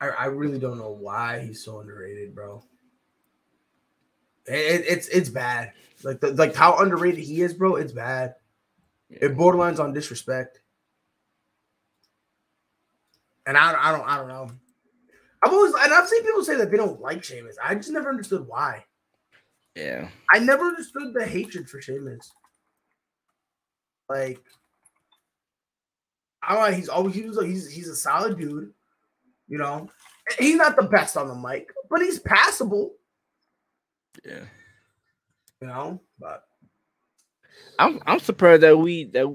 I, 0.02 0.10
I 0.10 0.26
really 0.26 0.60
don't 0.60 0.78
know 0.78 0.92
why 0.92 1.40
he's 1.40 1.64
so 1.64 1.80
underrated, 1.80 2.36
bro. 2.36 2.64
It, 4.46 4.54
it- 4.82 4.86
it's 4.88 5.08
it's 5.10 5.30
bad. 5.30 5.72
Like 6.04 6.20
the, 6.20 6.32
like 6.34 6.56
how 6.56 6.78
underrated 6.78 7.24
he 7.24 7.42
is, 7.42 7.54
bro. 7.54 7.76
It's 7.76 7.94
bad. 7.94 8.36
It 9.10 9.36
borderlines 9.38 9.80
on 9.80 9.94
disrespect. 9.94 10.60
And 13.46 13.58
I, 13.58 13.74
I 13.90 13.92
don't 13.98 14.08
I 14.08 14.18
don't 14.18 14.28
know. 14.28 14.50
I've 15.44 15.54
always 15.54 15.74
and 15.74 15.94
I've 15.94 16.08
seen 16.08 16.24
people 16.24 16.44
say 16.44 16.58
that 16.58 16.72
they 16.72 16.78
don't 16.78 17.00
like 17.02 17.24
Sheamus. 17.24 17.58
I 17.64 17.76
just 17.76 17.92
never 17.92 18.10
understood 18.10 18.48
why. 18.48 18.84
Yeah. 19.76 20.10
I 20.32 20.40
never 20.40 20.64
understood 20.66 21.14
the 21.14 21.26
hatred 21.26 21.70
for 21.70 21.82
Sheamus. 21.82 22.32
Like, 24.10 24.40
I 26.42 26.56
like 26.58 26.76
he's 26.76 26.90
always 26.90 27.16
he 27.16 27.24
was 27.24 27.42
he's 27.44 27.70
he's 27.72 27.88
a 27.90 27.96
solid 27.96 28.38
dude. 28.38 28.74
You 29.48 29.58
know, 29.58 29.90
he's 30.40 30.56
not 30.56 30.76
the 30.76 30.84
best 30.84 31.18
on 31.18 31.28
the 31.28 31.36
mic, 31.36 31.72
but 31.90 32.02
he's 32.02 32.20
passable. 32.20 32.96
Yeah. 34.26 34.46
You 35.62 35.68
know, 35.68 36.02
but 36.20 36.44
I'm 37.80 38.00
I'm 38.06 38.20
surprised 38.20 38.64
that 38.64 38.78
we 38.78 39.06
that 39.06 39.28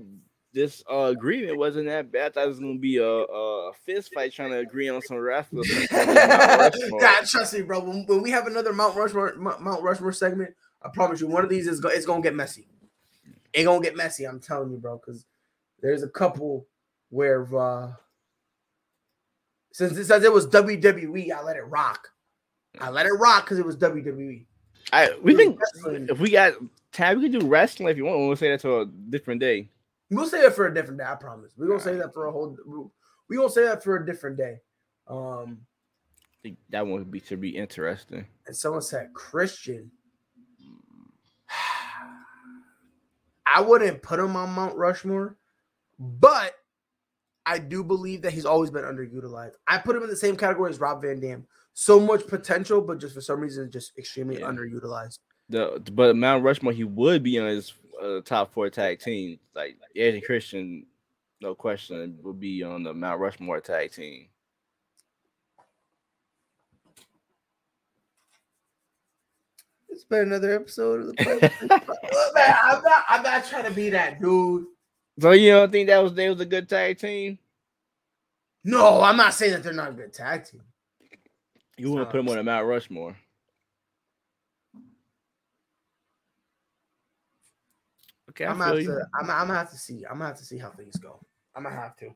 this 0.53 0.83
uh, 0.91 1.05
agreement 1.05 1.59
wasn't 1.59 1.87
that 1.87 2.11
bad. 2.11 2.27
I 2.27 2.31
thought 2.31 2.45
it 2.45 2.49
was 2.49 2.61
gonna 2.61 2.79
be 2.79 2.97
a, 2.97 3.07
a 3.07 3.73
fist 3.85 4.13
fight 4.13 4.33
trying 4.33 4.51
to 4.51 4.59
agree 4.59 4.89
on 4.89 5.01
some 5.03 5.19
wrestlers. 5.19 5.71
God, 5.91 7.25
trust 7.27 7.55
me, 7.55 7.63
bro. 7.63 7.81
When, 7.81 8.05
when, 8.07 8.23
we 8.23 8.31
have 8.31 8.47
another 8.47 8.73
Mount 8.73 8.97
Rushmore 8.97 9.35
Mount 9.37 9.83
Rushmore 9.83 10.13
segment, 10.13 10.55
I 10.83 10.89
promise 10.89 11.21
you, 11.21 11.29
one 11.29 11.45
of 11.45 11.51
these 11.51 11.67
is 11.67 11.81
go, 11.81 11.89
it's 11.89 12.07
gonna 12.07 12.23
get 12.23 12.35
messy. 12.35 12.67
It's 13.53 13.65
gonna 13.65 13.83
get 13.83 13.97
messy. 13.97 14.25
I'm 14.25 14.41
telling 14.41 14.71
you, 14.71 14.79
bro, 14.79 14.99
because 14.99 15.25
there's 15.81 16.03
a 16.03 16.09
couple 16.09 16.67
where 17.11 17.47
uh 17.57 17.93
since 19.73 19.97
it 19.97 20.05
says 20.07 20.25
it 20.25 20.33
was 20.33 20.47
WWE, 20.49 21.33
I 21.33 21.43
let 21.43 21.57
it 21.57 21.63
rock. 21.63 22.09
I 22.81 22.91
let 22.91 23.07
it 23.07 23.13
rock 23.13 23.45
because 23.45 23.59
it 23.59 23.67
was 23.67 23.77
WWE. 23.77 24.47
I 24.93 25.17
we 25.23 25.35
can 25.35 25.59
if 26.09 26.19
we 26.19 26.31
got 26.31 26.55
time, 26.93 27.21
we 27.21 27.31
can 27.31 27.41
do 27.41 27.47
wrestling 27.47 27.89
if 27.89 27.97
you 27.97 28.05
want. 28.05 28.19
We'll 28.21 28.37
say 28.37 28.51
that 28.51 28.61
to 28.61 28.81
a 28.81 28.87
different 28.87 29.41
day. 29.41 29.69
We'll 30.11 30.27
say 30.27 30.43
that 30.43 30.55
for 30.55 30.67
a 30.67 30.75
different 30.75 30.99
day. 30.99 31.07
I 31.07 31.15
promise. 31.15 31.53
We're 31.57 31.69
gonna 31.69 31.81
say 31.81 31.97
that 31.97 32.13
for 32.13 32.27
a 32.27 32.33
whole. 32.33 32.57
We 33.29 33.37
gonna 33.37 33.51
say 33.51 33.65
that 33.65 33.85
for 33.85 33.97
a 33.97 34.07
different 34.07 34.37
day. 34.37 34.61
Um, 35.07 35.61
I 36.19 36.37
think 36.43 36.59
that 36.71 36.87
one 36.87 36.99
would 36.99 37.11
be 37.11 37.21
to 37.21 37.37
be 37.37 37.51
interesting. 37.51 38.27
And 38.47 38.57
someone 38.57 38.83
said 38.83 39.13
Christian. 39.15 39.91
I 43.47 43.61
wouldn't 43.61 44.03
put 44.03 44.21
him 44.21 44.37
on 44.37 44.51
Mount 44.51 44.77
Rushmore, 44.77 45.37
but 45.99 46.55
I 47.51 47.59
do 47.59 47.83
believe 47.83 48.23
that 48.23 48.33
he's 48.33 48.47
always 48.47 48.71
been 48.71 48.85
underutilized. 48.85 49.55
I 49.67 49.79
put 49.79 49.97
him 49.97 50.05
in 50.05 50.09
the 50.09 50.15
same 50.15 50.37
category 50.37 50.71
as 50.71 50.79
Rob 50.79 51.03
Van 51.03 51.19
Dam. 51.19 51.45
So 51.75 51.99
much 51.99 52.25
potential, 52.29 52.81
but 52.81 53.01
just 53.01 53.13
for 53.13 53.21
some 53.21 53.41
reason, 53.41 53.69
just 53.73 53.99
extremely 53.99 54.39
yeah. 54.39 54.47
underutilized. 54.47 55.19
The 55.49 55.83
but 55.93 56.15
Mount 56.15 56.45
Rushmore, 56.45 56.73
he 56.73 56.85
would 56.85 57.25
be 57.25 57.41
on 57.41 57.49
his 57.49 57.75
uh, 58.01 58.21
top 58.25 58.53
four 58.53 58.71
tag 58.71 59.01
team. 59.01 59.41
Like 59.53 59.77
Eddie 59.97 60.21
Christian, 60.21 60.87
no 61.41 61.57
question, 61.57 62.21
would 62.23 62.39
be 62.39 62.63
on 62.63 62.85
the 62.85 62.95
Mount 62.95 63.19
Rushmore 63.19 63.61
tag 63.61 63.91
team. 63.91 64.29
It's 69.89 70.05
been 70.05 70.21
another 70.21 70.55
episode 70.55 71.01
of 71.01 71.07
the 71.09 71.51
Man, 72.35 72.57
I'm 72.63 72.83
not 72.85 73.05
I'm 73.09 73.23
not 73.25 73.45
trying 73.45 73.65
to 73.65 73.73
be 73.73 73.91
that 73.91 74.21
dude. 74.21 74.67
So 75.19 75.33
you 75.33 75.51
don't 75.51 75.73
think 75.73 75.89
that 75.89 76.03
was 76.03 76.15
they 76.15 76.29
was 76.31 76.41
a 76.41 76.47
good 76.47 76.69
tag 76.69 76.99
team? 76.99 77.39
No, 78.65 79.03
I'm 79.03 79.17
not 79.17 79.35
saying 79.35 79.53
that 79.53 79.63
they're 79.63 79.73
not 79.73 79.91
a 79.91 79.95
good 79.95 80.13
tag 80.13 80.45
team. 80.45 80.63
You 81.77 81.91
want 81.93 82.09
to 82.09 82.13
put 82.13 82.19
them 82.19 82.29
on 82.29 82.39
a 82.39 82.43
Mount 82.43 82.67
Rushmore? 82.67 83.17
Okay, 88.31 88.45
I'm 88.45 88.59
gonna, 88.59 88.77
have 88.77 88.85
to, 88.85 89.07
I'm, 89.19 89.31
I'm 89.31 89.47
gonna 89.49 89.59
have 89.59 89.71
to 89.71 89.79
see. 89.79 90.05
I'm 90.05 90.19
gonna 90.19 90.27
have 90.27 90.39
to 90.39 90.45
see 90.45 90.59
how 90.59 90.71
things 90.71 90.97
go. 90.97 91.21
I'm 91.55 91.65
gonna 91.65 91.75
have 91.75 91.97
to. 91.97 92.15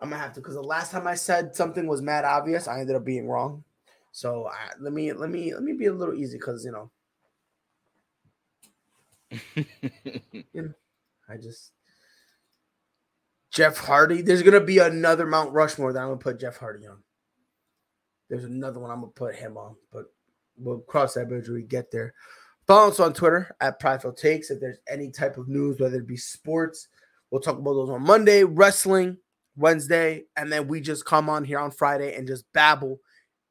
I'm 0.00 0.10
gonna 0.10 0.20
have 0.20 0.34
to 0.34 0.40
because 0.40 0.54
the 0.54 0.62
last 0.62 0.90
time 0.90 1.06
I 1.06 1.14
said 1.14 1.54
something 1.54 1.86
was 1.86 2.02
mad 2.02 2.24
obvious, 2.24 2.68
I 2.68 2.80
ended 2.80 2.96
up 2.96 3.04
being 3.04 3.28
wrong. 3.28 3.64
So 4.10 4.48
I, 4.48 4.72
let 4.80 4.92
me 4.92 5.12
let 5.12 5.30
me 5.30 5.54
let 5.54 5.62
me 5.62 5.72
be 5.72 5.86
a 5.86 5.92
little 5.92 6.14
easy 6.14 6.38
because 6.38 6.64
you 6.64 6.72
know, 6.72 6.90
you 10.52 10.62
know, 10.62 10.74
I 11.32 11.36
just 11.36 11.72
Jeff 13.50 13.78
Hardy. 13.78 14.22
There's 14.22 14.42
gonna 14.42 14.60
be 14.60 14.78
another 14.78 15.26
Mount 15.26 15.52
Rushmore 15.52 15.92
that 15.92 16.00
I'm 16.00 16.08
gonna 16.08 16.18
put 16.18 16.40
Jeff 16.40 16.56
Hardy 16.56 16.86
on. 16.86 17.02
There's 18.28 18.44
another 18.44 18.80
one 18.80 18.90
I'm 18.90 19.00
gonna 19.00 19.12
put 19.12 19.34
him 19.34 19.56
on, 19.56 19.76
but 19.92 20.06
we'll 20.56 20.80
cross 20.80 21.14
that 21.14 21.28
bridge 21.28 21.48
when 21.48 21.56
we 21.56 21.62
get 21.62 21.90
there. 21.90 22.14
Follow 22.66 22.88
us 22.88 23.00
on 23.00 23.12
Twitter 23.12 23.54
at 23.60 23.80
Prideful 23.80 24.12
Takes. 24.12 24.50
If 24.50 24.60
there's 24.60 24.78
any 24.88 25.10
type 25.10 25.36
of 25.36 25.48
news, 25.48 25.80
whether 25.80 25.96
it 25.98 26.06
be 26.06 26.16
sports, 26.16 26.88
we'll 27.30 27.40
talk 27.40 27.58
about 27.58 27.74
those 27.74 27.90
on 27.90 28.02
Monday, 28.02 28.44
wrestling 28.44 29.18
Wednesday, 29.56 30.24
and 30.36 30.50
then 30.50 30.68
we 30.68 30.80
just 30.80 31.04
come 31.04 31.28
on 31.28 31.44
here 31.44 31.58
on 31.58 31.70
Friday 31.70 32.14
and 32.14 32.26
just 32.26 32.50
babble. 32.52 33.00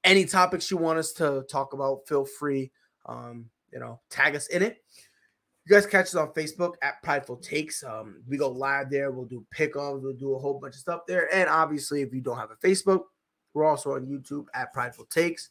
Any 0.03 0.25
topics 0.25 0.71
you 0.71 0.77
want 0.77 0.97
us 0.97 1.11
to 1.13 1.43
talk 1.49 1.73
about, 1.73 2.07
feel 2.07 2.25
free. 2.25 2.71
Um, 3.05 3.49
you 3.71 3.79
know, 3.79 3.99
tag 4.09 4.35
us 4.35 4.47
in 4.47 4.63
it. 4.63 4.83
You 5.65 5.75
guys 5.75 5.85
catch 5.85 6.07
us 6.07 6.15
on 6.15 6.33
Facebook 6.33 6.73
at 6.81 7.03
Prideful 7.03 7.37
Takes. 7.37 7.83
Um, 7.83 8.23
we 8.27 8.37
go 8.37 8.49
live 8.49 8.89
there. 8.89 9.11
We'll 9.11 9.25
do 9.25 9.45
pickups. 9.51 10.01
We'll 10.01 10.13
do 10.13 10.33
a 10.33 10.39
whole 10.39 10.59
bunch 10.59 10.73
of 10.73 10.79
stuff 10.79 11.01
there. 11.07 11.31
And 11.33 11.49
obviously, 11.49 12.01
if 12.01 12.13
you 12.13 12.21
don't 12.21 12.37
have 12.37 12.49
a 12.49 12.55
Facebook, 12.55 13.03
we're 13.53 13.65
also 13.65 13.93
on 13.93 14.07
YouTube 14.07 14.45
at 14.55 14.73
Prideful 14.73 15.05
Takes. 15.05 15.49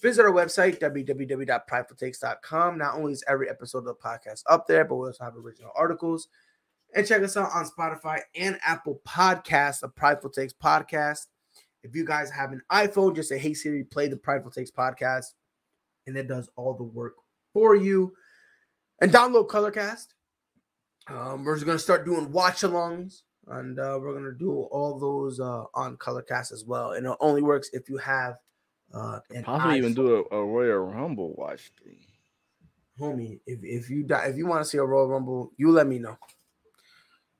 Visit 0.00 0.24
our 0.24 0.30
website, 0.30 0.78
www.pridefultakes.com. 0.78 2.78
Not 2.78 2.94
only 2.94 3.12
is 3.12 3.24
every 3.26 3.50
episode 3.50 3.78
of 3.78 3.86
the 3.86 3.94
podcast 3.94 4.44
up 4.48 4.68
there, 4.68 4.84
but 4.84 4.94
we 4.94 5.08
also 5.08 5.24
have 5.24 5.36
original 5.36 5.72
articles. 5.74 6.28
And 6.94 7.06
check 7.06 7.22
us 7.22 7.36
out 7.36 7.50
on 7.52 7.66
Spotify 7.66 8.20
and 8.36 8.58
Apple 8.64 9.00
Podcasts, 9.06 9.80
the 9.80 9.88
Prideful 9.88 10.30
Takes 10.30 10.52
podcast. 10.52 11.26
If 11.82 11.96
you 11.96 12.04
guys 12.04 12.30
have 12.30 12.52
an 12.52 12.62
iPhone, 12.70 13.16
just 13.16 13.28
say, 13.28 13.38
Hey 13.38 13.54
Siri, 13.54 13.82
play 13.82 14.06
the 14.06 14.16
Prideful 14.16 14.52
Takes 14.52 14.70
podcast. 14.70 15.34
And 16.06 16.16
it 16.16 16.28
does 16.28 16.48
all 16.54 16.74
the 16.74 16.84
work 16.84 17.14
for 17.52 17.74
you. 17.74 18.14
And 19.00 19.12
download 19.12 19.48
Colorcast. 19.48 20.08
Um, 21.08 21.44
we're 21.44 21.54
just 21.54 21.66
going 21.66 21.78
to 21.78 21.82
start 21.82 22.04
doing 22.04 22.30
watch 22.32 22.62
alongs. 22.62 23.22
And 23.46 23.78
uh, 23.78 23.98
we're 24.00 24.12
going 24.12 24.30
to 24.30 24.38
do 24.38 24.52
all 24.52 24.98
those 24.98 25.40
uh, 25.40 25.64
on 25.74 25.96
Colorcast 25.96 26.52
as 26.52 26.64
well. 26.66 26.92
And 26.92 27.06
it 27.06 27.16
only 27.20 27.40
works 27.40 27.70
if 27.72 27.88
you 27.88 27.96
have 27.96 28.36
uh, 28.92 29.20
and 29.34 29.44
possibly 29.44 29.74
I, 29.74 29.78
even 29.78 29.94
do 29.94 30.26
a, 30.30 30.36
a, 30.36 30.44
Royal 30.44 30.78
Rumble 30.78 31.34
watch 31.36 31.70
thing. 31.82 31.98
Homie, 32.98 33.40
if, 33.46 33.60
if 33.62 33.90
you 33.90 34.02
die, 34.02 34.26
if 34.26 34.36
you 34.36 34.46
want 34.46 34.62
to 34.62 34.68
see 34.68 34.78
a 34.78 34.84
Royal 34.84 35.08
Rumble, 35.08 35.52
you 35.56 35.70
let 35.70 35.86
me 35.86 35.98
know. 35.98 36.16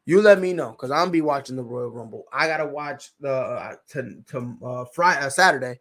You 0.05 0.23
let 0.23 0.41
me 0.41 0.53
know 0.53 0.71
because 0.71 0.91
I'm 0.91 1.11
be 1.11 1.21
watching 1.21 1.57
the 1.57 1.63
Royal 1.63 1.91
Rumble. 1.91 2.25
I 2.33 2.47
gotta 2.47 2.67
watch 2.67 3.11
the 3.21 3.33
uh, 3.33 3.75
to 3.91 4.23
to 4.29 4.57
uh, 4.65 4.85
Friday 4.93 5.21
uh, 5.21 5.31
Saturday. 5.31 5.81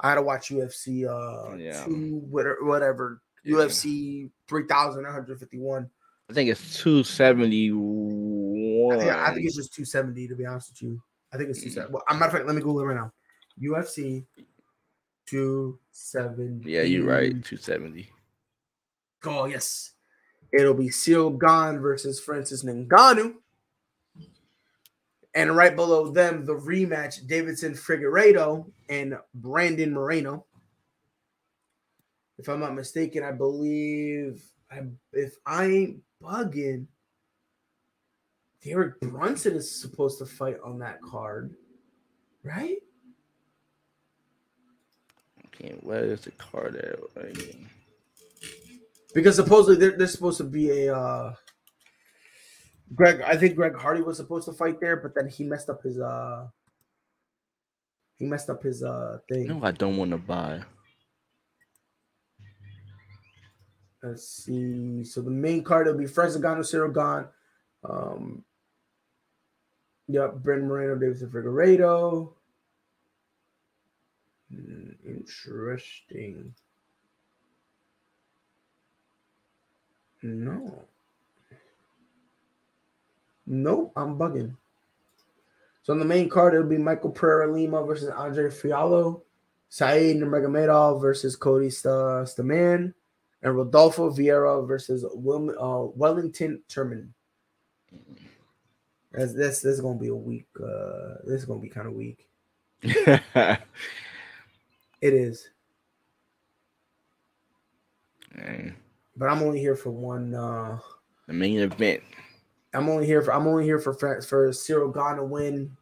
I 0.00 0.10
gotta 0.10 0.22
watch 0.22 0.48
UFC 0.48 1.06
uh 1.06 1.56
yeah. 1.56 1.84
two 1.84 2.22
whatever 2.30 3.20
yeah. 3.48 3.56
UFC 3.56 4.30
three 4.48 4.66
thousand 4.66 5.04
one 5.04 5.12
hundred 5.12 5.38
fifty 5.38 5.58
one. 5.58 5.88
I 6.30 6.32
think 6.32 6.50
it's 6.50 6.76
two 6.78 7.02
seventy 7.04 7.70
one. 7.70 9.00
I, 9.00 9.30
I 9.30 9.34
think 9.34 9.46
it's 9.46 9.56
just 9.56 9.72
two 9.72 9.84
seventy 9.84 10.28
to 10.28 10.34
be 10.34 10.46
honest 10.46 10.70
with 10.70 10.82
you. 10.82 11.02
I 11.32 11.36
think 11.36 11.50
it's 11.50 11.62
two 11.62 11.70
seventy. 11.70 11.94
Well, 11.94 12.02
matter 12.10 12.26
of 12.26 12.32
fact, 12.32 12.46
let 12.46 12.54
me 12.54 12.62
Google 12.62 12.80
it 12.80 12.84
right 12.84 12.96
now. 12.96 13.12
UFC 13.60 14.24
270. 15.28 16.70
Yeah, 16.70 16.82
you're 16.82 17.04
right. 17.04 17.32
270. 17.32 18.10
Oh, 19.24 19.44
yes. 19.44 19.92
It'll 20.52 20.74
be 20.74 20.88
Ciryl 20.88 21.38
Gane 21.38 21.80
versus 21.80 22.18
Francis 22.18 22.64
Ngannou. 22.64 23.34
And 25.34 25.54
right 25.54 25.76
below 25.76 26.10
them, 26.10 26.46
the 26.46 26.54
rematch 26.54 27.26
Deiveson 27.28 27.78
Figueiredo 27.78 28.70
and 28.88 29.18
Brandon 29.34 29.92
Moreno. 29.92 30.46
If 32.38 32.48
I'm 32.48 32.60
not 32.60 32.74
mistaken, 32.74 33.22
I 33.22 33.32
believe 33.32 34.42
I, 34.70 34.82
if 35.12 35.34
I 35.44 35.66
ain't 35.66 35.98
bugging, 36.22 36.86
Derek 38.64 39.00
Brunson 39.00 39.56
is 39.56 39.80
supposed 39.80 40.18
to 40.18 40.26
fight 40.26 40.56
on 40.64 40.78
that 40.80 41.00
card, 41.02 41.54
right? 42.42 42.78
can't. 45.52 45.82
Where 45.82 46.04
is 46.04 46.20
the 46.20 46.30
card 46.32 46.76
at? 46.76 46.98
Right 47.16 47.56
because 49.14 49.36
supposedly 49.36 49.76
they're, 49.76 49.96
they're 49.96 50.06
supposed 50.06 50.38
to 50.38 50.44
be 50.44 50.70
a 50.70 50.96
uh 50.96 51.34
Greg. 52.94 53.20
I 53.20 53.36
think 53.36 53.54
Greg 53.54 53.74
Hardy 53.74 54.00
was 54.00 54.16
supposed 54.16 54.46
to 54.46 54.52
fight 54.52 54.80
there, 54.80 54.96
but 54.96 55.14
then 55.14 55.28
he 55.28 55.44
messed 55.44 55.68
up 55.68 55.82
his 55.82 55.98
uh 55.98 56.46
he 58.16 58.24
messed 58.24 58.50
up 58.50 58.62
his 58.62 58.82
uh 58.82 59.18
thing. 59.28 59.48
No, 59.48 59.60
I 59.62 59.72
don't 59.72 59.96
want 59.96 60.10
to 60.12 60.18
buy. 60.18 60.62
Let's 64.02 64.28
see. 64.28 65.04
So 65.04 65.20
the 65.22 65.30
main 65.30 65.64
card 65.64 65.86
will 65.86 65.94
be 65.94 66.04
Frezagano, 66.04 66.62
Gane. 66.94 67.28
Um, 67.84 68.44
yep, 70.06 70.34
Brent 70.36 70.64
Moreno, 70.64 70.96
Deiveson 70.96 71.30
Figueiredo. 71.30 72.32
Hmm, 74.50 74.90
interesting. 75.06 76.54
No. 80.22 80.84
Nope, 83.46 83.92
I'm 83.96 84.18
bugging. 84.18 84.54
So 85.82 85.92
on 85.94 85.98
the 85.98 86.04
main 86.04 86.28
card, 86.28 86.54
it'll 86.54 86.66
be 86.66 86.76
Michael 86.76 87.10
Pereira 87.10 87.50
Lima 87.50 87.82
versus 87.82 88.10
Andre 88.10 88.50
Fialho, 88.50 89.22
Said 89.70 90.16
Nurmagomedov 90.16 91.00
versus 91.00 91.34
Cody 91.34 91.68
Stamann, 91.68 92.92
and 93.42 93.56
Rodolfo 93.56 94.10
Vieira 94.10 94.66
versus 94.66 95.04
Will, 95.14 95.50
uh, 95.58 95.90
Wellington 95.94 96.62
Turman. 96.68 97.08
That's 99.12 99.32
this 99.32 99.60
this 99.60 99.74
is 99.74 99.80
gonna 99.80 99.98
be 99.98 100.08
a 100.08 100.14
week. 100.14 100.46
Uh, 100.60 101.14
this 101.24 101.40
is 101.40 101.44
gonna 101.44 101.60
be 101.60 101.68
kind 101.68 101.86
of 101.86 101.94
weak. 101.94 102.28
Dang. 102.82 103.20
It 105.00 105.14
is, 105.14 105.48
but 109.16 109.28
I'm 109.28 109.42
only 109.42 109.60
here 109.60 109.76
for 109.76 109.90
one. 109.90 110.34
Uh, 110.34 110.78
The 111.28 111.32
main 111.32 111.60
event. 111.60 112.02
I'm 112.74 112.88
only 112.88 113.06
here 113.06 113.22
for 113.22 113.32
I'm 113.32 113.46
only 113.46 113.62
here 113.62 113.78
for 113.78 113.94
for, 113.94 114.20
for 114.22 114.48
Ciryl 114.48 114.92
Gane 114.92 115.18
to 115.18 115.24
win, 115.24 115.76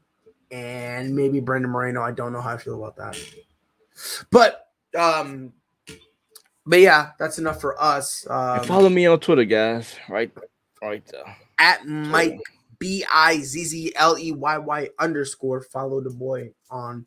and 0.50 1.16
maybe 1.16 1.40
Brendan 1.40 1.70
Moreno. 1.70 2.02
I 2.02 2.12
don't 2.12 2.32
know 2.32 2.42
how 2.42 2.50
I 2.50 2.58
feel 2.58 2.74
about 2.74 2.96
that, 2.96 3.18
but 4.30 4.68
um, 4.94 5.54
but 6.66 6.80
yeah, 6.80 7.10
that's 7.18 7.38
enough 7.38 7.60
for 7.60 7.80
us. 7.80 8.26
Um, 8.28 8.64
follow 8.64 8.88
me 8.88 9.06
on 9.06 9.20
Twitter, 9.20 9.44
guys. 9.44 9.94
Right, 10.08 10.30
right 10.82 11.04
there. 11.06 11.36
at 11.58 11.86
Mike 11.86 12.40
B 12.78 13.04
I 13.12 13.38
Z 13.40 13.64
Z 13.64 13.92
L 13.96 14.18
E 14.18 14.32
Y 14.32 14.58
Y 14.58 14.88
underscore. 14.98 15.62
Follow 15.62 16.00
the 16.00 16.10
boy 16.10 16.50
on. 16.70 17.06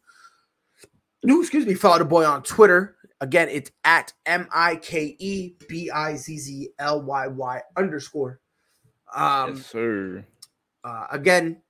No, 1.23 1.41
excuse 1.41 1.65
me. 1.65 1.73
Follow 1.73 1.99
the 1.99 2.06
boy 2.06 2.26
on 2.26 2.44
Twitter. 2.44 2.95
Again, 3.22 3.49
it's 3.49 3.72
at 3.84 4.14
M 4.26 4.48
I 4.53 4.77
K 4.77 5.15
E 5.19 5.53
B 5.68 5.91
I 5.91 6.15
Z 6.15 6.38
Z 6.38 6.69
L 6.80 7.02
Y 7.02 7.27
Y 7.27 7.61
underscore. 7.76 8.40
Um, 9.14 9.56
yes, 9.56 9.65
sir. 9.65 10.26
uh, 10.84 11.07
again, 11.11 11.61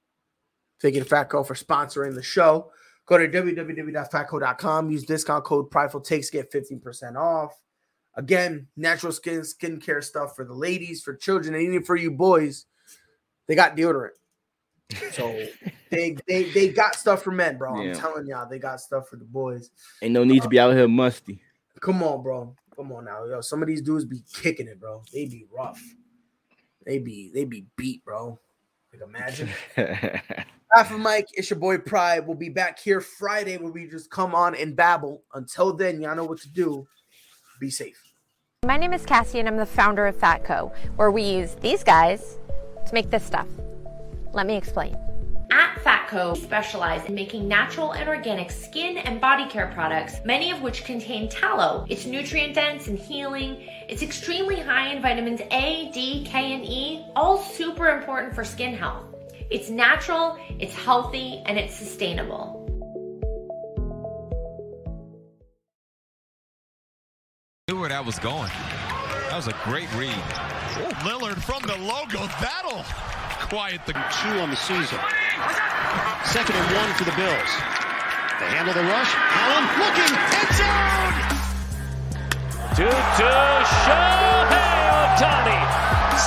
thank 0.81 0.93
you 0.93 1.03
to 1.03 1.09
Fatco 1.09 1.45
for 1.45 1.55
sponsoring 1.55 2.13
the 2.13 2.21
show. 2.21 2.71
Go 3.07 3.17
to 3.17 3.27
www.fatco.com. 3.27 4.91
Use 4.91 5.03
discount 5.03 5.43
code 5.43 5.71
Prideful 5.71 6.01
Takes 6.01 6.29
get 6.29 6.51
15% 6.51 7.15
off. 7.15 7.59
Again, 8.15 8.67
natural 8.75 9.11
skin 9.11 9.41
skincare 9.41 10.03
stuff 10.03 10.35
for 10.35 10.43
the 10.43 10.53
ladies, 10.53 11.01
for 11.01 11.15
children, 11.15 11.53
and 11.53 11.63
even 11.63 11.83
for 11.83 11.95
you 11.95 12.11
boys. 12.11 12.65
They 13.47 13.55
got 13.55 13.75
deodorant. 13.75 14.09
So 15.11 15.47
they 15.89 16.17
they 16.27 16.43
they 16.51 16.69
got 16.69 16.95
stuff 16.95 17.23
for 17.23 17.31
men, 17.31 17.57
bro. 17.57 17.81
Yeah. 17.81 17.89
I'm 17.89 17.95
telling 17.95 18.27
y'all, 18.27 18.49
they 18.49 18.59
got 18.59 18.81
stuff 18.81 19.07
for 19.07 19.15
the 19.15 19.25
boys. 19.25 19.71
Ain't 20.01 20.13
no 20.13 20.23
need 20.23 20.41
to 20.43 20.49
be 20.49 20.59
out 20.59 20.73
here 20.73 20.87
musty. 20.87 21.41
Come 21.79 22.03
on, 22.03 22.21
bro. 22.23 22.55
Come 22.75 22.91
on 22.91 23.05
now. 23.05 23.25
Yo, 23.25 23.41
some 23.41 23.61
of 23.61 23.67
these 23.67 23.81
dudes 23.81 24.05
be 24.05 24.21
kicking 24.33 24.67
it, 24.67 24.79
bro. 24.79 25.03
They 25.13 25.25
be 25.25 25.45
rough. 25.51 25.81
They 26.85 26.99
be 26.99 27.31
they 27.33 27.45
be 27.45 27.65
beat, 27.75 28.03
bro. 28.03 28.39
Like 28.91 29.01
imagine. 29.01 29.49
Half 30.71 30.91
of 30.91 30.99
Mike, 30.99 31.27
it's 31.33 31.49
your 31.49 31.57
boy 31.57 31.79
Pride. 31.79 32.27
We'll 32.27 32.37
be 32.37 32.49
back 32.49 32.79
here 32.79 33.01
Friday 33.01 33.57
where 33.57 33.71
we 33.71 33.87
just 33.87 34.11
come 34.11 34.35
on 34.35 34.53
and 34.55 34.75
babble. 34.75 35.23
Until 35.33 35.73
then, 35.75 35.99
y'all 35.99 36.15
know 36.15 36.25
what 36.25 36.39
to 36.41 36.49
do. 36.49 36.87
Be 37.59 37.69
safe. 37.69 38.01
My 38.65 38.77
name 38.77 38.93
is 38.93 39.05
Cassie, 39.05 39.39
and 39.39 39.47
I'm 39.47 39.57
the 39.57 39.65
founder 39.65 40.07
of 40.07 40.15
Fatco, 40.15 40.73
where 40.95 41.11
we 41.11 41.23
use 41.23 41.55
these 41.55 41.83
guys 41.83 42.37
to 42.87 42.93
make 42.93 43.09
this 43.09 43.23
stuff. 43.23 43.47
Let 44.31 44.47
me 44.47 44.55
explain. 44.55 44.95
At 45.51 45.75
Fatco, 45.83 46.35
we 46.35 46.39
specialize 46.39 47.05
in 47.05 47.15
making 47.15 47.49
natural 47.49 47.91
and 47.93 48.07
organic 48.07 48.49
skin 48.49 48.97
and 48.99 49.19
body 49.19 49.45
care 49.49 49.71
products, 49.73 50.17
many 50.23 50.51
of 50.51 50.61
which 50.61 50.85
contain 50.85 51.27
tallow. 51.27 51.85
It's 51.89 52.05
nutrient 52.05 52.55
dense 52.55 52.87
and 52.87 52.97
healing. 52.97 53.57
It's 53.89 54.03
extremely 54.03 54.59
high 54.59 54.93
in 54.93 55.01
vitamins 55.01 55.41
A, 55.51 55.91
D, 55.91 56.23
K, 56.25 56.53
and 56.53 56.63
E, 56.63 57.03
all 57.15 57.39
super 57.39 57.89
important 57.89 58.35
for 58.35 58.45
skin 58.45 58.73
health. 58.73 59.03
It's 59.49 59.69
natural, 59.69 60.37
it's 60.59 60.75
healthy, 60.75 61.41
and 61.45 61.57
it's 61.57 61.75
sustainable. 61.75 62.58
Where 67.89 67.97
that 67.97 68.05
was 68.05 68.19
going. 68.19 68.51
That 69.33 69.41
was 69.41 69.47
a 69.47 69.57
great 69.65 69.89
read. 69.97 70.13
Lillard 71.01 71.41
from 71.41 71.65
the 71.65 71.73
logo. 71.73 72.21
That'll 72.37 72.85
quiet 73.49 73.81
the. 73.89 73.97
two 73.97 74.37
on 74.45 74.53
the 74.53 74.61
season. 74.61 75.01
Second 76.29 76.53
and 76.53 76.69
one 76.77 76.93
for 76.93 77.09
the 77.09 77.17
Bills. 77.17 77.49
They 78.37 78.45
handle 78.53 78.77
the 78.77 78.85
rush. 78.85 79.09
Allen 79.09 79.65
looking. 79.81 80.13
End 80.37 80.53
zone. 80.53 81.17
Two 82.77 82.93
to 82.93 83.29
Shohei 83.81 84.85
Ohtani. 85.09 85.57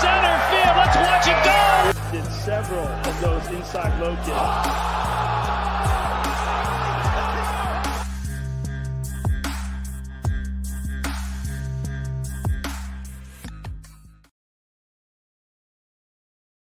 Center 0.02 0.34
field. 0.50 0.74
Let's 0.82 0.98
watch 0.98 1.30
it 1.30 1.38
go. 1.46 1.62
Did 2.10 2.26
several 2.42 2.90
of 2.90 3.14
those 3.22 3.46
inside 3.54 3.94
low 4.02 4.18
kicks. 4.26 5.21